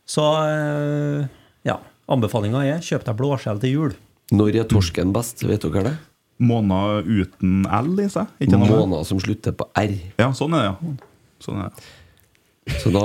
Så 0.08 0.24
eh, 0.48 1.26
ja, 1.68 1.76
anbefalinga 2.08 2.62
er 2.64 2.84
kjøp 2.84 3.04
deg 3.08 3.18
blåskjell 3.18 3.60
til 3.60 3.74
jul. 3.74 3.96
Når 4.32 4.62
er 4.62 4.70
torsken 4.70 5.12
best? 5.14 5.44
Vet 5.46 5.66
dere 5.66 5.90
det? 5.90 5.96
Måneder 6.46 7.04
uten 7.04 7.66
L 7.68 7.92
i 8.02 8.08
seg? 8.12 8.32
Måneder 8.52 9.04
som 9.08 9.20
slutter 9.22 9.54
på 9.56 9.68
R. 9.76 9.94
Ja, 10.20 10.30
sånn 10.36 10.56
er 10.56 10.64
det, 10.64 10.72
ja. 10.72 10.96
Sånn 11.44 11.60
er 11.62 11.68
det. 11.68 11.86
Så 12.82 12.90
da 12.94 13.04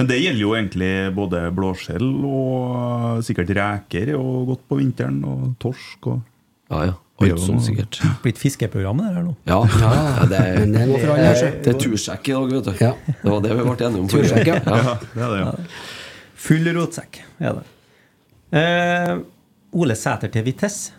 Men 0.00 0.08
det 0.08 0.16
gjelder 0.16 0.40
jo 0.40 0.50
egentlig 0.56 0.90
både 1.12 1.40
blåskjell 1.52 2.06
og 2.24 3.18
sikkert 3.26 3.50
reker 3.58 4.14
og 4.16 4.46
godt 4.48 4.62
på 4.70 4.78
vinteren, 4.80 5.18
og 5.28 5.50
torsk 5.60 6.06
og 6.08 6.20
Ja, 6.70 6.84
ja. 6.88 6.94
Alt 7.20 7.42
sånn 7.42 7.58
sikkert. 7.60 7.98
Blitt 8.24 8.38
fiskeprogram 8.40 9.02
det 9.02 9.10
her 9.10 9.24
nå. 9.26 9.34
Ja, 9.44 9.58
ja 9.82 9.90
det, 10.30 10.38
er, 10.40 10.54
Men 10.62 10.70
det 10.72 10.84
er 10.86 10.92
det, 10.94 11.24
er, 11.26 11.58
det 11.66 11.72
er 11.74 11.80
tursjekk 11.82 12.30
i 12.30 12.32
dag, 12.32 12.54
vet 12.54 12.70
du. 12.70 12.80
Ja. 12.80 12.92
Det 13.10 13.34
var 13.34 13.42
det 13.44 13.58
vi 13.58 13.66
ble 13.66 13.74
enige 13.90 14.00
om. 14.00 14.08
Tursjekk, 14.14 14.48
ja. 14.48 14.56
Ja, 14.64 14.94
det 15.02 15.26
er 15.26 15.34
det, 15.34 15.42
ja. 15.42 15.74
Full 16.46 16.70
rotsekk 16.78 17.20
er 17.44 17.58
det. 17.58 17.66
Eh, 18.56 19.12
Ole 19.84 19.98
Sæter 20.00 20.32
til 20.32 20.46
Vitesse. 20.48 20.96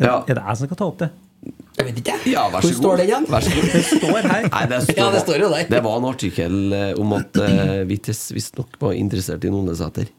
Er, 0.00 0.08
Ja. 0.08 0.16
er 0.26 0.34
det 0.34 0.42
jeg 0.48 0.58
som 0.58 0.66
skal 0.66 0.80
ta 0.82 0.88
opp 0.90 0.98
det? 1.04 1.12
Jeg 1.40 1.86
vet 1.86 1.98
ikke. 2.02 2.14
Ja, 2.28 2.42
vær 2.52 2.60
Hvor 2.60 2.68
god. 2.68 2.76
står 2.76 3.00
det 3.00 3.04
igjen? 3.08 3.26
Vær 3.32 3.44
så 3.46 3.52
god. 3.56 3.68
Det 3.72 3.82
står 3.88 4.26
her. 4.28 4.46
Nei, 4.52 4.64
det 4.68 4.80
står, 4.84 4.98
Ja, 4.98 5.06
det 5.14 5.20
står 5.24 5.44
jo 5.44 5.50
der. 5.54 5.68
Det 5.70 5.82
var 5.86 6.00
en 6.00 6.08
artikkel 6.10 6.56
eh, 6.76 6.90
om 7.00 7.14
at 7.16 7.38
uh, 7.40 7.76
Vites 7.88 8.20
visstnok 8.36 8.76
var 8.82 8.96
interessert 8.98 9.46
i 9.48 9.52
Ole 9.54 9.76
Sæter. 9.78 10.10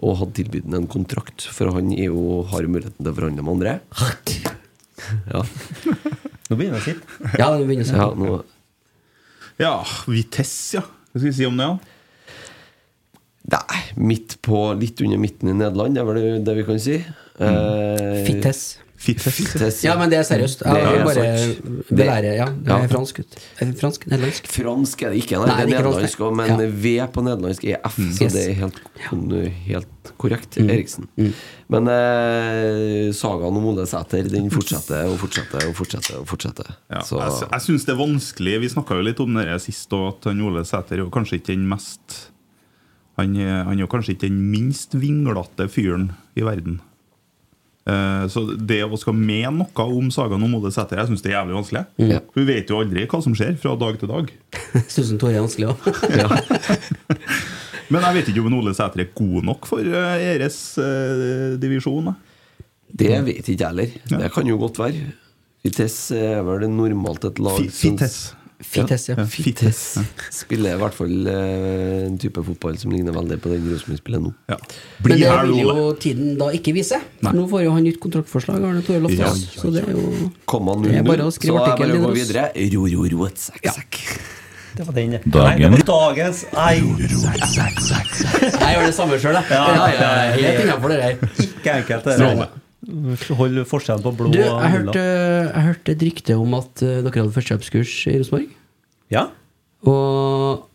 Og 0.00 0.20
hadde 0.20 0.36
tilbudt 0.38 0.68
ham 0.70 0.78
en 0.78 0.88
kontrakt, 0.90 1.48
for 1.52 1.74
han 1.74 1.90
er 1.92 2.06
jo, 2.08 2.42
har 2.52 2.68
muligheten 2.70 3.02
til 3.02 3.10
å 3.10 3.16
forhandle 3.18 3.46
med 3.46 3.56
andre. 3.58 3.78
Ja, 5.30 5.40
Nå 5.40 6.56
begynner 6.60 6.76
det 6.76 6.80
å 6.82 6.84
sitte. 6.84 7.30
Ja, 7.40 7.46
det 7.56 7.64
begynner 7.64 7.86
ja, 7.88 8.04
sånn. 8.04 8.20
nå, 8.20 8.34
ja 9.62 9.70
Vitesse, 10.04 10.76
ja. 10.76 10.82
Hva 10.84 11.22
skal 11.22 11.24
vi 11.24 11.32
si 11.38 11.46
om 11.48 11.56
det? 11.56 11.68
ja? 11.70 11.78
Nei, 13.50 13.80
midt 13.96 14.36
på, 14.44 14.60
litt 14.78 15.00
under 15.02 15.18
midten 15.18 15.50
i 15.50 15.56
Nederland, 15.56 15.96
det 15.96 16.02
er 16.04 16.10
vel 16.10 16.44
det 16.46 16.54
vi 16.60 16.66
kan 16.68 16.82
si. 16.84 16.98
Eh, 17.00 18.20
Fittes. 18.28 18.60
Fittes. 19.00 19.78
Ja, 19.82 19.94
men 19.96 20.10
det 20.12 20.18
er 20.20 20.26
seriøst. 20.28 20.60
Jeg 20.60 20.84
er 20.84 21.04
bare 21.06 21.22
sant. 21.40 21.86
belære 21.88 22.32
Ja, 22.36 22.44
det 22.52 22.68
er 22.68 22.82
Ja. 22.84 22.88
fransk. 22.90 23.16
gutt. 23.16 23.36
Fransk? 23.80 24.04
Nederlandsk? 24.10 24.48
Fransk 24.52 25.02
er 25.06 25.14
det 25.14 25.22
ikke, 25.22 25.38
nei. 25.40 25.46
Nei, 25.48 25.54
det 25.64 25.72
er 25.72 25.78
er 25.78 25.82
nederlandsk 25.84 26.20
òg, 26.20 26.34
men 26.36 26.50
ja. 26.52 26.56
V 26.68 27.06
på 27.14 27.22
nederlandsk 27.24 27.64
er 27.64 27.78
F, 27.88 27.96
så 27.96 28.28
det 28.28 28.42
er 28.50 28.52
helt, 28.60 28.80
helt 29.70 30.12
korrekt. 30.20 30.58
Mm. 30.60 30.68
Eriksen. 30.74 31.08
Men 31.72 31.88
eh, 31.88 33.08
sagaen 33.16 33.56
om 33.56 33.66
Ole 33.72 33.86
Sæter 33.88 34.28
den 34.28 34.50
fortsetter 34.52 35.08
og 35.08 35.16
fortsetter 35.22 35.64
og 35.68 35.74
fortsetter. 35.80 36.18
og 36.20 36.26
fortsetter 36.28 36.68
Ja, 36.90 37.00
Så 37.00 37.16
jeg 37.20 37.48
jeg 37.50 37.60
syns 37.60 37.84
det 37.86 37.94
er 37.94 38.00
vanskelig 38.04 38.60
Vi 38.60 38.68
snakka 38.68 38.96
jo 38.96 39.02
litt 39.06 39.20
om 39.20 39.32
det 39.34 39.60
sist, 39.62 39.92
og 39.92 40.08
at 40.18 40.24
han 40.30 40.40
Ole 40.42 40.64
Sæter 40.64 40.98
er 40.98 41.04
jo 41.04 41.10
kanskje 41.10 41.40
ikke 41.40 41.54
den 41.54 41.66
mest 41.68 42.30
Han 43.16 43.34
han 43.36 43.76
er 43.78 43.80
jo 43.80 43.86
kanskje 43.86 44.14
ikke 44.14 44.28
den 44.28 44.50
minst 44.50 44.92
vinglete 44.92 45.68
fyren 45.68 46.10
i 46.36 46.40
verden. 46.42 46.80
Eh, 47.88 48.24
Så 48.28 48.42
det 48.58 48.82
å 48.84 48.98
skal 49.00 49.16
mene 49.16 49.54
noe 49.62 49.86
om 49.88 50.10
sagaen 50.12 50.42
om 50.44 50.54
Ole 50.58 50.72
Sæter, 50.74 51.00
jeg 51.00 51.10
syns 51.10 51.22
det 51.24 51.32
er 51.32 51.38
jævlig 51.38 51.56
vanskelig. 51.56 51.84
Mm. 51.96 52.12
Hun 52.36 52.48
vet 52.50 52.70
jo 52.70 52.80
aldri 52.82 53.06
hva 53.08 53.22
som 53.24 53.36
skjer 53.36 53.56
fra 53.60 53.76
dag 53.80 53.98
til 54.00 54.10
dag. 54.12 54.32
Syns 54.92 55.14
Tore 55.20 55.38
er 55.38 55.44
vanskelig 55.46 55.70
òg. 55.72 55.78
Men 57.90 58.04
jeg 58.06 58.14
vet 58.20 58.28
ikke 58.30 58.44
om 58.46 58.58
Ole 58.60 58.74
Sæter 58.76 59.02
er 59.02 59.08
god 59.18 59.46
nok 59.48 59.66
for 59.66 59.82
eh, 59.82 60.26
deres 60.38 60.58
eh, 60.78 61.56
divisjon. 61.62 62.12
det 62.92 63.16
vet 63.26 63.48
ikke 63.48 63.56
jeg 63.56 63.66
heller. 63.66 63.96
Det 64.12 64.30
kan 64.34 64.46
jo 64.46 64.60
godt 64.60 64.78
være. 64.78 65.08
Vitesse 65.64 66.16
er 66.16 66.44
vel 66.46 66.68
normalt 66.72 67.26
et 67.28 67.40
lag 67.42 67.58
Fites. 67.74 68.20
Fites, 68.60 69.08
ja. 69.08 69.14
Ja, 69.16 69.24
Fites. 69.26 69.78
Spiller 70.34 70.76
i 70.76 70.80
hvert 70.80 70.96
fall 70.96 71.14
eh, 71.32 72.06
en 72.06 72.18
type 72.20 72.42
fotball 72.44 72.76
som 72.80 72.92
ligner 72.92 73.14
veldig 73.16 73.38
på 73.40 73.52
den 73.52 73.64
Rosenborg 73.70 74.00
spiller 74.02 74.20
nå. 74.26 74.32
Men 74.50 75.14
det 75.16 75.30
vil 75.48 75.62
jo 75.64 75.86
tiden 76.00 76.34
da 76.40 76.50
ikke 76.56 76.74
vise. 76.76 77.00
For 77.22 77.36
nå 77.38 77.46
får 77.50 77.64
jo 77.64 77.72
han 77.76 77.86
nytt 77.88 78.00
kontraktforslag, 78.02 78.60
Arne 78.60 78.84
Tore 78.86 79.00
Loftaas. 79.06 79.46
Ja. 79.46 79.62
Så 79.62 79.72
det 79.74 79.86
er 79.86 79.96
jo 79.96 80.28
Kom 80.50 80.68
han 80.72 80.84
nå, 80.84 80.92
0-0, 80.92 81.08
bare 81.08 81.30
så 81.30 81.36
skrive 81.38 81.64
er 81.64 81.72
det 81.72 81.78
bare 81.80 81.96
å 81.96 82.04
gå 82.04 82.12
videre. 82.18 82.44
Ro, 82.76 82.84
ro, 82.94 83.08
ro, 83.16 83.24
et 83.30 83.42
sekk, 83.48 83.72
sekk. 83.80 84.02
Det 84.70 84.84
var 84.86 84.94
den, 84.94 85.16
ja. 85.16 85.18
Dagen. 85.26 85.72
Nei, 85.74 85.80
dagens 85.82 86.44
Nei. 86.54 86.74
Jeg 86.78 88.76
gjør 88.76 88.84
det 88.86 88.94
samme 88.94 89.18
sjøl, 89.18 89.34
jeg. 89.40 89.50
Ja, 89.50 89.64
Ja, 89.66 89.88
ja, 89.90 89.94
ja, 89.98 90.10
ja, 90.30 90.34
helt 90.36 90.62
innafor 90.62 90.92
det 90.94 91.00
der. 91.00 91.30
Ikke 91.42 91.74
enkelt. 91.80 92.06
det 92.06 92.18
der. 92.22 92.60
Hold 93.38 93.60
forskjellen 93.68 94.04
på 94.04 94.12
blå 94.16 94.30
Du, 94.32 94.38
jeg 94.40 94.50
og 94.50 94.64
hørte, 94.74 95.04
jeg 95.04 95.66
hørte 95.68 95.94
et 95.94 96.04
rykte 96.08 96.36
om 96.40 96.56
at 96.58 96.82
eh, 96.86 96.98
dere 97.04 97.22
hadde 97.22 97.34
førstehjelpskurs 97.36 97.94
i 98.10 98.16
Rosenborg. 98.18 98.50
Ja. 99.12 99.24
Og 99.88 100.66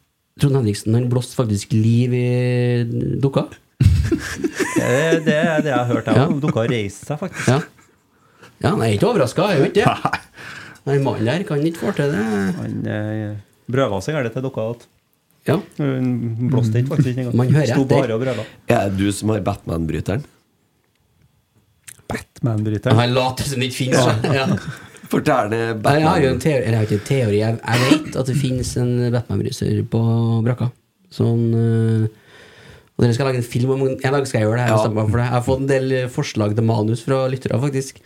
Trond 0.41 0.59
Henriksen 0.59 0.97
han 0.97 1.07
blåste 1.11 1.37
faktisk 1.37 1.75
liv 1.75 2.15
i 2.17 2.25
dukka. 3.23 3.47
Det, 4.75 5.23
det 5.25 5.33
er 5.33 5.61
det 5.63 5.71
jeg 5.71 5.77
har 5.79 5.87
hørt. 5.89 6.09
Ja. 6.13 6.25
Dukka 6.29 6.65
reiste 6.69 7.07
seg, 7.07 7.17
faktisk. 7.17 7.47
Ja. 7.49 7.61
Ja, 8.59 8.73
han 8.73 8.83
er 8.83 8.91
ikke 8.93 9.07
overraska, 9.09 9.47
er 9.49 9.61
jo 9.61 9.69
ikke 9.69 9.85
det? 9.85 10.19
Den 10.85 11.01
mannen 11.05 11.25
der 11.25 11.45
kan 11.47 11.63
ikke 11.65 11.81
få 11.81 11.93
til 11.97 12.11
det. 12.13 12.25
Han 12.59 12.75
eh, 12.91 13.31
brøva 13.71 14.01
seg 14.05 14.17
gærent 14.19 14.35
til 14.35 14.45
dukka 14.45 14.67
igjen. 14.67 14.85
Ja. 15.45 15.57
Hun 15.79 16.51
blåste 16.51 16.81
ikke 16.81 16.93
faktisk 16.95 17.11
ikke 17.13 17.31
engang. 17.31 17.57
Sto 17.69 17.87
bare 17.89 18.15
og 18.15 18.23
brøla. 18.23 18.45
Er 18.69 18.89
det 18.91 18.99
du 18.99 19.09
som 19.13 19.33
har 19.33 19.43
Batman-bryteren? 19.45 20.25
Batman-bryteren. 22.45 22.99
Han 23.01 23.13
later 23.15 23.47
som 23.49 23.59
det 23.63 23.69
ikke 23.71 23.79
finnes. 23.83 24.35
Ja. 24.37 24.45
Fortell 25.11 25.51
det 25.51 25.59
Nei, 25.83 25.91
Jeg 25.99 26.07
har 26.09 26.21
jo 26.23 26.29
en 26.33 26.39
teori, 26.41 26.61
eller 26.65 26.73
jeg 26.73 26.81
har 26.81 26.87
ikke 26.87 26.97
en 26.97 27.07
teori 27.09 27.37
jeg, 27.37 27.57
jeg 27.61 27.81
vet 27.91 28.15
at 28.21 28.29
det 28.31 28.35
finnes 28.41 28.71
en 28.81 28.93
Batman-bryter 29.13 29.81
på 29.93 30.01
brakka. 30.47 30.69
Sånn 31.13 31.43
øh, 31.53 32.07
Og 32.95 33.03
dere 33.05 33.13
skal 33.15 33.29
lage 33.29 33.41
en 33.43 33.45
film 33.45 33.75
om 33.75 33.83
En 33.85 33.99
dag 34.01 34.25
skal 34.27 34.39
jeg 34.41 34.47
gjøre 34.47 34.57
det. 34.57 34.65
her, 34.65 34.73
Ja. 34.73 34.89
det. 34.89 35.19
Jeg 35.21 35.33
har 35.35 35.45
fått 35.45 35.61
en 35.61 35.69
del 35.69 35.91
øh, 35.99 36.09
forslag 36.09 36.55
til 36.57 36.65
manus 36.65 37.03
fra 37.05 37.27
lyttere, 37.29 37.59
faktisk. 37.61 38.01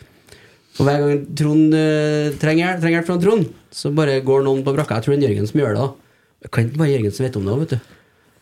Og 0.80 0.86
hver 0.88 1.00
gang 1.04 1.24
Trond 1.36 1.74
uh, 1.76 2.30
trenger 2.40 2.70
hjelp 2.70 2.84
trenger 2.84 3.04
fra 3.08 3.18
Trond, 3.20 3.48
så 3.76 3.90
bare 3.92 4.22
går 4.24 4.46
noen 4.46 4.62
på 4.64 4.72
brakka. 4.76 4.96
Jeg 5.00 5.04
tror 5.04 5.16
det 5.16 5.26
er 5.26 5.34
Jørgen 5.34 5.50
som 5.50 5.60
gjør 5.60 5.74
det. 5.76 5.82
da 5.82 6.46
Det 6.46 6.52
kan 6.56 6.68
ikke 6.70 6.80
bare 6.80 6.92
Jørgen 6.94 7.16
som 7.16 7.26
vet 7.26 7.36
om 7.40 7.44
det. 7.48 7.52
også, 7.54 7.60
Vet 7.60 7.74
du 7.74 7.98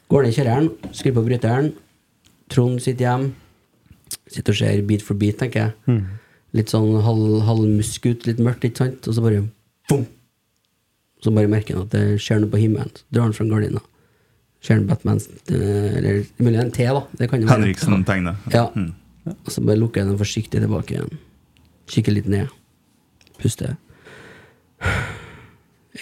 Går 0.07 0.23
ned 0.23 0.29
i 0.29 0.35
kjelleren, 0.37 0.67
skrur 0.95 1.15
på 1.17 1.23
bryteren. 1.25 1.71
Trond 2.53 2.79
sitter 2.83 3.07
hjemme. 3.07 3.31
Sitter 4.33 4.53
og 4.53 4.59
ser 4.59 4.85
Beat 4.87 5.03
for 5.05 5.19
beat, 5.19 5.39
tenker 5.39 5.67
jeg. 5.67 5.75
Mm. 5.87 6.01
Litt 6.57 6.71
sånn 6.73 6.89
halv, 7.03 7.41
halvmusk 7.47 8.07
ut, 8.09 8.27
litt 8.27 8.39
mørkt, 8.43 8.65
ikke 8.67 8.83
sant? 8.83 9.07
Og 9.07 9.15
så 9.17 9.23
bare 9.23 9.43
boom! 9.91 10.05
Så 11.23 11.33
bare 11.33 11.49
merker 11.49 11.77
han 11.77 11.87
at 11.87 11.95
det 11.95 12.19
skjer 12.21 12.43
noe 12.43 12.51
på 12.51 12.59
himmelen. 12.61 12.91
Så 12.93 13.07
drar 13.09 13.27
han 13.27 13.35
fra 13.35 13.47
gardina. 13.49 13.81
Ser 14.63 14.77
han 14.77 14.85
Batman 14.89 15.19
eh, 15.53 15.97
Eller 15.97 16.21
mulig 16.37 16.59
en 16.61 16.71
T, 16.73 16.85
da. 16.85 17.03
Det 17.17 17.29
kan 17.31 17.41
jo 17.41 17.49
være. 17.49 17.65
Henriksen 17.65 18.05
tegner. 18.07 18.37
Ja. 18.53 18.67
Mm. 18.75 18.93
Og 19.33 19.51
så 19.51 19.63
bare 19.65 19.79
lukker 19.81 20.03
jeg 20.03 20.11
den 20.11 20.21
forsiktig 20.21 20.61
tilbake 20.63 20.95
igjen. 20.95 21.19
Kikker 21.91 22.15
litt 22.15 22.29
ned. 22.31 22.53
Puster. 23.41 23.75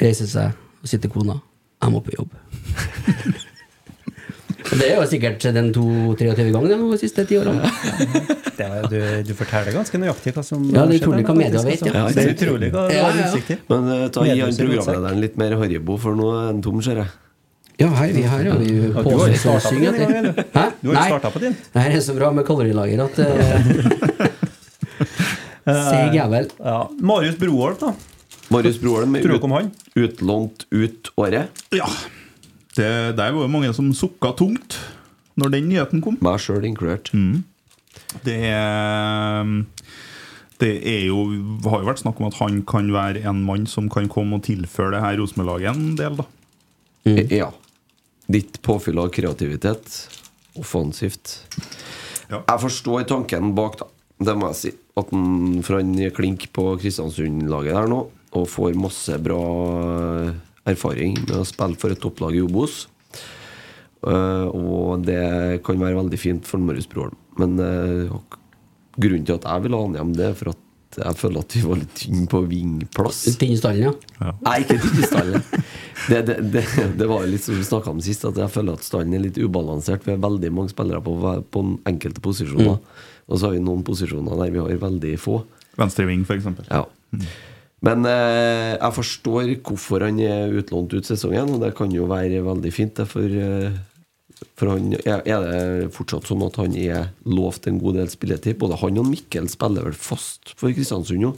Reiser 0.02 0.30
seg, 0.30 0.64
og 0.82 0.92
sitter 0.92 1.12
kona. 1.12 1.40
Jeg 1.82 1.94
må 1.94 2.04
på 2.04 2.16
jobb. 2.18 2.36
Det 4.66 4.88
er 4.88 4.96
jo 4.98 5.06
sikkert 5.10 5.44
den 5.56 5.68
22-23 5.76 6.52
gangen 6.56 6.86
de 6.92 6.98
siste 7.02 7.26
ti 7.30 7.38
årene. 7.38 7.70
Det 8.56 8.66
var, 8.72 8.88
du, 8.90 8.98
du 9.28 9.34
forteller 9.38 9.76
ganske 9.76 10.00
nøyaktig 10.00 10.34
hva 10.36 10.44
som 10.46 10.64
Ja, 10.74 10.86
det 10.88 10.96
er 10.98 11.04
utrolig 11.04 11.26
hva 11.28 11.36
media 11.38 11.62
vet, 11.66 11.84
ja. 11.86 12.06
Det 12.16 12.24
er 12.24 12.32
utrolig 12.34 12.70
hva 12.74 12.86
du 12.88 12.96
Ja, 12.96 13.04
har 13.10 13.20
ja. 13.20 13.28
utsikt. 13.30 13.68
Men 13.72 13.82
uh, 13.92 14.06
ta 14.16 14.24
gi 14.26 14.40
han 14.40 14.56
programlederen 14.58 15.22
litt 15.22 15.36
mer 15.42 15.56
Haribo, 15.60 15.98
for 16.02 16.18
nå 16.18 16.32
er 16.40 16.48
han 16.50 16.64
tom, 16.66 16.82
ser 16.86 17.04
jeg. 17.04 17.10
Ja, 17.76 17.90
her, 17.92 18.14
vi, 18.16 18.24
her 18.24 18.48
har 18.48 18.60
vi 18.62 18.70
jo 18.72 18.88
Ja, 18.88 19.04
du 19.04 19.12
har 19.20 19.28
jo 19.28 19.40
startet 19.42 19.68
på 19.76 19.76
din, 20.08 20.30
Nei. 20.96 21.08
startet 21.12 21.34
på 21.36 21.40
din. 21.44 21.56
Det 21.76 21.84
her 21.84 21.92
er 21.98 22.04
så 22.08 22.16
bra 22.16 22.32
med 22.32 22.48
kalorilager 22.48 23.04
at 23.06 23.16
uh, 25.68 25.80
Seig 25.92 26.16
jævel. 26.16 26.48
Ja. 26.64 26.80
Marius 27.12 27.38
Broholm, 27.42 27.78
da. 27.82 27.92
Marius 28.54 28.78
Broholm 28.80 29.16
er 29.20 29.26
utlånt 30.06 30.68
ut 30.72 31.12
året. 31.20 31.66
Ja. 31.76 31.90
Det, 32.76 33.16
der 33.16 33.32
var 33.32 33.46
jo 33.46 33.52
mange 33.52 33.72
som 33.76 33.94
sukka 33.96 34.34
tungt 34.36 34.78
når 35.40 35.52
den 35.54 35.70
nyheten 35.72 36.02
kom. 36.04 36.18
Meg 36.24 36.42
sjøl 36.44 36.66
inkludert. 36.68 37.12
Mm. 37.16 37.44
Det 38.26 38.36
er 38.50 39.52
Det 40.60 40.72
er 40.88 41.06
jo 41.10 41.24
har 41.68 41.84
jo 41.84 41.90
vært 41.90 42.04
snakk 42.04 42.20
om 42.22 42.30
at 42.30 42.40
han 42.40 42.62
kan 42.68 42.92
være 42.92 43.24
en 43.28 43.44
mann 43.48 43.66
som 43.68 43.90
kan 43.92 44.08
komme 44.12 44.40
og 44.40 44.46
tilføre 44.48 44.96
det 44.96 45.04
her 45.04 45.18
Rosenborg-laget 45.20 45.76
en 45.76 45.98
del, 46.00 46.20
da. 46.22 46.28
Mm. 47.06 47.20
Ja. 47.32 47.50
Ditt 48.32 48.62
påfyll 48.66 49.00
av 49.04 49.12
kreativitet. 49.14 50.00
Offensivt. 50.56 51.42
Jeg 52.32 52.62
forstår 52.64 53.04
tanken 53.12 53.52
bak, 53.58 53.78
da. 53.82 53.90
Det 54.26 54.36
må 54.40 54.48
jeg 54.54 54.60
si. 54.62 54.72
At 54.96 55.12
han, 55.12 55.60
får 55.64 55.82
er 55.84 56.16
klink 56.16 56.48
på 56.56 56.70
Kristiansund-laget 56.80 57.76
der 57.76 57.92
nå, 57.92 58.00
og 58.36 58.48
får 58.50 58.80
masse 58.80 59.20
bra 59.24 59.42
erfaring 60.70 61.18
med 61.24 61.38
å 61.40 61.46
spille 61.48 61.80
for 61.80 61.94
et 61.94 62.02
topplag 62.02 62.38
i 62.38 62.44
Obos. 62.46 62.86
Eh, 64.06 64.48
og 64.52 65.06
det 65.08 65.64
kan 65.66 65.82
være 65.82 66.00
veldig 66.02 66.20
fint 66.22 66.46
for 66.50 66.62
Norgesbroren. 66.62 67.18
Men 67.42 67.58
eh, 67.62 68.14
grunnen 69.02 69.26
til 69.28 69.40
at 69.40 69.50
jeg 69.50 69.66
vil 69.66 69.78
ha 69.78 69.82
han 69.86 69.98
hjem, 70.00 70.14
det 70.18 70.30
er 70.30 70.38
for 70.38 70.54
at 70.54 70.62
jeg 70.96 71.18
føler 71.20 71.44
at 71.44 71.56
vi 71.58 71.62
var 71.66 71.80
litt 71.82 71.96
tynne 72.00 72.28
på 72.32 72.40
vingplass. 72.48 73.18
Tynn 73.36 73.56
i 73.56 73.58
stallen, 73.60 73.90
ja. 73.90 74.30
Nei, 74.46 74.54
ikke 74.64 74.78
tynn 74.80 75.02
i 75.02 75.10
stallen. 75.10 75.50
Det, 76.06 76.20
det, 76.28 76.36
det, 76.54 76.64
det 77.00 77.08
var 77.10 77.26
litt 77.28 77.44
som 77.44 77.58
vi 77.58 77.66
snakka 77.66 77.92
om 77.92 78.00
sist, 78.04 78.24
at 78.30 78.38
jeg 78.40 78.54
føler 78.54 78.78
at 78.78 78.86
stallen 78.86 79.16
er 79.18 79.24
litt 79.26 79.40
ubalansert. 79.42 80.06
Vi 80.06 80.14
har 80.14 80.22
veldig 80.24 80.52
mange 80.54 80.72
spillere 80.72 81.02
på, 81.04 81.16
på 81.52 81.64
enkelte 81.90 82.24
posisjoner. 82.24 82.78
Og 83.26 83.40
så 83.42 83.48
har 83.48 83.56
vi 83.58 83.64
noen 83.66 83.82
posisjoner 83.88 84.38
der 84.40 84.54
vi 84.54 84.62
har 84.62 84.84
veldig 84.86 85.16
få. 85.20 85.40
Venstre 85.82 86.06
ving, 86.08 86.24
f.eks. 86.24 86.48
Ja. 86.70 86.86
Men 87.86 88.08
eh, 88.10 88.76
jeg 88.76 88.96
forstår 88.96 89.52
hvorfor 89.66 90.08
han 90.08 90.22
er 90.24 90.54
utlånt 90.58 90.96
ut 90.96 91.06
sesongen, 91.06 91.54
og 91.54 91.62
det 91.62 91.76
kan 91.78 91.92
jo 91.94 92.08
være 92.10 92.42
veldig 92.46 92.72
fint. 92.74 93.04
For 93.10 93.36
eh, 93.42 93.76
for 94.56 94.72
han, 94.72 94.94
er 95.08 95.24
det 95.24 95.92
fortsatt 95.96 96.28
sånn 96.30 96.44
at 96.46 96.58
han 96.60 96.76
er 96.80 97.10
lovt 97.28 97.68
en 97.70 97.80
god 97.82 98.00
del 98.00 98.10
spilletid? 98.12 98.58
Både 98.60 98.80
han 98.82 99.02
og 99.02 99.08
Mikkel 99.10 99.48
spiller 99.52 99.88
vel 99.88 99.96
fast 99.98 100.54
for 100.60 100.76
Kristiansund 100.76 101.24
nå? 101.24 101.34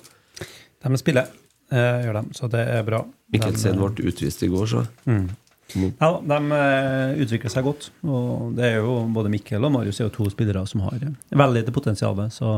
De 0.86 1.00
spiller, 1.02 1.30
eh, 1.74 2.06
gjør 2.06 2.20
de, 2.20 2.38
så 2.38 2.50
det 2.54 2.64
er 2.74 2.86
bra. 2.88 3.04
Mikkel 3.34 3.54
De, 3.58 3.70
eh, 3.70 3.78
ble 3.78 4.10
utvist 4.12 4.44
i 4.46 4.50
går, 4.54 4.66
så. 4.70 4.86
Mm. 5.06 5.28
Mm. 5.76 5.94
Ja, 6.00 6.12
de 6.24 6.38
eh, 6.58 7.22
utvikler 7.26 7.52
seg 7.52 7.66
godt. 7.68 7.90
Og 8.08 8.56
det 8.58 8.70
er 8.70 8.78
jo 8.80 9.00
både 9.14 9.34
Mikkel 9.34 9.66
og 9.66 9.74
Marius 9.74 10.00
er 10.00 10.08
jo 10.08 10.16
to 10.16 10.30
spillere 10.32 10.64
som 10.70 10.86
har 10.86 11.02
veldig 11.02 11.62
lite 11.62 11.76
potensial. 11.76 12.22
Så 12.32 12.54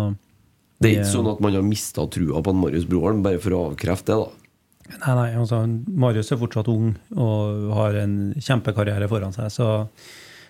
Det 0.79 0.89
er 0.89 1.01
ikke 1.01 1.11
sånn 1.11 1.31
at 1.33 1.41
man 1.43 1.57
har 1.57 1.65
mista 1.65 2.05
trua 2.11 2.41
på 2.43 2.53
Marius 2.55 2.87
Broholm, 2.87 3.23
bare 3.25 3.41
for 3.43 3.55
å 3.55 3.63
avkrefte 3.71 4.15
det, 4.15 4.19
da. 4.23 4.49
Nei, 4.89 5.13
nei, 5.13 5.27
altså 5.37 5.59
Marius 6.01 6.31
er 6.33 6.39
fortsatt 6.41 6.69
ung 6.71 6.93
og 7.13 7.67
har 7.77 7.99
en 8.01 8.15
kjempekarriere 8.41 9.09
foran 9.11 9.35
seg, 9.35 9.51
så, 9.53 9.67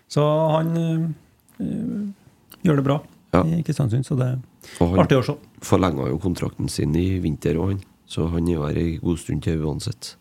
så 0.08 0.26
han 0.54 0.70
øh, 0.80 2.06
gjør 2.64 2.80
det 2.80 2.86
bra 2.88 3.02
i 3.44 3.60
Kristiansund. 3.66 4.08
Så 4.08 4.16
det 4.20 4.30
er 4.30 4.96
artig 5.02 5.20
å 5.20 5.26
se. 5.28 5.36
forlenga 5.66 6.08
jo 6.10 6.22
kontrakten 6.24 6.72
sin 6.72 6.96
i 6.98 7.20
vinter 7.24 7.60
òg, 7.60 7.76
han. 7.76 7.84
Så 8.10 8.26
han 8.32 8.48
er 8.50 8.64
her 8.64 8.80
ei 8.82 8.96
god 9.02 9.20
stund 9.22 9.44
til 9.46 9.62
uansett. 9.62 10.16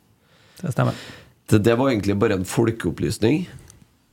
Det 0.59 0.74
stemmer. 0.74 0.96
Det, 1.48 1.62
det 1.64 1.78
var 1.80 1.88
egentlig 1.88 2.18
bare 2.20 2.36
en 2.36 2.44
folkeopplysning. 2.44 3.46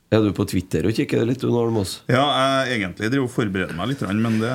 Er 0.06 0.22
du 0.22 0.30
på 0.30 0.44
Twitter 0.46 0.86
og 0.86 0.94
kikker 0.94 1.24
litt, 1.26 1.42
du, 1.42 1.50
Almås? 1.58 1.96
Ja, 2.06 2.22
jeg 2.68 2.78
egentlig 2.78 3.08
driver 3.10 3.26
og 3.26 3.32
forbereder 3.34 3.74
meg 3.74 3.90
litt, 3.90 4.04
men 4.06 4.38
det 4.38 4.52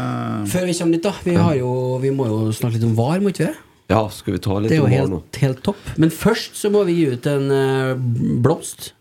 Før 0.54 0.70
vi 0.70 0.76
kommer 0.78 0.96
dit, 0.96 1.04
da. 1.04 1.12
Vi, 1.26 1.36
har 1.36 1.58
jo, 1.60 1.72
vi 2.00 2.14
må 2.16 2.28
jo 2.30 2.38
snakke 2.56 2.78
litt 2.78 2.88
om 2.88 2.96
VAR, 2.96 3.20
må 3.20 3.34
ikke 3.34 3.50
vi? 3.50 3.68
Ja, 3.92 4.06
skal 4.16 4.38
vi 4.38 4.40
ta 4.46 4.56
litt 4.64 4.72
om 4.78 4.86
VAR 4.88 4.88
nå? 4.88 4.88
Det 4.88 4.96
er 4.96 5.04
jo 5.04 5.20
helt, 5.20 5.42
helt 5.44 5.64
topp. 5.68 5.92
Men 6.00 6.14
først 6.16 6.56
så 6.56 6.72
må 6.72 6.86
vi 6.88 6.96
gi 7.02 7.10
ut 7.18 7.28
en 7.28 7.52
eh, 7.52 7.92
blomst. 8.46 8.94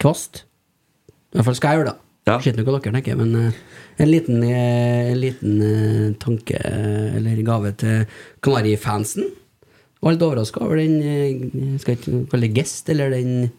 Kvast. 0.00 0.46
I 1.34 1.36
hvert 1.36 1.50
fall 1.50 1.60
skal 1.60 1.74
jeg 1.74 1.82
gjøre 1.82 1.90
det. 1.90 1.98
Ja. 2.28 2.38
Ikke 2.40 2.64
hva 2.64 2.78
dere 2.78 2.96
tenker, 2.96 3.20
men 3.20 3.36
eh, 3.36 3.60
en 4.00 4.08
liten, 4.08 4.40
eh, 4.48 5.12
en 5.12 5.20
liten 5.20 6.16
tanke 6.22 6.56
eller 6.64 7.44
gave 7.44 7.76
til 7.76 8.08
Kanarifansen. 8.40 9.28
Var 10.00 10.14
litt 10.14 10.24
overraska 10.24 10.62
over 10.62 10.78
den 10.78 11.80
Skal 11.82 11.96
jeg 11.96 11.98
ikke 11.98 12.20
kalle 12.30 12.46
det 12.46 12.56
gest, 12.56 12.88
eller 12.88 13.12
den 13.12 13.50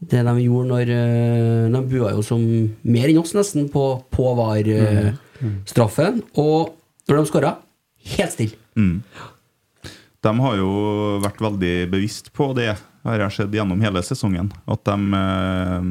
det 0.00 0.22
de 0.24 0.32
gjorde 0.46 0.68
når 0.70 0.90
eh, 0.94 1.66
De 1.74 1.80
bua 1.90 2.12
jo 2.16 2.22
som 2.24 2.40
mer 2.88 3.08
enn 3.10 3.18
oss, 3.20 3.34
nesten, 3.36 3.66
på, 3.72 3.82
på 4.10 4.30
VAR-straffen. 4.38 6.22
Og 6.40 6.72
når 7.10 7.16
de 7.20 7.26
skåra, 7.28 7.54
helt 8.16 8.32
stille. 8.32 8.56
Mm. 8.78 9.02
De 10.20 10.32
har 10.44 10.56
jo 10.60 10.70
vært 11.24 11.40
veldig 11.40 11.74
bevisst 11.92 12.32
på 12.36 12.50
det, 12.56 12.74
har 13.04 13.22
jeg 13.24 13.32
sett 13.38 13.54
gjennom 13.56 13.80
hele 13.80 14.02
sesongen. 14.04 14.50
At 14.68 14.84
de 14.88 14.96
eh, 15.20 15.88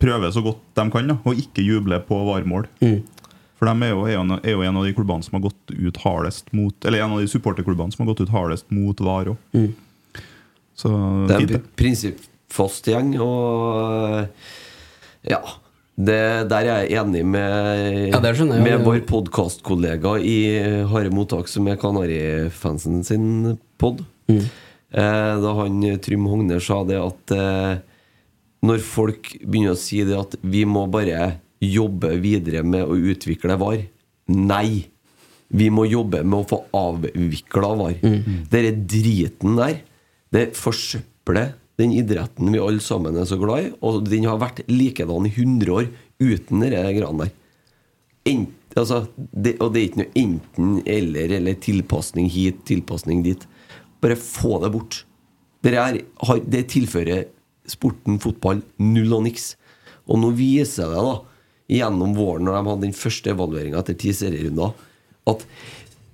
prøver 0.00 0.32
så 0.32 0.42
godt 0.44 0.60
de 0.76 0.84
kan 0.92 1.08
da, 1.12 1.18
å 1.24 1.32
ikke 1.36 1.64
juble 1.64 2.00
på 2.08 2.18
VAR-mål. 2.28 2.68
For 3.60 3.68
de 3.68 3.84
er 3.84 3.90
jo, 3.92 4.04
er, 4.08 4.14
jo, 4.16 4.20
en- 4.24 4.40
er 4.40 4.54
jo 4.56 4.62
en 4.64 4.76
av 4.80 4.84
de 4.88 4.94
klubbene 4.96 5.24
som 5.26 5.36
har 5.36 5.42
gått 5.50 5.74
ut 5.76 5.98
hardest 6.00 6.46
mot 6.56 6.72
Eller 6.88 7.02
en 7.04 7.12
av 7.12 7.20
de 7.20 7.26
supporterklubbene 7.28 7.92
som 7.92 8.06
har 8.06 8.14
gått 8.14 8.22
ut 8.24 8.32
hardest 8.32 8.70
mot 8.72 8.96
VAR 9.04 9.34
òg. 9.34 9.36
Så 10.80 10.88
Det 11.28 11.34
er 11.36 11.42
fint, 11.42 11.50
det. 11.58 11.60
Prinsippfast 12.50 12.88
gjeng, 12.90 13.18
og 13.20 14.26
ja. 15.22 15.40
Det, 16.00 16.48
der 16.48 16.64
er 16.64 16.86
jeg 16.88 16.96
enig 16.96 17.26
med, 17.26 18.08
Ja, 18.08 18.20
jeg, 18.24 18.62
med 18.62 18.84
vår 18.86 19.02
podkastkollega 19.04 20.16
i 20.24 20.84
Harde 20.88 21.10
mottak, 21.12 21.46
som 21.46 21.68
er 21.68 21.76
Kanarifansen 21.76 23.04
sin 23.04 23.58
pod. 23.76 24.00
Mm. 24.30 24.40
Eh, 24.92 25.34
da 25.42 25.52
han 25.58 25.82
Trym 26.00 26.24
Hogner 26.26 26.58
sa 26.58 26.80
det 26.88 26.96
at 26.96 27.34
eh, 27.36 27.82
når 28.64 28.80
folk 28.80 29.34
begynner 29.44 29.76
å 29.76 29.78
si 29.78 30.00
det 30.04 30.16
at 30.16 30.38
vi 30.40 30.64
må 30.64 30.86
bare 30.88 31.36
jobbe 31.60 32.14
videre 32.16 32.64
med 32.64 32.88
å 32.88 32.96
utvikle 32.96 33.58
VAR 33.60 33.84
Nei! 34.30 34.88
Vi 35.50 35.66
må 35.68 35.84
jobbe 35.84 36.22
med 36.22 36.38
å 36.38 36.46
få 36.46 36.62
avvikla 36.78 37.74
VAR. 37.76 37.96
Mm. 38.00 38.44
Denne 38.48 38.72
driten 38.88 39.56
der, 39.58 39.80
det 40.32 40.52
forsøpler 40.56 41.58
den 41.80 41.94
idretten 41.96 42.52
vi 42.52 42.60
alle 42.62 42.82
sammen 42.84 43.16
er 43.18 43.28
så 43.28 43.38
glad 43.40 43.64
i. 43.64 43.70
Og 43.86 44.04
den 44.08 44.28
har 44.28 44.40
vært 44.40 44.62
likedan 44.70 45.28
i 45.28 45.32
100 45.34 45.74
år 45.74 45.90
uten 46.20 46.64
de 46.64 46.70
greiene 46.70 47.24
der. 47.24 47.36
Ent, 48.30 48.76
altså, 48.76 49.06
det, 49.16 49.56
og 49.64 49.72
det 49.72 49.80
er 49.80 49.88
ikke 49.88 50.02
noe 50.02 50.22
enten-eller 50.22 51.36
eller 51.38 51.60
tilpasning 51.64 52.28
hit, 52.30 52.62
tilpasning 52.68 53.24
dit. 53.24 53.46
Bare 54.04 54.18
få 54.20 54.60
det 54.64 54.72
bort. 54.74 55.02
Det, 55.64 55.72
er, 55.76 56.00
det 56.44 56.66
tilfører 56.72 57.26
sporten 57.68 58.20
fotball 58.22 58.62
null 58.80 59.16
og 59.16 59.26
niks. 59.26 59.54
Og 60.10 60.20
nå 60.20 60.32
viser 60.36 60.92
det 60.92 61.04
da 61.06 61.18
gjennom 61.70 62.16
våren, 62.16 62.48
når 62.48 62.56
de 62.56 62.68
hadde 62.68 62.86
den 62.88 62.96
første 62.98 63.30
evalueringa 63.32 63.80
etter 63.80 63.96
ti 63.98 64.12
serierunder, 64.16 64.72
at 65.30 65.44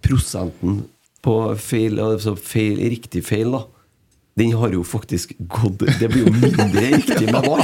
prosenten 0.04 0.82
på 1.24 1.36
feil, 1.58 1.98
altså 2.02 2.36
feil, 2.38 2.82
riktig 2.92 3.24
feil, 3.26 3.54
da 3.56 3.64
den 4.36 4.52
har 4.60 4.72
jo 4.74 4.82
faktisk 4.84 5.32
gått 5.48 5.80
Det 6.00 6.08
blir 6.12 6.26
jo 6.26 6.32
mindre 6.34 6.82
riktig 6.92 7.30
med 7.32 7.46
VAR 7.46 7.62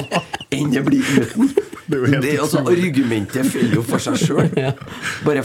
enn 0.53 0.71
det 0.73 0.83
blir 0.87 1.05
uten. 1.21 1.51
Det 1.87 1.97
er 1.97 1.99
jo 1.99 2.07
helt 2.13 2.25
Det, 2.25 2.33
altså, 2.41 2.63
argumentet 2.65 3.49
faller 3.53 3.75
jo 3.77 3.83
for 3.85 4.01
seg 4.01 4.17
sjøl. 4.21 4.49
Bare 5.27 5.43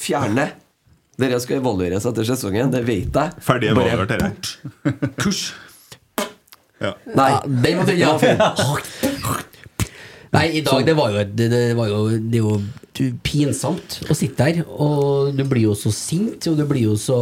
fjerne. 0.00 0.46
Dere 1.20 1.38
skal 1.42 1.60
evalueres 1.60 2.06
etter 2.08 2.26
sesongen, 2.26 2.72
det 2.72 2.80
vet 2.88 3.14
jeg. 3.14 3.36
Ferdig 3.44 3.70
evaluert, 3.74 4.10
dere. 4.10 4.32
Kurs. 5.20 5.42
Ja. 6.82 6.94
Nei. 7.14 7.30
Den 7.64 7.78
var 7.80 7.86
fin, 7.88 8.00
ja. 8.02 8.16
Nei, 10.34 10.48
i 10.58 10.64
dag 10.66 10.82
det 10.88 10.96
var 10.98 11.12
jo, 11.14 11.20
det, 11.38 11.46
det 11.52 11.60
var 11.78 11.92
jo, 11.92 12.00
det 12.18 12.40
er 12.40 12.42
jo 12.42 12.56
du- 12.98 13.14
pinsomt 13.22 14.00
å 14.10 14.16
sitte 14.18 14.48
der, 14.48 14.64
og 14.66 15.30
du 15.38 15.44
blir 15.46 15.68
jo 15.68 15.76
så 15.78 15.92
sint, 15.94 16.48
og 16.50 16.58
du 16.58 16.64
blir 16.66 16.88
jo 16.88 16.96
så 16.98 17.18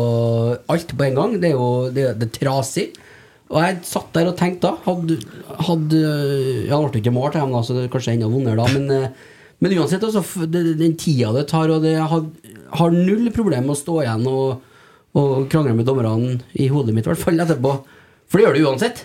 Alt 0.72 0.94
på 0.96 1.04
en 1.10 1.18
gang. 1.18 1.34
Det 1.42 1.50
er 1.50 1.58
jo 1.58 1.68
det, 1.92 2.06
det 2.22 2.30
er 2.30 2.34
trasig. 2.38 2.86
Og 3.52 3.60
jeg 3.60 3.78
satt 3.84 4.10
der 4.16 4.30
og 4.30 4.36
tenkte 4.38 4.70
da 4.70 4.72
Hadde, 4.86 5.18
hadde 5.68 6.00
Ja, 6.70 6.78
det 6.78 6.90
ble 6.94 7.02
ikke 7.02 7.14
mål 7.14 7.32
til 7.34 7.42
dem, 7.44 7.54
da, 7.54 7.62
så 7.66 7.76
det 7.76 7.86
er 7.86 7.92
kanskje 7.92 8.16
enda 8.16 8.30
vondere 8.32 8.58
da, 8.58 8.68
men, 8.72 8.90
eh, 8.96 9.32
men 9.62 9.74
uansett, 9.78 10.02
altså, 10.02 10.46
det, 10.50 10.64
den 10.80 10.96
tida 10.98 11.30
det 11.36 11.46
tar, 11.52 11.70
og 11.70 11.84
det 11.84 11.94
har, 12.00 12.24
har 12.80 12.94
null 12.96 13.28
problem 13.34 13.68
med 13.68 13.76
å 13.76 13.78
stå 13.78 13.98
igjen 14.02 14.24
og, 14.30 14.64
og 15.18 15.34
krangle 15.52 15.76
med 15.78 15.86
dommerne 15.86 16.38
i 16.58 16.66
hodet 16.72 16.96
mitt, 16.96 17.06
i 17.06 17.12
hvert 17.12 17.22
fall 17.22 17.44
etterpå. 17.44 17.76
For 18.32 18.40
det 18.40 18.46
gjør 18.46 18.56
det 18.56 18.64
uansett. 18.64 19.04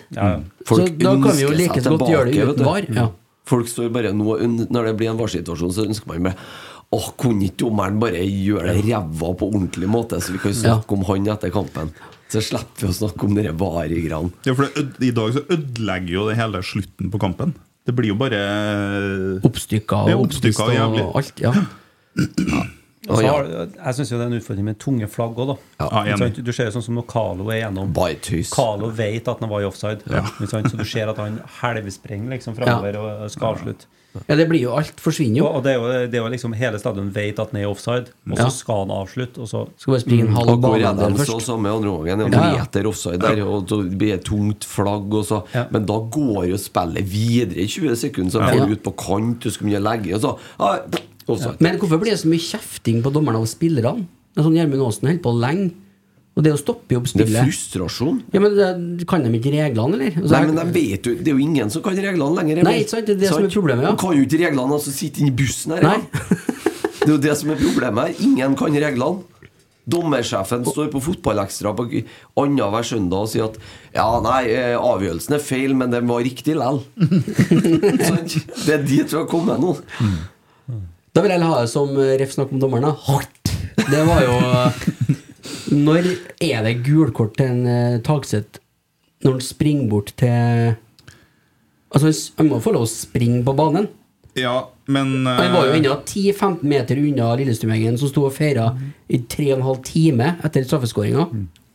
Så 0.64 0.80
da 0.96 1.12
kan 1.20 1.36
vi 1.36 1.44
jo 1.44 1.52
like 1.52 1.82
så 1.84 1.92
godt 1.94 2.10
gjøre 2.10 2.32
det 2.32 2.48
uten 2.48 2.66
var. 2.66 2.88
Ja. 2.96 3.06
Folk 3.48 3.68
står 3.70 3.92
bare 3.92 4.10
nå 4.12 4.34
Når 4.68 4.90
det 4.90 4.96
blir 4.98 5.08
en 5.12 5.20
varsituasjon, 5.20 5.72
så 5.72 5.86
ønsker 5.88 6.10
man 6.10 6.30
bare 6.30 6.48
Åh, 6.96 7.10
kunne 7.20 7.44
ikke 7.44 7.66
dommeren 7.66 7.98
bare 8.00 8.22
gjøre 8.24 8.72
det 8.72 8.86
ræva 8.86 9.32
på 9.36 9.48
ordentlig 9.50 9.90
måte, 9.92 10.22
så 10.24 10.32
vi 10.32 10.40
kan 10.40 10.54
snakke 10.56 10.96
om 10.96 11.02
han 11.04 11.26
etter 11.34 11.52
kampen? 11.52 11.90
Så 12.28 12.42
slipper 12.44 12.84
vi 12.84 12.90
å 12.90 12.96
snakke 12.96 13.24
om 13.24 13.36
dere 13.38 13.54
VAR-greiene. 13.56 14.32
Ja, 14.44 14.54
for 14.54 14.68
det, 14.68 14.84
I 15.08 15.14
dag 15.16 15.32
så 15.36 15.44
ødelegger 15.48 16.12
jo 16.12 16.26
det 16.28 16.36
hele 16.40 16.60
slutten 16.66 17.12
på 17.12 17.20
kampen. 17.22 17.54
Det 17.88 17.94
blir 17.96 18.12
jo 18.12 18.18
bare 18.20 18.40
Oppstykka 19.48 20.02
er 20.10 20.18
og 20.18 20.26
oppstykka 20.26 20.66
og 20.68 20.98
og 21.06 21.14
alt. 21.22 21.40
Ja. 21.40 21.54
Og 23.08 23.16
så 23.16 23.24
har, 23.24 23.46
jeg 23.48 23.96
syns 23.96 24.10
det 24.10 24.18
er 24.18 24.24
en 24.26 24.36
utfordring 24.36 24.66
med 24.66 24.76
tunge 24.82 25.06
flagg 25.08 25.38
òg, 25.40 25.54
da. 25.54 25.86
Ja, 25.86 26.16
Ikke 26.26 26.42
du 26.44 26.50
ser 26.52 26.68
det 26.68 26.74
sånn 26.74 26.84
som 26.84 26.98
når 26.98 27.06
Carlo 27.08 27.46
er 27.54 27.62
gjennom. 27.62 27.94
Carlo 28.52 28.90
vet 28.92 29.30
at 29.32 29.40
han 29.40 29.48
var 29.48 29.64
i 29.64 29.68
offside. 29.68 30.04
Ja. 30.12 30.26
Så 30.44 30.60
du 30.76 30.84
ser 30.84 31.08
at 31.14 31.20
han 31.22 31.38
helvesprenger 31.62 32.34
liksom 32.34 32.58
framover 32.58 32.98
og 33.00 33.30
skal 33.32 33.54
avslutte. 33.54 33.88
Ja, 34.28 34.36
det 34.36 34.46
blir 34.50 34.60
jo 34.62 34.72
Alt 34.78 34.98
forsvinner 35.00 35.38
jo. 35.38 35.46
Og, 35.46 35.56
og 35.58 35.64
det 35.64 35.72
er 35.72 35.76
jo, 35.78 35.88
det 36.10 36.14
er 36.18 36.22
jo 36.24 36.28
liksom 36.32 36.52
Hele 36.58 36.78
stadion 36.80 37.10
vet 37.14 37.38
at 37.38 37.52
han 37.52 37.60
er 37.62 37.68
offside, 37.70 38.10
og 38.30 38.36
så 38.36 38.42
Ja. 38.42 38.48
skal 38.50 38.80
han 38.84 38.90
avslutte, 38.96 39.38
og 39.44 39.48
så 39.48 39.62
Skal 39.76 39.92
bare 39.94 40.00
springe 40.00 40.26
en 40.26 40.34
halv 40.34 40.48
Og 40.50 40.60
bane 40.62 40.82
er 40.82 40.92
de 40.92 41.00
der 41.04 41.24
så 41.24 41.36
først. 41.38 41.46
samme 41.46 41.68
andre 41.70 41.90
gangen? 42.06 42.20
Han 42.26 42.32
Ja, 42.32 42.44
ja. 42.56 42.64
meter 42.64 42.88
offside 42.88 43.18
der, 43.20 43.42
og 43.46 43.68
så 43.68 43.82
blir 43.88 44.16
det 44.16 44.24
tungt 44.24 44.64
flagg. 44.64 45.14
Og 45.14 45.24
så. 45.24 45.42
Men 45.70 45.86
da 45.86 45.98
går 46.18 46.48
jo 46.50 46.56
spillet 46.56 47.04
videre 47.12 47.56
i 47.62 47.66
20 47.66 47.96
sekunder, 47.96 48.30
så 48.30 48.40
får 48.48 48.66
du 48.66 48.72
ut 48.72 48.82
på 48.82 48.96
kant, 48.96 49.40
du 49.42 49.50
skal 49.50 49.66
mye 49.68 49.80
legge, 49.80 50.14
og 50.14 50.20
så 50.20 50.36
ah, 50.58 50.78
offside. 51.28 51.56
Men 51.60 51.78
hvorfor 51.78 51.98
blir 52.00 52.10
det 52.16 52.20
så 52.20 52.28
mye 52.28 52.40
kjefting 52.40 53.02
på 53.02 53.12
dommerne 53.12 53.38
og 53.38 53.46
spillerne? 53.48 54.06
Det 54.34 54.40
er 54.44 54.48
sånn 54.48 54.54
Gjermund 54.56 54.82
Aasen 54.86 55.08
holder 55.08 55.22
på 55.22 55.32
lenge. 55.40 55.70
Og 56.38 56.44
det 56.46 56.52
å 56.54 56.58
stoppe 56.60 56.94
opp 56.94 57.08
Det 57.10 57.24
er 57.26 57.48
frustrasjon. 57.48 58.20
Ja, 58.30 58.42
men 58.42 58.54
det, 58.54 59.06
Kan 59.10 59.24
de 59.26 59.32
ikke 59.34 59.50
reglene, 59.56 59.98
eller? 59.98 60.20
Altså, 60.20 60.30
Nei, 60.36 60.42
men 60.46 60.60
de 60.60 60.66
vet 60.76 61.08
jo 61.08 61.16
Det 61.18 61.32
er 61.32 61.34
jo 61.34 61.42
ingen 61.42 61.72
som 61.74 61.82
kan 61.82 61.98
reglene 61.98 62.30
lenger. 62.38 62.62
Nei, 62.62 62.76
ikke 62.84 62.94
sant? 62.94 63.08
Det 63.08 63.16
er 63.16 63.24
det 63.24 63.32
som 63.32 63.48
er 63.48 63.56
problemet, 63.56 63.88
ja. 63.88 63.94
De 63.96 64.02
kan 64.04 64.14
jo 64.14 64.28
ikke 64.28 64.40
reglene, 64.44 64.76
altså 64.78 64.94
sitte 64.94 65.24
inni 65.24 65.34
i 65.34 65.38
bussen 65.42 65.74
her. 65.74 65.88
Ja. 65.88 65.98
Det 66.98 67.14
er 67.14 67.14
jo 67.14 67.20
det 67.24 67.34
som 67.40 67.50
er 67.54 67.56
problemet 67.56 68.04
her. 68.04 68.16
Ingen 68.26 68.54
kan 68.58 68.74
reglene. 68.84 69.38
Dommersjefen 69.88 70.66
står 70.68 70.90
på 70.92 71.00
Fotballekstra 71.00 71.70
på 71.72 71.86
annenhver 72.36 72.84
søndag 72.84 73.22
og 73.24 73.30
sier 73.32 73.46
at 73.46 73.54
Ja, 73.94 74.08
nei, 74.20 74.42
eh, 74.52 74.74
avgjørelsen 74.76 75.38
er 75.38 75.40
feil, 75.40 75.72
men 75.78 75.94
den 75.94 76.04
var 76.10 76.20
riktig 76.26 76.58
lell. 76.58 76.82
Sant? 78.10 78.36
det 78.66 78.74
er 78.74 78.84
dit 78.84 79.08
vi 79.08 79.16
har 79.16 79.24
kommet 79.30 79.62
nå. 79.62 79.72
Da 81.16 81.24
vil 81.24 81.32
jeg 81.32 81.48
ha 81.48 81.62
det 81.62 81.72
som 81.72 81.96
ref 81.96 82.36
snakk 82.36 82.52
om 82.52 82.60
dommerne. 82.60 82.92
Hardt! 83.08 83.54
Det 83.88 84.04
var 84.04 84.20
jo 84.26 84.36
Når 85.74 86.06
er 86.44 86.64
det 86.64 86.78
gulkort 86.86 87.36
til 87.38 87.52
en 87.52 87.62
uh, 87.68 88.00
Tagseth 88.04 88.62
når 89.24 89.38
han 89.38 89.42
springer 89.42 89.88
bort 89.90 90.12
til 90.18 90.76
Altså, 91.88 92.12
han 92.36 92.50
må 92.50 92.58
få 92.60 92.74
lov 92.74 92.84
å 92.84 92.90
springe 92.90 93.40
på 93.46 93.54
banen. 93.56 93.86
Ja, 94.36 94.68
men 94.92 95.22
uh, 95.24 95.38
Han 95.38 95.54
var 95.54 95.70
jo 95.70 95.76
ennå 95.78 95.94
10-15 96.04 96.58
meter 96.68 97.00
unna 97.00 97.30
Lillestrøm-gjengen, 97.40 97.96
som 98.00 98.10
sto 98.10 98.26
og 98.28 98.34
feira 98.36 98.74
i 99.08 99.22
3 99.24 99.54
15 99.56 99.80
time 99.88 100.34
etter 100.44 100.66
straffeskåringa. 100.68 101.24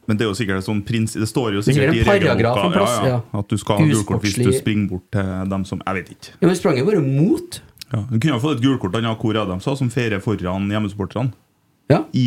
Men 0.05 0.19
det 0.19 0.25
er 0.25 0.29
jo 0.29 0.37
sikkert 0.37 0.61
et 0.61 0.67
sånt 0.67 0.83
prins 0.83 1.13
Det 1.15 1.27
står 1.29 1.53
jo 1.55 1.61
er 1.61 1.65
sikkert 1.65 1.95
i 1.95 2.01
regelboka 2.03 2.63
ja, 2.75 2.87
ja, 3.07 3.19
at 3.39 3.47
du 3.47 3.55
skal 3.55 3.77
ha 3.79 3.85
gult 3.87 4.07
kort 4.09 4.25
hvis 4.25 4.35
du 4.35 4.49
springer 4.51 4.89
bort 4.91 5.05
til 5.15 5.29
dem 5.53 5.63
som 5.69 5.79
Jeg 5.79 5.99
vet 5.99 6.11
ikke. 6.17 6.33
Ja, 6.41 6.47
men 6.49 6.57
sprang 6.59 6.79
jo 6.79 6.87
bare 6.89 7.03
mot. 7.05 7.61
Ja, 7.93 8.01
du 8.09 8.17
kunne 8.17 8.35
ha 8.35 8.41
fått 8.43 8.59
et 8.59 8.65
gult 8.65 8.81
kort 8.83 8.97
av 8.99 9.07
Hvor 9.21 9.39
sa, 9.63 9.77
som 9.79 9.89
feirer 9.93 10.21
foran 10.23 10.69
hjemmesupporterne. 10.69 11.33
I 12.15 12.25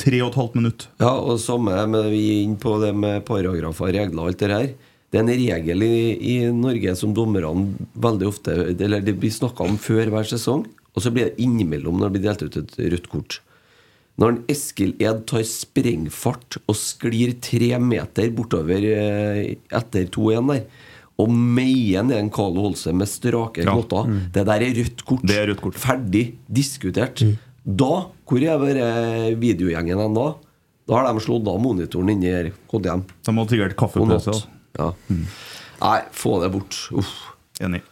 tre 0.00 0.18
og 0.22 0.32
et 0.32 0.38
halvt 0.40 0.56
minutt. 0.58 0.88
Ja, 1.00 1.14
og 1.16 1.40
samme 1.40 1.76
med 1.90 2.10
vi 2.12 2.22
er 2.34 2.42
inne 2.44 2.60
på 2.60 2.76
det 2.82 2.92
med 2.96 3.24
paragrafer, 3.28 3.92
regler 3.94 4.20
og 4.20 4.32
alt 4.32 4.42
det 4.42 4.52
her. 4.52 4.72
Det 5.12 5.20
er 5.20 5.24
en 5.26 5.32
regel 5.32 5.84
i, 5.84 5.96
i 6.16 6.34
Norge 6.56 6.94
som 6.96 7.12
dommerne 7.16 7.74
veldig 8.00 8.28
ofte 8.30 8.54
Eller 8.72 9.02
det 9.04 9.18
blir 9.20 9.32
snakka 9.34 9.66
om 9.66 9.76
før 9.80 10.08
hver 10.12 10.28
sesong, 10.28 10.64
og 10.92 11.04
så 11.04 11.12
blir 11.12 11.28
det 11.28 11.44
innimellom 11.44 11.98
når 12.00 12.08
det 12.08 12.14
blir 12.16 12.28
delt 12.28 12.46
ut 12.46 12.60
et 12.62 12.78
rødt 12.94 13.10
kort. 13.12 13.40
Når 14.20 14.32
en 14.32 14.40
Eskil 14.52 14.92
Ed 15.00 15.22
tar 15.28 15.44
sprengfart 15.48 16.58
og 16.66 16.76
sklir 16.76 17.32
tre 17.44 17.70
meter 17.80 18.32
bortover 18.36 18.84
eh, 18.88 19.54
etter 19.72 20.08
2-1 20.12 20.50
der, 20.52 20.66
og 21.20 21.32
meier 21.32 22.04
ned 22.06 22.18
en 22.18 22.32
Carlo 22.32 22.66
Holse 22.66 22.92
med 22.96 23.08
strake 23.08 23.64
Ja. 23.64 23.74
Mm. 23.76 24.32
Det 24.32 24.44
der 24.48 24.64
er 24.64 24.76
rødt 24.80 25.04
kort. 25.04 25.24
Det 25.28 25.36
er 25.38 25.48
rødt 25.50 25.60
kort. 25.64 25.80
Ferdig 25.80 26.24
diskutert. 26.48 27.20
Da, 27.62 27.90
hvor 28.26 28.42
er 28.42 28.58
bare 28.58 28.86
videogjengen 29.38 30.00
hen 30.02 30.16
da? 30.16 30.26
Da 30.90 30.96
har 30.98 31.06
de 31.14 31.22
slått 31.22 31.46
av 31.46 31.60
monitoren 31.62 32.10
inni 32.10 32.32
her. 32.32 32.48
KDM. 32.70 33.04
De 33.22 33.34
har 33.38 33.50
sikkert 33.52 33.76
kaffepause. 33.78 34.34
Ja. 34.78 34.88
Nei, 35.12 35.98
få 36.16 36.38
det 36.42 36.50
bort. 36.54 36.78
Uff. 36.98 37.12
Enig. 37.62 37.82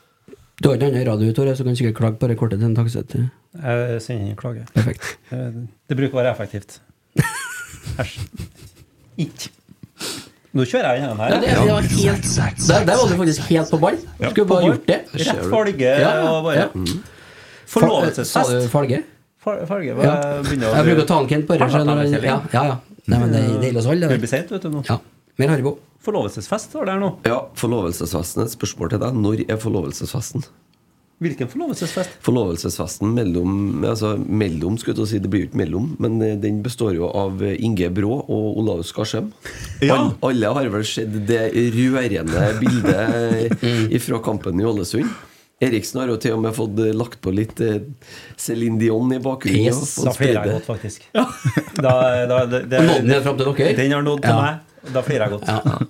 Du 0.61 0.69
har 0.69 0.77
ikke 0.77 0.91
annen 0.91 1.07
radio, 1.07 1.31
Tore, 1.33 1.55
så 1.57 1.65
kan 1.65 1.73
du 1.77 1.79
sikkert 1.81 1.97
klage 2.01 2.19
på 2.21 2.29
rekordet 2.29 2.59
til 2.61 2.67
en 2.69 2.75
takset. 2.77 3.15
Jeg 3.55 4.03
sender 4.05 4.27
ingen 4.27 4.37
klage. 4.41 4.67
Perfekt. 4.75 5.07
Eh, 5.33 5.63
Det 5.89 5.97
bruker 5.97 6.19
å 6.19 6.21
være 6.21 6.35
effektivt. 6.35 6.81
Æsj. 8.01 8.19
Ikke. 9.25 9.55
Nå 10.51 10.67
kjører 10.67 10.91
jeg 10.97 11.05
gjennom 11.05 11.23
her. 11.23 11.31
Ja, 11.31 11.39
det, 11.41 11.55
det 11.55 11.73
var 11.73 11.89
helt, 11.95 12.29
der, 12.67 12.85
der 12.91 12.99
var 12.99 13.09
du 13.09 13.17
faktisk 13.23 13.49
helt 13.55 13.71
på 13.71 13.79
ball. 13.87 13.99
Skulle 14.19 14.47
bare 14.51 14.67
gjort 14.73 14.87
det. 14.91 14.99
Rett 15.23 15.43
falge 15.55 15.91
Ja, 15.95 16.11
ja, 16.19 16.29
og 16.35 16.45
bare 16.49 16.65
ja. 16.67 16.69
Forlovelsesfest. 17.71 18.71
Sa 18.75 18.91
Falge 19.41 19.95
Ja. 20.05 20.17
jeg 20.45 20.85
bruker 20.85 21.05
å 21.05 21.07
ta 21.09 21.21
en 21.23 21.29
Kent 21.31 21.49
kjelling. 21.49 22.25
Ja, 22.25 22.41
ja, 22.53 22.65
ja. 22.75 22.79
Nei, 23.09 23.19
men 23.19 23.33
det, 23.33 23.41
det 23.61 23.71
gjelder 23.71 23.81
oss 23.81 23.91
alle. 23.91 24.09
Det 24.13 24.19
blir 24.21 24.31
seint, 24.31 24.51
vet 24.53 24.63
du 24.67 24.71
nå. 24.71 24.83
Ja. 24.89 24.99
Mer 25.41 25.55
Haribo. 25.55 25.79
Forlovelsesfest 26.05 26.75
var 26.77 26.89
det 26.89 26.97
her 26.97 27.01
nå. 27.01 27.11
Ja, 27.29 27.39
forlovelsesfesten. 27.61 28.45
Et 28.45 28.53
spørsmål 28.55 28.93
til 28.93 29.01
deg. 29.03 29.17
Når 29.21 29.43
er 29.49 29.61
forlovelsesfesten? 29.61 30.45
Hvilken 31.21 31.51
forlovelsesfest? 31.53 32.15
Forlovelsesfesten 32.25 33.11
mellom 33.13 33.83
Altså 33.85 34.15
mellom, 34.17 34.79
skulle 34.81 34.97
jeg 35.03 35.11
si. 35.11 35.19
Det 35.21 35.29
blir 35.33 35.43
jo 35.45 35.49
ikke 35.51 35.61
mellom, 35.61 35.91
men 36.01 36.17
eh, 36.25 36.37
den 36.41 36.63
består 36.65 36.95
jo 36.97 37.11
av 37.13 37.43
eh, 37.45 37.59
Inge 37.61 37.91
Brå 37.93 38.23
og 38.23 38.61
Olaus 38.63 38.93
Skarsheim. 38.95 39.29
Ja. 39.85 39.99
All, 39.99 40.15
alle 40.31 40.53
har 40.57 40.71
vel 40.73 40.87
sett 40.89 41.13
det 41.29 41.43
rørende 41.77 42.47
bildet 42.63 44.01
fra 44.07 44.23
kampen 44.25 44.61
i 44.61 44.69
Ålesund. 44.69 45.13
Eriksen 45.61 46.01
har 46.01 46.09
jo 46.09 46.17
til 46.17 46.33
og 46.39 46.41
med 46.45 46.55
fått 46.57 46.79
eh, 46.81 46.93
lagt 46.97 47.19
på 47.21 47.33
litt 47.37 47.59
eh, 47.61 47.83
Céline 48.41 48.79
Dion 48.81 49.11
i 49.13 49.19
bakgrunnen. 49.21 49.67
Yes, 49.69 49.99
og 50.01 50.09
da 50.09 50.15
flirer 50.17 50.39
jeg 50.41 50.55
godt, 50.57 50.69
faktisk. 50.71 51.09
Da, 51.85 51.93
da, 52.29 52.39
det, 52.49 52.63
det, 52.73 52.81
nådde 52.85 53.09
den 53.11 53.23
fram 53.25 53.37
til 53.41 53.51
dere? 53.53 53.75
Den 53.79 53.93
har 53.97 54.05
nådd 54.07 54.23
til 54.25 54.33
Ja. 54.33 54.41
meg. 54.41 54.93
Da 54.95 55.03
flirer 55.05 55.27
jeg 55.29 55.39
godt. 55.39 55.89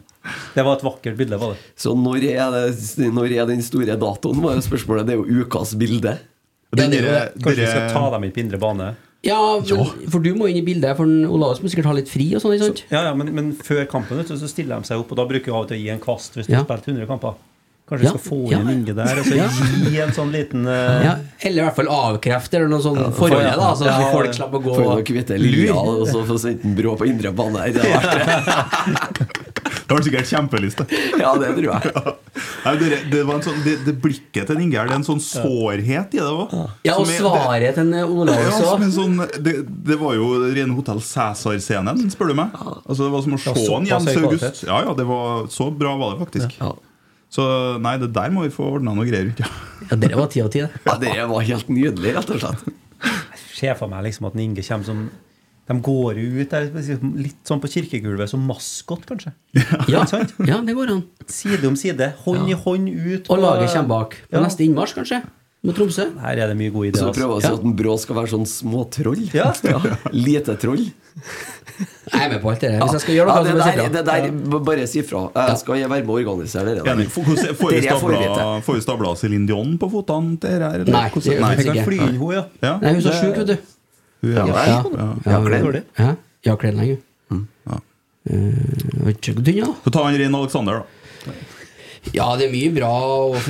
Det 0.55 0.65
var 0.67 0.75
et 0.77 0.83
vakkert 0.85 1.17
bilde, 1.17 1.39
var 1.41 1.55
det. 1.55 1.63
Så 1.79 1.95
når 1.97 2.25
er, 2.33 2.57
det, 2.67 3.07
når 3.15 3.33
er 3.39 3.47
den 3.49 3.63
store 3.65 3.95
datoen, 3.99 4.43
var 4.43 4.59
jo 4.59 4.65
spørsmålet. 4.67 5.07
Det 5.09 5.15
er 5.15 5.23
jo 5.23 5.45
ukas 5.47 5.77
bilde. 5.81 6.17
Den 6.77 6.93
er 6.99 7.07
jo 7.07 7.15
Kanskje 7.43 7.63
vi 7.65 7.71
skal 7.71 7.87
ta 7.95 8.03
dem 8.15 8.27
inn 8.29 8.35
på 8.35 8.43
indre 8.45 8.61
bane? 8.63 8.91
Ja, 9.27 9.39
men, 9.61 9.89
for 10.11 10.23
du 10.25 10.31
må 10.39 10.47
inn 10.49 10.59
i 10.63 10.65
bildet, 10.65 10.95
for 10.97 11.05
Olaus 11.07 11.59
må 11.61 11.69
sikkert 11.71 11.91
ha 11.91 11.95
litt 11.99 12.09
fri 12.09 12.31
og 12.35 12.41
sånt, 12.43 12.57
ikke 12.57 12.69
sant? 12.71 12.83
Ja, 12.93 13.03
ja, 13.09 13.15
men, 13.17 13.29
men 13.37 13.51
før 13.59 13.83
kampen 13.91 14.23
så 14.25 14.39
stiller 14.49 14.81
de 14.81 14.89
seg 14.89 15.03
opp, 15.03 15.11
og 15.13 15.19
da 15.21 15.27
bruker 15.29 15.51
vi 15.51 15.55
av 15.57 15.65
og 15.67 15.69
til 15.73 15.77
å 15.77 15.83
gi 15.83 15.91
en 15.93 16.01
kvast 16.01 16.39
hvis 16.39 16.49
du 16.49 16.55
Ja. 16.55 16.63
har 16.63 16.69
spilt 16.69 16.89
100 16.89 17.09
kamper. 17.11 17.37
Kanskje 17.91 18.05
vi 18.05 18.11
skal 18.13 18.23
få 18.23 18.37
inn 18.47 18.53
ja. 18.53 18.59
en 18.63 18.71
Inge 18.71 18.93
der, 18.95 19.19
og 19.19 19.27
så 19.27 19.35
Ja. 19.35 19.49
gi 19.91 19.99
en 20.05 20.13
sånn 20.15 20.31
liten 20.31 20.67
uh... 20.71 21.03
Ja, 21.03 21.15
eller 21.43 21.59
i 21.59 21.65
hvert 21.67 21.79
fall 21.81 21.91
avkrefte, 21.91 22.61
eller 22.61 22.71
noe 22.71 22.85
sånt 22.85 23.03
forhold, 23.19 23.43
da, 23.43 23.73
så 23.75 23.89
Ja, 23.91 23.99
folk 24.15 24.37
slipper 24.37 24.61
å 24.61 24.65
gå 24.69 24.77
og 24.95 25.03
kvitte 25.09 25.39
Lilja, 25.41 25.75
og 25.75 26.07
så 26.07 26.23
få 26.29 26.39
sendt 26.39 26.63
en 26.69 26.79
brå 26.79 26.95
på 27.01 27.11
indre 27.11 27.35
bane. 27.35 27.67
Det. 27.75 27.83
Det 29.91 29.97
var 29.97 30.05
sikkert 30.07 30.29
kjempeliste. 30.31 30.85
Ja, 31.19 31.33
det 31.35 31.49
tror 31.57 31.65
jeg. 31.67 32.13
Nei, 32.63 32.75
det, 32.79 32.99
det, 33.11 33.23
var 33.27 33.41
en 33.41 33.43
sånn, 33.43 33.57
det, 33.65 33.73
det 33.83 33.95
blikket 33.99 34.47
til 34.47 34.61
Ingjerd, 34.63 34.87
det 34.87 34.95
er 34.95 35.01
en 35.01 35.07
sånn 35.09 35.23
sårhet 35.25 36.15
i 36.15 36.21
det 36.21 36.29
òg. 36.31 36.53
Ja, 36.87 36.95
og 36.95 37.11
svaret 37.11 37.75
til 37.75 37.89
en 37.89 38.13
også. 38.15 38.37
Ja, 38.39 38.91
sånn, 38.95 39.19
det, 39.43 39.57
det 39.91 39.97
var 39.99 40.15
jo 40.15 40.29
rene 40.45 40.77
Hotell 40.77 41.03
Cæsar-scenen, 41.03 42.05
spør 42.15 42.31
du 42.31 42.37
meg. 42.39 42.55
Altså 42.85 43.03
Det 43.03 43.11
var 43.17 43.27
som 43.27 43.35
å 43.35 43.41
se 43.43 43.57
en 43.81 43.91
Jens 43.91 44.13
August. 44.15 44.63
Ja, 44.69 44.79
ja, 44.87 44.95
det 44.95 45.09
var 45.11 45.51
Så 45.51 45.73
bra 45.75 45.97
var 45.99 46.15
det 46.15 46.23
faktisk. 46.23 46.55
Ja. 46.63 46.71
Så 47.31 47.45
nei, 47.83 47.95
det 48.03 48.11
der 48.15 48.33
må 48.35 48.43
vi 48.43 48.51
få 48.55 48.67
ordna 48.77 48.93
noe 48.97 49.07
greier 49.07 49.29
rundt. 49.31 49.41
Ja. 49.45 49.51
Ja, 49.91 49.97
det 49.97 50.11
var 50.19 50.27
ti 50.31 50.43
av 50.43 50.51
ti, 50.53 50.61
det. 50.67 50.81
Ja, 50.87 50.97
det 51.01 51.15
var 51.31 51.45
helt 51.47 51.69
nydelig, 51.73 52.15
rett 52.19 52.31
og 52.35 52.41
slett. 52.43 52.65
Jeg 53.01 53.41
ser 53.57 53.77
for 53.79 53.91
meg 53.93 54.05
liksom 54.09 54.27
at 54.29 54.37
Inge 54.41 54.63
kommer 54.67 54.85
som 54.89 55.05
De 55.71 55.77
går 55.87 56.19
ut 56.19 56.51
der 56.51 56.67
litt 57.15 57.47
sånn 57.47 57.61
på 57.63 57.69
kirkegulvet 57.71 58.29
som 58.33 58.43
maskot, 58.43 59.05
kanskje. 59.07 59.31
Ja, 59.89 60.03
ja 60.49 60.59
det 60.67 60.75
går 60.75 60.91
an. 60.97 61.05
Side 61.31 61.63
om 61.69 61.77
side, 61.79 62.09
hånd 62.25 62.51
i 62.51 62.57
hånd 62.59 62.91
ut. 62.91 63.31
Og 63.31 63.39
laget 63.39 63.71
kommer 63.77 63.93
bak. 63.95 64.17
På 64.27 64.41
Ja. 64.41 64.43
neste 64.43 64.67
innmarsj, 64.67 64.97
kanskje? 64.99 65.21
Mot 65.63 65.77
Tromsø. 65.77 66.07
Her 66.23 66.39
er 66.41 66.49
det 66.49 66.57
mye 66.57 66.73
gode 66.73 66.89
ideer. 66.89 67.03
Så 67.05 67.13
prøver 67.13 67.29
vi 67.29 67.35
å 67.35 67.41
Altså. 67.41 67.49
si 67.53 67.61
at 67.61 67.65
en 67.69 67.75
Brå 67.77 67.97
skal 68.01 68.17
være 68.17 68.31
sånn 68.33 68.47
småtroll. 68.49 69.27
Ja. 69.37 69.51
Lite 70.13 70.55
troll. 70.57 70.87
Jeg 72.11 72.23
er 72.23 72.29
med 72.33 72.41
på 72.43 72.49
alt 72.53 72.61
det 72.65 72.71
der. 72.73 72.81
Hvis 72.81 72.95
jeg 72.97 73.03
skal 73.05 73.15
gjøre 73.19 73.29
Ja, 73.35 73.43
det 73.45 73.51
så 73.51 73.67
si 73.67 73.77
der, 73.77 73.91
det 73.93 74.05
der 74.07 74.61
bare 74.71 74.87
si 74.89 75.03
fra. 75.05 75.21
Jeg 75.37 75.59
skal 75.61 75.75
være 75.83 75.89
med 75.91 76.09
å 76.09 76.17
organisere 76.17 76.75
det. 76.79 76.85
der. 76.85 77.05
Får 78.65 78.75
vi 78.75 78.81
stabla, 78.81 79.13
Céline 79.21 79.47
Dion 79.51 79.77
på 79.81 79.91
fotene 79.93 80.39
til 80.41 80.57
dette? 80.65 80.89
Nei, 80.89 81.05
det 81.13 81.25
gjør 81.29 81.41
Nei. 81.45 81.53
vi 81.57 81.69
ikke. 81.69 81.85
fly 81.91 81.99
henne, 82.07 82.33
ja. 82.35 82.45
Ja, 82.63 82.73
Nei, 82.81 82.95
hun 82.95 82.97
er 82.97 83.05
så 83.05 83.15
sjuk, 83.21 83.37
vet 83.37 83.47
du. 83.47 83.57
Hun 84.23 84.33
er- 84.33 84.37
Ja, 84.37 84.47
Ja, 84.47 84.55
ja. 84.65 85.15
ja, 85.27 85.41
Glenn. 85.45 85.85
Ja. 85.99 86.17
Ja, 86.45 86.57
hun. 87.31 87.49
Ja. 87.69 87.79
Eh, 88.31 89.13
tynn, 89.21 89.45
ja. 89.57 89.67
Så 89.85 89.91
ta 89.93 90.05
han 90.05 90.17
Rein 90.17 90.35
Alexander, 90.35 90.83
da. 91.27 91.33
Ja, 92.17 92.31
det 92.41 92.47
er 92.49 92.53
mye 92.55 92.71
bra, 92.75 92.91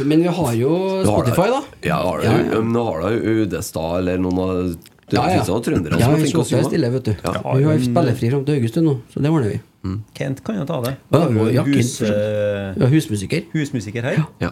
men 0.05 0.22
vi 0.24 0.31
har 0.36 0.52
jo. 0.59 0.70
Spotify, 1.06 1.48
da. 1.52 1.60
Ja, 1.86 1.98
har 2.02 2.18
du, 2.20 2.24
Ja, 2.27 2.32
ja. 2.39 2.60
Men 2.60 2.72
Nå 2.74 2.82
har 2.89 3.05
du 3.06 3.28
Udestad 3.44 3.98
eller 4.02 4.18
noen 4.18 4.39
av 4.43 4.55
det 4.59 4.78
Ja, 5.14 5.24
ja. 5.31 5.43
trøndere 5.43 5.98
Ja, 5.98 6.06
som 6.06 6.14
er 6.14 6.18
vi 6.18 6.22
flinke 6.28 6.39
å 6.43 6.44
skal 6.47 6.59
synge. 6.60 6.68
stille, 6.70 6.90
vet 6.93 7.05
du. 7.05 7.12
Ja. 7.24 7.32
Vi 7.56 7.64
har 7.66 7.78
spillefri 7.86 8.31
fram 8.31 8.44
til 8.47 8.59
august 8.60 8.77
nå, 8.82 8.97
så 9.12 9.22
det 9.22 9.31
ordner 9.31 9.51
vi. 9.55 9.60
Kent 10.14 10.43
kan 10.44 10.59
jo 10.60 10.64
ta 10.68 10.81
det. 10.85 10.97
Ja, 11.10 11.22
ja, 11.51 11.62
Kent, 11.64 11.77
hus, 11.77 11.93
eh, 12.02 12.74
Ja, 12.77 12.86
husmusiker. 12.93 13.47
husmusiker 13.55 14.02
her. 14.02 14.18
Ja. 14.40 14.51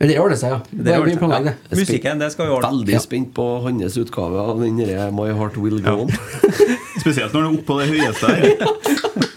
Ja, 0.00 0.06
Det 0.08 0.18
ordner 0.18 0.36
seg, 0.36 0.50
ja. 0.50 0.58
Det 0.72 0.84
Det 0.84 0.96
ordner 0.98 1.14
seg. 1.14 1.54
spent- 1.54 1.78
Musikken, 1.78 2.18
det 2.18 2.32
skal 2.32 2.46
vi 2.48 2.52
ordne. 2.52 2.70
Veldig 2.84 3.00
spent 3.00 3.32
på 3.34 3.62
hans 3.62 3.96
utgave 3.96 4.36
av 4.40 4.58
den 4.60 4.76
derre 4.76 5.12
My 5.14 5.30
Heart 5.32 5.56
Will 5.56 5.80
Go 5.80 6.00
On. 6.02 6.08
Spesielt 7.04 7.32
når 7.32 7.42
han 7.44 7.54
er 7.54 7.58
oppå 7.58 7.64
på 7.64 7.78
det 7.80 7.88
høyeste 7.92 8.26
her. 8.26 8.56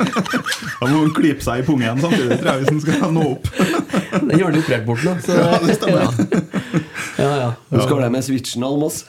Da 0.77 0.85
må 0.85 0.99
han 1.01 1.13
klype 1.15 1.41
seg 1.41 1.63
i 1.63 1.65
pungen 1.65 1.99
samtidig, 2.01 2.35
tror 2.37 2.51
jeg, 2.51 2.59
hvis 2.61 2.69
han 2.69 2.81
skal 2.81 3.13
nå 3.15 3.23
opp. 3.31 3.47
Den 4.21 4.39
har 4.41 4.55
du 4.55 4.59
operert 4.61 4.85
bort 4.87 5.03
nå, 5.05 5.17
så 5.25 5.37
Ja, 5.37 5.59
det 5.63 5.77
stemmer. 5.77 6.15
ja, 7.17 7.29
ja. 7.43 7.51
Hvordan 7.69 7.91
går 7.91 8.01
det 8.05 8.09
med 8.15 8.25
switchen, 8.27 8.65
Almås? 8.67 9.03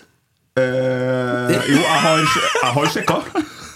Eh, 0.58 1.54
jo, 1.70 1.78
jeg 1.78 2.00
har, 2.02 2.18
jeg 2.18 2.74
har 2.76 2.92
sjekka. 2.94 3.18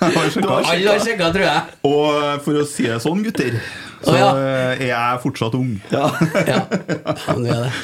Jeg 0.03 0.15
har 0.17 0.31
sjekka. 0.35 0.59
Alle 0.73 0.95
har 0.95 1.03
sjekka, 1.05 1.31
tror 1.37 1.47
jeg. 1.47 1.79
Og 1.87 2.45
for 2.47 2.63
å 2.63 2.67
si 2.67 2.89
det 2.91 2.99
sånn, 3.05 3.23
gutter, 3.27 3.59
så 4.03 4.17
ja. 4.19 4.31
er 4.75 4.87
jeg 4.89 5.21
fortsatt 5.23 5.55
ung. 5.59 5.77
Ja. 5.93 6.09
Ja, 6.49 6.65
ja 6.65 7.17
men 7.37 7.47
det 7.47 7.55
er 7.55 7.67
det. 7.69 7.75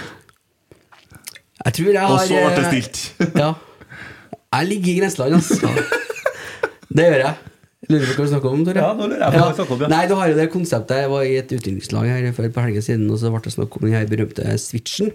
Jeg 1.59 1.75
tror 1.75 1.89
jeg 1.93 2.01
har 2.01 2.15
Og 2.15 2.21
så 2.23 2.39
ble 2.39 2.51
det 2.55 2.65
eh, 2.65 2.71
stilt. 2.73 3.33
Ja. 3.37 3.53
Jeg 4.59 4.69
ligger 4.73 4.91
i 4.93 4.99
grenseland, 5.03 5.39
altså. 5.39 5.71
Det 6.99 7.05
gjør 7.05 7.21
jeg. 7.21 7.35
Lurer 7.89 8.11
på 8.13 8.19
hva 8.21 8.27
du 8.27 8.33
snakker 8.35 8.53
om, 8.53 8.65
Tore? 8.67 8.83
Ja, 8.85 8.91
nå 8.97 9.07
lurer 9.09 9.23
jeg 9.25 9.33
på 9.33 9.41
hva 9.41 9.51
du 9.53 9.59
snakker 9.61 9.75
om, 9.77 9.83
ja. 9.85 9.89
Nei, 9.95 10.03
du 10.11 10.15
har 10.19 10.29
jo 10.33 10.37
det 10.39 10.49
konseptet. 10.53 11.03
Jeg 11.05 11.11
var 11.15 11.23
i 11.25 11.37
et 11.41 11.55
utviklingslag 11.57 12.09
her 12.13 12.33
for 12.37 12.45
et 12.49 12.55
par 12.57 12.67
helger 12.69 12.85
siden, 12.85 13.07
og 13.11 13.21
så 13.23 13.31
ble 13.33 13.41
det 13.47 13.55
snakk 13.55 13.79
om 13.79 13.87
den 13.87 13.97
her 13.97 14.09
berømte 14.11 14.59
switchen. 14.61 15.13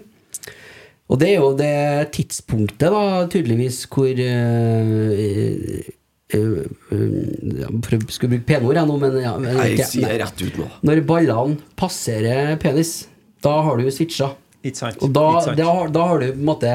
Og 1.12 1.20
det 1.20 1.28
er 1.34 1.36
jo 1.36 1.50
det 1.58 1.74
tidspunktet, 2.16 2.88
da, 2.90 3.02
tydeligvis, 3.30 3.84
hvor 3.92 4.24
uh, 4.24 5.92
Uh, 6.34 6.64
uh, 6.90 7.98
Skal 8.10 8.30
bruke 8.32 8.46
penord, 8.48 8.74
jeg 8.74 8.88
nå, 8.88 8.94
men 8.98 9.18
ja, 9.22 9.34
men, 9.38 9.58
Jeg 9.76 9.84
sier 9.86 10.16
rett 10.18 10.40
ut 10.42 10.56
nå. 10.58 10.64
Når 10.88 11.02
ballene 11.06 11.58
passerer 11.78 12.56
penis, 12.58 13.04
da 13.44 13.52
har 13.62 13.78
du 13.78 13.84
switcha. 13.92 14.32
It's 14.64 14.82
right. 14.82 14.96
Og 15.04 15.12
da, 15.14 15.26
da, 15.54 15.66
har- 15.68 15.92
da 15.94 16.06
har 16.08 16.18
du 16.24 16.30
på 16.32 16.40
en 16.40 16.48
måte 16.48 16.72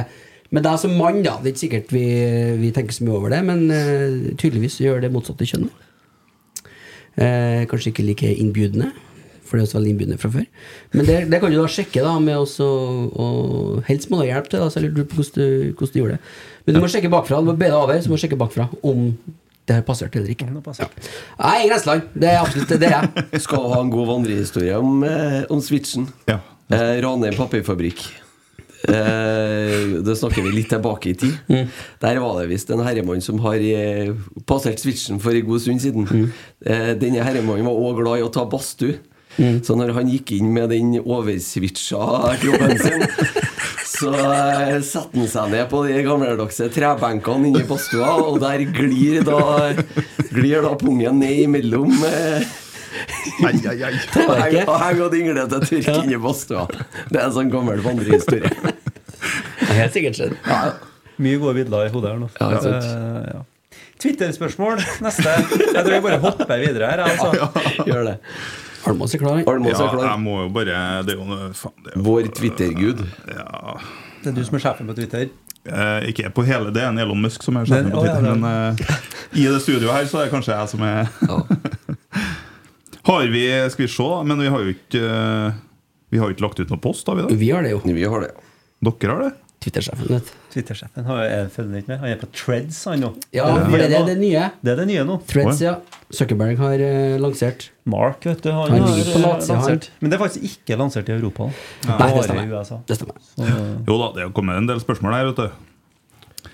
Men 0.53 0.63
deg 0.63 0.79
som 0.81 0.93
mann, 0.97 1.19
da. 1.25 1.33
Det 1.41 1.49
er 1.49 1.53
ikke 1.55 1.63
sikkert 1.65 1.91
vi, 1.93 2.05
vi 2.61 2.69
tenker 2.73 2.95
så 2.95 3.03
mye 3.05 3.17
over 3.19 3.33
det, 3.33 3.41
men 3.49 3.65
uh, 3.73 4.29
tydeligvis 4.39 4.79
gjør 4.85 5.01
det 5.03 5.11
motsatte 5.13 5.45
kjønnet. 5.49 5.88
Eh, 7.19 7.65
kanskje 7.67 7.91
ikke 7.91 8.05
like 8.07 8.29
innbydende, 8.39 8.93
for 9.43 9.57
det 9.57 9.63
er 9.63 9.67
også 9.67 9.79
veldig 9.79 9.91
innbydende 9.95 10.19
fra 10.21 10.31
før. 10.31 10.45
Men 10.93 11.09
det, 11.09 11.17
det 11.31 11.41
kan 11.41 11.51
du 11.51 11.57
da 11.59 11.67
sjekke 11.71 12.05
da 12.05 12.13
med 12.23 12.37
også, 12.39 12.67
og 13.19 13.83
Helst 13.89 14.07
må 14.11 14.19
du 14.19 14.23
ha 14.23 14.29
hjelp 14.29 14.47
til, 14.51 14.63
da, 14.63 14.69
så 14.71 14.79
jeg 14.79 14.93
lurer 14.93 15.09
på 15.09 15.19
hvordan 15.19 15.35
du, 15.35 15.73
hvordan 15.73 15.93
du 15.93 15.99
gjør 15.99 16.15
det. 16.15 16.19
Men 16.65 16.77
du 16.77 16.81
må 16.83 16.91
sjekke 16.93 17.11
bakfra. 17.11 17.41
Du 17.43 17.51
må 17.51 17.57
be 17.59 17.67
deg 17.67 17.75
over, 17.75 17.99
så 17.99 18.11
må 18.11 18.19
du 18.19 18.23
sjekke 18.23 18.39
bakfra 18.39 18.69
om 18.85 19.09
det 19.69 19.75
har 19.77 19.83
passert 19.85 20.15
eller 20.17 20.31
ikke. 20.33 20.47
Ja. 20.49 20.87
Jeg 20.87 21.49
er 21.49 21.65
i 21.65 21.67
grenseland. 21.69 22.07
Det 22.17 22.29
er 22.31 22.39
absolutt 22.41 22.71
det. 22.73 22.87
er 22.89 22.95
jeg. 22.95 23.41
Skal 23.45 23.67
ha 23.73 23.83
en 23.83 23.91
god 23.93 24.07
vandrehistorie 24.09 24.79
om, 24.79 25.03
eh, 25.05 25.43
om 25.53 25.61
switchen. 25.61 26.07
Ja. 26.29 26.39
Eh, 26.73 26.95
Ranheim 27.05 27.37
papirfabrikk. 27.37 28.01
Eh, 28.87 29.99
det 30.05 30.15
snakker 30.15 30.45
vi 30.45 30.53
litt 30.55 30.69
tilbake 30.71 31.11
i 31.11 31.17
tid. 31.19 31.35
Der 31.99 32.19
var 32.23 32.39
det 32.39 32.49
visst 32.53 32.69
en 32.71 32.83
herremann 32.85 33.21
som 33.21 33.41
har 33.43 33.59
eh, 33.59 34.13
passert 34.47 34.79
switchen 34.79 35.19
for 35.19 35.35
en 35.35 35.47
god 35.49 35.63
stund 35.65 35.83
siden. 35.83 36.07
Eh, 36.63 36.93
denne 36.99 37.25
herremannen 37.25 37.67
var 37.67 37.75
òg 37.89 37.99
glad 38.03 38.21
i 38.21 38.27
å 38.27 38.33
ta 38.33 38.47
badstue. 38.49 38.99
Så 39.63 39.75
når 39.77 39.93
han 39.95 40.09
gikk 40.11 40.33
inn 40.35 40.49
med 40.51 40.71
den 40.73 40.97
overswitcha 40.99 42.33
kroppen 42.41 42.73
sin, 42.81 43.05
så 43.99 44.11
eh, 44.15 44.79
satte 44.83 45.15
han 45.15 45.29
seg 45.31 45.53
ned 45.53 45.69
på 45.71 45.83
de 45.87 46.01
gammeldagse 46.03 46.67
trebenkene 46.75 47.47
inne 47.51 47.61
i 47.63 47.67
badstua, 47.69 48.17
og 48.25 48.41
der 48.43 48.65
glir 48.67 49.23
da, 49.27 49.39
glir 50.33 50.65
da 50.65 50.73
pungen 50.81 51.21
ned 51.21 51.45
imellom 51.45 51.93
eh, 52.09 52.43
Ai, 53.45 53.53
ai, 53.69 53.77
ai. 53.89 53.93
Og 54.29 54.35
jeg 54.43 55.01
og 55.01 55.11
dingler 55.13 55.47
til 55.51 55.83
tørk 55.83 56.03
inni 56.03 56.17
badstua. 56.21 56.65
Det 57.09 57.19
er 57.19 57.25
en 57.27 57.35
sånn 57.35 57.51
gammel 57.53 57.81
vandrehistorie. 57.85 58.49
Helt 59.69 59.93
sikkert 59.95 60.17
skjedd. 60.19 60.35
Mye 61.19 61.37
gode 61.41 61.55
bilder 61.59 61.89
i 61.89 61.91
hodet 61.93 62.13
her 62.13 62.19
nå. 62.21 62.29
Ja, 62.39 62.61
sant. 62.63 62.85
Eh, 62.87 63.29
ja. 63.35 63.41
Twitter-spørsmål 63.99 64.79
neste. 65.03 65.33
Jeg 65.59 65.83
tror 65.83 65.91
jeg 65.97 66.03
bare 66.05 66.19
hopper 66.23 66.61
videre 66.61 66.87
her. 66.93 67.03
jeg, 67.03 67.17
Ja, 67.35 67.49
Gjør 67.89 68.05
det. 68.07 68.17
Almås 68.87 69.13
er 69.13 69.19
klar. 69.19 69.41
Almås 69.43 69.73
Ja, 69.75 69.85
er 69.89 69.91
klar. 69.91 70.05
jeg 70.07 70.21
må 70.23 70.37
jo 70.45 70.49
bare 70.55 70.77
Det 71.03 71.13
er 71.13 71.19
jo 71.19 71.25
faen, 71.59 71.75
det 71.83 71.91
er 71.91 71.97
jo, 71.99 72.03
Vår 72.07 72.29
Twitter-gud. 72.39 73.03
ja. 73.27 73.75
Det 74.23 74.31
er 74.31 74.35
du 74.35 74.43
som 74.47 74.55
er 74.55 74.63
sjefen 74.63 74.87
på 74.87 74.95
Twitter. 74.95 75.27
Eh, 75.69 76.07
ikke 76.13 76.29
på 76.35 76.43
hele, 76.47 76.71
det 76.75 76.81
er 76.81 76.87
en 76.93 76.97
Elon 77.03 77.19
Musk 77.21 77.43
som 77.43 77.59
er 77.59 77.67
sjefen 77.67 77.89
Men- 77.89 77.91
på 77.93 77.99
å, 78.01 78.05
ja, 78.07 78.15
Twitter. 78.15 78.31
det- 78.31 78.39
Men 78.39 78.79
eh, 78.79 79.41
i 79.43 79.45
det 79.51 79.61
studioet 79.61 79.91
her 79.93 80.05
så 80.07 80.21
er 80.21 80.25
det 80.29 80.33
kanskje 80.33 80.55
jeg 80.55 80.69
som 80.71 80.81
er 80.87 81.11
Har 83.09 83.27
vi 83.33 83.43
Skal 83.73 83.85
vi 83.87 83.91
se, 83.91 84.07
men 84.29 84.39
vi 84.45 84.49
har 84.53 84.63
jo 84.65 84.73
ikke 84.75 85.03
eh, 85.03 85.59
Vi 86.13 86.21
har 86.21 86.29
jo 86.29 86.35
ikke 86.37 86.45
lagt 86.47 86.61
ut 86.61 86.71
noe 86.73 86.81
post, 86.83 87.09
har 87.09 87.17
vi 87.17 87.25
det? 87.27 87.37
Vi 87.41 87.51
har 87.53 87.65
det 87.65 87.75
jo. 87.75 87.83
Vi 87.85 88.03
har 88.05 88.25
det. 88.25 88.33
Dere 88.85 89.15
har 89.15 89.23
det? 89.27 89.31
Twitter-sjefen, 89.59 90.07
vet. 90.07 90.27
Twitter-sjefen 90.53 91.03
har 91.09 91.17
jeg 91.25 91.47
følger 91.51 91.81
ikke 91.81 91.89
med. 91.91 91.97
Han 91.99 92.11
er 92.13 92.19
på 92.21 92.27
Treads, 92.31 92.77
han 92.87 93.01
nå. 93.03 93.09
Ja, 93.35 93.47
for 93.65 93.75
det, 93.75 93.89
det 93.91 93.97
er 93.97 94.05
det 94.07 94.15
nye. 94.21 94.43
Det 94.63 94.71
er 94.71 94.77
det 94.79 94.85
nye 94.87 95.03
nå. 95.03 95.17
Threads, 95.27 95.59
ja. 95.65 95.73
Zuckerberg 96.15 96.55
har 96.61 96.83
eh, 96.85 97.17
lansert. 97.19 97.65
Mark, 97.91 98.23
vet 98.23 98.39
du, 98.45 98.53
han, 98.55 98.71
Han 98.71 98.85
har 98.87 99.01
på 99.03 99.03
eh, 99.03 99.25
han. 99.25 99.41
lansert. 99.51 99.89
Men 99.99 100.13
det 100.13 100.15
er 100.15 100.23
faktisk 100.23 100.47
ikke 100.47 100.77
lansert 100.79 101.11
i 101.11 101.15
Europa. 101.17 101.49
Nei, 101.89 101.97
det 102.15 102.23
stemmer. 102.29 102.53
USA. 102.55 102.79
Det 102.87 102.97
stemmer. 103.01 103.19
Så, 103.33 103.49
Jo 103.89 103.99
da, 103.99 104.07
det 104.15 104.23
har 104.29 104.31
kommet 104.39 104.61
en 104.61 104.71
del 104.71 104.79
spørsmål 104.85 105.17
her, 105.17 105.27
vet 105.33 105.43
du. 105.43 106.47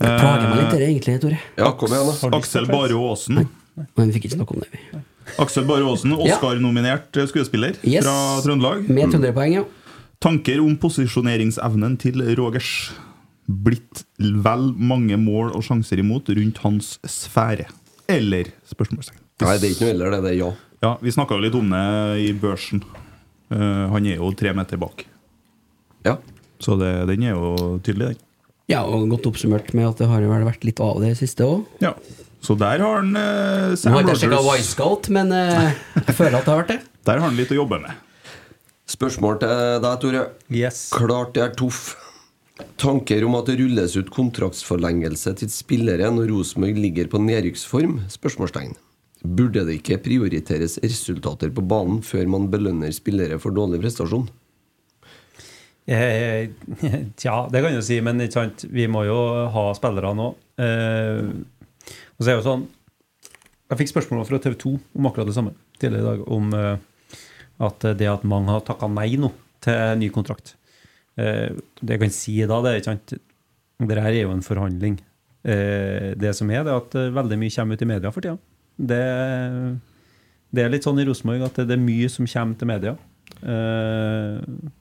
Plager 0.00 0.48
meg 0.48 0.58
litt, 0.58 0.74
det 0.74 0.88
egentlig, 0.88 1.16
Tore. 1.22 1.38
Ja, 1.60 1.70
kom 1.78 1.94
igjen, 1.94 2.10
da. 2.10 2.34
Aksel 2.40 2.66
Bare 2.72 2.98
Aasen. 2.98 3.44
Men 3.78 4.10
vi 4.10 4.18
fikk 4.18 4.26
ikke 4.26 4.40
snakke 4.40 4.58
om 4.58 4.64
det, 4.66 4.72
vi. 4.74 5.04
Aksel 5.38 5.66
Bare 5.68 5.84
Aasen, 5.86 6.12
Oscar-nominert 6.16 7.16
eh, 7.16 7.28
skuespiller 7.30 7.76
Yes. 7.84 8.04
fra 8.04 8.40
Trøndelag. 8.44 8.88
Med 8.88 9.12
trønderpoeng, 9.12 9.54
ja. 9.60 9.64
Tanker 10.20 10.60
om 10.60 10.74
posisjoneringsevnen 10.76 11.96
til 12.00 12.20
Rogers. 12.36 12.90
Blitt 13.50 14.04
vel 14.18 14.70
mange 14.76 15.16
mål 15.18 15.54
og 15.56 15.64
sjanser 15.66 16.02
imot 16.02 16.28
rundt 16.36 16.58
hans 16.64 16.98
sfære. 17.08 17.68
Eller? 18.10 18.50
spørsmålstegn. 18.68 19.18
Nei, 19.40 19.54
det 19.58 19.70
er 19.70 19.72
ikke 19.74 19.86
noe 19.86 19.94
eller, 19.94 20.18
det 20.20 20.32
er 20.34 20.38
ja. 20.38 20.50
Ja, 20.80 20.94
Vi 21.00 21.12
snakka 21.12 21.36
jo 21.36 21.44
litt 21.44 21.56
om 21.56 21.70
det 21.72 21.84
i 22.24 22.32
børsen. 22.36 22.82
Uh, 23.50 23.88
han 23.92 24.06
er 24.06 24.20
jo 24.20 24.30
tre 24.36 24.52
meter 24.56 24.78
bak. 24.80 25.04
Ja. 26.06 26.16
Så 26.60 26.76
det, 26.80 26.92
den 27.10 27.24
er 27.24 27.34
jo 27.34 27.78
tydelig, 27.84 28.14
den. 28.14 28.26
Ja, 28.70 28.84
og 28.86 29.08
godt 29.10 29.26
oppsummert 29.26 29.72
med 29.74 29.88
at 29.88 29.98
det 29.98 30.06
har 30.06 30.22
vel 30.22 30.44
vært 30.46 30.62
litt 30.68 30.80
av 30.84 31.00
det 31.02 31.16
siste 31.18 31.42
òg. 31.48 31.64
Ja. 31.82 31.94
Så 32.40 32.56
der 32.56 32.80
har 32.80 33.02
han 33.02 33.10
Nå 33.12 33.76
Sam 33.76 33.94
har 33.94 34.04
ikke 34.04 34.14
jeg 34.16 34.22
sjekka 34.22 34.44
Wisecout, 34.46 35.10
men 35.12 35.32
uh, 35.34 35.72
jeg 36.06 36.16
føler 36.16 36.38
at 36.38 36.46
det 36.46 36.52
har 36.54 36.62
vært 36.62 36.72
det. 36.72 36.78
Der 37.08 37.16
har 37.16 37.30
han 37.30 37.36
litt 37.36 37.52
å 37.52 37.56
jobbe 37.56 37.78
med. 37.80 38.06
Spørsmål 38.90 39.38
til 39.40 39.52
deg, 39.84 39.94
Tore. 40.02 40.22
yes. 40.52 40.80
Klart 40.92 41.34
det 41.36 41.44
er 41.46 41.52
toff. 41.56 41.94
Tanker 42.80 43.24
om 43.24 43.36
at 43.38 43.48
det 43.48 43.56
rulles 43.60 43.94
ut 43.96 44.10
kontraktsforlengelse 44.12 45.32
til 45.40 45.50
spillere 45.52 46.10
når 46.12 46.28
Rosenborg 46.32 46.80
ligger 46.80 47.08
på 47.12 47.20
nedrykksform? 47.22 48.00
Spørsmålstegn. 48.12 48.74
Burde 49.20 49.64
det 49.68 49.78
ikke 49.80 50.00
prioriteres 50.04 50.78
resultater 50.82 51.52
på 51.52 51.64
banen 51.64 52.00
før 52.04 52.28
man 52.32 52.48
belønner 52.52 52.92
spillere 52.96 53.40
for 53.40 53.56
dårlig 53.56 53.82
prestasjon? 53.82 54.28
Eh, 55.90 56.50
Tja, 57.20 57.36
det 57.52 57.62
kan 57.64 57.76
du 57.76 57.82
si, 57.84 58.00
men 58.04 58.20
ikke 58.24 58.38
sant? 58.38 58.64
vi 58.70 58.88
må 58.90 59.04
jo 59.08 59.18
ha 59.52 59.66
spillere 59.76 60.12
nå. 60.16 60.30
Eh, 60.60 61.24
og 62.20 62.26
så 62.26 62.30
er 62.30 62.36
jo 62.36 62.44
sånn 62.44 62.66
Jeg 63.70 63.80
fikk 63.80 63.92
spørsmål 63.94 64.26
fra 64.28 64.38
TV 64.44 64.56
2 64.60 64.74
om 65.00 65.06
akkurat 65.08 65.28
det 65.30 65.36
samme 65.36 65.54
tidligere 65.80 66.02
i 66.02 66.08
dag. 66.10 66.24
Om 66.36 66.48
uh, 66.52 67.20
at 67.64 67.84
det 67.96 68.08
at 68.10 68.26
mange 68.28 68.52
har 68.52 68.64
takka 68.66 68.88
nei 68.92 69.14
nå 69.20 69.30
til 69.64 70.00
ny 70.00 70.10
kontrakt. 70.12 70.56
uh, 71.16 71.56
det 71.80 71.96
jeg 71.96 72.02
kan 72.02 72.12
si 72.12 72.34
da, 72.42 72.58
det 72.60 72.72
er 72.72 72.80
ikke 72.80 72.90
sant 72.90 73.14
Det 73.80 74.02
her 74.04 74.12
er 74.12 74.24
jo 74.26 74.34
en 74.34 74.44
forhandling. 74.44 74.98
Uh, 75.46 76.12
det 76.20 76.34
som 76.36 76.50
er, 76.50 76.66
det 76.66 76.74
er 76.74 76.82
at 76.82 76.98
veldig 77.16 77.38
mye 77.40 77.54
kommer 77.56 77.78
ut 77.78 77.86
i 77.86 77.90
media 77.94 78.12
for 78.12 78.26
tida. 78.26 78.36
Det, 78.76 79.04
det 80.50 80.64
er 80.64 80.74
litt 80.74 80.84
sånn 80.84 81.00
i 81.00 81.06
Rosenborg 81.08 81.46
at 81.46 81.62
det, 81.62 81.78
er 81.78 81.80
mye 81.80 82.10
som 82.12 82.28
kommer 82.28 82.60
til 82.60 82.68
media. 82.68 82.96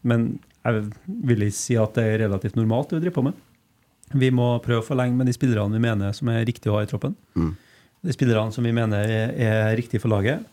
Men 0.03 0.25
jeg 0.65 0.89
vil 1.29 1.45
si 1.55 1.77
at 1.79 1.95
det 1.95 2.03
er 2.03 2.23
relativt 2.25 2.57
normalt 2.59 2.91
det 2.91 2.99
vi 2.99 3.05
driver 3.05 3.21
på 3.21 3.25
med. 3.29 3.37
Vi 4.13 4.31
må 4.33 4.51
prøve 4.65 4.81
å 4.81 4.85
forlenge 4.85 5.17
med 5.17 5.29
de 5.29 5.35
spillerne 5.35 5.75
vi 5.75 5.83
mener 5.83 6.15
som 6.17 6.31
er 6.33 6.45
riktig 6.47 6.71
å 6.71 6.77
ha 6.77 6.85
i 6.85 6.89
troppen. 6.89 7.15
De 8.01 8.15
spillerne 8.15 8.53
som 8.55 8.63
vi 8.63 8.71
mener 8.73 9.11
er, 9.11 9.33
er 9.35 9.77
riktig 9.77 10.01
for 10.01 10.09
laget, 10.09 10.45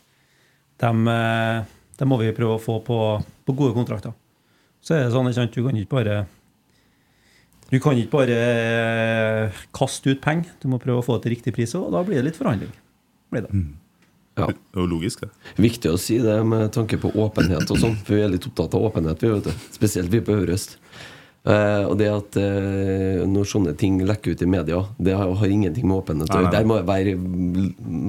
dem, 0.82 1.06
eh, 1.08 1.64
dem 1.96 2.10
må 2.10 2.18
vi 2.20 2.34
prøve 2.36 2.58
å 2.58 2.62
få 2.62 2.80
på, 2.84 2.98
på 3.46 3.56
gode 3.56 3.76
kontrakter. 3.76 4.12
Så 4.84 4.94
er 4.96 5.06
det 5.06 5.14
sånn, 5.14 5.30
ikke 5.30 5.40
sant, 5.40 5.54
du 5.54 5.64
kan 5.64 5.78
ikke 5.78 5.94
bare 5.96 6.16
du 7.66 7.80
kan 7.82 7.98
ikke 7.98 8.12
bare 8.12 8.34
eh, 8.36 9.62
kaste 9.74 10.12
ut 10.12 10.20
penger. 10.22 10.52
Du 10.62 10.68
må 10.70 10.78
prøve 10.78 11.02
å 11.02 11.06
få 11.06 11.16
det 11.16 11.26
til 11.26 11.34
riktig 11.34 11.54
pris, 11.56 11.74
og 11.74 11.88
da 11.94 12.04
blir 12.06 12.20
det 12.20 12.28
litt 12.28 12.38
forhandling. 12.38 12.70
Blir 13.34 13.42
det. 13.42 13.64
Ja. 14.36 14.46
Det 14.46 14.76
er 14.76 14.84
jo 14.84 14.90
logisk, 14.90 15.24
det. 15.24 15.30
Viktig 15.64 15.90
å 15.90 15.98
si 15.98 16.20
det 16.22 16.36
med 16.46 16.68
tanke 16.76 16.98
på 17.02 17.10
åpenhet 17.24 17.72
og 17.72 17.80
sånn, 17.80 17.96
for 18.04 18.18
vi 18.18 18.22
er 18.22 18.30
litt 18.30 18.46
opptatt 18.46 18.76
av 18.76 18.84
åpenhet, 18.86 19.22
vi, 19.24 19.32
vet 19.32 19.48
du. 19.48 19.66
Spesielt 19.74 20.12
vi 20.12 20.20
på 20.22 20.36
Øverøst. 20.36 20.76
Eh, 21.46 21.84
og 21.86 21.94
det 22.00 22.08
at 22.10 22.36
uh, 22.42 23.22
når 23.30 23.46
sånne 23.46 23.72
ting 23.78 24.00
lekker 24.02 24.34
ut 24.34 24.40
i 24.42 24.48
media, 24.50 24.80
det 24.98 25.12
har, 25.14 25.30
har 25.38 25.52
ingenting 25.54 25.86
med 25.86 26.00
åpenhet 26.00 26.32
å 26.32 26.40
gjøre. 26.40 26.50
Der 26.56 26.66
må 26.66 26.80
jeg 26.80 26.88
være 26.88 27.12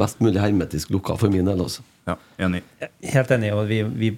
mest 0.01 0.23
mulig 0.25 0.41
hermetisk 0.41 0.95
lukka 0.95 1.19
for 1.21 1.33
min 1.33 1.45
del, 1.45 1.61
Også. 1.61 1.85
Ja, 2.09 2.15
enig. 2.47 2.63
Helt 3.03 3.33
enig. 3.35 3.51
og 3.53 3.67
vi, 3.69 3.83
vi, 3.99 4.09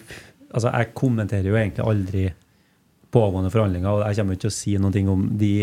altså 0.53 0.71
Jeg 0.71 0.93
kommenterer 0.95 1.51
jo 1.51 1.59
egentlig 1.59 1.83
aldri 1.83 2.23
pågående 3.11 3.51
forhandlinger, 3.51 3.89
og 3.91 4.05
jeg 4.05 4.21
kommer 4.21 4.37
ikke 4.37 4.45
til 4.45 4.53
å 4.53 4.57
si 4.59 4.77
noe 4.79 5.03
om 5.11 5.27
de, 5.41 5.53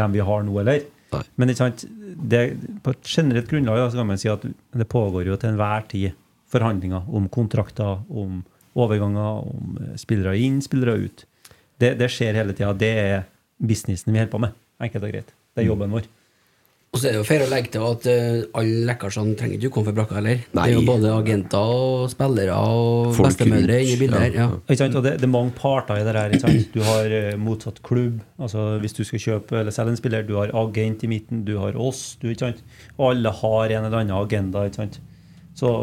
dem 0.00 0.18
vi 0.18 0.26
har 0.32 0.46
nå, 0.48 0.58
eller. 0.64 0.90
Nei. 1.12 1.24
Men 1.38 1.52
ikke 1.52 1.62
sant, 1.62 1.86
det, 2.32 2.42
på 2.82 2.96
et 2.96 3.14
generelt 3.14 3.50
grunnlag 3.52 3.78
da, 3.78 3.88
så 3.92 4.00
kan 4.00 4.10
man 4.10 4.20
si 4.20 4.32
at 4.32 4.42
det 4.48 4.90
pågår 4.90 5.28
jo 5.28 5.38
til 5.38 5.52
enhver 5.52 5.86
tid 5.92 6.18
forhandlinger 6.50 7.06
om 7.14 7.30
kontrakter, 7.30 8.02
om 8.08 8.42
overganger, 8.78 9.46
om 9.52 9.78
spillere 10.00 10.34
inn, 10.40 10.58
spillere 10.64 10.98
ut. 11.04 11.28
Det, 11.78 11.94
det 12.00 12.10
skjer 12.12 12.38
hele 12.40 12.54
tida. 12.56 12.72
Det 12.74 12.92
er 13.02 13.26
businessen 13.58 14.12
vi 14.14 14.18
holder 14.22 14.32
på 14.32 14.40
med. 14.46 14.56
Enkelt 14.82 15.04
og 15.08 15.12
greit. 15.12 15.34
Det 15.54 15.64
er 15.64 15.68
jobben 15.70 15.92
vår. 15.94 16.06
Og 16.88 16.96
så 17.02 17.10
er 17.10 17.12
det 17.12 17.18
jo 17.20 17.24
fair 17.28 17.42
å 17.44 17.48
legge 17.50 17.68
til 17.74 17.82
at 17.84 18.06
uh, 18.08 18.44
alle 18.56 18.86
lekkasjene 18.88 19.34
trenger 19.36 19.58
ikke 19.58 19.68
å 19.68 19.72
komme 19.74 19.90
fra 19.90 19.96
brakka 19.98 20.14
heller. 20.16 20.38
Det 20.54 20.62
er 20.62 20.70
jo 20.72 20.84
både 20.86 21.10
agenter 21.12 21.72
og 21.74 22.06
spillere 22.08 22.54
og 22.56 23.10
Folk 23.18 23.28
bestemødre 23.28 23.74
rundt, 23.76 23.82
inne 23.84 23.92
i 23.92 23.98
bildet 24.00 24.22
her. 24.22 24.30
ja, 24.38 24.46
Ja. 24.46 24.60
Ikke 24.64 24.78
sant? 24.80 24.96
Og 24.96 25.04
det, 25.04 25.12
det 25.20 25.26
er 25.28 25.32
mange 25.34 25.52
parter 25.58 26.00
i 26.00 26.06
det 26.06 26.14
her. 26.16 26.32
Ikke 26.32 26.46
sant? 26.46 26.70
Du 26.72 26.80
har 26.86 27.12
eh, 27.18 27.36
motsatt 27.36 27.82
klubb. 27.84 28.22
Altså 28.40 28.64
Hvis 28.80 28.96
du 28.96 29.02
skal 29.04 29.20
kjøpe 29.26 29.60
eller 29.60 29.76
selge 29.76 29.92
en 29.92 30.00
spiller, 30.00 30.24
du 30.24 30.32
har 30.40 30.54
agent 30.62 31.04
i 31.04 31.10
midten, 31.12 31.44
du 31.44 31.58
har 31.60 31.76
oss. 31.76 32.16
Du, 32.22 32.30
ikke 32.32 32.46
sant? 32.46 32.64
Og 32.96 33.10
alle 33.10 33.34
har 33.42 33.76
en 33.76 33.84
eller 33.90 34.00
annen 34.00 34.16
agenda. 34.16 34.64
Ikke 34.70 34.80
sant? 34.86 34.98
Så 35.60 35.74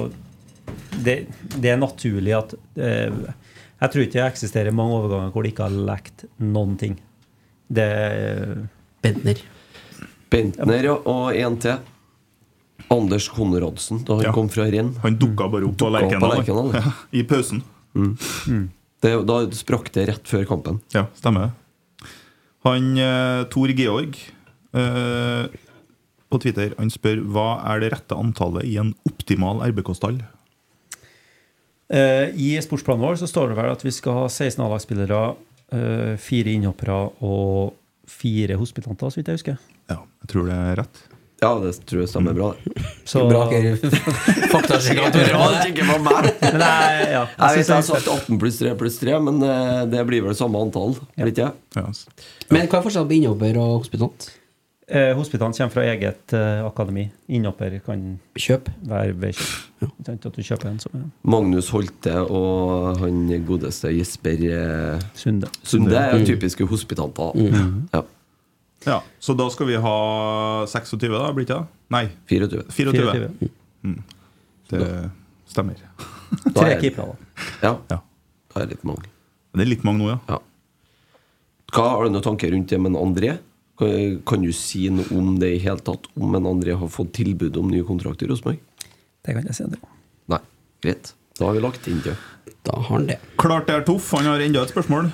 det, 1.05 1.19
det 1.61 1.69
er 1.75 1.77
naturlig 1.85 2.33
at 2.39 2.57
eh, 2.81 3.13
Jeg 3.85 3.91
tror 3.93 4.01
ikke 4.05 4.17
det 4.17 4.23
eksisterer 4.25 4.73
mange 4.73 4.95
overganger 4.97 5.33
hvor 5.35 5.45
det 5.45 5.51
ikke 5.53 5.67
har 5.67 5.75
lekt 5.91 6.23
noen 6.41 6.73
ting. 6.81 6.95
Det 7.69 7.85
Bentner. 9.05 9.41
Bentner 10.33 10.87
ja, 10.89 10.95
og 10.97 11.35
en 11.37 11.57
til. 11.61 11.91
Anders 12.91 13.27
Konradsen, 13.31 14.01
da 14.05 14.17
han 14.17 14.25
Ja. 14.27 14.31
kom 14.35 14.49
fra 14.49 14.65
Renn. 14.69 14.95
Han 15.03 15.17
dukka 15.21 15.47
bare 15.49 15.65
opp 15.69 15.77
på 15.77 15.89
Dukka 15.89 16.19
på 16.19 16.31
Lerkendal. 16.33 16.73
Ja. 16.75 16.91
I 17.19 17.23
pausen. 17.29 17.61
Det, 19.01 19.11
da 19.29 19.37
sprakk 19.55 19.91
det 19.93 20.07
rett 20.09 20.27
før 20.27 20.45
kampen. 20.49 20.81
Ja, 20.93 21.05
stemmer 21.17 21.47
det. 21.47 22.09
Han 22.65 22.97
eh, 22.97 23.43
Tor 23.53 23.69
Georg 23.77 24.17
eh, 24.73 25.45
på 26.33 26.39
Twitter 26.41 26.73
han 26.79 26.89
spør 26.89 27.21
hva 27.29 27.47
er 27.71 27.83
det 27.83 27.91
rette 27.93 28.17
antallet 28.17 28.65
i 28.65 28.77
en 28.81 28.95
optimal 29.07 29.61
RBK-stall. 29.69 30.23
Eh, 31.89 32.31
I 32.35 32.55
sportsplanen 32.65 33.03
vår 33.05 33.19
så 33.21 33.27
står 33.29 33.51
det 33.51 33.57
vel 33.59 33.71
at 33.75 33.83
vi 33.85 33.91
skal 33.93 34.13
ha 34.23 34.27
16 34.29 34.63
A-lagsspillere, 34.65 35.23
eh, 35.71 36.15
fire 36.17 36.53
innhoppere 36.55 36.95
og 37.21 37.75
fire 38.09 38.57
hospitanter, 38.57 39.09
så 39.13 39.19
vidt 39.21 39.29
jeg 39.33 39.39
husker. 39.41 39.59
Ja, 39.89 39.99
jeg 40.23 40.31
tror 40.31 40.47
det 40.49 40.55
er 40.57 40.75
rett. 40.81 41.03
Ja, 41.43 41.49
det 41.59 41.73
tror 41.85 41.99
jeg 42.01 42.09
stemmer 42.09 42.33
bra. 42.33 42.47
Så, 43.05 43.25
Bra. 43.29 43.41
Ja, 43.51 43.75
det 45.51 45.73
på 45.85 45.97
meg. 46.01 46.29
men 46.41 46.63
jeg, 46.63 47.09
ja, 47.11 47.25
Jeg 47.27 47.59
vet 47.59 47.67
jeg 47.67 47.75
har 47.75 47.83
sagt 47.85 48.07
18 48.07 48.39
pluss 48.41 48.57
3 48.61 48.71
pluss 48.79 48.97
3, 49.01 49.17
men 49.27 49.43
eh, 49.45 49.81
det 49.91 50.05
blir 50.07 50.23
vel 50.25 50.33
samme 50.39 50.57
antall. 50.63 50.95
Vet 51.19 51.33
ikke 51.35 51.43
jeg. 51.49 51.53
Ja, 51.75 51.85
s- 51.91 52.07
Men 52.49 52.65
hva 52.71 52.79
er 52.79 52.85
forskjellen 52.87 53.11
på 53.11 53.17
innhopper 53.19 53.59
og 53.61 53.75
hospitant? 53.83 54.29
Eh, 54.87 55.13
Hospitant 55.17 55.57
kommer 55.57 55.71
fra 55.73 55.83
eget 55.89 56.33
eh, 56.33 56.61
akademi. 56.65 57.07
Innhopper 57.29 57.79
kan 57.85 58.19
Kjøp. 58.37 58.69
være 58.85 59.13
ved 59.19 59.33
kjøp. 59.33 59.61
Ja. 59.81 60.13
At 60.13 60.27
du 60.35 60.41
kjøper 60.41 60.69
en 60.71 60.79
som 60.79 60.95
er 60.97 61.05
Magnus 61.27 61.69
Holte 61.73 62.13
og 62.29 62.97
han 63.01 63.25
godeste 63.47 63.91
Jesper 63.95 64.43
eh, 64.49 65.05
Sunde. 65.17 65.49
Sunde 65.63 65.95
er 65.99 66.17
jo 66.19 66.25
typiske 66.29 66.65
hospitanter. 66.69 67.33
Ja. 67.93 68.01
ja, 68.85 68.99
Så 69.19 69.33
da 69.37 69.49
skal 69.49 69.67
vi 69.71 69.75
ha 69.81 69.95
26, 70.69 71.09
da? 71.11 71.31
Blir 71.33 71.45
ikke 71.47 71.59
det? 71.59 71.67
Nei, 71.93 72.03
24. 72.29 72.63
24. 72.71 73.29
24. 73.41 74.03
Det, 74.71 75.11
Stemmer. 75.49 75.77
Da 76.45 76.53
Tre 76.61 76.71
er- 76.75 76.81
keepere, 76.81 77.05
da. 77.13 77.41
Ja. 77.61 77.73
Ja. 77.91 77.99
Da 78.53 78.61
er 78.61 78.65
det 78.65 78.77
litt 78.77 78.85
mange. 78.87 79.05
Det 79.55 79.61
er 79.65 79.69
litt 79.69 79.83
mange 79.87 80.01
nå, 80.01 80.07
ja. 80.13 80.17
Ja. 80.29 80.39
Hva 81.75 81.83
Har 81.91 82.05
du 82.07 82.13
noen 82.15 82.23
tanker 82.25 82.51
rundt 82.53 82.69
det 82.71 82.79
med 82.81 82.95
André? 82.97 83.35
Kan, 83.79 84.21
kan 84.25 84.41
du 84.45 84.51
si 84.55 84.85
noe 84.93 85.05
om 85.17 85.33
det 85.41 85.49
i 85.57 85.59
hele 85.65 85.81
tatt? 85.83 86.07
Om 86.15 86.37
en 86.39 86.47
André 86.53 86.77
har 86.79 86.87
fått 86.91 87.11
tilbud 87.17 87.57
om 87.59 87.67
ny 87.73 87.81
kontrakt 87.87 88.23
i 88.23 88.29
Rosenborg? 88.29 88.59
Det 89.25 89.35
kan 89.35 89.43
jeg 89.49 89.57
si. 89.57 89.67
Det. 89.73 89.81
Nei. 90.31 90.39
Greit. 90.85 91.13
Da 91.39 91.49
har 91.49 91.57
vi 91.57 91.63
lagt 91.65 91.87
inn 91.91 91.99
det. 92.05 92.15
Da 92.65 92.77
har 92.79 92.87
han 92.93 93.07
det. 93.09 93.19
Klart 93.41 93.67
det 93.67 93.75
er 93.75 93.85
Toff. 93.87 94.11
Han 94.15 94.29
har 94.29 94.39
enda 94.45 94.63
et 94.63 94.71
spørsmål. 94.71 95.11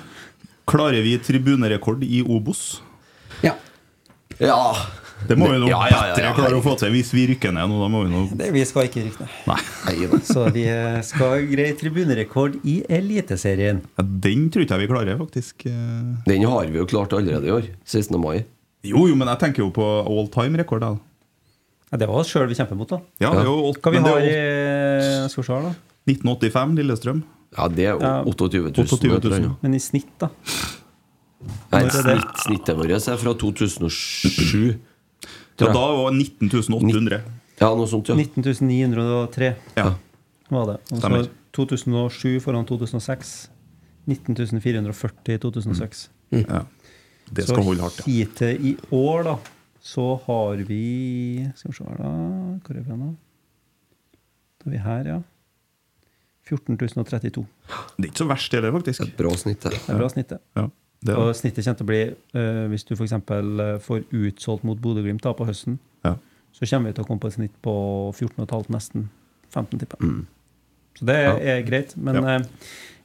Klarer 0.70 1.02
vi 1.02 1.16
tribunerekord 1.18 2.04
i 2.06 2.22
Obos? 2.22 2.80
Ja. 3.42 3.56
Ja. 4.38 4.58
Det 5.28 5.36
må 5.38 5.46
vi 5.52 5.58
nå 5.62 5.68
Ja, 5.70 5.78
ja, 5.86 5.90
ja, 5.90 6.06
ja. 6.10 6.14
bedre 6.16 6.30
klare 6.34 6.56
å 6.58 6.62
få 6.64 6.72
til 6.80 6.90
hvis 6.94 7.12
vi 7.14 7.24
rykker 7.30 7.52
ned 7.54 7.70
nå. 7.70 7.76
Da 7.82 7.88
må 7.92 8.00
vi 8.06 8.10
nå 8.10 8.22
Det, 8.38 8.48
vi 8.54 8.62
skal 8.66 8.88
ikke 8.88 9.04
rykke 9.04 9.26
ned. 9.26 9.36
Nei. 9.50 10.18
Så 10.26 10.46
vi 10.54 10.64
skal 11.06 11.44
greie 11.50 11.76
tribunerekord 11.78 12.56
i 12.66 12.80
Eliteserien. 12.90 13.82
Ja, 13.98 14.06
Den 14.26 14.48
tror 14.50 14.64
ikke 14.66 14.78
jeg 14.78 14.86
vi 14.86 14.90
klarer, 14.94 15.18
faktisk. 15.20 15.66
Eh, 15.70 16.08
Den 16.26 16.46
har 16.50 16.66
vi 16.70 16.78
jo 16.80 16.86
klart 16.90 17.14
allerede 17.14 17.46
i 17.50 17.54
år. 17.54 17.68
16. 17.86 18.18
mai. 18.22 18.42
Jo, 18.84 19.06
jo, 19.06 19.14
men 19.14 19.28
jeg 19.30 19.38
tenker 19.38 19.62
jo 19.62 19.70
på 19.70 19.84
all 20.06 20.28
time-rekord. 20.32 20.82
Ja, 21.92 21.98
det 22.00 22.08
var 22.08 22.22
oss 22.22 22.30
sjøl 22.32 22.48
vi 22.50 22.56
kjemper 22.58 22.76
mot, 22.78 22.88
da. 22.88 22.98
Ja, 23.20 23.30
det 23.36 23.42
er 23.44 23.50
jo 23.50 23.56
alt- 23.68 23.80
Hva 23.82 23.90
vi 23.92 24.00
men 24.00 24.04
det 24.08 24.12
har 24.12 24.20
i 24.26 25.28
Skal 25.28 25.42
vi 25.42 25.46
se 25.46 25.52
her, 25.52 25.62
da. 25.62 25.74
1985, 26.08 26.76
Lillestrøm. 26.80 27.22
Ja, 27.56 27.68
det 27.68 27.84
er 27.86 27.96
28 28.24 28.58
000. 28.58 28.72
28 28.72 29.08
000. 29.08 29.12
vet 29.12 29.22
du, 29.22 29.48
ja. 29.48 29.54
Men 29.62 29.74
i 29.74 29.78
snitt, 29.78 30.08
da. 30.18 30.30
Nei, 31.72 31.82
det? 31.84 31.90
snitt, 31.92 32.42
snittet 32.46 32.76
vårt 32.78 32.90
er 32.90 33.16
fra 33.20 33.34
2007. 33.34 34.78
Ja, 35.60 35.66
da 35.68 35.72
var 35.78 36.10
19 36.10 36.48
800. 36.50 37.20
Ja, 37.60 37.68
noe 37.76 37.86
sånt, 37.86 38.08
ja. 38.08 38.14
19 38.18 38.42
903 38.66 39.54
Ja. 39.76 39.94
var 40.50 40.66
det. 40.72 40.78
Og 40.92 41.00
så 41.02 41.28
2007 41.52 42.40
foran 42.40 42.64
2006. 42.66 43.48
19 44.08 44.34
440 44.60 45.34
i 45.34 45.38
2006. 45.38 46.08
ja. 46.32 46.64
Det 47.32 47.44
skal 47.48 47.56
så 47.62 47.66
holde 47.66 47.82
hardt, 47.82 47.98
ja. 48.02 48.04
hittil 48.12 48.66
i 48.70 48.76
år, 48.92 49.22
da, 49.24 49.36
så 49.82 50.06
har 50.26 50.62
vi 50.68 51.48
Skal 51.56 51.70
vi 51.72 51.76
se 51.76 51.84
her, 51.88 51.96
da. 52.00 52.10
Hvor 52.62 52.76
er 52.76 52.82
vi 52.86 52.96
nå? 52.96 53.10
da? 53.10 54.66
Er 54.66 54.70
vi 54.76 54.82
her, 54.84 55.08
ja. 55.08 55.20
14.032. 56.48 57.44
Det 57.96 58.04
er 58.04 58.10
ikke 58.10 58.18
så 58.24 58.28
verst, 58.28 58.52
det 58.52 58.72
faktisk. 58.74 59.00
Et 59.06 59.16
bra 59.18 59.32
snitt, 59.38 59.62
det. 59.62 59.72
Det 59.78 59.94
er 59.94 59.98
bra 60.00 60.08
snitt, 60.10 60.32
Ja, 60.56 60.66
det 61.02 61.14
er 61.14 61.18
Og 61.22 61.34
snittet 61.38 61.64
kommer 61.64 61.78
til 61.78 61.86
å 61.86 61.90
bli, 61.90 62.02
uh, 62.36 62.66
hvis 62.72 62.84
du 62.84 62.94
f.eks. 62.94 63.14
får 63.86 64.04
utsolgt 64.10 64.64
mot 64.64 64.78
Bodø-Glimt 64.82 65.22
på 65.22 65.46
høsten, 65.48 65.78
Ja. 66.04 66.16
så 66.52 66.66
kommer 66.68 66.90
vi 66.90 66.94
til 66.94 67.04
å 67.04 67.06
komme 67.06 67.20
på 67.20 67.28
et 67.30 67.34
snitt 67.38 67.54
på 67.62 67.74
14,5, 68.14 68.68
nesten 68.70 69.08
15, 69.50 69.78
tipper 69.78 69.96
jeg. 70.00 70.08
Mm. 70.10 70.26
Så 70.98 71.06
det 71.06 71.16
Ja. 71.22 71.36
er 71.38 71.62
greit. 71.62 71.96
Men 71.96 72.14
Ja. 72.14 72.36
eh, 72.36 72.42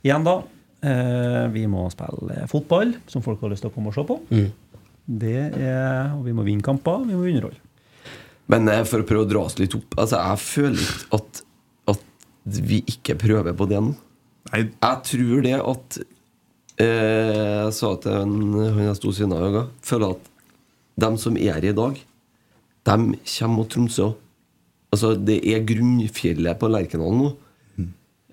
igjen, 0.03 0.23
da. 0.23 0.43
Eh, 0.85 1.45
vi 1.53 1.65
må 1.69 1.87
spille 1.93 2.47
fotball, 2.51 2.95
som 3.09 3.23
folk 3.25 3.41
har 3.43 3.53
lyst 3.53 3.65
til 3.65 3.71
å 3.71 3.75
komme 3.75 3.91
og 3.91 3.97
se 3.97 4.05
på. 4.07 4.19
Mm. 4.29 4.49
Det 5.07 5.37
er, 5.55 6.13
og 6.17 6.25
vi 6.25 6.35
må 6.35 6.43
vinne 6.47 6.65
kamper, 6.65 7.05
vi 7.07 7.15
må 7.15 7.29
underholde. 7.29 7.61
Men 8.51 8.67
eh, 8.71 8.83
for 8.87 9.03
å 9.03 9.07
prøve 9.07 9.25
å 9.25 9.29
dra 9.29 9.45
oss 9.47 9.57
litt 9.59 9.75
opp 9.75 9.97
altså, 9.99 10.21
Jeg 10.21 10.39
føler 10.43 10.83
ikke 10.83 11.17
at, 11.19 11.41
at 11.91 12.59
vi 12.69 12.77
ikke 12.87 13.17
prøver 13.19 13.55
på 13.57 13.67
det 13.69 13.81
nå. 13.83 13.95
Nei, 14.51 14.61
Jeg 14.71 15.01
tror 15.09 15.41
det 15.43 15.55
at 15.57 15.97
eh, 16.79 17.65
Jeg 17.65 17.73
sa 17.75 17.91
til 18.03 18.19
en, 18.21 18.37
han 18.55 18.85
jeg 18.85 18.99
sto 19.01 19.11
siden 19.15 19.35
av 19.35 19.49
i 19.49 19.55
dag 19.57 19.73
Føler 19.83 20.15
at 20.15 20.31
de 20.97 21.11
som 21.21 21.35
er 21.37 21.57
her 21.59 21.67
i 21.67 21.75
dag, 21.77 21.97
de 22.87 22.93
kommer 23.21 23.53
mot 23.53 23.67
Tromsø. 23.69 24.07
Altså, 24.89 25.11
det 25.13 25.35
er 25.45 25.65
grunnfjellet 25.67 26.57
på 26.57 26.69
Lerkendal 26.71 27.13
nå. 27.13 27.27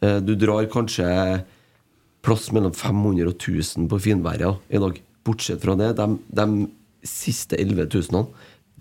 Eh, 0.00 0.16
du 0.24 0.32
drar 0.38 0.64
kanskje 0.72 1.08
plass 2.24 2.48
mellom 2.54 2.72
500 2.74 3.28
og 3.30 3.36
1000 3.36 3.88
på 3.90 4.00
finværet 4.08 4.64
i 4.72 4.80
dag. 4.82 4.98
Bortsett 5.24 5.62
fra 5.62 5.76
det, 5.80 5.94
de, 5.98 6.08
de 6.40 6.66
siste 7.04 7.56
11 7.60 7.88
000 8.12 8.26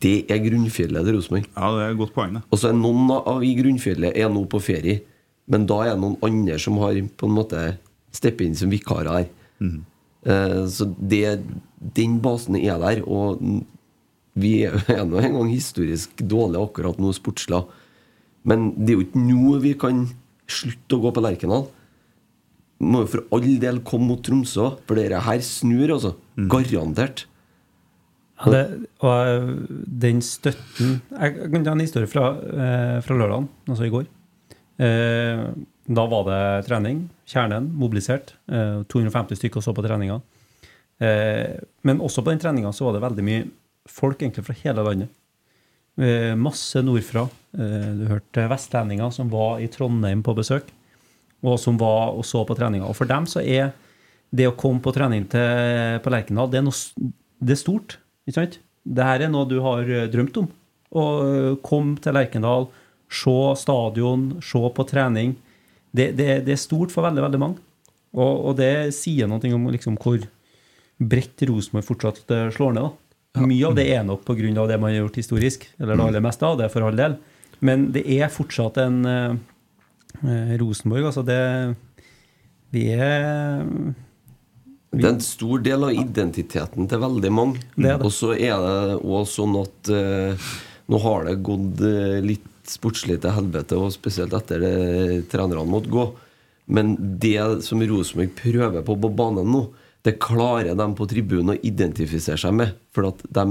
det 0.03 0.25
er 0.31 0.41
grunnfjellet 0.43 1.05
til 1.05 1.15
Rosenborg. 1.15 1.45
ja, 1.47 1.67
det 1.75 1.83
er 1.83 1.93
et 1.93 1.99
godt 1.99 2.13
poeng, 2.15 2.33
det. 2.35 2.41
Og 2.51 2.59
så 2.59 2.69
er 2.69 2.77
noen 2.77 3.11
av 3.13 3.43
i 3.45 3.53
grunnfjellet 3.55 4.17
er 4.19 4.31
nå 4.31 4.43
på 4.51 4.59
ferie, 4.63 5.03
men 5.47 5.67
da 5.69 5.79
er 5.83 5.93
det 5.93 6.01
noen 6.01 6.17
andre 6.25 6.57
som 6.59 6.79
har 6.81 6.97
på 7.19 7.29
en 7.29 7.35
måte 7.37 7.61
steppet 8.15 8.47
inn 8.47 8.57
som 8.57 8.71
vikarer 8.73 9.11
her. 9.13 9.29
Eh, 10.23 10.63
så 10.71 10.87
det, 10.99 11.39
den 11.99 12.17
basen 12.23 12.57
er 12.59 12.81
der, 12.81 13.03
og 13.07 13.41
vi 14.39 14.53
er 14.67 14.75
er 14.95 15.05
nå 15.07 15.21
en 15.21 15.39
gang 15.39 15.53
historisk 15.53 16.19
dårlige 16.19 16.63
akkurat 16.63 16.99
nå 16.99 17.13
sportslig. 17.15 17.63
Men 18.43 18.71
det 18.75 18.93
er 18.93 18.99
jo 18.99 19.07
ikke 19.07 19.23
nå 19.23 19.57
vi 19.63 19.73
kan 19.79 20.05
slutte 20.51 20.97
å 20.97 21.03
gå 21.05 21.13
på 21.15 21.23
Lerkendal. 21.23 21.67
Må 22.83 23.03
jo 23.03 23.11
for 23.13 23.35
all 23.35 23.59
del 23.61 23.81
komme 23.85 24.09
mot 24.09 24.23
Tromsø, 24.25 24.73
for 24.87 24.99
dette 24.99 25.21
her 25.27 25.43
snur, 25.45 25.93
altså. 25.95 26.15
Garantert. 26.51 27.27
Ja, 28.43 28.49
det, 28.51 28.63
og 29.05 29.69
den 29.87 30.17
støtten 30.25 30.97
Jeg 31.13 31.35
kan 31.53 31.63
ta 31.63 31.75
en 31.75 31.83
historie 31.83 32.09
fra, 32.09 32.33
eh, 32.41 32.97
fra 33.05 33.15
lørdagen, 33.15 33.47
altså 33.69 33.85
i 33.85 33.93
går. 33.93 34.07
Eh, 34.83 35.43
da 35.87 36.05
var 36.11 36.25
det 36.27 36.67
trening. 36.67 37.05
Kjernen 37.29 37.69
mobilisert. 37.77 38.33
Eh, 38.49 38.83
250 38.89 39.37
stykker 39.39 39.63
så 39.63 39.73
på 39.75 39.85
treninga. 39.85 40.21
Eh, 40.99 41.59
men 41.83 42.01
også 42.03 42.23
på 42.23 42.31
den 42.33 42.41
treninga 42.41 42.73
så 42.73 42.87
var 42.87 42.97
det 42.97 43.03
veldig 43.05 43.25
mye 43.27 43.47
folk 43.89 44.21
egentlig 44.21 44.45
fra 44.47 44.55
hele 44.63 44.83
landet. 44.83 45.09
Eh, 45.99 46.33
masse 46.35 46.81
nordfra. 46.81 47.27
Eh, 47.53 47.89
du 47.99 48.07
hørte 48.09 48.47
vestlendinger 48.49 49.11
som 49.13 49.29
var 49.29 49.59
i 49.61 49.67
Trondheim 49.67 50.23
på 50.25 50.35
besøk, 50.35 50.71
og 51.43 51.59
som 51.59 51.77
var 51.79 52.15
og 52.15 52.25
så 52.27 52.43
på 52.47 52.55
treninga. 52.57 52.87
Og 52.87 52.97
for 52.97 53.09
dem 53.09 53.27
så 53.29 53.43
er 53.43 53.73
det 54.33 54.47
å 54.49 54.55
komme 54.57 54.81
på 54.83 54.93
trening 54.95 55.27
til, 55.29 55.99
på 56.01 56.13
Lerkendal, 56.13 56.49
det 56.49 56.61
er, 56.61 56.65
noe, 56.65 57.11
det 57.43 57.55
er 57.55 57.59
stort. 57.61 57.97
Ikke 58.25 58.39
sant? 58.39 58.59
Det 58.83 59.05
her 59.05 59.25
er 59.25 59.31
noe 59.31 59.47
du 59.47 59.59
har 59.63 59.87
eh, 59.87 60.07
drømt 60.11 60.39
om. 60.41 60.47
Å 60.93 61.03
eh, 61.27 61.51
komme 61.65 61.99
til 62.03 62.15
Lerkendal, 62.17 62.69
se 63.13 63.35
stadion, 63.59 64.31
se 64.43 64.63
på 64.75 64.87
trening. 64.89 65.35
Det, 65.93 66.11
det, 66.17 66.29
det 66.47 66.55
er 66.55 66.61
stort 66.61 66.93
for 66.93 67.05
veldig, 67.05 67.27
veldig 67.27 67.41
mange. 67.43 67.61
Og, 68.13 68.49
og 68.49 68.57
det 68.57 68.93
sier 68.97 69.29
noe 69.29 69.53
om 69.53 69.69
liksom, 69.73 69.99
hvor 70.01 70.21
bredt 70.97 71.45
Rosenborg 71.49 71.87
fortsatt 71.91 72.33
eh, 72.33 72.49
slår 72.55 72.75
ned. 72.77 72.89
da. 72.89 73.43
Mye 73.43 73.69
av 73.69 73.77
det 73.77 73.87
er 73.89 74.03
nok 74.05 74.25
pga. 74.27 74.67
det 74.69 74.77
man 74.77 74.91
har 74.91 74.99
gjort 75.03 75.15
historisk, 75.17 75.65
eller 75.79 75.97
det 75.97 76.05
aller 76.05 76.25
meste 76.25 76.45
av 76.45 76.59
det, 76.59 76.69
for 76.73 76.85
all 76.85 76.97
del. 76.97 77.17
Men 77.65 77.91
det 77.95 78.03
er 78.05 78.33
fortsatt 78.33 78.77
en 78.81 78.99
Rosenborg, 80.21 81.09
altså 81.09 81.23
det 81.25 81.39
Vi 82.73 82.87
er 82.93 83.65
Det 84.93 85.03
er 85.03 85.09
en 85.09 85.23
stor 85.25 85.63
del 85.65 85.87
av 85.87 85.97
identiteten 85.97 86.87
til 86.89 87.01
veldig 87.01 87.31
mange. 87.33 87.63
Og 87.97 88.11
så 88.13 88.33
er 88.37 88.55
det 88.61 88.99
òg 89.01 89.25
sånn 89.29 89.57
at 89.61 89.89
eh, 89.89 90.49
nå 90.93 90.99
har 91.01 91.25
det 91.25 91.39
gått 91.45 91.81
eh, 91.87 92.19
litt 92.21 92.49
sportslig 92.69 93.17
til 93.23 93.33
helvete, 93.33 93.75
og 93.75 93.91
spesielt 93.95 94.35
etter 94.37 94.61
det 94.61 94.75
trenerne 95.31 95.65
måtte 95.67 95.91
gå. 95.91 96.05
Men 96.65 96.93
det 97.19 97.65
som 97.65 97.81
Rosenborg 97.81 98.35
prøver 98.37 98.85
på 98.85 98.95
på 98.95 99.11
banen 99.17 99.49
nå, 99.51 99.65
det 100.03 100.19
klarer 100.19 100.75
de 100.75 100.87
på 100.97 101.07
tribunen 101.07 101.55
å 101.55 101.61
identifisere 101.63 102.39
seg 102.39 102.55
med. 102.55 102.75
For 102.93 103.09
at 103.09 103.23
de 103.23 103.45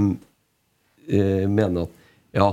eh, 1.09 1.49
mener 1.49 1.87
at 1.87 1.99
ja, 2.37 2.49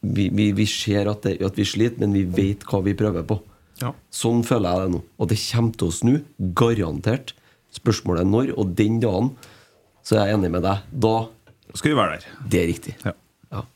vi, 0.00 0.28
vi, 0.32 0.50
vi 0.56 0.66
ser 0.70 1.10
at, 1.10 1.26
det, 1.26 1.38
at 1.44 1.58
vi 1.58 1.66
sliter, 1.68 2.00
men 2.02 2.14
vi 2.16 2.24
vet 2.24 2.64
hva 2.68 2.80
vi 2.84 2.96
prøver 2.98 3.26
på. 3.28 3.40
Ja. 3.82 3.92
Sånn 4.14 4.44
føler 4.46 4.72
jeg 4.72 4.86
det 4.86 4.94
nå. 4.94 5.02
Og 5.20 5.28
det 5.32 5.40
kommer 5.42 5.76
til 5.76 5.90
å 5.90 5.96
snu. 5.96 6.14
Garantert. 6.56 7.34
Spørsmålet 7.76 8.24
er 8.24 8.30
når, 8.30 8.54
og 8.56 8.72
den 8.78 9.00
dagen 9.02 9.34
så 10.06 10.20
er 10.20 10.30
jeg 10.30 10.38
enig 10.38 10.52
med 10.54 10.64
deg. 10.64 10.86
Da 11.06 11.16
Skal 11.74 11.92
vi 11.92 11.98
være 11.98 12.16
der. 12.16 12.40
Det 12.52 12.62
er 12.62 12.70
riktig. 12.70 12.96
Ja. 13.04 13.12
Ja. 13.52 13.66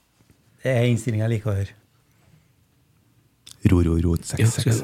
Det 0.63 0.73
er 0.73 0.89
innstillinga 0.89 1.27
jeg 1.27 1.37
liker 1.37 1.53
å 1.53 1.59
høre. 1.59 1.77
Ro, 3.69 3.83
ro, 3.85 3.99
ro, 4.01 4.15
seks, 4.25 4.55
seks. 4.57 4.79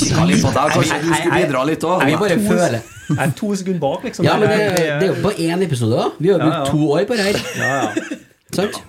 Kikka 0.00 0.22
litt 0.24 0.40
på 0.40 0.52
deg. 0.54 0.70
Kanskje 0.72 1.00
du 1.02 1.10
skulle 1.10 1.40
bidra 1.42 1.64
litt 1.68 1.84
òg? 1.84 2.04
Jeg 2.08 2.20
bare 2.22 2.38
føler 2.46 2.78
Jeg 2.78 3.18
er 3.26 3.34
to 3.36 3.50
sekunder 3.60 3.82
bak, 3.82 4.06
liksom. 4.08 4.24
Ja, 4.24 4.38
men 4.40 4.48
det, 4.48 4.70
det 4.72 4.86
er 4.88 5.10
jo 5.10 5.18
på 5.20 5.34
én 5.36 5.66
episode, 5.66 5.98
da. 5.98 6.06
Vi 6.16 6.32
har 6.32 6.40
brukt 6.40 6.56
ja. 6.56 6.62
to 6.70 6.88
år 6.96 7.04
på 7.10 7.18
det 7.18 7.26
her. 7.28 7.42
Ja, 7.60 7.74
ja. 7.82 8.20
Sant? 8.56 8.80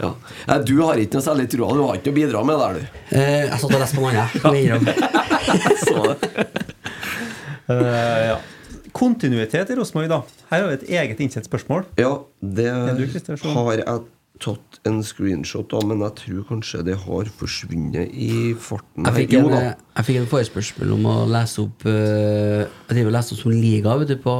Ja. 0.00 0.10
Nei, 0.48 0.58
Du 0.66 0.74
har 0.82 0.98
ikke 1.00 1.18
noe 1.18 1.26
særlig 1.26 1.46
trua. 1.52 1.70
Du 1.74 1.82
har 1.86 1.98
ikke 1.98 2.10
noe 2.10 2.16
å 2.16 2.20
bidra 2.20 2.44
med 2.48 2.56
der, 2.62 2.72
du. 2.78 2.82
Eh, 3.14 3.44
jeg 3.44 3.60
satt 3.62 3.70
og 3.70 3.80
leste 3.82 3.96
på 3.98 4.02
noe 4.04 4.10
annet. 4.50 6.20
Eh, 7.64 8.26
ja. 8.28 8.34
Kontinuitet 8.92 9.70
i 9.72 9.76
Rosenborg, 9.78 10.10
da. 10.12 10.18
Her 10.50 10.58
har 10.60 10.66
vi 10.68 10.74
et 10.76 10.90
eget 10.98 11.22
innsett 11.24 11.46
spørsmål. 11.48 11.86
Ja, 11.96 12.10
det 12.44 12.66
du, 12.98 13.06
har 13.54 13.78
jeg 13.80 14.02
tatt 14.42 14.80
en 14.88 14.98
screenshot 15.06 15.72
av, 15.76 15.86
men 15.88 16.02
jeg 16.04 16.16
tror 16.20 16.42
kanskje 16.50 16.82
det 16.90 16.98
har 17.04 17.30
forsvunnet 17.38 18.12
i 18.12 18.52
farten. 18.60 19.06
Jeg 19.06 19.08
her. 19.08 19.18
fikk, 19.22 19.36
en, 19.38 19.48
da. 19.52 19.62
jeg 19.96 20.08
fikk 20.10 20.20
en 20.20 20.28
forespørsel 20.34 20.94
om 20.98 21.08
å 21.08 21.16
lese 21.30 21.64
opp 21.64 21.86
uh, 21.88 22.66
Jeg 22.66 22.90
driver 22.90 23.12
og 23.12 23.16
leser 23.16 23.36
opp 23.36 23.42
som 23.46 23.56
liga 23.56 23.96
vet 24.02 24.12
du, 24.12 24.16
på 24.24 24.36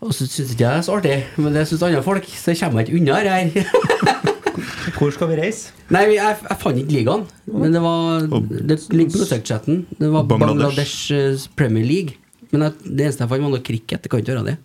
Og 0.00 0.14
så 0.16 0.24
syns 0.24 0.54
ikke 0.54 0.64
jeg 0.64 0.70
det 0.70 0.78
er 0.78 0.84
så 0.86 0.96
artig, 0.96 1.16
men 1.36 1.52
det 1.56 1.66
syns 1.68 1.82
andre 1.84 2.02
folk, 2.04 2.28
så 2.40 2.54
kommer 2.56 2.80
jeg 2.80 2.88
ikke 2.88 3.00
unna 3.02 3.18
det 3.24 3.34
her. 3.36 4.30
Hvor 4.96 5.12
skal 5.12 5.28
vi 5.30 5.36
reise? 5.38 5.74
Nei, 5.92 6.06
jeg, 6.14 6.38
jeg 6.40 6.58
fant 6.60 6.80
ikke 6.80 6.94
ligaen. 6.96 7.26
Men 7.50 7.76
det 7.76 7.82
var 7.84 8.24
Det 8.24 8.78
ligger 8.92 9.12
på 9.14 9.22
Utsøkt-chatten. 9.26 9.84
Det 10.00 10.08
var 10.12 10.24
Bangladesh. 10.28 10.56
Bangladesh 10.56 11.12
eh, 11.14 11.54
Premier 11.56 11.84
League. 11.86 12.16
Men 12.50 12.66
jeg, 12.66 12.76
det 12.84 13.06
eneste 13.06 13.24
jeg 13.24 13.32
fant, 13.32 13.44
var 13.44 13.52
noe 13.52 13.64
cricket. 13.64 14.02
Det 14.02 14.12
kan 14.12 14.24
ikke 14.24 14.34
være 14.34 14.46
det. 14.50 14.56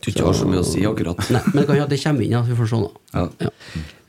Du 0.00 0.08
ikke 0.12 0.24
har 0.24 0.36
så 0.36 0.46
mye 0.48 0.62
å 0.62 0.66
si, 0.66 0.84
akkurat. 0.88 1.20
Nei, 1.32 1.42
men 1.50 1.58
det 1.60 1.66
kan 1.68 1.76
jo 1.80 1.84
at 1.84 1.92
det 1.92 2.00
kommer 2.00 2.24
inn, 2.24 2.36
ja. 2.36 2.40
Vi 2.46 2.56
får 2.56 2.70
se 2.70 2.78
nå. 2.80 2.92
Ja. 3.12 3.26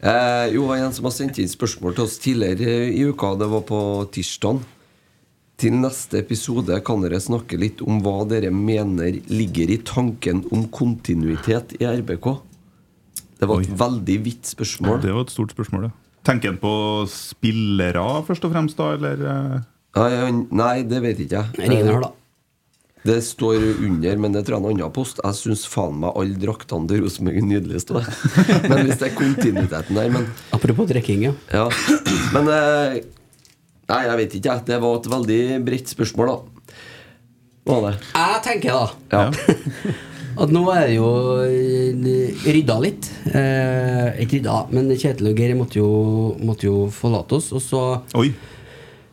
Eh, 0.01 0.45
jo, 0.55 0.67
var 0.69 0.79
en 0.79 0.93
som 0.95 1.07
har 1.09 1.15
sendt 1.15 1.41
inn 1.43 1.51
spørsmål 1.51 1.97
til 1.97 2.05
oss 2.05 2.15
tidligere 2.23 2.77
i 2.91 3.03
uka. 3.07 3.33
Det 3.39 3.49
var 3.51 3.65
på 3.67 3.81
tirsdag. 4.15 4.61
Til 5.61 5.75
neste 5.77 6.17
episode 6.23 6.73
kan 6.81 7.03
dere 7.03 7.19
snakke 7.21 7.57
litt 7.61 7.83
om 7.85 7.99
hva 8.01 8.23
dere 8.25 8.49
mener 8.49 9.19
ligger 9.29 9.69
i 9.69 9.77
tanken 9.85 10.39
om 10.49 10.63
kontinuitet 10.73 11.75
i 11.77 11.85
RBK. 11.85 12.31
Det 13.37 13.49
var 13.49 13.61
et 13.61 13.75
veldig 13.77 14.15
vidt 14.25 14.49
spørsmål. 14.49 14.97
Det 15.03 15.13
var 15.13 15.27
et 15.27 15.33
stort 15.33 15.53
spørsmål, 15.53 15.85
ja. 15.89 15.93
Tenker 16.25 16.51
han 16.51 16.57
på 16.61 16.73
spillere, 17.09 18.07
først 18.25 18.43
og 18.45 18.55
fremst, 18.55 18.77
da, 18.77 18.89
eller? 18.97 19.21
eh? 19.21 19.61
Nei, 19.97 20.33
nei, 20.49 20.73
det 20.87 21.03
vet 21.03 21.21
ikke 21.27 21.39
jeg. 21.43 21.61
Ringen 21.61 21.89
her, 21.91 22.03
da. 22.07 22.11
Det 23.05 23.17
står 23.25 23.63
under, 23.81 24.19
men 24.21 24.33
det 24.33 24.43
tror 24.45 24.57
jeg 24.57 24.61
er 24.61 24.67
en 24.67 24.75
annen 24.75 24.93
post. 24.93 25.21
Jeg 25.25 25.37
syns 25.39 25.65
faen 25.69 25.97
meg 26.01 26.17
alle 26.17 26.37
draktene 26.41 26.89
til 26.89 27.01
Rosenborg 27.05 27.37
er 27.41 27.47
nydelige. 27.49 27.85
står. 27.85 28.09
Men 28.69 28.85
hvis 28.85 28.99
det 29.01 29.07
er 29.09 29.15
kontinuiteten 29.17 29.97
der 29.97 30.13
men, 30.13 30.27
Apropos 30.53 30.85
drikking, 30.89 31.25
ja. 31.25 31.33
ja. 31.49 31.65
Men 32.35 32.51
eh, 32.53 32.99
Nei, 33.91 34.03
jeg 34.07 34.19
vet 34.21 34.35
ikke, 34.39 34.53
jeg. 34.55 34.65
Det 34.69 34.77
var 34.83 34.99
et 35.01 35.09
veldig 35.11 35.41
bredt 35.67 35.91
spørsmål, 35.91 36.31
da. 36.31 36.75
Var 37.71 37.83
det? 37.85 37.91
Jeg 38.15 38.39
tenker 38.47 38.77
da 38.77 38.85
Ja. 39.11 39.25
at 40.41 40.49
nå 40.55 40.61
er 40.71 40.85
det 40.87 40.95
jo 40.95 41.09
eh, 41.43 42.45
rydda 42.55 42.77
litt. 42.81 43.09
Eh, 43.27 44.21
ikke 44.23 44.39
rydda, 44.39 44.55
men 44.73 44.87
Kjetil 44.95 45.29
og 45.33 45.37
Geir 45.43 45.57
måtte 45.59 45.81
jo, 45.81 45.89
måtte 46.41 46.69
jo 46.69 46.85
forlate 46.95 47.37
oss. 47.37 47.51
Og 47.53 47.61
så 47.65 47.81
Oi. 48.17 48.31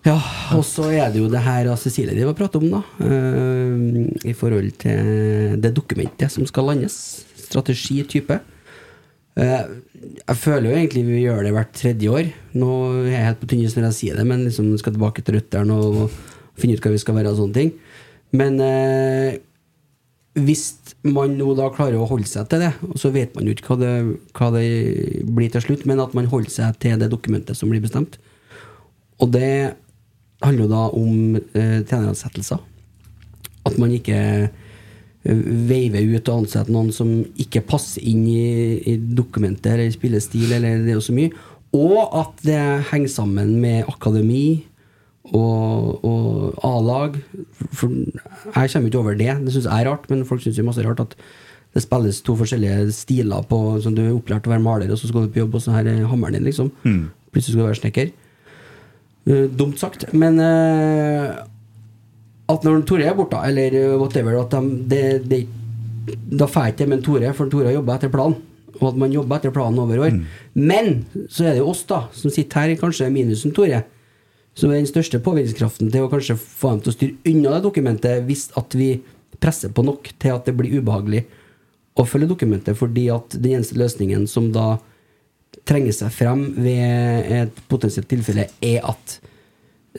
Ja, 0.06 0.14
og 0.54 0.62
så 0.64 0.86
er 0.94 1.10
det 1.12 1.20
jo 1.20 1.26
det 1.28 1.40
her 1.44 1.66
Cecilie 1.76 2.14
de 2.16 2.24
var 2.24 2.36
pratet 2.38 2.62
om, 2.62 2.70
da. 2.78 2.82
eh, 3.04 4.30
I 4.30 4.34
forhold 4.38 4.70
til 4.80 5.58
det 5.60 5.74
dokumentet 5.76 6.32
som 6.32 6.46
skal 6.48 6.70
landes. 6.70 6.96
Strategi-type. 7.48 8.38
Eh, 8.38 8.54
jeg 9.38 10.38
føler 10.38 10.70
jo 10.70 10.76
egentlig 10.76 11.04
vi 11.06 11.22
gjør 11.22 11.44
det 11.46 11.52
hvert 11.54 11.74
tredje 11.76 12.10
år. 12.10 12.30
Nå 12.58 12.70
er 13.04 13.12
jeg 13.12 13.26
helt 13.28 13.40
på 13.42 13.50
tynn 13.50 13.62
is 13.62 13.76
når 13.76 13.88
jeg 13.90 13.98
sier 13.98 14.18
det, 14.18 14.26
men 14.26 14.44
liksom 14.46 14.72
skal 14.80 14.94
tilbake 14.96 15.22
til 15.22 15.38
røttene 15.38 15.76
og 15.78 16.08
finne 16.58 16.74
ut 16.74 16.82
hva 16.82 16.94
vi 16.94 17.02
skal 17.02 17.18
være 17.18 17.32
og 17.32 17.38
sånne 17.38 17.58
ting. 17.58 17.72
Men 18.38 18.58
eh, 18.64 19.38
hvis 20.38 20.64
man 21.06 21.36
nå 21.38 21.52
da 21.58 21.68
klarer 21.74 22.00
å 22.00 22.08
holde 22.10 22.28
seg 22.28 22.48
til 22.50 22.64
det, 22.66 22.72
og 22.88 22.98
så 23.00 23.12
vet 23.14 23.36
man 23.36 23.46
jo 23.46 23.54
ikke 23.54 23.72
hva 23.72 23.78
det, 23.80 23.92
hva 24.36 24.50
det 24.54 24.66
blir 25.38 25.52
til 25.54 25.64
slutt, 25.64 25.86
men 25.88 26.02
at 26.02 26.16
man 26.18 26.30
holder 26.30 26.52
seg 26.52 26.80
til 26.82 26.98
det 27.00 27.10
dokumentet 27.12 27.58
som 27.58 27.70
blir 27.70 27.82
bestemt. 27.84 28.18
Og 29.22 29.30
det 29.34 29.74
handler 30.44 30.64
jo 30.66 30.72
da 30.72 30.84
om 30.94 31.38
eh, 31.38 31.78
treneransettelser. 31.86 32.60
At 33.66 33.78
man 33.78 33.94
ikke 33.94 34.18
veiver 35.28 36.06
ut 36.14 36.30
og 36.30 36.42
ansette 36.42 36.72
noen 36.72 36.88
som 36.94 37.10
ikke 37.40 37.64
passer 37.68 38.04
inn 38.08 38.24
i, 38.30 38.78
i 38.88 38.96
dokumentet 38.96 39.74
eller 39.74 39.92
spillestil, 39.92 40.52
eller 40.56 40.84
det 40.86 40.94
er 40.94 41.04
så 41.04 41.16
mye. 41.16 41.32
Og 41.76 41.98
at 42.16 42.44
det 42.46 42.60
henger 42.88 43.12
sammen 43.12 43.58
med 43.60 43.88
akademi 43.90 44.62
og, 45.36 46.04
og 46.06 46.62
A-lag. 46.64 47.18
For 47.76 47.92
jeg 47.92 48.72
kommer 48.72 48.88
ikke 48.88 49.02
over 49.02 49.18
det. 49.18 49.34
Det 49.44 49.52
syns 49.52 49.68
jeg 49.68 49.74
er 49.74 49.90
rart, 49.90 50.08
men 50.08 50.24
folk 50.28 50.42
syns 50.44 50.58
jo 50.58 50.64
masse 50.66 50.84
rart 50.86 51.04
at 51.04 51.18
det 51.76 51.84
spilles 51.84 52.22
to 52.24 52.32
forskjellige 52.38 52.92
stiler 52.96 53.44
på 53.44 53.58
Som 53.84 53.92
du 53.94 54.00
er 54.00 54.14
opplært 54.14 54.46
til 54.46 54.50
å 54.50 54.54
være 54.56 54.64
maler, 54.64 54.92
og 54.92 54.98
så 54.98 55.10
skal 55.10 55.26
du 55.26 55.34
på 55.34 55.42
jobb, 55.42 55.58
og 55.58 55.62
så 55.62 55.76
her 55.76 55.90
er 55.90 56.08
hammeren 56.08 56.38
din, 56.38 56.48
liksom. 56.48 56.72
Mm. 56.82 57.10
Plutselig 57.34 57.52
skal 57.52 57.60
du 57.60 57.68
være 57.68 57.80
snekker. 57.82 58.14
Uh, 59.28 59.44
dumt 59.52 59.76
sagt, 59.76 60.06
men 60.16 60.40
eh, 60.40 61.36
at 62.48 62.64
når 62.64 62.84
Tore 62.88 63.08
er 63.08 63.16
borte, 63.16 63.40
eller 63.44 63.76
eh, 63.76 63.96
whatever 64.00 64.38
at 64.40 64.54
de, 64.54 64.76
det, 64.88 65.02
det, 65.28 65.42
Da 66.38 66.48
får 66.48 66.68
jeg 66.68 66.74
ikke 66.74 66.84
det 66.84 66.92
med 66.94 67.04
Tore, 67.04 67.32
for 67.36 67.52
Tore 67.52 67.68
har 67.68 67.76
jobba 67.76 67.98
etter 67.98 68.12
planen. 68.12 68.40
Og 68.78 68.92
at 68.92 68.98
man 69.00 69.12
jobber 69.12 69.40
etter 69.40 69.52
planen 69.52 69.80
over 69.82 70.04
år. 70.06 70.18
Men 70.54 71.02
så 71.28 71.48
er 71.48 71.56
det 71.56 71.62
jo 71.62 71.70
oss, 71.72 71.82
da, 71.88 72.04
som 72.14 72.32
sitter 72.32 72.62
her, 72.62 72.78
kanskje 72.80 73.10
minusen 73.12 73.52
Tore. 73.56 73.82
Som 74.58 74.72
er 74.72 74.80
den 74.80 74.90
største 74.90 75.20
påvirkningskraften 75.22 75.90
til 75.92 76.06
å 76.06 76.10
kanskje 76.10 76.38
få 76.38 76.72
dem 76.72 76.84
til 76.84 76.92
å 76.92 76.96
styre 76.96 77.32
unna 77.32 77.56
det 77.56 77.64
dokumentet, 77.66 78.24
hvis 78.26 78.48
at 78.58 78.74
vi 78.78 78.92
presser 79.42 79.74
på 79.74 79.84
nok 79.86 80.08
til 80.18 80.34
at 80.34 80.48
det 80.48 80.56
blir 80.58 80.80
ubehagelig 80.80 81.26
å 81.98 82.06
følge 82.06 82.30
dokumentet, 82.30 82.78
fordi 82.78 83.08
at 83.12 83.34
den 83.36 83.58
eneste 83.58 83.78
løsningen 83.78 84.24
som 84.30 84.48
da 84.54 84.78
trenger 85.68 85.94
seg 85.94 86.14
frem 86.14 86.44
ved 86.58 87.32
et 87.42 87.60
potensielt 87.70 88.08
tilfelle, 88.10 88.48
er 88.64 88.86
at 88.86 89.18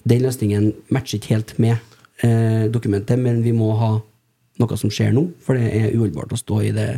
den 0.07 0.23
løsningen 0.23 0.71
matcher 0.93 1.19
ikke 1.19 1.35
helt 1.35 1.55
med 1.61 1.88
eh, 2.23 2.65
dokumentet, 2.71 3.19
men 3.19 3.41
vi 3.45 3.51
må 3.55 3.71
ha 3.79 3.91
noe 4.59 4.77
som 4.77 4.91
skjer 4.91 5.13
nå, 5.15 5.27
for 5.45 5.55
det 5.55 5.69
er 5.71 5.93
uholdbart 5.95 6.33
å 6.35 6.39
stå 6.39 6.61
i 6.67 6.71
det 6.75 6.89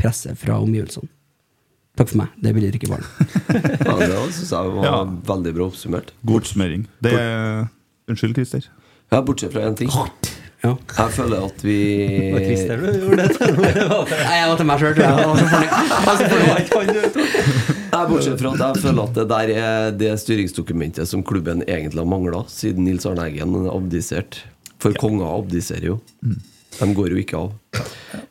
presset 0.00 0.38
fra 0.40 0.56
omgivelsene. 0.62 1.08
Takk 1.94 2.08
for 2.10 2.18
meg. 2.24 2.32
Det 2.42 2.50
vil 2.56 2.64
dere 2.66 2.78
ikke 2.80 2.90
barn. 2.90 3.04
Ja, 3.86 3.92
det 4.00 4.08
syns 4.34 4.50
jeg 4.50 4.70
var 4.74 4.84
Ja. 4.88 4.94
veldig 5.28 5.52
bra 5.54 5.68
oppsummert. 5.70 6.08
God 6.26 6.40
oppsummering. 6.42 6.88
Det 7.04 7.12
er 7.14 7.68
Unnskyld, 8.10 8.34
Christer. 8.34 8.66
Ja, 9.12 9.20
bortsett 9.22 9.52
fra 9.54 9.62
én 9.68 9.76
ting. 9.78 9.88
Jeg 10.64 11.10
føler 11.12 11.44
at 11.44 11.60
vi 11.62 11.76
Det 12.08 12.32
var 12.34 12.44
Christer 12.48 12.80
du 12.80 12.86
gjorde 12.88 13.16
det 13.20 13.34
til. 13.36 13.58
Nei, 13.60 14.38
jeg 14.40 14.48
var 14.50 14.56
til 14.58 14.68
meg 14.72 14.80
sjøl, 14.82 14.94
tror 14.96 15.04
jeg. 15.04 15.14
Jeg 15.14 15.26
var 15.28 15.36
så 15.38 15.48
fornøyd. 15.52 15.68
Jeg 15.84 16.06
var 16.08 16.16
så 16.18 16.28
fornøyd. 16.32 17.18
Nei, 17.94 18.02
Bortsett 18.10 18.40
fra 18.42 18.52
at 18.54 18.62
jeg 18.64 18.82
føler 18.88 19.02
at 19.04 19.14
det 19.20 19.26
der 19.30 19.52
er 19.54 19.90
det 20.00 20.10
styringsdokumentet 20.24 21.06
som 21.12 21.22
klubben 21.22 21.62
egentlig 21.68 22.00
har 22.02 22.08
mangla, 22.10 22.42
siden 22.50 22.88
Nils 22.88 23.06
Arne 23.06 23.28
Eggen 23.28 23.54
abdiserte. 23.70 24.48
For 24.84 24.96
konger 25.00 25.30
abdiserer 25.38 25.88
jo. 25.94 25.98
De 26.74 26.88
går 26.96 27.14
jo 27.14 27.20
ikke 27.22 27.40
av. 27.40 27.52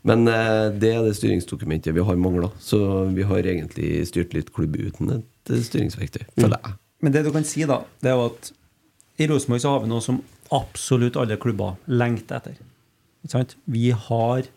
Men 0.08 0.28
eh, 0.30 0.68
det 0.76 0.92
er 0.94 1.06
det 1.06 1.16
styringsdokumentet 1.18 1.96
vi 1.96 2.04
har 2.06 2.20
mangla. 2.20 2.52
Så 2.62 2.80
vi 3.16 3.26
har 3.28 3.48
egentlig 3.48 4.04
styrt 4.10 4.36
litt 4.36 4.52
klubb 4.56 4.76
uten 4.78 5.18
et 5.20 5.54
eh, 5.54 5.64
styringsverktøy, 5.70 6.28
Mm. 6.38 6.58
Men 7.04 7.12
det 7.12 7.26
du 7.26 7.34
kan 7.36 7.44
si, 7.44 7.66
da, 7.68 7.82
det 8.00 8.14
er 8.14 8.16
jo 8.16 8.30
at 8.30 8.54
i 9.20 9.26
Rosenborg 9.28 9.60
så 9.60 9.74
har 9.74 9.82
vi 9.84 9.90
noe 9.92 10.04
som 10.04 10.22
absolutt 10.56 11.18
alle 11.20 11.36
klubber 11.42 11.76
lengter 11.92 12.40
etter. 12.40 12.56
Ikke 13.24 13.34
sant? 13.34 13.56
Vi 13.68 13.90
har, 13.92 14.48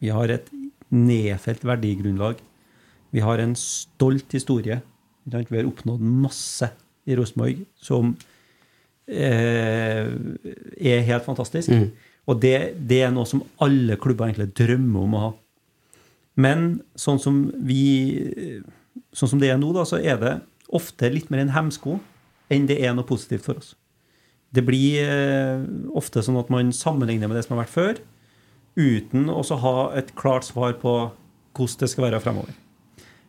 vi 0.00 0.08
har 0.08 0.32
et 0.32 0.48
nedfelt 0.88 1.66
verdigrunnlag. 1.68 2.40
Vi 3.12 3.20
har 3.20 3.42
en 3.42 3.52
stolt 3.58 4.32
historie. 4.32 4.80
Ikke 5.26 5.34
sant? 5.36 5.52
Vi 5.52 5.60
har 5.60 5.68
oppnådd 5.68 6.00
masse 6.00 6.70
i 7.04 7.18
Rosenborg 7.18 7.66
som 7.76 8.14
er 9.08 11.00
helt 11.06 11.24
fantastisk. 11.26 11.70
Mm. 11.72 11.88
Og 12.30 12.40
det, 12.42 12.56
det 12.86 13.00
er 13.06 13.14
noe 13.14 13.26
som 13.28 13.42
alle 13.62 13.96
klubber 14.00 14.28
egentlig 14.28 14.52
drømmer 14.58 15.06
om 15.06 15.16
å 15.16 15.22
ha. 15.24 15.30
Men 16.40 16.68
sånn 16.98 17.18
som 17.22 17.42
vi 17.66 18.60
Sånn 19.14 19.30
som 19.32 19.40
det 19.42 19.48
er 19.50 19.58
nå, 19.58 19.68
da, 19.74 19.82
så 19.86 19.98
er 19.98 20.18
det 20.18 20.32
ofte 20.74 21.08
litt 21.10 21.30
mer 21.30 21.40
en 21.42 21.52
hemsko 21.54 21.96
enn 22.50 22.66
det 22.66 22.76
er 22.82 22.92
noe 22.94 23.06
positivt 23.06 23.46
for 23.46 23.58
oss. 23.58 23.72
Det 24.54 24.62
blir 24.66 25.02
eh, 25.02 25.62
ofte 25.98 26.22
sånn 26.26 26.38
at 26.38 26.50
man 26.50 26.72
sammenligner 26.74 27.30
med 27.30 27.38
det 27.38 27.44
som 27.46 27.56
har 27.56 27.64
vært 27.64 27.74
før, 27.74 28.00
uten 28.78 29.30
også 29.30 29.58
ha 29.62 29.74
et 29.98 30.12
klart 30.18 30.46
svar 30.46 30.74
på 30.78 30.94
hvordan 31.58 31.82
det 31.82 31.90
skal 31.90 32.06
være 32.06 32.22
fremover. 32.22 32.54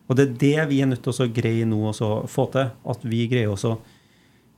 Og 0.10 0.18
det 0.18 0.26
er 0.26 0.38
det 0.41 0.68
vi 0.73 0.81
er 0.84 0.89
nødt 0.91 1.06
til 1.06 1.14
å 1.14 1.30
greie 1.34 1.65
nå 1.69 1.80
å 1.89 2.11
få 2.30 2.48
til. 2.53 2.73
At 2.93 3.06
vi 3.07 3.23
greier 3.31 3.53
også 3.53 3.76
å 3.76 3.80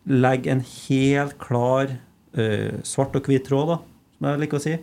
legge 0.09 0.51
en 0.51 0.63
helt 0.63 1.37
klar 1.41 1.91
eh, 2.35 2.79
svart 2.87 3.15
og 3.17 3.29
hvit 3.29 3.45
tråd, 3.47 3.75
da, 3.75 3.77
som 4.17 4.29
jeg 4.29 4.41
liker 4.43 4.59
å 4.59 4.63
si, 4.63 4.73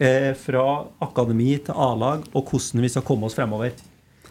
eh, 0.00 0.30
fra 0.38 0.64
akademi 1.04 1.52
til 1.66 1.76
A-lag, 1.76 2.24
og 2.32 2.52
hvordan 2.52 2.84
vi 2.84 2.92
skal 2.92 3.04
komme 3.06 3.28
oss 3.28 3.36
fremover. 3.36 3.74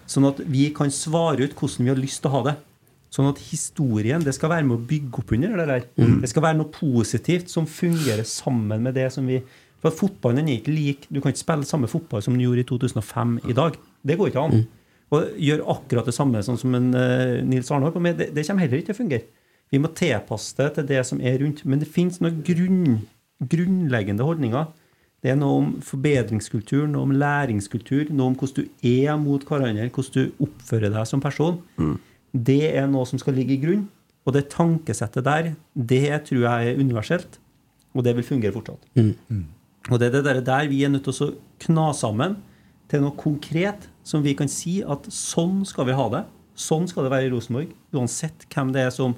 Sånn 0.09 0.25
at 0.29 0.41
vi 0.49 0.69
kan 0.73 0.89
svare 0.93 1.45
ut 1.45 1.53
hvordan 1.53 1.85
vi 1.85 1.93
har 1.93 2.01
lyst 2.01 2.23
til 2.23 2.31
å 2.31 2.39
ha 2.39 2.43
det. 2.49 2.57
Sånn 3.13 3.29
at 3.29 3.41
historien 3.41 4.21
det 4.21 4.35
skal 4.37 4.51
være 4.53 4.67
med 4.69 4.77
å 4.77 4.85
bygge 4.89 5.21
opp 5.21 5.31
under 5.33 5.55
det 5.57 5.67
der. 5.69 5.85
Mm. 5.97 6.19
Det 6.21 6.29
skal 6.29 6.45
være 6.45 6.59
noe 6.59 6.73
positivt 6.73 7.49
som 7.49 7.65
fungerer 7.69 8.25
sammen 8.27 8.85
med 8.85 8.97
det 8.97 9.09
som 9.13 9.25
vi 9.29 9.41
For 9.79 9.95
fotballen 9.95 10.49
er 10.49 10.57
ikke 10.59 10.73
lik 10.75 11.05
Du 11.07 11.21
kan 11.21 11.31
ikke 11.31 11.39
spille 11.39 11.65
samme 11.65 11.87
fotball 11.87 12.19
som 12.21 12.35
du 12.35 12.43
gjorde 12.43 12.65
i 12.65 12.67
2005 12.67 13.37
i 13.49 13.55
dag. 13.55 13.77
Det 14.03 14.17
går 14.19 14.29
ikke 14.29 14.43
an. 14.43 14.65
Og 15.09 15.39
gjøre 15.41 15.65
akkurat 15.73 16.05
det 16.05 16.13
samme 16.13 16.41
sånn 16.45 16.59
som 16.59 16.75
en, 16.77 16.91
uh, 16.93 17.39
Nils 17.47 17.71
Arne 17.73 17.89
på 17.89 18.01
med, 18.03 18.19
det, 18.19 18.27
det 18.35 18.45
kommer 18.45 18.67
heller 18.67 18.81
ikke 18.81 18.91
til 18.91 18.97
å 18.97 18.99
fungere. 18.99 19.38
Vi 19.69 19.79
må 19.81 19.91
tilpasse 19.93 20.57
det 20.57 20.69
til 20.75 20.87
det 20.89 21.01
som 21.07 21.21
er 21.21 21.39
rundt. 21.43 21.63
Men 21.65 21.81
det 21.81 21.89
fins 21.91 22.19
noen 22.23 22.41
grunn, 22.45 22.99
grunnleggende 23.51 24.25
holdninger. 24.25 24.69
Det 25.19 25.33
er 25.33 25.37
noe 25.39 25.59
om 25.59 25.71
forbedringskultur, 25.83 26.85
noe 26.87 27.03
om 27.03 27.11
læringskultur, 27.11 28.09
noe 28.15 28.31
om 28.31 28.37
hvordan 28.39 28.65
du 28.65 28.87
er 28.87 29.17
mot 29.19 29.43
hverandre, 29.45 29.89
hvordan 29.91 30.15
du 30.15 30.45
oppfører 30.47 30.93
deg 30.95 31.09
som 31.09 31.21
person. 31.23 31.59
Det 32.31 32.61
er 32.71 32.87
noe 32.87 33.05
som 33.09 33.19
skal 33.19 33.35
ligge 33.35 33.57
i 33.57 33.61
grunn. 33.61 33.87
Og 34.27 34.35
det 34.35 34.49
tankesettet 34.53 35.25
der, 35.25 35.53
det 35.73 36.23
tror 36.27 36.45
jeg 36.45 36.71
er 36.71 36.79
universelt. 36.79 37.39
Og 37.97 38.05
det 38.05 38.15
vil 38.15 38.25
fungere 38.25 38.53
fortsatt. 38.53 38.83
Og 39.89 39.99
det 39.99 40.09
er 40.09 40.17
det 40.17 40.25
der, 40.25 40.41
der 40.45 40.67
vi 40.69 40.83
er 40.85 40.91
nødt 40.93 41.07
til 41.07 41.25
å 41.25 41.33
kna 41.63 41.89
sammen 41.97 42.37
til 42.89 43.01
noe 43.03 43.15
konkret 43.17 43.87
som 44.05 44.23
vi 44.25 44.35
kan 44.37 44.49
si 44.49 44.79
at 44.81 45.07
sånn 45.13 45.63
skal 45.67 45.87
vi 45.89 45.97
ha 45.97 46.05
det. 46.13 46.23
Sånn 46.59 46.87
skal 46.89 47.05
det 47.05 47.11
være 47.13 47.29
i 47.29 47.33
Rosenborg. 47.33 47.73
Uansett 47.95 48.45
hvem 48.51 48.73
det 48.75 48.87
er 48.87 48.93
som 48.93 49.15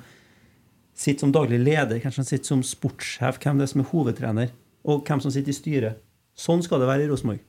sitter 1.02 1.26
som 1.26 1.34
daglig 1.34 1.60
leder, 1.62 2.00
hvem 2.02 2.14
som 2.14 2.26
sitter 2.28 2.52
som 2.52 2.62
sportssjef, 2.66 3.40
hvem 3.42 3.60
det 3.60 3.66
er 3.66 3.72
som 3.74 3.84
er 3.84 3.90
hovedtrener, 3.90 4.52
og 4.86 5.06
hvem 5.08 5.22
som 5.24 5.34
sitter 5.34 5.54
i 5.54 5.58
styret. 5.58 6.04
Sånn 6.38 6.62
skal 6.66 6.82
det 6.82 6.90
være 6.90 7.08
i 7.08 7.10
Rosenborg. 7.10 7.42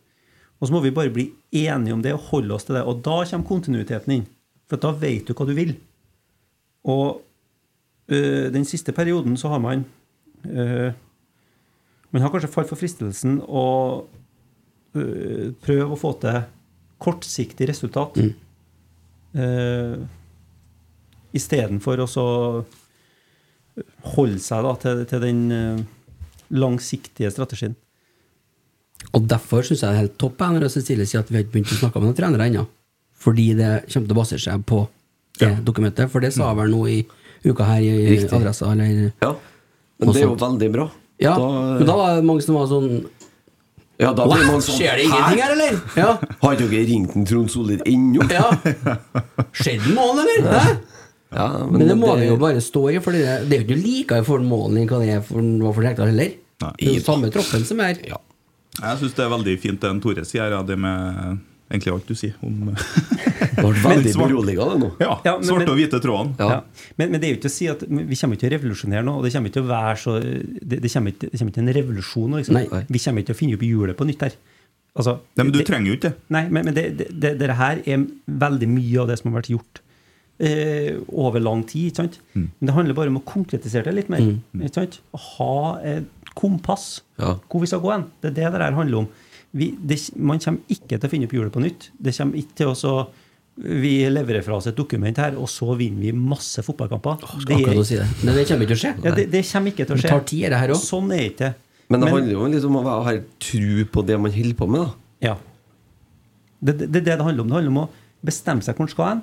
Og 0.62 0.68
så 0.68 0.74
må 0.74 0.82
vi 0.84 0.94
bare 0.94 1.12
bli 1.12 1.26
enige 1.58 1.94
om 1.96 2.02
det 2.04 2.14
og 2.14 2.28
holde 2.30 2.54
oss 2.54 2.68
til 2.68 2.76
det. 2.78 2.84
Og 2.86 3.00
da 3.02 3.22
kommer 3.26 3.48
kontinuiteten 3.48 4.14
inn. 4.14 4.28
For 4.70 4.80
da 4.80 4.92
vet 4.94 5.26
du 5.26 5.34
hva 5.34 5.46
du 5.48 5.56
vil. 5.56 5.74
Og 6.86 7.22
øh, 8.08 8.46
den 8.54 8.64
siste 8.68 8.94
perioden 8.94 9.36
så 9.36 9.50
har 9.52 9.58
man 9.62 9.84
øh, 10.46 10.92
Man 12.12 12.22
har 12.22 12.28
kanskje 12.28 12.52
falt 12.52 12.68
for 12.68 12.76
fristelsen 12.76 13.38
å 13.40 13.66
øh, 14.94 15.52
prøve 15.64 15.94
å 15.94 15.98
få 15.98 16.12
til 16.20 16.42
kortsiktig 17.02 17.68
resultat. 17.70 18.18
Mm. 18.20 18.34
Uh, 19.32 20.02
Istedenfor 21.32 22.02
å 22.04 22.06
så 22.06 22.26
holde 24.16 24.38
seg 24.42 24.62
da, 24.66 24.72
til, 24.82 25.04
til 25.08 25.20
den 25.24 25.40
øh, 25.52 25.78
langsiktige 26.50 27.30
strategien. 27.32 27.74
Og 29.12 29.24
derfor 29.28 29.64
syns 29.66 29.82
jeg 29.82 29.88
det 29.90 29.96
er 29.96 30.02
helt 30.04 30.18
topp 30.20 30.38
når 30.44 30.68
Cecilie 30.70 31.06
sier 31.08 31.20
at 31.24 31.30
vi 31.30 31.36
har 31.38 31.44
ikke 31.44 31.56
begynt 31.56 31.72
å 31.74 31.78
snakke 31.80 32.00
med 32.00 32.10
noen 32.10 32.18
trenere 32.18 32.46
ennå. 32.50 32.66
Fordi 33.22 33.48
det 33.58 33.70
kommer 33.92 34.06
til 34.08 34.14
å 34.14 34.18
basere 34.20 34.42
seg 34.42 34.62
på 34.66 34.82
det 35.40 35.52
dokumentet. 35.66 36.10
For 36.12 36.20
det 36.22 36.32
sa 36.34 36.50
jeg 36.52 36.58
vel 36.60 36.70
nå 36.74 36.82
i 36.90 37.00
uka 37.46 37.66
her 37.66 37.80
i 37.82 37.92
Riktig. 38.12 38.32
Adressa. 38.38 38.70
Eller, 38.72 39.12
Ja. 39.22 39.32
Men 39.98 40.08
det 40.12 40.16
er 40.22 40.26
jo 40.26 40.36
sånt. 40.36 40.40
veldig 40.60 40.70
bra. 40.74 40.86
Ja, 41.22 41.36
Da- 41.38 41.78
men 41.78 41.86
da 41.86 41.96
var 41.96 42.16
det 42.16 42.24
mange 42.24 42.42
som 42.42 42.54
var 42.56 42.66
sånn 42.66 43.06
Ja, 44.00 44.12
da 44.12 44.24
blir 44.26 44.46
man 44.46 44.60
sånn 44.60 44.74
skjer 44.80 44.96
det 44.96 45.04
ingenting 45.04 45.42
her, 45.42 45.52
eller? 45.52 45.80
Ja. 45.96 46.18
Har 46.42 46.54
ikke 46.56 46.70
dere 46.70 46.86
ringt 46.88 47.14
en 47.14 47.24
Trond 47.24 47.50
Solid 47.50 47.82
ennå? 47.86 48.24
Ja. 48.32 48.48
Skjedde 49.52 49.92
noe, 49.94 50.16
eller? 50.18 50.48
Hæ? 50.50 50.76
Ja, 51.34 51.46
Men, 51.70 51.86
det 51.88 51.96
må 51.98 52.14
vi 52.20 52.26
jo 52.28 52.36
bare 52.40 52.60
stå 52.60 52.82
i, 52.92 52.98
for 53.04 53.12
det, 53.16 53.22
det 53.48 53.56
er 53.56 53.62
jo 53.62 53.68
ikke 53.68 53.80
likere 53.82 54.24
for 54.26 54.42
målen 54.44 54.82
enn 54.82 54.90
hva 54.90 54.98
det 55.02 55.14
er 55.16 55.22
for, 55.24 55.40
var 55.64 55.72
for 55.78 55.88
heller. 56.06 56.34
Det 56.62 56.68
er 56.88 56.98
jo 56.98 57.04
samme 57.06 57.30
troppen 57.34 57.64
som 57.66 57.80
er. 57.82 58.02
Jeg 58.02 58.98
syns 59.00 59.16
det 59.16 59.24
er 59.24 59.32
veldig 59.32 59.54
fint 59.60 59.80
det 59.82 59.94
Tore 60.04 60.24
sier, 60.28 60.52
ja, 60.54 60.60
det 60.64 60.76
med 60.80 61.40
egentlig 61.72 61.92
alt 61.94 62.06
du 62.08 62.14
sier 62.16 62.34
om 62.44 62.68
Det 62.68 62.76
ble 63.64 63.72
veldig 63.84 64.12
Svart- 64.12 64.28
beroliga, 64.28 64.66
det 64.72 64.78
nå. 64.82 64.90
Ja, 65.00 65.14
Ja, 65.24 65.34
men- 65.38 65.48
svarte 65.48 65.72
og 65.72 65.78
hvite 65.80 66.00
trådene. 66.04 66.36
Ja. 66.38 66.60
Men, 67.00 67.10
men 67.12 67.20
det 67.20 67.28
er 67.28 67.34
jo 67.34 67.38
ikke 67.40 67.50
å 67.52 67.54
si 67.56 67.68
at 67.72 67.82
vi 67.88 68.16
kommer 68.20 68.36
ikke 68.36 68.44
til 68.46 68.50
å 68.50 68.54
revolusjonere 68.58 69.04
nå. 69.08 69.14
Og 69.18 69.24
det 69.26 69.32
kommer 69.34 69.48
ikke 69.52 69.58
til 69.58 69.66
å 69.66 69.70
være 69.72 69.96
så 70.04 70.16
Det, 70.22 70.80
det, 70.84 70.92
kommer, 70.92 71.14
ikke, 71.16 71.30
det 71.32 71.40
kommer 71.40 71.52
ikke 71.52 71.58
til 71.60 71.64
en 71.68 71.76
revolusjon 71.80 72.28
nå. 72.34 72.42
Liksom. 72.42 72.58
Nei. 72.60 72.82
Vi 72.92 73.02
kommer 73.06 73.24
ikke 73.24 73.32
til 73.32 73.36
å 73.36 73.40
finne 73.42 73.56
opp 73.58 73.64
hjulet 73.68 73.98
på 74.00 74.08
nytt 74.08 74.26
her. 74.28 74.36
Altså, 74.92 75.14
Nei, 75.40 75.44
men 75.46 75.52
du 75.54 75.58
det- 75.62 75.68
trenger 75.70 75.88
jo 75.88 75.96
ikke 75.96 76.10
det. 76.10 76.16
Nei, 76.36 76.44
men, 76.52 76.66
men 76.68 76.76
det, 76.76 76.84
det, 77.00 77.06
det, 77.24 77.30
det 77.40 77.56
her 77.56 77.80
er 77.88 78.04
veldig 78.44 78.68
mye 78.68 79.00
av 79.04 79.08
det 79.12 79.16
som 79.20 79.32
har 79.32 79.40
vært 79.40 79.52
gjort 79.56 79.80
eh, 80.38 81.00
over 81.08 81.42
lang 81.42 81.64
tid. 81.68 81.90
ikke 81.90 82.02
sant? 82.02 82.20
Mm. 82.32 82.46
Men 82.46 82.68
det 82.68 82.76
handler 82.78 82.98
bare 82.98 83.12
om 83.12 83.20
å 83.20 83.26
konkretisere 83.26 83.90
det 83.90 83.96
litt 84.00 84.12
mer. 84.12 84.24
ikke 84.56 84.74
sant? 84.78 85.00
Å 85.12 85.22
ha 85.36 85.56
et 85.94 86.30
kompass. 86.38 87.02
Ja. 87.20 87.36
Hvor 87.48 87.64
vi 87.64 87.70
skal 87.70 87.82
gå 87.82 87.92
hen. 87.92 88.06
Det 88.22 88.32
er 88.32 88.38
det 88.38 88.52
det 88.54 88.64
her 88.66 88.78
handler 88.78 89.04
om. 89.04 89.10
Vi, 89.52 89.74
det, 89.76 89.98
man 90.16 90.40
kommer 90.40 90.72
ikke 90.72 90.96
til 90.96 91.08
å 91.08 91.12
finne 91.12 91.28
opp 91.28 91.34
hjulet 91.36 91.52
på 91.52 91.64
nytt. 91.64 91.90
Det 92.00 92.14
kommer 92.16 92.40
ikke 92.40 92.62
til 92.62 92.72
å 92.72 92.78
så 92.78 92.94
vi 93.54 93.98
leverer 94.08 94.40
fra 94.40 94.56
oss 94.56 94.66
et 94.70 94.76
dokument 94.76 95.18
her, 95.20 95.34
og 95.36 95.48
så 95.52 95.74
vinner 95.76 96.06
vi 96.06 96.12
masse 96.16 96.62
fotballkamper. 96.64 97.26
Oh, 97.26 97.42
det, 97.44 97.58
er, 97.60 97.82
si 97.84 97.98
det. 98.00 98.06
Men 98.24 98.38
det 98.38 98.46
kommer 98.48 98.64
ikke 98.64 98.72
til 98.72 98.78
å 98.78 98.82
skje. 98.82 98.92
Ja, 99.04 99.12
det, 99.18 99.26
det 99.34 99.42
kommer 99.50 99.74
ikke 99.74 99.84
til 99.84 99.92
å 99.92 100.00
Det 100.00 100.12
tar 100.14 100.24
tid, 100.30 100.46
det 100.54 100.60
her 100.62 100.72
også. 100.72 100.88
Sånn 100.94 101.12
er 101.12 101.26
ikke 101.26 101.42
det. 101.44 101.52
Men 101.92 102.00
det 102.00 102.12
handler 102.14 102.32
jo 102.32 102.46
litt 102.48 102.64
om 102.64 102.78
å 102.80 102.94
ha 103.04 103.12
tro 103.44 103.84
på 103.92 104.04
det 104.08 104.16
man 104.24 104.32
holder 104.32 104.56
på 104.56 104.68
med, 104.72 104.86
da. 104.86 105.26
Ja. 105.28 105.34
Det 106.62 106.76
er 106.86 106.94
det 106.94 107.02
det 107.10 107.18
handler 107.20 107.44
om. 107.44 107.50
Det 107.50 107.58
handler 107.58 107.74
om 107.74 107.80
å 107.82 107.86
bestemme 108.24 108.64
seg 108.64 108.78
hvor 108.78 108.86
man 108.86 108.94
skal 108.94 109.08
hen, 109.10 109.22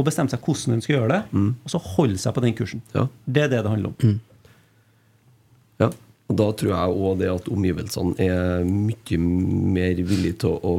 og 0.00 0.06
bestemme 0.08 0.32
seg 0.32 0.40
hvordan 0.44 0.76
hun 0.76 0.82
skal 0.84 0.96
gjøre 0.96 1.12
det, 1.12 1.22
Mm. 1.36 1.50
og 1.64 1.70
så 1.72 1.80
holde 1.94 2.18
seg 2.22 2.34
på 2.36 2.42
den 2.44 2.54
kursen. 2.58 2.82
Ja. 2.94 3.06
Det 3.26 3.42
er 3.44 3.52
det 3.52 3.62
det 3.66 3.72
handler 3.72 3.92
om. 3.92 4.18
Ja, 5.80 5.90
og 6.30 6.36
da 6.38 6.48
tror 6.56 6.72
jeg 6.74 6.96
òg 7.04 7.20
det 7.20 7.30
at 7.32 7.48
omgivelsene 7.50 8.14
er 8.22 8.64
mye 8.68 9.18
mer 9.20 10.02
villige 10.06 10.38
til 10.44 10.56
å, 10.60 10.74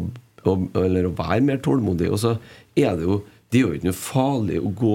å, 0.45 0.53
eller 0.81 1.09
å 1.09 1.15
være 1.17 1.41
mer 1.47 1.61
tålmodige. 1.63 2.11
Og 2.13 2.21
så 2.21 2.35
er 2.77 2.95
det 2.99 3.07
jo 3.07 3.21
Det 3.51 3.59
er 3.59 3.65
jo 3.65 3.73
ikke 3.75 3.89
noe 3.89 3.97
farlig 3.99 4.59
å 4.63 4.69
gå 4.79 4.91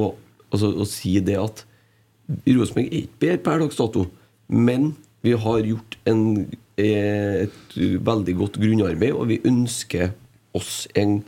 altså, 0.48 0.70
og 0.80 0.86
si 0.88 1.10
det 1.20 1.34
at 1.36 1.58
Rosenborg 2.48 2.86
er 2.86 3.02
ikke 3.02 3.18
bedre 3.20 3.42
per 3.44 3.58
dags 3.60 3.76
dato, 3.76 4.06
men 4.48 4.94
vi 5.26 5.34
har 5.36 5.58
gjort 5.68 5.96
en, 6.08 6.22
eh, 6.80 7.44
et 7.44 7.76
veldig 7.76 8.34
godt 8.38 8.56
grunnarbeid, 8.62 9.12
og 9.12 9.28
vi 9.28 9.36
ønsker 9.44 10.14
oss 10.56 10.86
en 10.96 11.18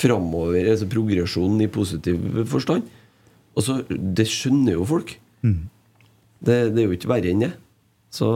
framover, 0.00 0.64
altså 0.72 0.88
progresjonen 0.90 1.60
i 1.64 1.70
positiv 1.72 2.20
forstand. 2.50 2.88
Og 3.56 3.64
så, 3.66 3.80
Det 3.88 4.26
skjønner 4.30 4.78
jo 4.78 4.86
folk. 4.88 5.16
Det, 6.40 6.56
det 6.72 6.82
er 6.82 6.86
jo 6.86 6.96
ikke 6.96 7.10
verre 7.10 7.32
enn 7.32 7.44
det. 7.44 7.52
Så 8.10 8.28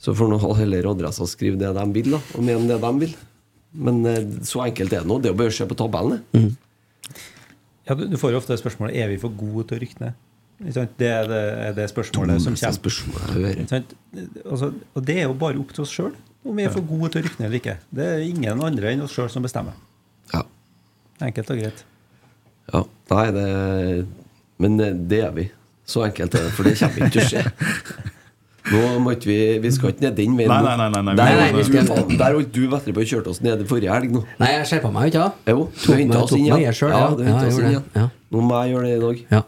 Så 0.00 0.14
får 0.16 0.30
nå 0.32 0.38
heller 0.56 0.88
adressa 0.88 1.26
skrive 1.28 1.58
det 1.60 1.74
de 1.76 1.84
vil, 1.92 2.14
da, 2.14 2.20
og 2.34 2.44
mene 2.46 2.64
det 2.70 2.78
de 2.80 2.92
vil. 3.02 3.12
Men 3.72 4.00
eh, 4.08 4.24
så 4.48 4.64
enkelt 4.64 4.94
er 4.96 5.04
det 5.04 5.10
nå. 5.10 5.18
Det 5.22 5.30
er 5.30 5.44
å 5.44 5.52
se 5.52 5.66
på 5.68 5.76
tabellen. 5.78 6.22
Mm. 6.32 6.56
Ja, 7.86 7.94
du, 7.98 8.06
du 8.08 8.16
får 8.18 8.32
jo 8.32 8.40
ofte 8.40 8.56
spørsmålet 8.58 8.96
er 8.96 9.12
vi 9.12 9.18
for 9.20 9.34
gode 9.36 9.66
til 9.68 9.76
å 9.76 9.82
rykke 9.84 10.00
ned. 10.00 10.16
Det 10.60 11.06
er 11.08 11.28
det, 11.28 11.42
er 11.68 11.76
det 11.76 11.86
spørsmålet 11.88 12.42
som 12.44 12.56
kommer. 12.56 12.76
spørsmålet 12.76 13.28
jeg 13.28 13.44
hører. 13.44 13.84
Altså, 14.44 14.72
og 14.94 15.06
det 15.08 15.16
er 15.16 15.28
jo 15.28 15.36
bare 15.40 15.60
opp 15.60 15.70
til 15.76 15.84
oss 15.86 15.94
sjøl 15.94 16.12
om 16.44 16.56
vi 16.56 16.64
er 16.64 16.70
for 16.72 16.80
gode 16.88 17.10
til 17.12 17.20
å 17.20 17.24
rykke 17.26 17.38
ned 17.40 17.46
eller 17.50 17.60
ikke. 17.60 17.76
Det 17.92 18.06
er 18.14 18.22
ingen 18.24 18.62
andre 18.64 18.92
enn 18.94 19.02
oss 19.04 19.12
sjøl 19.16 19.28
som 19.32 19.42
bestemmer. 19.44 19.74
Ja. 20.32 20.42
Enkelt 21.26 21.50
og 21.52 21.58
greit. 21.60 21.84
Ja, 22.72 22.84
nei, 23.10 23.26
det 23.34 24.06
Men 24.60 24.76
det 24.78 25.20
er 25.24 25.32
vi. 25.36 25.50
Så 25.90 26.04
enkelt 26.06 26.34
er 26.38 26.44
det, 26.46 26.52
for 26.54 26.62
det 26.68 26.76
kommer 26.78 27.06
ikke 27.06 27.10
til 27.16 27.22
å 27.22 27.28
skje. 27.28 27.44
Nå 28.70 28.80
måtte 29.02 29.26
vi 29.26 29.36
Vi 29.64 29.70
skal 29.74 29.90
ikke 29.94 30.04
ned 30.04 30.14
den 30.20 30.36
veien. 30.38 30.50
Nei, 30.52 30.60
nei, 30.62 30.76
nei, 30.78 30.88
nei, 30.92 31.00
nei. 31.08 31.14
Der, 31.18 31.24
Nei, 31.24 31.46
nei, 31.50 31.52
vi 31.56 31.64
skal- 31.66 32.16
der 32.20 32.34
holdt 32.36 32.52
du 32.54 32.60
vettet 32.70 32.94
på 32.94 33.00
å 33.02 33.06
kjøre 33.12 33.32
oss 33.32 33.40
ned 33.42 33.64
forrige 33.66 33.90
helg 33.90 34.12
nå. 34.14 34.20
Nei, 34.38 34.50
jeg 34.58 34.68
skjerpa 34.70 34.92
meg 34.94 35.10
ikke, 35.10 35.24
da 35.24 35.52
Jo, 35.54 35.64
du 35.74 35.92
henta 35.96 36.20
oss 36.22 36.32
inn 36.36 36.44
igjen. 36.46 36.74
selv, 36.76 36.92
ja, 36.92 37.00
ja. 37.00 37.14
du 37.16 37.24
Ja, 37.24 37.34
oss 37.48 37.58
inn 37.58 37.70
igjen. 37.72 37.84
ja. 37.96 38.06
Nå 38.30 38.44
må 38.46 38.60
jeg 38.62 38.74
gjøre 38.76 38.86
det 38.86 38.96
i 38.96 39.02
dag. 39.06 39.24
Ja. 39.34 39.42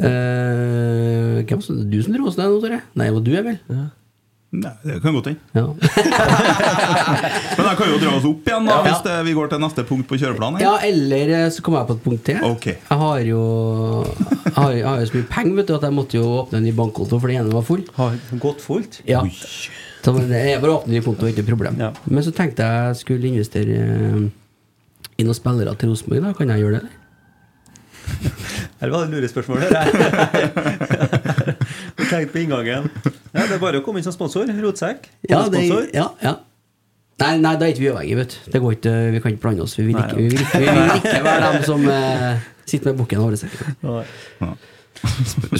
Eh, 0.00 1.42
hvem 1.46 1.60
var 1.60 1.76
det 1.76 1.90
du 1.92 1.98
som 2.02 2.14
dro 2.16 2.26
oss 2.30 2.38
ned 2.40 2.48
nå, 2.50 2.60
Tore? 2.64 2.80
Nei, 2.96 3.06
det 3.06 3.14
var 3.14 3.24
du, 3.28 3.32
vel? 3.46 3.58
Nei, 4.50 4.70
det 4.82 4.96
kan 4.98 5.14
godt 5.14 5.28
hende. 5.30 5.38
Ja. 5.54 5.62
Men 7.54 7.66
jeg 7.68 7.76
kan 7.78 7.90
jo 7.92 7.98
dra 8.02 8.14
oss 8.16 8.24
opp 8.26 8.48
igjen 8.50 8.64
da 8.66 8.72
Ja. 8.74 8.82
hvis 8.88 9.02
det, 9.04 9.12
vi 9.28 9.34
går 9.36 9.46
til 9.52 9.60
neste 9.62 9.84
punkt 9.86 10.08
på 10.10 10.18
kjøreplanen. 10.18 10.58
ja, 10.64 10.72
eller 10.88 11.30
eh, 11.36 11.44
så 11.54 11.62
kommer 11.62 11.78
jeg 11.84 11.86
på 11.92 11.94
et 11.94 12.02
punkt 12.08 12.24
til. 12.26 12.40
Okay. 12.48 12.74
Jeg 12.88 12.98
har 13.04 13.18
jo 13.28 13.42
Jeg 14.08 14.54
har, 14.56 14.72
jeg 14.74 14.86
har 14.88 14.98
jo 15.04 15.06
så 15.12 15.14
mye 15.20 15.28
penger 15.36 15.54
vet 15.60 15.68
du, 15.70 15.74
at 15.76 15.86
jeg 15.86 15.94
måtte 15.94 16.18
jo 16.18 16.24
åpne 16.40 16.58
en 16.58 16.66
ny 16.66 16.72
bankkonto, 16.74 17.20
for 17.22 17.30
den 17.30 17.38
ene 17.44 17.54
var 17.54 17.62
full. 17.68 17.84
Har 17.94 18.18
gått 18.42 18.60
fullt? 18.64 18.98
Ja. 19.06 19.22
Så 20.02 20.16
det 20.18 20.40
er 20.40 20.58
bare 20.64 20.72
å 20.74 20.78
åpne 20.80 20.96
ny 20.98 21.02
konto, 21.06 21.30
ikke 21.30 21.44
noe 21.46 21.52
problem. 21.54 21.78
Ja. 21.86 21.92
Men 22.10 22.26
så 22.26 22.34
tenkte 22.34 22.66
jeg 22.66 22.98
skulle 23.04 23.30
investere 23.30 23.74
eh, 23.86 24.18
i 25.20 25.22
noen 25.28 25.38
spillere 25.38 25.76
til 25.78 25.94
Rosenborg. 25.94 26.26
da. 26.26 26.34
Kan 26.34 26.50
jeg 26.50 26.64
gjøre 26.64 26.80
det? 26.80 26.82
eller? 26.82 26.98
Her 28.80 28.90
var 28.90 29.06
det 29.06 29.14
lurespørsmål. 29.14 29.58
tenkte 32.10 32.34
på 32.34 32.42
inngangen. 32.44 32.90
Ja, 33.30 33.46
det 33.46 33.56
er 33.56 33.62
bare 33.62 33.80
å 33.80 33.84
komme 33.86 34.00
inn 34.00 34.06
som 34.06 34.14
sponsor. 34.14 34.50
Rotsekk. 34.60 35.06
Ja, 35.30 35.44
det, 35.52 35.66
ja, 35.94 36.08
ja. 36.22 36.36
Nei, 37.20 37.34
nei, 37.36 37.52
da 37.60 37.66
er 37.66 37.74
ikke 37.74 37.82
vi 37.84 37.90
uavhengige, 37.90 38.16
vet 38.22 38.34
du. 38.34 38.50
Det 38.54 38.60
går 38.64 38.76
ikke, 38.78 38.92
vi 39.12 39.20
kan 39.20 39.34
ikke 39.34 39.42
blande 39.44 39.64
oss. 39.66 39.76
Vi 39.76 39.84
vil 39.90 39.98
ikke, 39.98 40.16
vi 40.16 40.28
vil 40.32 40.40
ikke, 40.40 40.60
vi 40.62 40.68
vil 40.72 40.92
ikke 40.96 41.24
være 41.26 41.48
dem 41.52 41.64
som 41.68 41.88
eh, 41.92 42.46
sitter 42.64 42.90
med 42.90 43.02
bukken 43.02 43.24
over 43.26 43.36
sekken. 43.36 43.76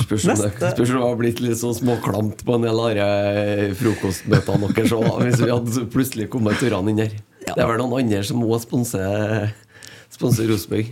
Spørs 0.00 0.24
om 0.28 0.40
det 0.40 0.86
har 1.00 1.18
blitt 1.20 1.40
litt 1.44 1.60
så 1.60 1.72
småklamt 1.76 2.44
på 2.44 2.56
en 2.56 2.64
del 2.64 2.80
av 2.80 2.96
de 2.96 3.68
frokostmøtene 3.80 4.72
deres 4.72 4.94
òg, 4.96 5.10
hvis 5.26 5.42
vi 5.44 5.50
hadde 5.52 5.84
plutselig 5.92 6.28
kommet 6.32 6.60
turene 6.60 6.92
inn 6.92 7.04
her. 7.04 7.14
Det 7.44 7.56
er 7.56 7.68
vel 7.68 7.80
noen 7.80 7.98
andre 8.02 8.24
som 8.26 8.40
må 8.40 8.58
Sponse 8.60 10.48
Rosenborg. 10.48 10.90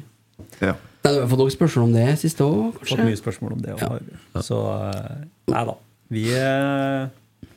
Ja. 0.62 0.76
Nei, 1.08 1.16
Du 1.16 1.22
har 1.24 1.30
fått 1.30 1.40
noen 1.40 1.54
spørsmål 1.54 1.86
om 1.88 1.94
det 1.96 2.08
siste 2.20 2.44
òg, 2.44 2.82
Fått 2.84 3.00
mye 3.04 3.18
spørsmål 3.18 3.54
om 3.56 3.62
det. 3.64 3.72
Ja. 3.72 3.88
har 3.88 4.04
vi. 4.04 4.42
Så 4.44 4.58
eh, 4.74 5.24
nei 5.54 5.62
da. 5.68 5.74
Vi, 6.12 6.24
eh, 6.36 7.48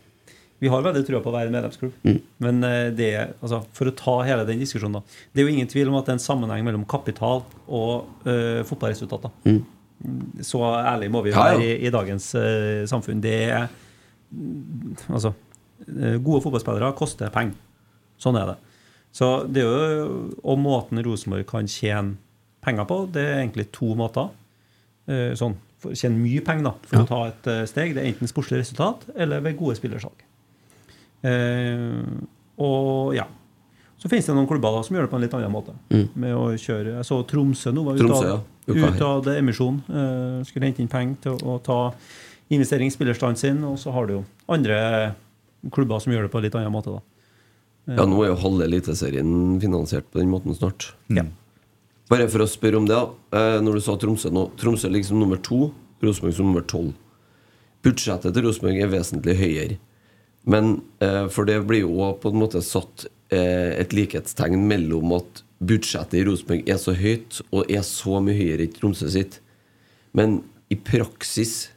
vi 0.61 0.71
har 0.71 0.85
veldig 0.85 1.03
trua 1.07 1.21
på 1.23 1.31
å 1.31 1.35
være 1.35 1.51
en 1.51 1.55
medlemsklubb. 1.57 1.93
Mm. 2.07 2.19
Men 2.45 2.63
eh, 2.67 2.87
det, 2.95 3.11
altså, 3.41 3.61
for 3.75 3.91
å 3.91 3.95
ta 3.97 4.15
hele 4.27 4.47
den 4.47 4.61
diskusjonen, 4.63 4.99
da. 5.01 5.19
Det 5.31 5.43
er 5.43 5.49
jo 5.49 5.55
ingen 5.55 5.69
tvil 5.71 5.91
om 5.91 5.99
at 5.99 6.07
det 6.07 6.15
er 6.15 6.19
en 6.19 6.23
sammenheng 6.23 6.63
mellom 6.67 6.87
kapital 6.87 7.43
og 7.67 8.25
uh, 8.27 8.61
fotballresultater. 8.67 9.33
Mm. 9.47 9.61
Så 10.47 10.63
ærlig 10.65 11.11
må 11.13 11.21
vi 11.25 11.33
Ja, 11.33 11.51
ja. 11.51 11.59
være 11.59 11.67
i, 11.67 11.77
i 11.87 11.93
dagens 11.93 12.31
uh, 12.39 12.87
samfunn. 12.89 13.21
Det 13.23 13.35
er 13.51 13.67
mm, 14.31 14.97
Altså, 15.11 15.33
gode 16.21 16.43
fotballspillere 16.45 16.93
koster 16.97 17.31
penger. 17.33 17.57
Sånn 18.21 18.37
er 18.37 18.53
det. 18.53 18.59
Så 19.11 19.27
det 19.49 19.63
er 19.65 19.95
jo 19.97 20.11
Og 20.47 20.59
måten 20.61 21.01
Rosenborg 21.03 21.43
kan 21.49 21.67
tjene 21.67 22.15
penger 22.61 22.85
på, 22.89 22.97
det 23.11 23.21
er 23.25 23.39
egentlig 23.43 23.67
to 23.73 23.93
måter. 23.97 24.29
Eh, 25.07 25.33
Sånn, 25.39 25.55
for 25.81 25.91
å 25.91 25.97
tjene 25.97 26.19
mye 26.21 26.43
penger 26.45 26.63
da, 26.69 26.73
for 26.85 26.97
Ja. 26.99 27.03
å 27.03 27.07
ta 27.09 27.21
et 27.31 27.47
eh, 27.47 27.63
steg. 27.65 27.93
Det 27.95 28.03
er 28.03 28.11
enten 28.13 28.29
sportslig 28.29 28.59
resultat 28.61 29.07
eller 29.15 29.41
ved 29.41 29.57
gode 29.57 29.75
spillersalg. 29.79 30.21
Eh, 31.23 32.01
og 32.61 33.15
ja. 33.17 33.25
Så 34.01 34.09
finnes 34.09 34.25
det 34.25 34.33
noen 34.33 34.47
klubber 34.49 34.73
da 34.73 34.81
som 34.85 34.95
gjør 34.97 35.05
det 35.05 35.11
på 35.11 35.17
en 35.19 35.21
litt 35.25 35.33
annen 35.37 35.53
måte. 35.53 35.75
Mm. 35.93 36.07
Med 36.23 36.33
å 36.33 36.45
kjøre 36.57 36.95
Jeg 36.97 37.05
så 37.05 37.19
Tromsø 37.29 37.69
nå 37.73 37.83
var 37.85 37.93
ute 37.99 38.01
Tromsø, 38.07 38.31
av, 38.31 38.39
ja. 38.65 38.73
Ut 38.89 39.01
av 39.05 39.19
det 39.27 39.35
emisjon. 39.37 39.81
eh, 39.89 40.39
skulle 40.47 40.65
hente 40.69 40.81
inn 40.81 40.87
penger 40.89 41.17
til 41.21 41.31
å, 41.37 41.57
å 41.57 41.61
ta 41.61 41.93
investering 42.49 42.89
i 42.89 42.93
spillerstanden 42.95 43.37
sin. 43.37 43.63
Og 43.63 43.77
så 43.77 43.93
har 43.93 44.07
du 44.09 44.13
jo 44.19 44.23
andre 44.49 45.13
klubber 45.71 46.01
som 46.01 46.13
gjør 46.13 46.25
det 46.25 46.31
på 46.33 46.37
en 46.41 46.43
litt 46.47 46.55
annen 46.57 46.73
måte. 46.73 46.95
da 46.97 47.95
Ja, 47.97 48.05
nå 48.09 48.23
er 48.23 48.31
jo 48.33 48.39
halve 48.41 48.65
Eliteserien 48.65 49.59
finansiert 49.61 50.09
på 50.11 50.19
den 50.21 50.29
måten 50.33 50.55
snart. 50.57 50.93
Ja. 51.09 51.23
Bare 52.09 52.27
for 52.31 52.43
å 52.43 52.49
spørre 52.49 52.79
om 52.79 52.87
det, 52.89 52.97
da. 52.97 53.37
Eh, 53.37 53.61
Når 53.61 53.77
du 53.77 53.81
sa 53.85 53.95
Tromsø 53.99 54.31
nå 54.33 54.49
Tromsø 54.59 54.89
ligger 54.89 55.11
som 55.11 55.19
nummer 55.21 55.37
to, 55.37 55.71
Rosenborg 56.01 56.35
som 56.35 56.47
nummer 56.49 56.65
tolv. 56.65 56.93
Budsjettet 57.85 58.33
til 58.33 58.45
Rosenborg 58.45 58.81
er 58.81 58.91
vesentlig 58.91 59.37
høyere. 59.37 59.77
Men 60.49 60.81
eh, 61.01 61.27
For 61.29 61.45
det 61.45 61.59
blir 61.69 61.85
jo 61.85 62.11
på 62.21 62.31
en 62.31 62.41
måte 62.41 62.63
satt 62.65 63.05
eh, 63.31 63.77
et 63.81 63.93
likhetstegn 63.93 64.65
mellom 64.67 65.13
at 65.19 65.43
budsjettet 65.61 66.19
i 66.19 66.25
Rosenborg 66.25 66.69
er 66.69 66.79
så 66.81 66.95
høyt 66.97 67.41
og 67.51 67.69
er 67.69 67.85
så 67.85 68.21
mye 68.23 68.37
høyere 68.37 68.65
i 68.65 68.73
Tromsø 68.73 69.11
sitt. 69.13 69.39
Men 70.17 70.41
i 70.73 70.77
praksis 70.79 71.69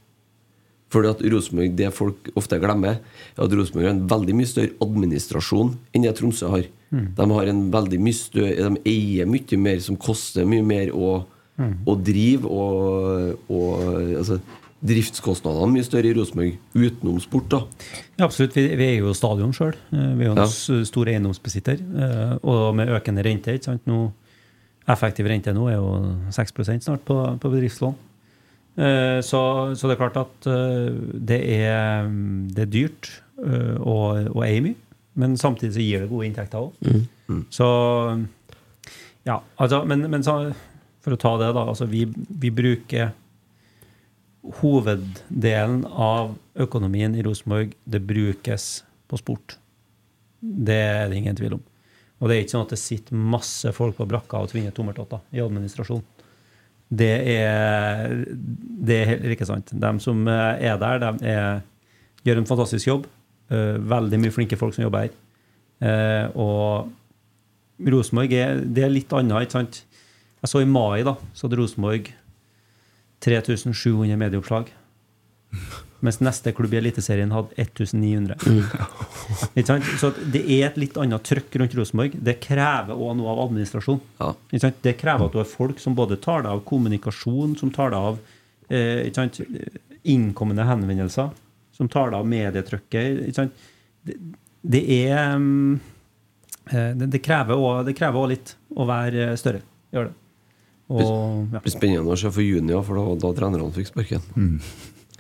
fordi 0.95 1.11
at 1.11 1.21
Rosenborg, 1.35 1.75
Det 1.77 1.91
folk 1.93 2.31
ofte 2.39 2.61
glemmer, 2.63 3.01
er 3.35 3.45
at 3.45 3.53
Rosenborg 3.59 3.89
har 3.89 3.95
en 3.97 4.07
veldig 4.09 4.35
mye 4.39 4.47
større 4.55 4.73
administrasjon 4.87 5.75
enn 5.95 6.03
det 6.07 6.15
Tromsø 6.17 6.49
har. 6.55 6.69
Mm. 6.95 7.07
De 7.19 7.31
har 7.35 7.51
en 7.51 7.63
veldig 7.75 7.99
mye 8.01 8.15
større 8.15 8.69
De 8.71 8.83
eier 8.87 9.27
mye 9.27 9.59
mer, 9.59 9.81
som 9.83 9.97
koster 9.99 10.47
mye 10.47 10.63
mer 10.65 10.93
å, 10.95 11.25
Mm. 11.55 11.85
å 11.87 11.95
drive. 12.03 12.49
Og, 12.51 13.39
og 13.49 13.83
altså, 14.19 14.41
driftskostnadene 14.85 15.71
mye 15.73 15.85
større 15.87 16.11
i 16.11 16.15
Rosenborg 16.17 16.57
utenom 16.75 17.21
sport. 17.23 17.49
da 17.49 17.61
Ja, 18.19 18.25
absolutt. 18.27 18.55
Vi, 18.57 18.65
vi 18.77 18.85
er 18.89 18.99
jo 19.01 19.13
stadion 19.15 19.53
sjøl. 19.55 19.75
Vi 19.91 20.25
er 20.25 20.27
jo 20.27 20.33
en 20.35 20.43
Ja. 20.43 20.47
stor 20.85 21.07
eiendomsbesitter. 21.07 21.79
eh, 21.81 22.39
Og 22.43 22.75
med 22.75 22.89
økende 22.89 23.23
rente. 23.25 23.55
ikke 23.55 23.65
sant? 23.71 23.87
Nå, 23.87 24.13
effektiv 24.89 25.27
rente 25.31 25.55
nå 25.55 25.69
er 25.71 25.77
jo 25.79 26.17
6% 26.31 26.83
snart 26.85 27.05
på, 27.07 27.39
på 27.41 27.51
bedriftslån. 27.51 27.95
Eh, 28.77 29.21
Så, 29.23 29.41
så 29.79 29.87
det 29.87 29.95
er 29.95 30.01
klart 30.01 30.17
at 30.19 30.49
eh, 30.51 30.95
det 31.15 31.41
er, 31.59 32.09
det 32.55 32.65
er 32.67 32.73
dyrt 32.73 33.11
og, 33.39 33.85
å, 33.87 33.97
å 34.35 34.45
eie 34.47 34.63
mye. 34.65 34.79
Men 35.19 35.37
samtidig 35.39 35.75
så 35.77 35.83
gir 35.83 36.03
det 36.03 36.11
gode 36.11 36.27
inntekter 36.27 36.59
òg. 36.59 36.73
Mm. 37.31 37.43
Så 37.55 37.67
ja, 39.27 39.39
altså, 39.57 39.85
men, 39.87 40.03
men 40.11 40.25
så, 40.27 40.35
for 41.05 41.15
å 41.15 41.21
ta 41.21 41.37
det, 41.41 41.53
da. 41.55 41.69
Altså, 41.71 41.87
vi, 41.91 42.07
vi 42.15 42.51
bruker 42.55 43.13
Hoveddelen 44.61 45.87
av 45.89 46.35
økonomien 46.61 47.15
i 47.17 47.23
Rosenborg 47.25 47.71
det 47.89 48.03
brukes 48.05 48.83
på 49.09 49.17
sport. 49.17 49.55
Det 50.41 50.77
er 50.77 51.09
det 51.09 51.17
ingen 51.23 51.39
tvil 51.39 51.57
om. 51.57 51.63
Og 52.21 52.29
det 52.29 52.37
er 52.37 52.45
ikke 52.45 52.53
sånn 52.55 52.67
at 52.67 52.75
det 52.75 52.81
sitter 52.83 53.17
masse 53.35 53.73
folk 53.77 53.97
på 53.97 54.07
brakka 54.09 54.43
og 54.45 54.51
tvinger 54.53 54.75
tommeltotter 54.77 55.23
i 55.33 55.41
administrasjon. 55.41 56.05
Det 56.95 57.11
er, 57.35 58.13
det 58.87 58.97
er 59.01 59.09
heller 59.15 59.33
ikke 59.35 59.47
sant. 59.49 59.71
De 59.73 59.91
som 60.05 60.21
er 60.31 60.77
der, 60.81 60.99
de 61.03 61.31
er, 61.33 61.63
gjør 62.27 62.43
en 62.43 62.49
fantastisk 62.51 62.87
jobb. 62.91 63.07
Eh, 63.51 63.79
Veldig 63.91 64.21
mye 64.23 64.35
flinke 64.35 64.59
folk 64.61 64.77
som 64.77 64.85
jobber 64.87 65.07
her. 65.07 65.15
Eh, 65.85 66.27
Og 66.37 66.93
Rosenborg 67.91 68.33
er, 68.37 68.61
er 68.85 68.93
litt 68.93 69.13
annet, 69.17 69.49
ikke 69.49 69.57
sant? 69.59 69.81
Jeg 70.45 70.53
så 70.53 70.61
i 70.63 70.69
mai, 70.69 71.01
da, 71.07 71.17
så 71.35 71.49
hadde 71.49 71.59
Rosenborg 71.63 72.13
3700 73.25 74.17
medieoppslag. 74.21 74.69
Mens 76.05 76.19
neste 76.21 76.53
klubb 76.53 76.75
i 76.75 76.79
Eliteserien 76.83 77.31
hadde 77.33 77.55
1900. 77.57 78.37
Ikke 79.57 79.67
sant? 79.71 79.87
Så 80.01 80.11
det 80.35 80.43
er 80.45 80.67
et 80.69 80.77
litt 80.83 80.99
annet 81.01 81.25
trøkk 81.25 81.57
rundt 81.63 81.77
Rosenborg. 81.79 82.17
Det 82.27 82.35
krever 82.45 82.93
òg 82.93 83.15
noe 83.17 83.31
av 83.33 83.41
administrasjon. 83.47 84.03
Ikke 84.51 84.61
sant? 84.67 84.83
Det 84.85 84.97
krever 85.01 85.25
at 85.31 85.33
du 85.33 85.41
har 85.41 85.49
folk 85.49 85.81
som 85.81 85.97
både 85.97 86.19
tar 86.21 86.45
deg 86.45 86.53
av 86.53 86.61
kommunikasjon, 86.69 87.55
som 87.61 87.73
tar 87.73 87.95
deg 87.95 88.11
av 88.11 88.19
eh, 88.69 89.07
ikke 89.09 89.23
sant? 89.23 89.41
innkommende 90.05 90.67
henvendelser, 90.69 91.31
som 91.73 91.89
tar 91.89 92.13
deg 92.13 92.19
av 92.21 92.29
medietrykket. 92.29 93.23
Ikke 93.31 93.39
sant? 93.39 93.65
Det, 94.05 94.19
det 94.61 94.83
er 95.09 95.39
mm, 95.41 95.79
eh, 96.69 96.91
det, 97.01 97.09
det 97.17 97.23
krever 97.25 97.57
også- 97.57 97.87
det 97.89 97.97
krever 97.97 98.21
også, 98.21 98.33
litt 98.35 98.55
å 98.77 98.89
være 98.93 99.31
eh, 99.31 99.35
større. 99.41 99.65
Gjør 99.97 100.11
det. 100.11 100.15
Og, 100.93 101.01
ja. 101.01 101.49
Det 101.57 101.65
blir 101.65 101.73
spennende 101.79 102.13
å 102.13 102.21
se 102.21 102.29
for 102.29 102.45
juni, 102.45 102.77
for 102.85 103.01
da, 103.01 103.05
da 103.25 103.33
trenerne 103.41 103.73
fikk 103.73 103.89
sparken. 103.89 104.29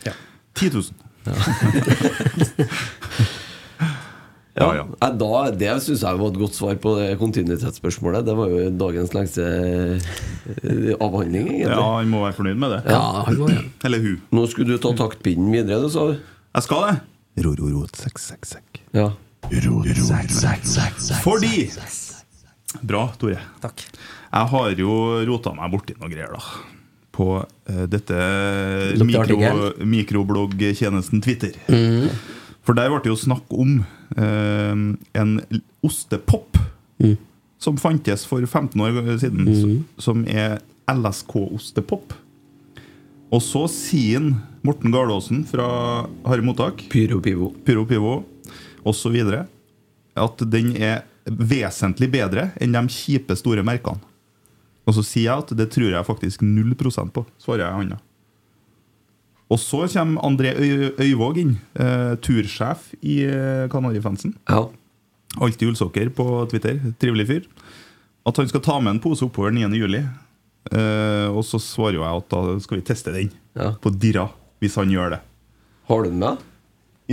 Ja. 0.04 0.12
10 0.54 0.70
000. 0.74 0.84
Ja, 4.54 4.68
ja. 4.76 4.84
Da, 5.18 5.50
det 5.50 5.72
syns 5.82 6.04
jeg 6.06 6.18
var 6.20 6.28
et 6.30 6.36
godt 6.38 6.54
svar 6.54 6.76
på 6.78 6.92
det 7.00 7.16
kontinuitetsspørsmålet. 7.18 8.22
Det 8.28 8.34
var 8.38 8.52
jo 8.52 8.68
dagens 8.78 9.10
lengste 9.16 9.42
eh, 9.42 10.92
avhandling, 11.02 11.48
egentlig. 11.48 11.72
Ja, 11.72 11.80
han 11.96 12.12
må 12.12 12.20
være 12.22 12.36
fornøyd 12.36 12.60
med 12.62 12.70
det. 12.76 12.78
Ja, 12.94 13.00
han 13.26 13.40
må, 13.40 13.48
ja. 13.50 13.64
Eller 13.88 14.04
hun. 14.04 14.20
Nå 14.38 14.44
skulle 14.52 14.76
du 14.76 14.82
ta 14.82 14.92
taktpinnen 15.00 15.50
videre, 15.50 15.80
du 15.82 15.90
sa 15.90 16.06
Jeg 16.12 16.62
skal 16.68 16.86
det. 16.86 16.94
Ro, 17.42 17.56
ro, 17.58 17.66
ro, 17.72 17.82
sekk, 17.98 18.22
sekk, 18.22 18.46
sekk. 18.46 18.78
Ja. 18.94 19.08
Fordi 21.24 21.66
Bra, 22.84 23.08
Tore. 23.18 23.40
Takk. 23.62 23.82
Jeg 24.34 24.50
har 24.54 24.70
jo 24.78 24.94
rota 25.26 25.52
meg 25.54 25.74
borti 25.74 25.94
noe 25.98 26.10
greier, 26.10 26.30
da. 26.34 26.40
På 27.14 27.28
uh, 27.46 27.84
dette 27.86 28.16
mikro, 29.06 29.36
mikrobloggtjenesten 29.86 31.22
Twitter. 31.22 31.54
Mm. 31.70 32.08
For 32.64 32.74
der 32.74 32.90
ble 32.90 32.98
det 33.04 33.12
jo 33.12 33.18
snakk 33.20 33.46
om 33.54 33.76
uh, 34.18 34.74
en 35.14 35.34
ostepop 35.84 36.58
som 37.64 37.76
fantes 37.80 38.26
for 38.28 38.42
15 38.44 38.80
år 38.80 38.98
siden, 39.20 39.46
Mhm. 39.48 39.84
som 39.98 40.24
er 40.28 40.58
LSK-ostepop. 40.90 42.12
Og 43.32 43.40
så 43.42 43.64
sier 43.72 44.18
han, 44.20 44.34
Morten 44.64 44.92
Gardaasen 44.92 45.44
fra 45.48 45.66
Harry 46.26 46.42
Mottak 46.44 46.84
Pyro 46.92 47.20
Pivo, 47.20 47.50
Pyro 47.64 47.84
Pivo 47.88 48.24
osv. 48.84 49.16
at 50.16 50.44
den 50.50 50.74
er 50.76 51.02
vesentlig 51.26 52.10
bedre 52.12 52.50
enn 52.60 52.72
de 52.72 52.82
kjipe, 52.92 53.34
store 53.36 53.64
merkene. 53.64 54.00
Og 54.84 54.96
så 54.96 55.04
sier 55.06 55.30
jeg 55.30 55.44
at 55.44 55.54
det 55.56 55.70
tror 55.72 55.92
jeg 55.92 56.06
faktisk 56.06 56.42
0 56.44 56.74
prosent 56.78 57.14
på, 57.14 57.24
svarer 57.40 57.64
jeg 57.64 57.78
han. 57.78 57.94
Og 59.52 59.60
så 59.60 59.84
kommer 59.92 60.24
André 60.24 60.54
Øy 60.56 60.92
Øyvåg 61.00 61.40
inn, 61.40 61.54
eh, 61.76 62.14
tursjef 62.24 62.90
i 63.02 63.22
eh, 63.28 63.68
Kanarifansen. 63.72 64.34
Ja. 64.48 64.66
Alltid 65.40 65.72
ullsokker 65.72 66.10
på 66.14 66.26
Twitter. 66.50 66.80
Trivelig 67.00 67.26
fyr. 67.28 67.48
At 68.24 68.36
han 68.40 68.48
skal 68.48 68.62
ta 68.64 68.78
med 68.80 68.94
en 68.94 69.02
pose 69.04 69.24
oppover 69.26 69.52
9. 69.52 69.68
juli. 69.76 70.00
Eh, 70.72 71.28
og 71.28 71.44
så 71.44 71.60
svarer 71.60 72.00
jeg 72.00 72.22
at 72.22 72.28
da 72.32 72.58
skal 72.64 72.80
vi 72.80 72.86
teste 72.88 73.12
den 73.12 73.32
på 73.54 73.92
Dirra, 74.00 74.28
hvis 74.62 74.78
han 74.80 74.90
gjør 74.90 75.16
det. 75.16 75.20
Har 75.88 76.02
du 76.04 76.10
den 76.10 76.22
med? 76.22 76.40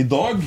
I 0.00 0.06
dag 0.08 0.40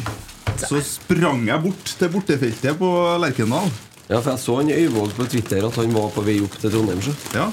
så 0.66 0.80
sprang 0.82 1.46
jeg 1.46 1.62
bort 1.62 1.92
til 2.00 2.10
bortefeltet 2.10 2.80
på 2.80 2.90
Lerkendal. 3.22 3.70
Ja, 4.06 4.20
for 4.22 4.32
jeg 4.36 4.42
så 4.44 4.58
han 4.60 4.70
Øyvåg 4.70 5.16
på 5.18 5.26
Twitter 5.30 5.66
at 5.66 5.80
han 5.82 5.96
var 5.96 6.12
på 6.14 6.24
vei 6.26 6.38
opp 6.46 6.56
til 6.62 6.74
Trondheim. 6.74 7.02
Så. 7.02 7.14
Ja. 7.34 7.48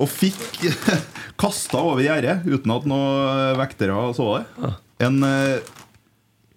Og 0.00 0.08
fikk 0.08 0.62
kasta 1.42 1.80
over 1.82 2.04
gjerdet 2.04 2.46
uten 2.46 2.72
at 2.76 2.86
noen 2.88 3.58
vektere 3.58 3.96
så 4.16 4.28
det. 4.38 4.70
En 5.04 5.18
eh, 5.26 5.72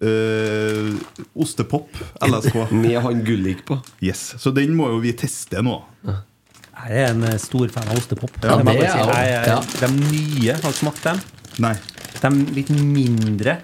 eh, 0.04 0.92
ostepop 1.34 1.90
LSK. 2.24 2.60
Med 2.84 3.00
han 3.04 3.24
Gullik 3.26 3.64
på. 3.66 3.80
Yes. 4.04 4.34
Så 4.38 4.54
den 4.54 4.76
må 4.78 4.92
jo 4.94 5.02
vi 5.04 5.12
teste 5.18 5.62
nå. 5.64 5.80
Jeg 6.04 7.02
er 7.04 7.10
en 7.12 7.26
eh, 7.26 7.38
stor 7.42 7.70
fan 7.74 7.90
av 7.90 7.98
ostepop. 7.98 8.38
Ja, 8.44 8.60
Det 8.62 8.78
jeg 8.78 8.90
si. 8.94 9.04
er 9.18 9.28
jeg 9.30 9.50
Jeg-. 9.50 9.76
De 9.80 9.90
nye, 9.98 10.56
har 10.62 10.70
du 10.70 10.78
smakt 10.78 11.04
dem? 11.06 11.22
Nei. 11.64 11.74
De 12.22 12.30
litt 12.56 12.70
mindre. 12.74 13.58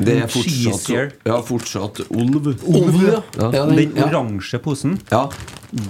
Det 0.00 0.16
er 0.22 0.28
fortsatt, 0.32 1.16
ja, 1.28 1.38
fortsatt 1.44 2.00
Olv. 2.10 2.46
Olv, 2.64 3.00
ja. 3.04 3.20
Ja. 3.38 3.64
Den 3.68 3.92
oransje 4.00 4.60
posen, 4.62 4.98
Ja. 5.10 5.26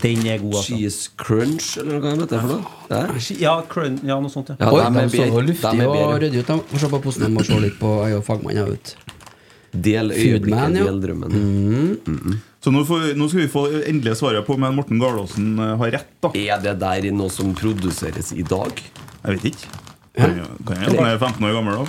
den 0.03 0.27
er 0.27 0.39
god, 0.43 0.55
altså. 0.61 0.75
Cheese 0.77 1.11
crunch, 1.17 1.77
eller 1.79 2.01
hva 2.01 2.15
heter 2.17 2.27
det 2.35 2.41
for 2.41 2.55
noe? 2.57 3.39
Ja, 3.41 3.55
crun, 3.71 4.01
ja, 4.05 4.19
noe 4.21 4.33
sånt. 4.33 4.51
Ja. 4.51 4.57
Ja, 4.61 4.73
Oi, 4.73 4.83
er 4.83 5.09
de 5.09 5.23
så 5.31 5.45
luftige 5.47 5.89
og 5.89 6.21
ryddige 6.21 6.45
ut. 6.45 6.67
Få 6.73 6.83
se 6.83 6.91
på 6.93 7.03
posen, 7.07 7.23
jeg 7.29 7.37
må 7.37 7.47
se 7.47 7.61
litt 7.63 7.79
på 7.81 7.95
Jeg 8.09 8.19
og 8.19 8.25
fagmannen 8.27 8.75
ut. 8.75 8.95
Del 9.71 10.11
øyeblikket, 10.11 10.77
ja. 10.81 10.87
del 10.89 11.01
drømmen. 11.01 12.41
Så 12.61 12.73
nå, 12.75 12.83
får, 12.85 13.15
nå 13.17 13.29
skal 13.31 13.41
vi 13.41 13.49
få 13.49 13.63
endelig 13.89 14.17
svaret 14.19 14.45
på 14.45 14.57
om 14.59 14.67
Morten 14.77 14.99
Gardaasen 15.01 15.55
eh, 15.57 15.77
har 15.81 15.95
rett. 15.95 16.11
da 16.21 16.33
Er 16.37 16.59
det 16.61 16.75
der 16.83 17.07
noe 17.15 17.31
som 17.33 17.55
produseres 17.57 18.35
i 18.37 18.43
dag? 18.43 18.83
Jeg 19.23 19.39
vet 19.39 19.47
ikke. 19.55 19.90
Kan 20.21 20.77
jeg, 20.81 20.97
er 21.01 21.19
15 21.19 21.45
år 21.49 21.53
gammel 21.57 21.73
da? 21.77 21.85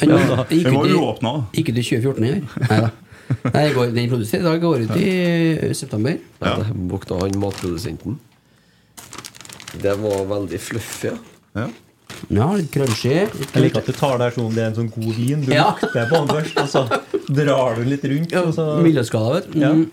Den 0.00 0.74
var 0.74 0.86
i- 0.86 0.94
uåpna. 0.94 1.32
da. 1.32 1.44
Gikk 1.56 1.68
ut 1.72 1.78
i 1.78 1.82
2014 1.82 2.24
her. 2.24 2.40
Neida. 2.70 2.90
Nei, 3.54 3.62
det 3.68 3.74
går, 3.74 3.92
den 3.96 4.08
produserer 4.10 4.40
i 4.40 4.48
dag. 4.50 4.60
Går 4.60 4.84
ut 4.84 4.96
i 5.00 5.74
september. 5.74 6.18
Ja. 6.44 6.56
Våkna 6.92 7.20
han 7.22 7.38
matprodusenten. 7.40 8.18
Det 9.80 9.94
var 9.98 10.24
veldig 10.30 10.60
fluffy, 10.60 11.10
ja. 11.54 11.66
Ja, 12.30 12.46
litt 12.54 12.70
crunchy. 12.70 13.10
Jeg 13.14 13.62
liker 13.64 13.80
at 13.80 13.86
du 13.88 13.92
tar 13.96 14.18
det 14.20 14.28
her 14.28 14.34
som 14.36 14.44
om 14.46 14.54
det 14.54 14.62
er 14.62 14.68
en 14.70 14.76
sånn 14.76 14.90
god 14.92 15.14
vin. 15.16 15.40
Du 15.44 15.50
Ja. 15.52 15.70
lukter 15.80 16.06
på 16.12 16.20
den 16.20 16.28
først, 16.36 16.60
og 16.62 16.68
så 16.68 16.82
drar 17.34 17.74
du 17.80 17.84
litt 17.88 18.04
rundt. 18.04 18.32
Og 18.44 18.52
så 18.54 18.66
Miljøskala, 18.84 19.40
vet 19.40 19.50
du. 19.52 19.58
Ja. 19.64 19.72
Mm. 19.72 19.90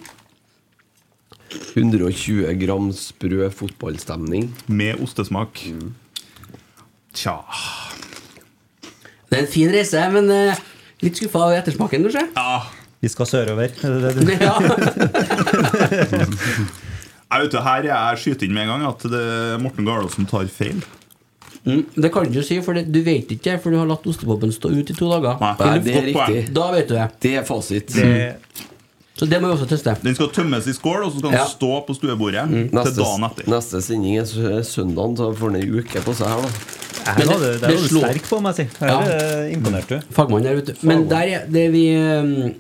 120 1.76 2.53
gram 2.61 2.91
sprø 2.95 3.49
fotballstemning. 3.52 4.52
Med 4.68 5.02
ostesmak. 5.03 5.60
Tja 7.14 7.38
Det 9.30 9.38
er 9.38 9.42
en 9.46 9.48
fin 9.52 9.72
reise, 9.74 10.04
men 10.14 10.30
eh, 10.32 10.60
litt 11.04 11.18
skuffa 11.20 11.40
av 11.48 11.56
ettersmaken, 11.60 12.04
kanskje? 12.08 12.26
Ja. 12.36 12.62
Vi 13.02 13.10
skal 13.10 13.26
sørover. 13.26 13.72
Er 13.82 13.90
det 13.96 14.02
det 14.04 14.26
du- 14.28 14.34
Ja. 14.46 14.56
Jeg 17.32 17.46
vet 17.46 17.54
du, 17.54 17.60
Her 17.64 17.86
jeg 17.88 18.20
skyter 18.22 18.46
inn 18.50 18.54
med 18.58 18.66
en 18.68 18.74
gang 18.74 18.84
at 18.90 19.06
det 19.12 19.22
er 19.22 19.62
Morten 19.64 19.88
Garlåsen 19.88 20.28
tar 20.30 20.50
feil. 20.52 20.82
Mm, 21.64 21.84
det 21.96 22.10
kan 22.12 22.26
du 22.26 22.34
ikke 22.34 22.44
si, 22.48 22.58
for 22.66 22.74
det, 22.76 22.88
du 22.92 23.00
vet 23.06 23.30
ikke, 23.36 23.56
for 23.62 23.72
du 23.72 23.78
har 23.80 23.88
latt 23.90 24.06
ostepopen 24.10 24.52
stå 24.54 24.72
ut 24.74 24.90
i 24.92 24.96
to 24.98 25.08
dager. 25.12 25.38
Nei, 25.40 25.52
Nei, 25.62 25.78
det 25.86 25.96
er 25.96 26.08
riktig. 26.10 26.42
Da 26.58 26.68
vet 26.76 26.90
du 26.90 26.96
det. 26.98 27.08
Det 27.24 27.34
er 27.40 27.46
fasit. 27.48 27.96
Så 29.22 29.28
det 29.30 29.38
må 29.44 29.52
vi 29.52 29.54
også 29.56 29.68
teste. 29.70 29.94
Den 30.02 30.16
skal 30.18 30.32
tømmes 30.34 30.66
i 30.68 30.74
skål, 30.74 31.04
og 31.06 31.12
så 31.14 31.20
skal 31.22 31.30
den 31.30 31.38
Ja. 31.40 31.46
stå 31.48 31.72
på 31.88 31.94
stuebordet 31.96 32.46
til 32.50 32.70
Neste, 32.74 32.96
dagen 32.98 33.28
etter. 33.30 33.50
neste 33.54 33.82
sending 33.86 34.18
er 34.18 34.26
søndag, 34.66 35.16
så 35.22 35.30
får 35.38 35.54
den 35.54 35.62
ei 35.62 35.70
uke 35.82 36.02
på 36.02 36.16
seg 36.18 36.28
her, 36.28 36.42
da. 36.42 36.50
Men 37.06 37.28
det, 37.28 37.38
det- 37.41 37.61
det 37.61 37.78
du 37.78 37.99
sterk 37.99 38.28
på, 38.30 38.40
må 38.41 38.52
jeg 38.53 38.56
si. 38.68 38.78
Her 38.80 38.88
Ja. 38.91 38.99
er 39.02 39.49
imponert 39.53 39.88
du. 39.90 39.99
Fagmann 40.15 40.44
der, 40.44 40.60
ute. 40.61 40.76
Men 40.84 41.07
der 41.10 41.32
er 41.36 41.45
det 41.49 41.65
vi 41.73 41.86
um, 41.98 42.53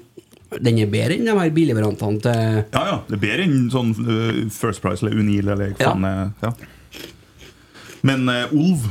Den 0.61 0.79
er 0.83 0.89
bedre 0.91 1.15
enn 1.15 1.25
de 1.29 1.31
her 1.39 1.49
billigvariantene 1.55 2.21
til 2.21 2.41
Ja, 2.73 2.81
ja. 2.89 2.97
Det 3.07 3.15
er 3.15 3.21
bedre 3.23 3.45
enn 3.47 3.69
sånn 3.71 3.93
uh, 3.95 4.49
First 4.51 4.81
Price 4.83 5.05
eller 5.05 5.15
Unil 5.19 5.47
eller 5.53 5.71
hva 5.77 5.93
faen 5.93 6.03
det 6.03 6.13
ja. 6.43 6.53
Men 8.03 8.27
uh, 8.27 8.51
Olv 8.51 8.87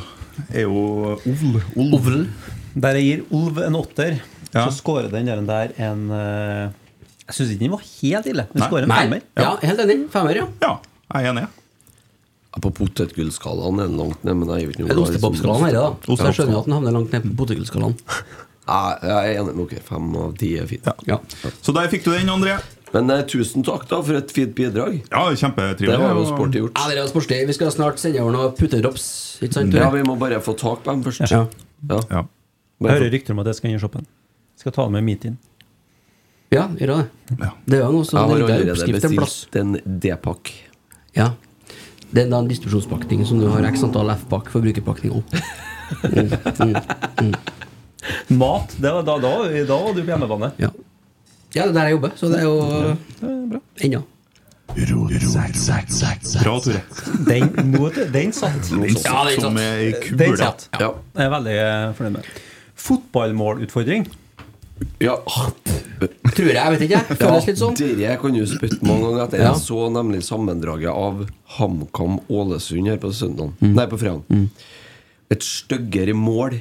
er 0.54 0.62
jo 0.64 1.18
Ovl. 1.18 1.60
Olv. 1.76 1.94
Ovl. 1.98 2.20
Der 2.80 2.96
jeg 3.00 3.04
gir 3.10 3.24
Ulv 3.34 3.58
en 3.66 3.76
åtter, 3.76 4.20
Ja. 4.54 4.64
så 4.66 4.72
skårer 4.80 5.10
den 5.12 5.26
der, 5.28 5.42
der 5.46 5.74
en 5.78 6.06
uh, 6.10 6.70
Jeg 7.26 7.34
syns 7.36 7.50
ikke 7.54 7.60
den 7.66 7.70
var 7.74 7.82
helt 7.86 8.26
ille. 8.26 8.46
Den 8.54 8.62
scorer 8.64 8.86
en 8.88 8.90
femmer. 8.96 9.20
Ja. 9.36 9.42
ja, 9.42 9.50
helt 9.68 9.80
enig. 9.84 9.98
Femmer, 10.10 10.34
ja. 10.40 10.46
Ja, 10.62 10.72
jeg 11.14 11.26
er 11.26 11.30
enig. 11.34 11.44
Ja, 12.50 12.60
På 12.64 12.70
potetgullskalaen 12.74 13.78
er 13.78 13.86
den 13.90 13.98
langt 14.00 14.24
ned, 14.26 14.34
men 14.40 14.48
jeg 14.58 14.68
vet 14.68 14.78
ikke 14.80 14.90
Er 14.90 14.98
det 14.98 15.02
ostepopskalaen 15.04 15.66
her, 15.68 15.76
da? 15.76 15.84
Ostepopskalaen. 15.90 16.18
Så 16.18 16.26
jeg 16.26 16.38
skjønner 16.40 16.58
at 16.58 16.66
den 16.66 16.74
havner 16.74 16.96
langt 16.98 17.12
ned 17.14 17.28
på 17.28 17.36
potetgullskalaen. 17.44 17.98
Ja, 18.70 18.80
jeg 19.02 19.32
er 19.34 19.40
enig 19.40 19.54
med 19.56 19.70
dere. 19.72 19.80
Fem 19.82 20.10
av 20.20 20.34
ti 20.38 20.48
er 20.60 20.66
fint. 20.70 20.84
Ja. 21.08 21.16
Så 21.64 21.72
der 21.74 21.88
fikk 21.90 22.04
du 22.04 22.12
den, 22.12 22.28
André. 22.30 22.52
Men 22.94 23.10
eh, 23.10 23.22
tusen 23.26 23.64
takk 23.66 23.86
da 23.90 23.98
for 24.06 24.18
et 24.18 24.30
fint 24.34 24.52
bidrag. 24.54 25.00
Ja, 25.10 25.24
kjempetrivelig 25.34 25.90
Det 25.90 25.98
var 26.04 26.14
jo 26.14 26.22
sporty 26.28 26.60
gjort. 26.60 26.78
Ja, 26.78 26.86
det 26.92 27.00
er 27.02 27.08
sporty. 27.10 27.38
Vi 27.48 27.56
skal 27.56 27.72
snart 27.74 27.98
sende 28.02 28.22
over 28.22 28.36
noen 28.36 28.54
puttedrops. 28.58 29.08
Ikke 29.42 29.56
sant? 29.56 29.74
Ja, 29.74 29.88
vi 29.90 30.04
må 30.06 30.14
bare 30.20 30.38
få 30.44 30.54
tak 30.60 30.84
på 30.84 30.92
dem 30.92 31.02
først. 31.06 31.24
Ja. 31.32 31.44
Ja. 31.90 31.98
Ja. 32.12 32.22
Jeg 32.84 32.94
hører 32.94 33.10
rykter 33.16 33.34
om 33.34 33.42
at 33.42 33.50
jeg 33.50 33.58
skal 33.58 33.72
inn 33.72 33.80
i 33.80 33.82
shoppen. 33.82 34.06
Skal 34.60 34.76
ta 34.76 34.86
med 34.92 35.06
meet 35.08 35.26
in. 35.32 35.38
ja, 36.54 36.68
gjør 36.78 36.94
det. 36.94 37.04
Ja. 37.40 37.50
Det 37.66 37.78
er 37.78 37.84
jo 37.84 37.92
noe 37.96 38.04
Jeg 38.04 38.10
som 38.12 38.18
har 38.20 38.30
det 38.30 38.38
er 38.38 38.54
allerede 38.60 39.00
bestilt 39.10 39.56
en 39.64 39.76
D-pakk. 40.04 40.52
Ja. 41.18 41.32
Det 42.10 42.24
er 42.24 42.30
da 42.30 42.40
en 42.42 42.48
distribusjonspakning 42.50 43.24
som 43.28 43.38
du 43.40 43.46
har 43.52 43.64
x 43.70 43.84
antall 43.86 44.10
F-pakk 44.16 44.48
forbrukerpakning 44.50 45.12
opp. 45.20 45.34
Mm, 46.06 46.30
mm, 46.30 46.76
mm. 47.20 47.34
Mat, 48.40 48.72
det 48.80 48.90
var, 48.94 49.02
da, 49.06 49.16
da, 49.22 49.32
da 49.68 49.76
var 49.84 49.94
du 49.94 50.00
på 50.02 50.10
hjemmebane. 50.10 50.52
Ja. 50.62 50.70
ja, 51.54 51.64
det 51.66 51.68
er 51.68 51.74
der 51.76 51.88
jeg 51.90 51.96
jobber, 51.98 52.16
så 52.18 52.30
det 52.32 52.40
er 52.40 52.46
jo 52.46 52.54
ennå. 53.86 54.02
Bra, 56.44 56.54
Tore. 56.62 56.82
Den, 57.26 57.50
nå, 57.72 57.88
den 58.14 58.32
satt. 58.32 58.70
Den 58.70 58.94
satt 58.94 59.06
Ja, 59.10 59.24
den 59.26 59.40
som 59.42 59.58
satt. 59.58 59.66
ei 59.66 59.90
Den 59.92 60.30
kule. 60.30 60.36
satt. 60.38 60.68
Ja. 60.78 60.92
Jeg 61.18 61.26
er 61.26 61.32
veldig 61.34 61.56
fornøyd 61.98 62.14
med. 62.20 62.28
Fotballmålutfordring. 62.86 64.06
Ja. 65.00 65.16
Tror 66.34 66.48
jeg, 66.48 66.56
jeg 66.56 66.72
vet 66.74 66.84
ikke. 66.86 67.00
Føles 67.20 67.48
litt 67.50 67.60
sånn. 67.60 67.76
Dere 67.76 68.16
kan 68.20 68.36
jo 68.36 68.46
spytte 68.48 68.80
mange 68.86 69.08
ganger 69.08 69.24
etter. 69.26 69.44
Jeg 69.44 69.62
så 69.62 69.86
nemlig 69.92 70.22
sammendraget 70.26 70.92
av 70.92 71.24
HamKam 71.58 72.20
Ålesund 72.32 72.88
her 72.88 73.00
på 73.02 73.12
søndag. 73.16 73.52
Mm. 73.60 73.74
Nei, 73.76 73.86
på 73.90 74.00
fredag. 74.00 74.46
Et 75.30 75.44
styggere 75.46 76.14
mål, 76.16 76.60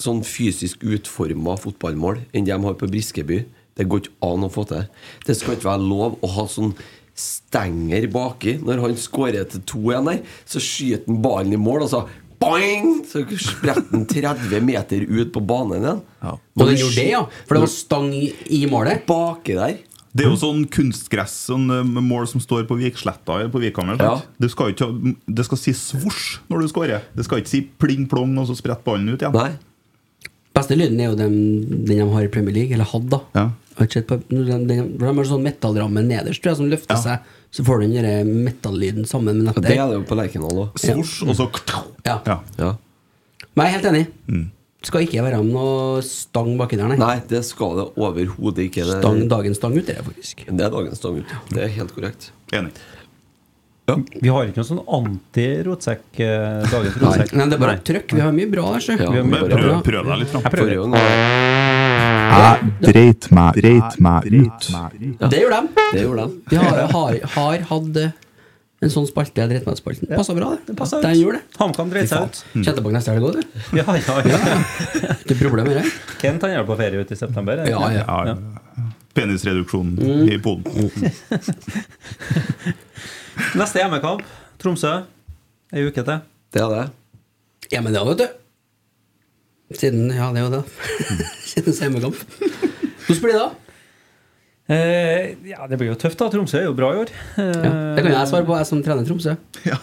sånn 0.00 0.22
fysisk 0.24 0.84
utforma 0.86 1.58
fotballmål, 1.60 2.22
enn 2.32 2.48
de 2.48 2.56
har 2.56 2.78
på 2.80 2.88
Briskeby. 2.90 3.42
Det 3.76 3.86
går 3.88 4.04
ikke 4.04 4.16
an 4.26 4.48
å 4.48 4.52
få 4.52 4.64
til. 4.68 4.88
Det 5.26 5.36
skal 5.38 5.56
ikke 5.56 5.68
være 5.70 5.84
lov 5.84 6.16
å 6.24 6.32
ha 6.38 6.46
sånn 6.50 6.72
stenger 7.20 8.08
baki. 8.12 8.56
Når 8.64 8.82
han 8.84 8.96
skårer 9.00 9.46
til 9.52 9.62
2-1 9.68 10.08
der, 10.08 10.24
så 10.48 10.62
skyter 10.64 11.06
han 11.08 11.20
ballen 11.24 11.56
i 11.56 11.60
mål, 11.60 11.84
og 11.86 11.92
så 11.92 12.02
Boing! 12.40 13.02
Så 13.04 13.22
spredte 13.36 13.84
den 13.92 14.06
30 14.08 14.62
meter 14.64 15.02
ut 15.04 15.30
på 15.34 15.42
banen 15.44 15.82
igjen. 15.84 16.00
Og 16.24 16.64
den 16.66 16.78
gjorde 16.80 16.96
det, 16.96 17.06
ja. 17.12 17.22
For 17.46 17.58
det 17.58 17.64
var 17.66 17.72
stang 17.72 18.10
i, 18.16 18.60
målet. 18.70 19.04
Baki 19.08 19.56
der. 19.58 19.78
Det 20.10 20.24
er 20.24 20.32
jo 20.32 20.38
sånn 20.40 20.64
kunstgress, 20.72 21.34
sånn 21.52 21.68
eh, 21.70 21.84
mål 22.02 22.24
som 22.26 22.42
står 22.42 22.64
på 22.66 22.74
Viksletta 22.80 23.36
eller 23.36 23.52
på 23.52 23.60
Vikhammer. 23.62 24.00
Ja. 24.02 24.16
Det, 24.42 24.48
skal 24.50 24.72
ikke, 24.72 24.88
det 25.30 25.44
skal 25.46 25.60
si 25.60 25.74
svosj 25.78 26.40
når 26.50 26.64
du 26.64 26.70
scorer. 26.72 27.04
Det 27.14 27.26
skal 27.28 27.44
ikke 27.44 27.52
si 27.52 27.60
pling-plong, 27.78 28.32
og 28.42 28.48
så 28.48 28.56
spretter 28.58 28.82
ballen 28.88 29.12
ut 29.12 29.20
igjen. 29.22 29.36
Nei. 29.36 29.52
Beste 30.56 30.74
lyden 30.74 30.98
er 30.98 31.12
jo 31.12 31.18
den, 31.20 31.36
den 31.86 32.00
de 32.02 32.08
har 32.10 32.26
i 32.26 32.32
Premier 32.32 32.56
League, 32.56 32.74
eller 32.74 32.88
hadde, 32.90 33.20
da. 33.20 33.20
Ja. 33.38 33.44
På, 33.78 34.18
den, 34.32 34.66
den, 34.66 34.88
for 34.98 35.06
de 35.06 35.12
har 35.20 35.28
sånn 35.30 35.46
metallramme 35.46 36.02
nederst, 36.04 36.42
tror 36.42 36.56
jeg, 36.56 36.58
som 36.64 36.72
løfter 36.72 36.98
Ja. 36.98 37.04
seg. 37.04 37.36
Så 37.50 37.64
får 37.66 37.80
du 37.82 37.86
den 37.98 38.30
metallyden 38.46 39.06
sammen 39.10 39.40
med 39.40 39.48
nettet. 39.50 39.64
det 39.66 39.76
er 39.78 39.88
det 39.90 39.96
jo 39.98 40.04
på 40.06 40.14
Lerkendal 40.18 40.60
òg. 40.68 40.78
Svosj, 40.78 41.24
og 41.28 41.34
så 41.36 41.48
Ja. 42.06 42.20
ja. 42.26 42.38
Ja. 42.58 42.76
Men 43.56 43.66
jeg 43.66 43.74
er 43.74 43.78
helt 43.78 43.88
enig. 43.90 44.06
Mm. 44.28 44.50
Skal 44.82 45.02
ikke 45.04 45.20
være 45.26 45.42
med 45.44 45.52
noe 45.52 46.00
stang 46.06 46.54
baki 46.56 46.76
der, 46.78 46.88
nei. 46.88 46.96
Nei, 46.96 47.16
det 47.28 47.42
skal 47.44 47.74
det 47.76 47.88
overhodet 48.00 48.62
ikke. 48.70 48.86
Det, 48.86 49.00
Stang, 49.02 49.18
dagens 49.28 49.58
stang 49.60 49.74
ut, 49.76 49.84
det 49.84 49.96
er 49.98 50.00
det 50.00 50.06
faktisk. 50.06 50.46
det 50.46 50.64
er 50.64 50.70
dagens 50.72 50.96
stang 51.02 51.18
ut. 51.18 51.34
Det 51.50 51.62
er 51.66 51.68
helt 51.74 51.92
korrekt. 51.94 52.30
Enig. 52.52 52.72
Vi 54.22 54.28
har 54.30 54.46
ikke 54.46 54.62
noe 54.62 54.68
sånn 54.70 54.84
anti-rotsekk. 54.86 56.04
eh, 56.22 56.62
dagens 56.70 56.96
Nei. 56.96 57.02
rotsekk. 57.10 57.32
Nei, 57.34 57.46
det 57.50 57.54
er 57.58 57.58
bare 57.66 57.78
trøkk. 57.82 58.12
Vi 58.14 58.20
har 58.22 58.32
mye 58.32 58.50
bra 58.52 58.70
der, 58.72 58.80
sjø. 58.86 58.96
Ja, 59.02 59.10
Vi 59.10 59.18
har 59.18 59.24
mye 59.26 59.48
Prøv, 59.50 59.66
bra. 59.66 59.80
prøv 59.82 60.06
deg 60.06 60.18
litt 60.22 60.28
fram. 60.30 60.42
Jeg 60.46 60.52
prøver. 60.54 61.49
Jeg 62.30 62.72
dreit 62.84 63.30
meg, 63.34 63.60
dreit 63.60 64.00
meg 64.02 64.26
ut. 64.30 64.66
Det 65.30 65.40
gjorde 65.42 65.60
de. 65.60 65.86
det 65.92 66.02
gjorde 66.04 66.26
de. 66.26 66.42
De 66.50 66.58
har, 66.62 66.82
har, 66.94 67.16
har 67.34 67.64
hatt 67.70 67.96
eh, 68.00 68.12
en 68.80 68.92
sånn 68.92 69.08
spalte, 69.08 69.44
Drettmannsspalten. 69.50 70.08
Passa 70.14 70.32
bra, 70.36 70.54
det. 70.56 70.72
ut. 70.72 70.94
Den 71.04 71.18
gjorde 71.18 71.40
det. 71.40 71.58
HamKam 71.60 71.90
dreit 71.92 72.08
seg 72.08 72.24
ut. 72.30 72.38
Kjenner 72.54 72.78
tilbake 72.78 72.94
neste 72.96 73.12
helg 73.16 73.26
òg, 73.28 73.36
du. 73.36 73.42
Ja, 73.76 73.96
ja, 73.98 74.16
ja. 74.24 74.38
Ikke 75.18 75.36
problem 75.42 75.68
med 75.68 75.82
det. 75.82 75.84
Kent 76.22 76.46
han 76.46 76.54
er 76.56 76.64
på 76.68 76.78
ferie 76.80 77.02
ute 77.04 77.16
i 77.16 77.20
september? 77.20 77.60
er 77.60 77.68
det 77.68 77.74
Ja, 77.74 77.90
ja. 77.92 78.06
Ja, 78.30 78.36
Penisreduksjon 79.14 79.96
i 80.30 80.38
poden. 80.40 80.70
Neste 83.60 83.82
hjemmekamp, 83.82 84.22
Tromsø. 84.60 85.00
Ei 85.74 85.84
uke 85.86 86.04
til. 86.06 86.22
Det 86.54 86.62
er 86.62 86.72
det. 86.76 86.84
Ja, 87.74 87.82
men 87.84 87.92
det 87.94 88.02
vet 88.06 88.22
du. 88.22 88.39
Siden 89.70 90.10
Ja, 90.14 90.30
det 90.34 90.40
er 90.42 90.46
jo 90.48 90.52
det. 90.58 90.62
Siden 91.50 91.74
hjemmekamp. 91.76 92.16
Hvordan 93.06 93.20
blir 93.24 93.34
det 93.34 93.40
da? 93.40 93.50
Eh, 94.70 95.32
ja, 95.50 95.64
det 95.66 95.78
blir 95.80 95.88
jo 95.90 95.96
tøft, 95.98 96.18
da. 96.20 96.28
Tromsø 96.30 96.60
er 96.60 96.68
jo 96.68 96.74
bra 96.78 96.92
i 96.94 97.00
år. 97.02 97.08
Eh, 97.42 97.46
Ja, 97.50 97.70
det 97.96 98.04
kan 98.04 98.12
jo 98.12 98.16
jeg 98.18 98.28
svare 98.30 98.46
på, 98.46 98.54
jeg 98.58 98.68
som 98.68 98.82
trener 98.86 99.06
Tromsø. 99.08 99.32
Ja. 99.66 99.78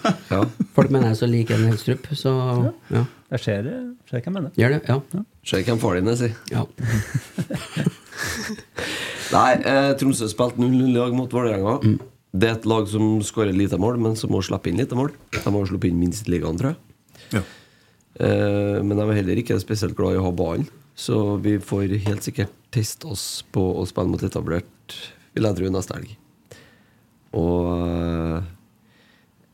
Folk 0.78 0.94
mener 0.96 1.12
jeg 1.12 1.20
så 1.20 1.28
lik 1.28 1.52
en 1.52 1.66
Helstrup, 1.68 2.08
så 2.16 2.32
ja. 2.94 3.02
Jeg 3.36 3.44
ser, 3.44 3.68
ser 4.08 4.22
hva 4.22 4.24
jeg 4.24 4.36
mener. 4.38 4.54
Gjør 4.56 4.78
det? 4.78 4.82
Ja. 4.88 5.24
Ser 5.52 5.66
hvem 5.68 5.82
far 5.84 5.98
din 6.00 6.08
er, 6.08 6.16
si. 6.22 6.30
ja. 6.54 6.64
Nei, 9.36 9.50
eh, 9.68 9.90
Tromsø 10.00 10.30
spilte 10.32 10.62
0-0 10.64 10.88
i 10.88 10.96
dag 10.96 11.12
mot 11.16 11.34
Vålerenga. 11.36 11.74
Det 12.38 12.48
er 12.48 12.56
et 12.56 12.68
lag 12.70 12.88
som 12.88 13.18
skårer 13.26 13.56
lite 13.56 13.80
mål, 13.82 14.00
men 14.04 14.16
som 14.20 14.32
må 14.32 14.40
slippe 14.46 14.72
inn 14.72 14.80
lite 14.80 14.96
mål. 14.98 15.12
De 15.36 15.44
har 15.44 15.68
sluppet 15.68 15.92
inn 15.92 16.00
minst 16.00 16.28
i 16.30 16.36
ligaen, 16.38 16.58
tror 16.60 16.72
jeg. 16.74 16.80
Ja. 17.36 17.44
Eh, 18.18 18.78
men 18.82 18.98
de 18.98 19.06
er 19.06 19.20
heller 19.20 19.42
ikke 19.42 19.60
spesielt 19.62 19.98
glad 19.98 20.16
i 20.16 20.22
å 20.22 20.26
ha 20.26 20.34
ballen. 20.36 20.68
Så 20.98 21.38
vi 21.44 21.58
får 21.62 21.94
helt 22.08 22.26
sikkert 22.26 22.54
teste 22.74 23.10
oss 23.14 23.44
på 23.54 23.62
å 23.78 23.86
spille 23.90 24.10
mot 24.10 24.24
etablert, 24.26 24.96
vil 25.38 25.46
jeg 25.46 25.60
tro, 25.60 25.70
neste 25.74 25.98
helg. 25.98 26.16
Og 27.38 27.70
eh, 27.76 28.50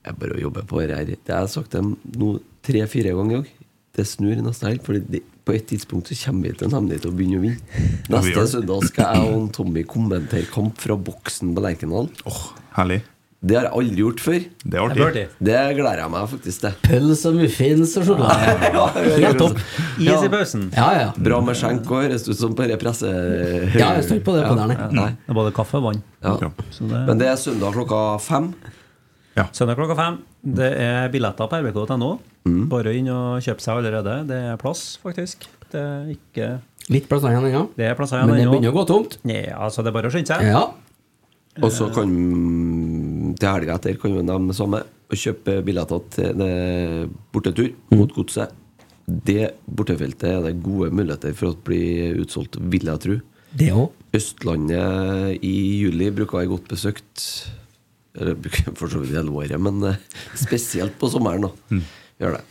jeg 0.07 0.19
bare 0.22 0.41
jobber 0.44 0.65
på 0.68 0.81
det 0.84 0.98
her. 0.98 1.11
Det 1.11 1.35
har 1.35 1.45
jeg 1.45 1.56
sagt 1.57 1.76
dem 1.76 1.95
nå 2.15 2.38
tre-fire 2.64 3.15
ganger 3.18 3.44
òg. 3.44 3.52
Det 3.94 4.07
snur 4.10 4.40
neste 4.41 4.69
helg. 4.69 4.84
For 4.85 4.99
på 5.44 5.56
et 5.57 5.65
tidspunkt 5.68 6.10
så 6.10 6.18
kommer 6.23 6.49
vi 6.49 6.57
til 6.61 6.72
en 6.72 6.90
til 6.90 7.10
og 7.11 7.18
begynne 7.19 7.40
å 7.41 7.44
vinne. 7.44 7.80
Vi 8.07 8.14
Neste 8.15 8.45
søndag 8.56 8.88
skal 8.88 9.18
jeg 9.19 9.34
og 9.35 9.49
Tommy 9.56 9.84
kommentere 9.88 10.48
kamp 10.52 10.80
fra 10.80 10.95
boksen 10.95 11.52
på 11.56 11.64
Lerkendal. 11.65 12.07
Åh, 12.30 12.44
herlig. 12.80 13.03
Det 13.44 13.57
har 13.57 13.65
jeg 13.68 13.76
aldri 13.76 14.03
gjort 14.06 14.22
før. 14.24 14.44
Det 14.64 14.80
er 14.80 15.14
Det. 15.14 15.24
Det 15.44 15.61
gleder 15.76 15.99
jeg 15.99 16.11
meg 16.14 16.28
faktisk 16.32 16.61
til. 16.64 16.76
Pølse 16.86 17.28
og 17.28 17.40
muffins 17.41 17.95
og 17.99 18.06
sjokolade. 18.07 18.53
Helt 19.20 19.41
topp. 19.41 19.57
Is 19.99 20.24
i 20.24 20.30
pausen. 20.32 20.61
Ja, 20.72 20.86
ja. 20.95 21.10
Bra 21.26 21.40
med 21.44 21.57
skjenk 21.60 21.90
og 21.91 22.06
høres 22.06 22.24
ut 22.30 22.38
som 22.40 22.53
bare 22.56 22.78
presse... 22.80 23.10
Ja, 23.76 23.90
jeg 23.98 24.06
står 24.07 24.22
på 24.24 24.38
det 24.38 24.45
på 24.48 24.56
der, 24.56 24.76
nei. 24.95 25.10
Både 25.28 25.52
kaffe 25.56 25.82
og 25.82 25.90
vann. 25.90 25.99
Ja. 26.24 26.38
Ja. 26.40 26.52
Så 26.72 26.88
det, 26.88 27.02
Men 27.10 27.20
det 27.20 27.28
er 27.34 27.41
søndag 27.41 27.76
klokka 27.76 27.99
fem. 28.24 28.53
Søndag 29.52 29.76
klokka 29.82 29.98
fem. 29.99 30.22
Det 30.44 30.70
er 30.86 31.11
billetter 31.11 31.49
på 31.52 31.60
rbk.no. 31.65 32.14
Mm. 32.48 32.64
Bare 32.72 32.94
inn 32.95 33.11
og 33.11 33.44
kjøpe 33.44 33.64
seg 33.64 33.82
allerede. 33.82 34.22
Det 34.30 34.40
er 34.53 34.61
plass, 34.61 34.86
faktisk. 35.03 35.49
Det 35.74 35.82
er 35.84 36.14
ikke 36.15 36.53
Litt 36.91 37.06
plasser 37.07 37.32
igjen 37.32 37.45
ennå. 37.48 37.68
Det 37.80 37.86
er 37.88 37.94
plasser 37.95 38.24
Men 38.28 38.40
det 38.41 38.48
begynner 38.48 38.74
å 38.74 38.76
gå 38.76 38.88
tomt. 38.88 39.20
Ja, 39.24 39.60
altså 39.68 39.84
det 39.84 39.91
er 39.94 39.95
bare 39.99 40.10
å 40.10 40.15
skynde 40.15 40.32
seg. 40.36 40.48
Ja. 40.52 40.65
Og 41.61 41.72
så 41.72 41.88
kan 41.94 42.10
til 43.40 43.50
helga 43.50 43.78
etter 43.80 43.98
kan 44.02 44.14
jo 44.16 44.24
de 44.26 44.56
samme. 44.58 44.84
Å 45.14 45.18
kjøpe 45.20 45.60
billetter 45.66 46.00
til 46.16 46.38
det 46.40 46.54
bortetur 47.36 47.72
mot 47.94 48.14
godset. 48.16 48.54
Det 49.06 49.52
bortefeltet 49.68 50.30
er 50.32 50.46
det 50.48 50.54
gode 50.64 50.90
muligheter 50.96 51.36
for 51.38 51.52
å 51.52 51.58
bli 51.68 51.82
utsolgt, 52.24 52.56
vil 52.72 52.88
jeg 52.88 53.02
tro. 53.04 53.18
Det 53.54 53.68
òg. 53.76 53.92
Østlandet 54.16 55.44
i 55.46 55.54
juli 55.84 56.08
bruker 56.16 56.38
å 56.38 56.42
være 56.42 56.52
godt 56.54 56.72
besøkt. 56.72 57.26
Eller 58.18 58.38
for 58.80 58.90
så 58.90 59.02
vidt 59.04 59.14
hele 59.18 59.34
året, 59.34 59.60
men 59.62 59.84
eh, 59.92 60.00
spesielt 60.40 60.96
på 61.02 61.10
sommeren. 61.14 61.46
da 61.50 61.82
Gjør 62.24 62.38
det. 62.40 62.44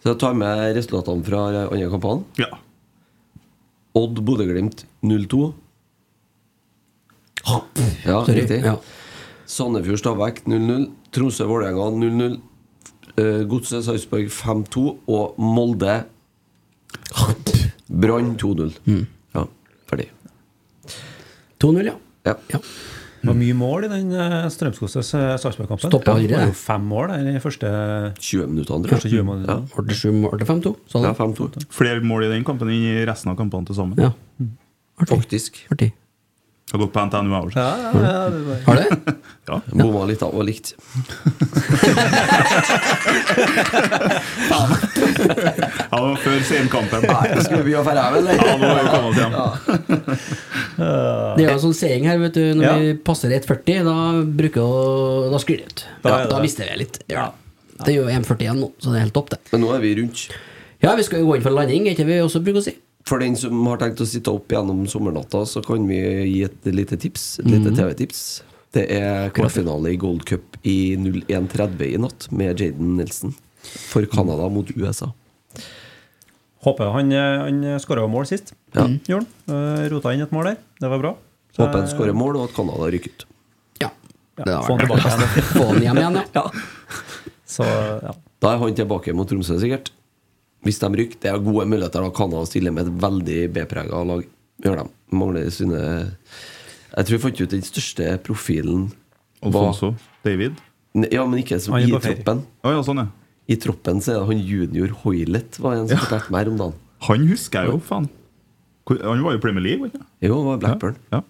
Så 0.00 0.12
jeg 0.14 0.20
tar 0.22 0.36
med 0.40 0.74
resultatene 0.78 1.26
fra 1.26 1.40
andre 1.66 1.90
kampene. 1.92 2.24
Ja. 2.40 2.48
Odd 4.00 4.22
Bodø-Glimt 4.24 4.86
0-2. 5.04 5.50
Ja, 7.44 7.60
Sorry. 8.24 8.40
riktig. 8.40 8.60
Ja. 8.64 8.76
Sandefjord 9.50 9.98
Stabæk 9.98 10.44
0-0. 10.46 10.86
Tromsø-Vålerenga 11.14 11.90
0-0. 11.96 12.38
Eh, 13.18 13.42
Godset 13.50 13.84
Sarpsborg 13.84 14.30
5-2. 14.30 14.86
Og 15.10 15.34
Molde 15.42 16.04
Brann 17.90 18.36
2-0. 18.38 18.78
Mm. 18.86 19.04
Ja, 19.34 19.44
ferdig. 19.90 20.08
2-0, 21.60 21.84
ja. 21.90 21.94
Ja. 22.26 22.34
Det 23.20 23.28
var 23.28 23.36
mye 23.36 23.54
mål 23.56 23.84
i 23.84 23.88
den 23.92 24.12
uh, 24.16 24.46
Strømsgodset 24.48 25.02
eh, 25.18 25.34
Sarpsborg-kampen. 25.42 25.90
Stoppa 25.90 26.14
det. 26.16 26.30
var 26.32 26.46
jo 26.48 26.54
fem 26.56 26.86
mål 26.88 27.10
der 27.12 27.34
i 27.34 27.42
første 27.42 27.68
20 28.16 28.46
minutter, 28.48 28.86
Første 28.88 29.10
20 29.12 29.26
minutter. 29.28 29.66
Ble 29.74 29.84
det 29.90 29.98
sju 29.98 30.08
mål 30.16 30.38
til 30.40 30.48
5-2? 30.48 30.72
Sånn. 30.94 31.04
Ja, 31.04 31.12
5-2. 31.18 31.66
Flere 31.74 32.00
mål 32.06 32.30
i 32.30 32.32
den 32.32 32.46
kampen 32.48 32.70
enn 32.72 32.86
i 32.94 33.04
resten 33.10 33.34
av 33.34 33.36
kampene 33.40 33.68
til 33.68 33.76
sammen. 33.76 34.00
Ja. 34.00 34.14
Faktisk. 35.10 35.60
Artig. 35.74 35.92
Har 36.70 36.78
gått 36.78 36.92
på 36.94 37.02
NTNU 37.06 37.32
Hours. 37.34 37.54
Ja, 37.56 37.76
ja, 37.82 37.90
ja, 37.98 38.30
Har 38.66 38.76
du? 38.76 39.12
Ja. 39.50 39.56
Bomma 39.74 40.04
litt 40.06 40.20
av 40.22 40.30
og 40.38 40.44
likt. 40.46 40.74
Ja, 44.50 44.60
det 45.90 46.00
var 46.00 46.16
før 46.22 46.40
senkampen. 46.46 47.04
Nei, 47.08 47.42
skal 47.44 47.62
vi 47.66 47.74
å 47.78 47.82
ferde 47.86 48.02
hjem, 48.04 48.16
eller? 48.20 48.34
Ja, 48.38 48.54
nå 48.60 48.66
har 48.68 48.76
vi 48.78 48.90
kommet 48.94 49.16
hjem. 49.20 49.32
Det 50.80 51.44
er 51.44 51.48
jo 51.50 51.54
en 51.56 51.62
sånn 51.64 51.74
seing 51.76 52.06
her, 52.08 52.20
vet 52.22 52.36
du. 52.36 52.42
Når 52.56 52.64
Ja. 52.64 52.74
vi 52.80 52.92
passer 53.04 53.32
1,40, 53.36 53.82
da 53.86 53.96
bruker 54.40 54.62
å, 54.64 55.30
Da 55.32 55.38
sklir 55.42 55.58
det 55.64 55.66
ut. 55.72 55.84
Da 56.04 56.14
er 56.22 56.30
da 56.30 56.38
mister 56.42 56.64
vi 56.70 56.78
litt. 56.84 57.00
Gjør 57.10 57.26
det. 57.26 57.32
Det 57.80 57.90
er 57.94 57.96
jo 57.98 58.06
1,41 58.12 58.60
nå, 58.60 58.70
så 58.78 58.90
det 58.92 58.96
er 59.00 59.04
helt 59.06 59.14
topp, 59.16 59.30
det. 59.34 59.38
Men 59.52 59.60
nå 59.64 59.74
er 59.74 59.80
vi 59.80 59.94
rundt. 60.00 60.28
Ja, 60.84 60.94
vi 60.96 61.02
skal 61.04 61.20
jo 61.20 61.26
gå 61.30 61.36
inn 61.36 61.44
for 61.44 61.50
landing, 61.56 61.86
er 61.88 61.92
ikke 61.96 62.06
vi 62.08 62.20
også 62.24 62.40
bruker 62.44 62.60
å 62.60 62.64
si? 62.64 62.74
For 63.08 63.18
den 63.18 63.36
som 63.36 63.66
har 63.66 63.78
tenkt 63.80 64.00
å 64.00 64.06
sitte 64.06 64.30
opp 64.30 64.48
gjennom 64.52 64.84
sommernatta, 64.86 65.44
så 65.48 65.62
kan 65.64 65.86
vi 65.88 65.96
gi 66.30 66.42
et 66.44 66.64
lite 66.70 66.96
tips. 67.00 67.38
Et 67.40 67.46
lite 67.46 67.70
Mhm. 67.70 67.76
TV-tips. 67.76 68.42
Det 68.72 68.84
er 68.90 69.30
kvartfinale 69.34 69.90
i 69.92 69.96
Gold 69.96 70.24
Cup 70.24 70.56
i 70.62 70.94
01.30 70.96 71.94
i 71.94 71.96
natt 71.98 72.28
med 72.30 72.60
Jaden 72.60 72.96
Nelson 72.96 73.34
for 73.90 74.04
Canada 74.06 74.48
mot 74.48 74.68
USA. 74.76 75.12
Håper 76.62 76.92
han, 76.92 77.10
han 77.10 77.62
skåra 77.80 78.06
mål 78.06 78.26
sist. 78.28 78.52
Ja. 78.76 78.84
Mm. 78.84 78.98
Gjorde. 79.08 79.26
Eh, 79.48 79.88
Rota 79.90 80.12
inn 80.14 80.20
et 80.22 80.30
mål 80.30 80.44
der. 80.52 80.56
Det 80.80 80.90
var 80.92 80.98
bra. 81.02 81.14
Så, 81.56 81.64
Håper 81.64 81.80
han 81.80 81.88
skårer 81.88 82.14
mål, 82.14 82.36
og 82.36 82.50
at 82.50 82.54
Canada 82.54 82.90
rykker 82.92 83.10
ut. 83.10 83.24
Ja. 83.80 83.88
Ja, 84.38 84.44
Det 84.44 84.54
har 84.54 84.62
få 84.68 84.76
han 84.76 84.78
vært 84.78 85.00
tilbake 85.00 85.08
igjen. 85.08 85.48
Få 85.56 85.66
han 85.72 85.82
hjem 85.82 85.96
igjen, 86.02 86.20
ja. 86.38 86.44
Så, 87.50 87.64
ja. 88.04 88.12
Da 88.40 88.52
er 88.54 88.58
han 88.62 88.74
tilbake 88.78 89.14
mot 89.16 89.28
Tromsø, 89.28 89.56
sikkert. 89.58 89.90
Hvis 90.64 90.78
de 90.82 90.88
rykker. 90.92 91.20
Det 91.22 91.30
er 91.32 91.38
gode 91.40 91.66
muligheter. 91.66 92.02
Da 92.04 92.10
kan 92.14 92.30
de 92.30 92.40
stille 92.46 92.70
med 92.74 92.86
et 92.86 92.98
veldig 93.00 93.38
B-prega 93.54 94.02
lag. 94.06 94.24
Gjør 94.64 94.76
de. 94.82 94.88
Mangler 95.16 95.48
sine 95.50 95.78
Jeg 96.90 97.06
tror 97.06 97.14
jeg 97.16 97.22
fant 97.22 97.40
ut 97.40 97.50
den 97.54 97.62
største 97.62 98.18
profilen 98.26 98.90
var- 99.42 99.70
Alfonso 99.70 99.94
David. 100.24 100.58
Ne- 100.94 101.08
Ja, 101.12 101.24
men 101.26 101.38
ikke 101.42 101.56
i 101.56 101.90
troppen. 102.00 102.42
Oh, 102.64 102.70
ja, 102.74 102.82
sånn, 102.82 102.98
ja. 102.98 103.06
I 103.48 103.56
troppen 103.56 104.00
så 104.02 104.12
er 104.12 104.18
det 104.20 104.26
han 104.26 104.46
junior 104.46 104.88
Hoilet, 105.02 105.58
var 105.58 105.74
en 105.74 105.88
som 105.88 105.98
fortalte 105.98 106.30
meg 106.30 106.48
om 106.48 106.56
dagen. 106.58 106.74
Han 107.08 107.26
husker 107.28 107.62
jeg 107.64 107.70
jo, 107.72 107.78
faen. 107.80 108.08
Han 108.90 109.22
var 109.22 109.32
jo 109.32 109.38
Premier 109.38 109.62
League, 109.62 109.80
var 109.80 109.88
ikke? 109.88 110.04
Jo, 110.22 110.34
han 110.42 110.46
var 110.50 110.58
Blackburn. 110.58 110.96
Ja. 111.12 111.22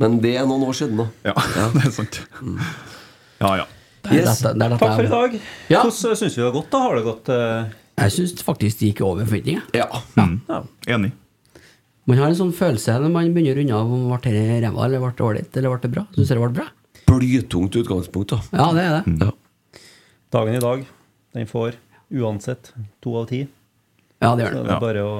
Men 0.00 0.18
det 0.20 0.34
er 0.36 0.46
noen 0.46 0.64
år 0.66 0.74
siden 0.76 0.96
da. 0.96 1.06
Ja, 1.24 1.34
det 1.76 1.84
er 1.86 1.90
sant. 1.94 2.20
Ja, 3.40 3.54
ja. 3.62 3.66
Det 4.02 4.12
er 4.20 4.24
dette- 4.28 4.52
det 4.54 4.62
er 4.62 4.68
dette 4.70 4.78
Takk 4.78 4.96
for 4.96 5.04
i 5.04 5.12
dag. 5.12 5.40
Ja. 5.70 5.82
Hvordan 5.84 6.16
syns 6.16 6.36
vi 6.36 6.42
det 6.42 6.44
har 6.48 6.52
gått? 6.52 6.70
da? 6.70 6.78
Har 6.84 6.96
det 6.96 7.04
gått 7.04 7.28
eh, 7.28 7.64
Jeg 7.96 8.12
syns 8.12 8.42
faktisk 8.44 8.80
det 8.80 8.90
gikk 8.90 9.00
over 9.06 9.24
forventninger. 9.24 9.62
Ja. 9.76 9.86
Mm. 10.18 10.40
ja. 10.48 10.58
Enig. 10.96 11.12
Man 12.06 12.20
har 12.20 12.30
en 12.30 12.38
sånn 12.38 12.52
følelse 12.54 12.98
når 13.02 13.10
man 13.10 13.32
begynner 13.34 13.58
unna 13.64 13.78
om 13.82 14.04
ble 14.12 14.32
det 14.34 14.60
ræva 14.62 14.84
eller 14.86 15.02
ble 15.02 15.14
det 15.16 15.24
ålreit 15.26 15.56
eller 15.58 15.72
ble 15.72 15.80
det 15.82 15.92
bra. 15.96 16.04
Syns 16.14 16.28
dere 16.30 16.38
det 16.38 16.44
ble 16.44 16.60
bra? 16.60 16.68
Blytungt 17.06 17.78
utgangspunkt, 17.80 18.34
da. 18.34 18.38
Ja, 18.52 18.68
det 18.76 18.84
er 18.84 18.94
det. 18.98 19.16
Ja. 19.24 19.80
Dagen 20.36 20.58
i 20.58 20.62
dag, 20.62 20.84
den 21.34 21.48
får 21.50 21.78
uansett 22.12 22.72
to 23.02 23.16
av 23.22 23.26
ti. 23.30 23.44
Ja, 24.22 24.34
det 24.36 24.46
gjør 24.46 24.54
Så 24.54 24.60
det. 24.60 24.68
det 24.68 24.76
er 24.76 24.84
bare 24.86 25.02
å 25.06 25.16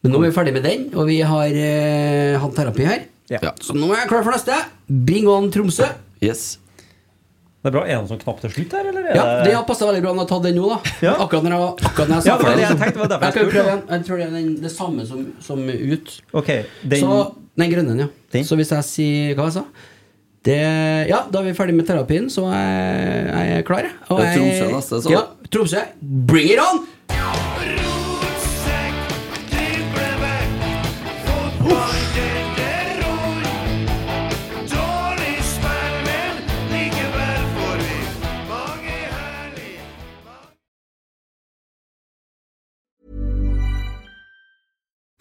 Men 0.00 0.14
nå 0.14 0.20
er 0.22 0.30
vi 0.30 0.36
ferdig 0.38 0.54
med 0.56 0.64
den, 0.64 0.86
og 0.96 1.10
vi 1.10 1.18
har 1.28 1.58
eh, 1.60 2.38
hatt 2.40 2.54
terapi 2.56 2.86
her. 2.88 3.02
Ja. 3.30 3.52
Så 3.62 3.76
nå 3.76 3.90
er 3.92 4.00
jeg 4.04 4.10
klar 4.10 4.24
for 4.26 4.32
neste. 4.34 4.56
Bring 4.88 5.28
on 5.30 5.50
Tromsø. 5.54 5.86
Yes. 6.24 6.56
Det 7.60 7.68
er 7.68 7.74
bra. 7.74 7.80
Er 7.84 7.90
det 7.92 7.96
noen 8.00 8.08
som 8.08 8.20
knapp 8.22 8.38
til 8.40 8.52
slutt 8.54 8.72
her, 8.72 8.86
eller? 8.88 9.04
er 9.04 9.16
Ja, 9.18 9.24
det 9.44 9.52
har 9.52 9.64
passa 9.68 9.84
veldig 9.90 10.00
bra 10.00 10.14
når 10.14 10.22
jeg 10.22 10.24
har 10.24 10.30
tatt 10.30 10.46
den 10.46 10.56
nå, 10.56 10.68
da. 10.70 10.78
Ja. 11.06 11.12
Akkurat 11.20 11.44
når 11.44 11.52
jeg, 11.52 11.88
akkurat 11.90 12.08
når 12.08 12.14
jeg 12.16 12.24
sa 12.24 12.30
Ja, 12.30 12.36
det 12.40 12.46
var 12.46 12.56
det 12.56 12.64
jeg 12.64 12.78
tenkte, 12.80 12.94
det 12.94 13.02
var 13.02 13.10
jeg 13.10 13.20
Jeg 13.20 13.34
kan 13.36 13.50
prøve 13.52 13.64
igjen. 13.68 13.82
Jeg 13.90 14.06
tror 14.06 14.16
det 14.16 14.24
er 14.24 14.34
den, 14.38 14.48
det 14.62 14.72
samme 14.72 15.06
som, 15.10 15.26
som 15.44 15.62
ut. 15.68 16.12
Ok, 16.40 16.50
den 16.94 17.04
Så 17.04 17.18
Den 17.60 17.74
grønne, 17.74 17.96
ja. 18.00 18.08
Den? 18.32 18.46
Så 18.48 18.56
hvis 18.56 18.72
jeg 18.72 18.88
sier 18.88 19.36
hva 19.36 19.50
jeg 19.50 19.58
sa 19.58 19.66
det, 20.48 20.56
Ja, 21.10 21.18
da 21.28 21.42
er 21.42 21.50
vi 21.50 21.52
ferdig 21.58 21.76
med 21.76 21.84
terapien, 21.90 22.30
så 22.32 22.46
jeg, 22.48 23.28
jeg 23.28 23.58
er 23.58 23.66
klar. 23.68 23.90
Og 24.08 24.22
Det 24.22 24.30
er 24.30 24.40
Tromsø 24.40 24.72
neste, 24.72 25.02
så. 25.04 25.12
Ja, 25.12 25.26
Tromsø. 25.52 25.84
Bring 26.00 26.54
it 26.54 26.64
on! 26.64 26.86